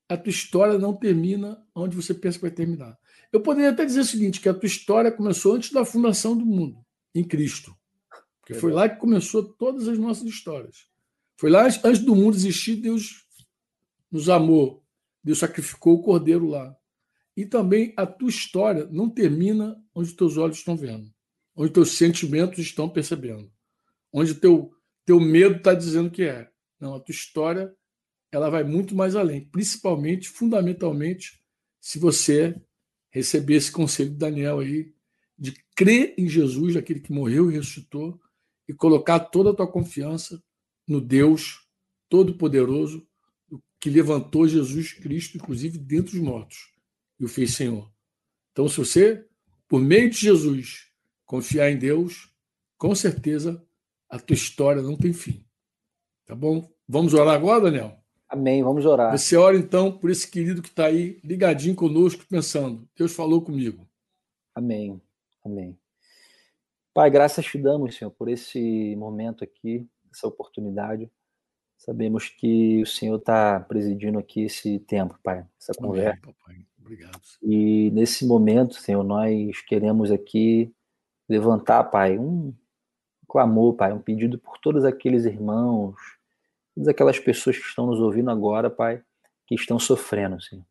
a 0.10 0.18
tua 0.18 0.30
história 0.30 0.78
não 0.78 0.94
termina 0.94 1.61
onde 1.76 1.95
você 1.95 2.14
pensa 2.14 2.38
que 2.38 2.44
vai 2.44 2.52
terminar. 2.52 2.98
Eu 3.32 3.41
poderia 3.41 3.72
até 3.72 3.84
dizer 3.86 4.02
o 4.02 4.06
seguinte, 4.06 4.40
que 4.40 4.49
a 4.49 4.53
tua 4.53 4.68
história 4.68 5.11
começou 5.11 5.56
antes 5.56 5.72
da 5.72 5.84
fundação 5.84 6.38
do 6.38 6.45
mundo, 6.45 6.86
em 7.15 7.24
Cristo. 7.24 7.76
Porque 8.40 8.53
foi 8.53 8.72
lá 8.72 8.88
que 8.88 8.99
começou 8.99 9.44
todas 9.44 9.88
as 9.88 9.98
nossas 9.98 10.26
histórias. 10.26 10.88
Foi 11.38 11.49
lá, 11.49 11.65
antes 11.65 11.99
do 11.99 12.15
mundo 12.15 12.36
existir, 12.36 12.76
Deus 12.76 13.26
nos 14.11 14.30
amou. 14.30 14.84
Deus 15.24 15.40
sacrificou 15.40 15.95
o 15.95 16.02
cordeiro 16.02 16.45
lá. 16.48 16.76
E 17.35 17.45
também 17.45 17.93
a 17.97 18.05
tua 18.05 18.30
história 18.30 18.88
não 18.91 19.10
termina 19.10 19.81
onde 19.93 20.14
teus 20.14 20.38
olhos 20.38 20.57
estão 20.57 20.76
vendo, 20.76 21.11
onde 21.55 21.73
teus 21.73 21.97
sentimentos 21.97 22.60
estão 22.60 22.89
percebendo, 22.89 23.51
onde 24.11 24.35
teu 24.35 24.72
teu 25.05 25.19
medo 25.19 25.57
está 25.57 25.73
dizendo 25.73 26.10
que 26.10 26.23
é. 26.23 26.49
Não, 26.80 26.95
a 26.95 26.99
tua 26.99 27.14
história 27.14 27.73
ela 28.31 28.49
vai 28.49 28.64
muito 28.64 28.95
mais 28.95 29.15
além, 29.15 29.45
principalmente, 29.45 30.30
fundamentalmente, 30.30 31.39
se 31.80 31.99
você 31.99 32.60
receber 33.11 33.55
esse 33.55 33.72
conselho 33.72 34.10
de 34.10 34.18
Daniel 34.18 34.60
aí, 34.60 34.91
de 35.38 35.53
crer 35.76 36.15
em 36.18 36.27
Jesus, 36.27 36.76
aquele 36.76 36.99
que 36.99 37.11
morreu 37.11 37.51
e 37.51 37.55
ressuscitou, 37.55 38.19
e 38.68 38.73
colocar 38.73 39.19
toda 39.19 39.51
a 39.51 39.53
tua 39.53 39.72
confiança 39.72 40.41
no 40.88 40.99
Deus 40.99 41.68
Todo-Poderoso, 42.10 43.05
que 43.80 43.89
levantou 43.89 44.47
Jesus 44.47 44.93
Cristo, 44.93 45.38
inclusive 45.38 45.77
dentre 45.77 46.18
os 46.18 46.23
mortos, 46.23 46.73
e 47.24 47.26
o 47.26 47.30
fez 47.30 47.56
Senhor. 47.56 47.90
Então, 48.52 48.68
se 48.68 48.78
você, 48.78 49.26
por 49.68 49.82
meio 49.82 50.10
de 50.10 50.18
Jesus, 50.18 50.91
confiar 51.26 51.72
em 51.72 51.78
Deus, 51.78 52.30
com 52.78 52.94
certeza 52.94 53.66
a 54.10 54.20
tua 54.20 54.34
história 54.34 54.82
não 54.82 54.98
tem 54.98 55.14
fim. 55.14 55.44
Tá 56.26 56.36
bom? 56.36 56.70
Vamos 56.88 57.14
orar 57.14 57.34
agora, 57.34 57.62
Daniel? 57.62 57.98
Amém, 58.28 58.62
vamos 58.62 58.86
orar. 58.86 59.18
Você 59.18 59.38
ora 59.38 59.56
então 59.56 59.98
por 59.98 60.10
esse 60.10 60.30
querido 60.30 60.62
que 60.62 60.68
está 60.68 60.88
aí 60.88 61.20
ligadinho 61.24 61.76
conosco, 61.76 62.26
pensando: 62.30 62.88
Deus 62.95 63.16
falou 63.16 63.41
comigo. 63.41 63.88
Amém, 64.54 65.02
amém. 65.45 65.78
Pai, 66.94 67.10
graças 67.10 67.45
te 67.45 67.58
damos, 67.58 67.95
Senhor, 67.95 68.12
por 68.12 68.28
esse 68.28 68.95
momento 68.98 69.44
aqui, 69.44 69.88
essa 70.12 70.28
oportunidade. 70.28 71.10
Sabemos 71.78 72.30
que 72.30 72.82
o 72.82 72.86
Senhor 72.86 73.18
está 73.18 73.60
presidindo 73.62 74.20
aqui 74.20 74.44
esse 74.44 74.80
tempo, 74.80 75.18
Pai, 75.24 75.45
essa 75.60 75.74
conversa. 75.74 76.20
Amém. 76.45 76.68
Obrigado. 76.84 77.22
E 77.41 77.89
nesse 77.91 78.26
momento, 78.26 78.76
Senhor, 78.76 79.03
nós 79.03 79.61
queremos 79.61 80.11
aqui 80.11 80.73
levantar, 81.30 81.85
Pai, 81.85 82.18
um 82.18 82.53
clamor, 83.27 83.73
Pai, 83.76 83.93
um 83.93 84.01
pedido 84.01 84.38
por 84.38 84.57
todos 84.57 84.84
aqueles 84.84 85.23
irmãos, 85.23 85.95
todas 86.76 86.89
aquelas 86.89 87.18
pessoas 87.18 87.57
que 87.57 87.65
estão 87.65 87.88
nos 87.88 88.01
ouvindo 88.01 88.30
agora, 88.30 88.69
Pai, 88.69 89.01
que 89.47 89.55
estão 89.55 89.80
sofrendo, 89.80 90.41
Senhor. 90.41 90.65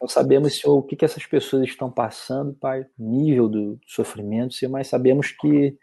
Nós 0.00 0.12
sabemos, 0.12 0.58
Senhor, 0.58 0.76
o 0.76 0.82
que, 0.82 0.96
que 0.96 1.04
essas 1.04 1.24
pessoas 1.24 1.64
estão 1.64 1.90
passando, 1.90 2.52
Pai, 2.52 2.84
nível 2.98 3.48
do 3.48 3.80
sofrimento, 3.86 4.54
Senhor, 4.54 4.72
mas 4.72 4.88
sabemos 4.88 5.30
que 5.30 5.78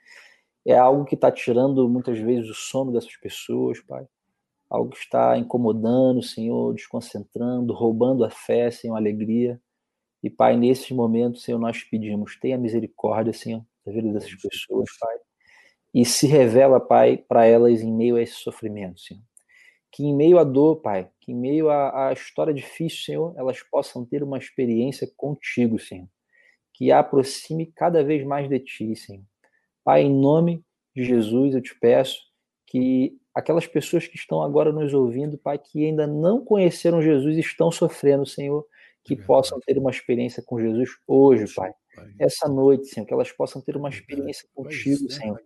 é 0.66 0.78
algo 0.78 1.06
que 1.06 1.16
está 1.16 1.32
tirando 1.32 1.88
muitas 1.88 2.20
vezes 2.20 2.50
o 2.50 2.54
sono 2.54 2.92
dessas 2.92 3.16
pessoas, 3.16 3.80
Pai. 3.80 4.06
Algo 4.74 4.90
que 4.90 4.98
está 4.98 5.38
incomodando, 5.38 6.24
Senhor, 6.24 6.74
desconcentrando, 6.74 7.74
roubando 7.74 8.26
a 8.26 8.30
fé, 8.30 8.72
Senhor, 8.72 8.96
a 8.96 8.98
alegria. 8.98 9.62
E, 10.24 10.30
Pai, 10.30 10.58
nesses 10.58 10.90
momentos, 10.92 11.44
Senhor, 11.44 11.60
nós 11.60 11.84
pedimos, 11.84 12.38
tenha 12.40 12.58
misericórdia, 12.58 13.34
Senhor, 13.34 13.64
da 13.86 13.92
vida 13.92 14.12
dessas 14.12 14.34
pessoas, 14.36 14.90
Pai 15.00 15.18
e 15.94 16.04
se 16.04 16.26
revela, 16.26 16.80
Pai, 16.80 17.18
para 17.18 17.46
elas 17.46 17.82
em 17.82 17.94
meio 17.94 18.16
a 18.16 18.22
esse 18.22 18.34
sofrimento, 18.34 19.00
Senhor. 19.00 19.22
Que 19.92 20.04
em 20.04 20.16
meio 20.16 20.40
à 20.40 20.44
dor, 20.44 20.78
Pai, 20.78 21.08
que 21.22 21.32
em 21.32 21.36
meio 21.36 21.70
à, 21.70 22.10
à 22.10 22.14
história 22.14 22.54
difícil, 22.54 23.04
Senhor, 23.04 23.36
elas 23.38 23.62
possam 23.62 24.04
ter 24.04 24.24
uma 24.24 24.40
experiência 24.40 25.08
contigo, 25.16 25.78
Senhor. 25.78 26.08
Que 26.74 26.92
a 26.92 27.00
aproxime 27.00 27.68
cada 27.68 28.04
vez 28.04 28.26
mais 28.26 28.50
de 28.50 28.60
Ti, 28.60 28.96
Senhor. 28.96 29.24
Pai, 29.84 30.02
em 30.02 30.12
nome 30.12 30.66
de 30.96 31.04
Jesus, 31.04 31.54
eu 31.54 31.62
te 31.62 31.78
peço 31.80 32.20
que 32.66 33.16
aquelas 33.34 33.68
pessoas 33.68 34.08
que 34.08 34.16
estão 34.16 34.42
agora 34.42 34.72
nos 34.72 34.94
ouvindo, 34.94 35.38
Pai, 35.38 35.58
que 35.58 35.86
ainda 35.86 36.06
não 36.06 36.44
conheceram 36.44 37.02
Jesus 37.02 37.38
e 37.38 37.42
estão 37.42 37.72
sofrendo, 37.72 38.26
Senhor, 38.26 38.66
que 39.04 39.14
é 39.14 39.18
possam 39.18 39.60
ter 39.60 39.78
uma 39.78 39.92
experiência 39.92 40.44
com 40.46 40.60
Jesus 40.60 40.90
hoje, 41.08 41.54
Pai 41.54 41.74
essa 42.20 42.48
noite, 42.48 42.88
Senhor, 42.88 43.06
que 43.06 43.14
elas 43.14 43.32
possam 43.32 43.62
ter 43.62 43.76
uma 43.76 43.90
experiência 43.90 44.48
contigo, 44.54 45.12
Senhor. 45.12 45.40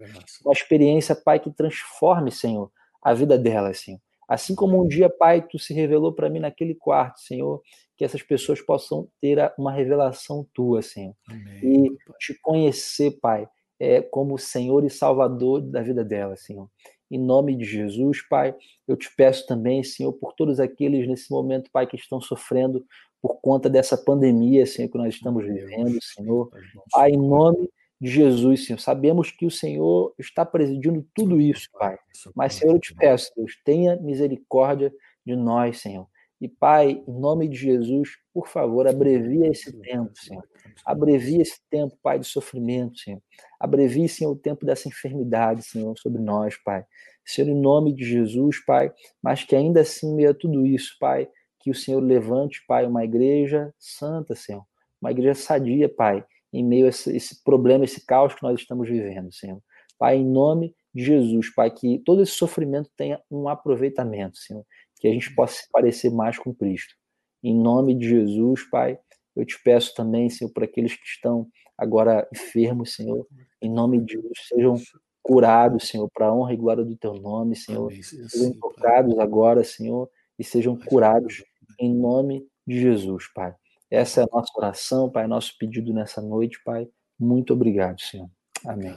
Uma 0.44 0.54
experiência, 0.54 1.16
Pai, 1.16 1.40
que 1.40 1.52
transforme, 1.52 2.32
Senhor, 2.32 2.72
a 3.02 3.14
vida 3.14 3.38
delas, 3.38 3.80
Senhor. 3.80 4.00
Assim 4.28 4.56
como 4.56 4.82
um 4.82 4.88
dia, 4.88 5.10
Pai, 5.10 5.46
tu 5.46 5.58
se 5.58 5.74
revelou 5.74 6.14
para 6.14 6.30
mim 6.30 6.40
naquele 6.40 6.76
quarto, 6.76 7.20
Senhor, 7.20 7.62
que 7.96 8.04
essas 8.04 8.22
pessoas 8.22 8.62
possam 8.62 9.08
ter 9.22 9.38
uma 9.58 9.72
revelação 9.72 10.46
tua, 10.54 10.82
Senhor. 10.82 11.16
Amém. 11.30 11.60
E 11.64 11.98
te 12.20 12.38
conhecer, 12.42 13.20
Pai, 13.22 13.48
é, 13.80 14.02
como 14.02 14.38
Senhor 14.38 14.84
e 14.84 14.90
Salvador 14.90 15.62
da 15.62 15.82
vida 15.82 16.04
delas, 16.04 16.44
Senhor. 16.44 16.70
Em 17.10 17.18
nome 17.18 17.56
de 17.56 17.64
Jesus, 17.64 18.22
Pai, 18.28 18.56
eu 18.88 18.98
te 18.98 19.10
peço 19.16 19.48
também, 19.48 19.84
Senhor, 19.84 20.12
por 20.14 20.34
todos 20.34 20.60
aqueles 20.60 21.08
nesse 21.08 21.32
momento, 21.32 21.72
Pai, 21.72 21.88
que 21.88 21.96
estão 21.96 22.20
sofrendo 22.20 22.86
por 23.22 23.40
conta 23.42 23.70
dessa 23.70 23.98
pandemia, 23.98 24.66
Senhor, 24.66 24.90
que 24.90 24.98
nós 24.98 25.16
estamos 25.16 25.46
vivendo, 25.46 25.98
Senhor. 26.02 26.50
Pai, 26.92 27.12
em 27.12 27.18
nome 27.18 27.70
de 28.00 28.10
Jesus, 28.10 28.66
Senhor. 28.66 28.80
Sabemos 28.80 29.32
que 29.32 29.46
o 29.46 29.52
Senhor 29.52 30.14
está 30.20 30.46
presidindo 30.46 31.06
tudo 31.14 31.40
isso, 31.40 31.70
Pai. 31.74 31.98
Mas, 32.36 32.56
Senhor, 32.56 32.76
eu 32.76 32.80
te 32.80 32.94
peço, 32.94 33.32
Deus, 33.36 33.58
tenha 33.64 33.96
misericórdia 33.98 34.94
de 35.26 35.36
nós, 35.36 35.80
Senhor. 35.80 36.08
E, 36.40 36.48
Pai, 36.48 37.04
em 37.08 37.20
nome 37.20 37.48
de 37.48 37.58
Jesus, 37.58 38.12
por 38.32 38.48
favor, 38.48 38.88
abrevia 38.88 39.48
esse 39.48 39.74
tempo, 39.82 40.12
Senhor. 40.16 40.44
Abrevia 40.86 41.42
esse 41.42 41.60
tempo, 41.70 41.98
Pai, 42.02 42.20
de 42.20 42.28
sofrimento, 42.28 43.00
Senhor. 43.00 43.22
Abrevie, 43.60 44.08
Senhor, 44.08 44.32
o 44.32 44.36
tempo 44.36 44.66
dessa 44.66 44.88
enfermidade, 44.88 45.64
Senhor, 45.64 45.98
sobre 45.98 46.22
nós, 46.22 46.56
Pai. 46.64 46.86
Senhor, 47.26 47.50
em 47.50 47.60
nome 47.60 47.92
de 47.94 48.06
Jesus, 48.06 48.64
Pai, 48.64 48.94
mas 49.22 49.44
que 49.44 49.56
ainda 49.56 49.82
assim, 49.82 50.14
meio 50.16 50.32
a 50.32 50.34
tudo 50.34 50.66
isso, 50.66 50.96
Pai, 51.00 51.28
que 51.60 51.72
o 51.72 51.76
Senhor 51.76 52.00
levante, 52.00 52.64
Pai, 52.68 52.86
uma 52.86 53.04
igreja 53.04 53.74
santa, 53.78 54.36
Senhor, 54.36 54.64
uma 55.02 55.12
igreja 55.12 55.34
sadia, 55.34 55.90
Pai, 55.90 56.24
em 56.54 56.64
meio 56.64 56.86
a 56.86 56.90
esse, 56.90 57.16
esse 57.16 57.44
problema, 57.44 57.84
esse 57.84 58.06
caos 58.06 58.34
que 58.34 58.44
nós 58.44 58.60
estamos 58.60 58.88
vivendo, 58.88 59.34
Senhor. 59.34 59.62
Pai, 59.98 60.18
em 60.18 60.26
nome 60.26 60.74
de 60.94 61.04
Jesus, 61.04 61.54
Pai, 61.54 61.72
que 61.72 62.00
todo 62.06 62.22
esse 62.22 62.32
sofrimento 62.34 62.90
tenha 62.96 63.20
um 63.30 63.50
aproveitamento, 63.50 64.38
Senhor, 64.38 64.64
que 65.00 65.08
a 65.08 65.12
gente 65.12 65.34
possa 65.34 65.56
se 65.56 65.72
parecer 65.72 66.10
mais 66.10 66.38
com 66.38 66.54
Cristo. 66.54 66.96
Em 67.44 67.56
nome 67.56 67.96
de 67.96 68.08
Jesus, 68.08 68.68
Pai, 68.70 68.98
eu 69.36 69.46
te 69.46 69.62
peço 69.64 69.94
também, 69.96 70.30
Senhor, 70.30 70.52
por 70.52 70.64
aqueles 70.64 70.96
que 70.96 71.06
estão 71.06 71.48
agora 71.78 72.28
enfermos, 72.34 72.96
Senhor, 72.96 73.26
em 73.62 73.72
nome 73.72 74.04
de 74.04 74.14
Jesus, 74.14 74.48
sejam 74.48 74.76
curados, 75.22 75.88
Senhor, 75.88 76.10
para 76.14 76.28
a 76.28 76.34
honra 76.34 76.54
e 76.54 76.58
glória 76.58 76.84
do 76.84 76.96
teu 76.96 77.14
nome, 77.14 77.56
Senhor. 77.56 77.92
Sejam 78.02 78.54
tocados 78.60 79.20
agora, 79.20 79.64
Senhor, 79.64 80.10
e 80.40 80.44
sejam 80.44 80.76
curados 80.76 81.44
em 81.80 81.94
nome 81.94 82.46
de 82.66 82.80
Jesus, 82.80 83.28
Pai. 83.34 83.54
Essa 83.92 84.22
é 84.22 84.24
a 84.24 84.28
nossa 84.32 84.52
oração, 84.58 85.10
Pai, 85.10 85.28
nosso 85.28 85.58
pedido 85.58 85.94
nessa 85.94 86.22
noite, 86.22 86.60
Pai. 86.64 86.88
Muito 87.20 87.54
obrigado, 87.54 88.02
Senhor. 88.02 88.30
Amém. 88.66 88.96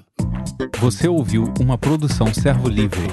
Você 0.81 1.09
ouviu 1.09 1.45
uma 1.61 1.77
produção 1.77 2.33
Servo 2.33 2.69
Livre. 2.69 3.09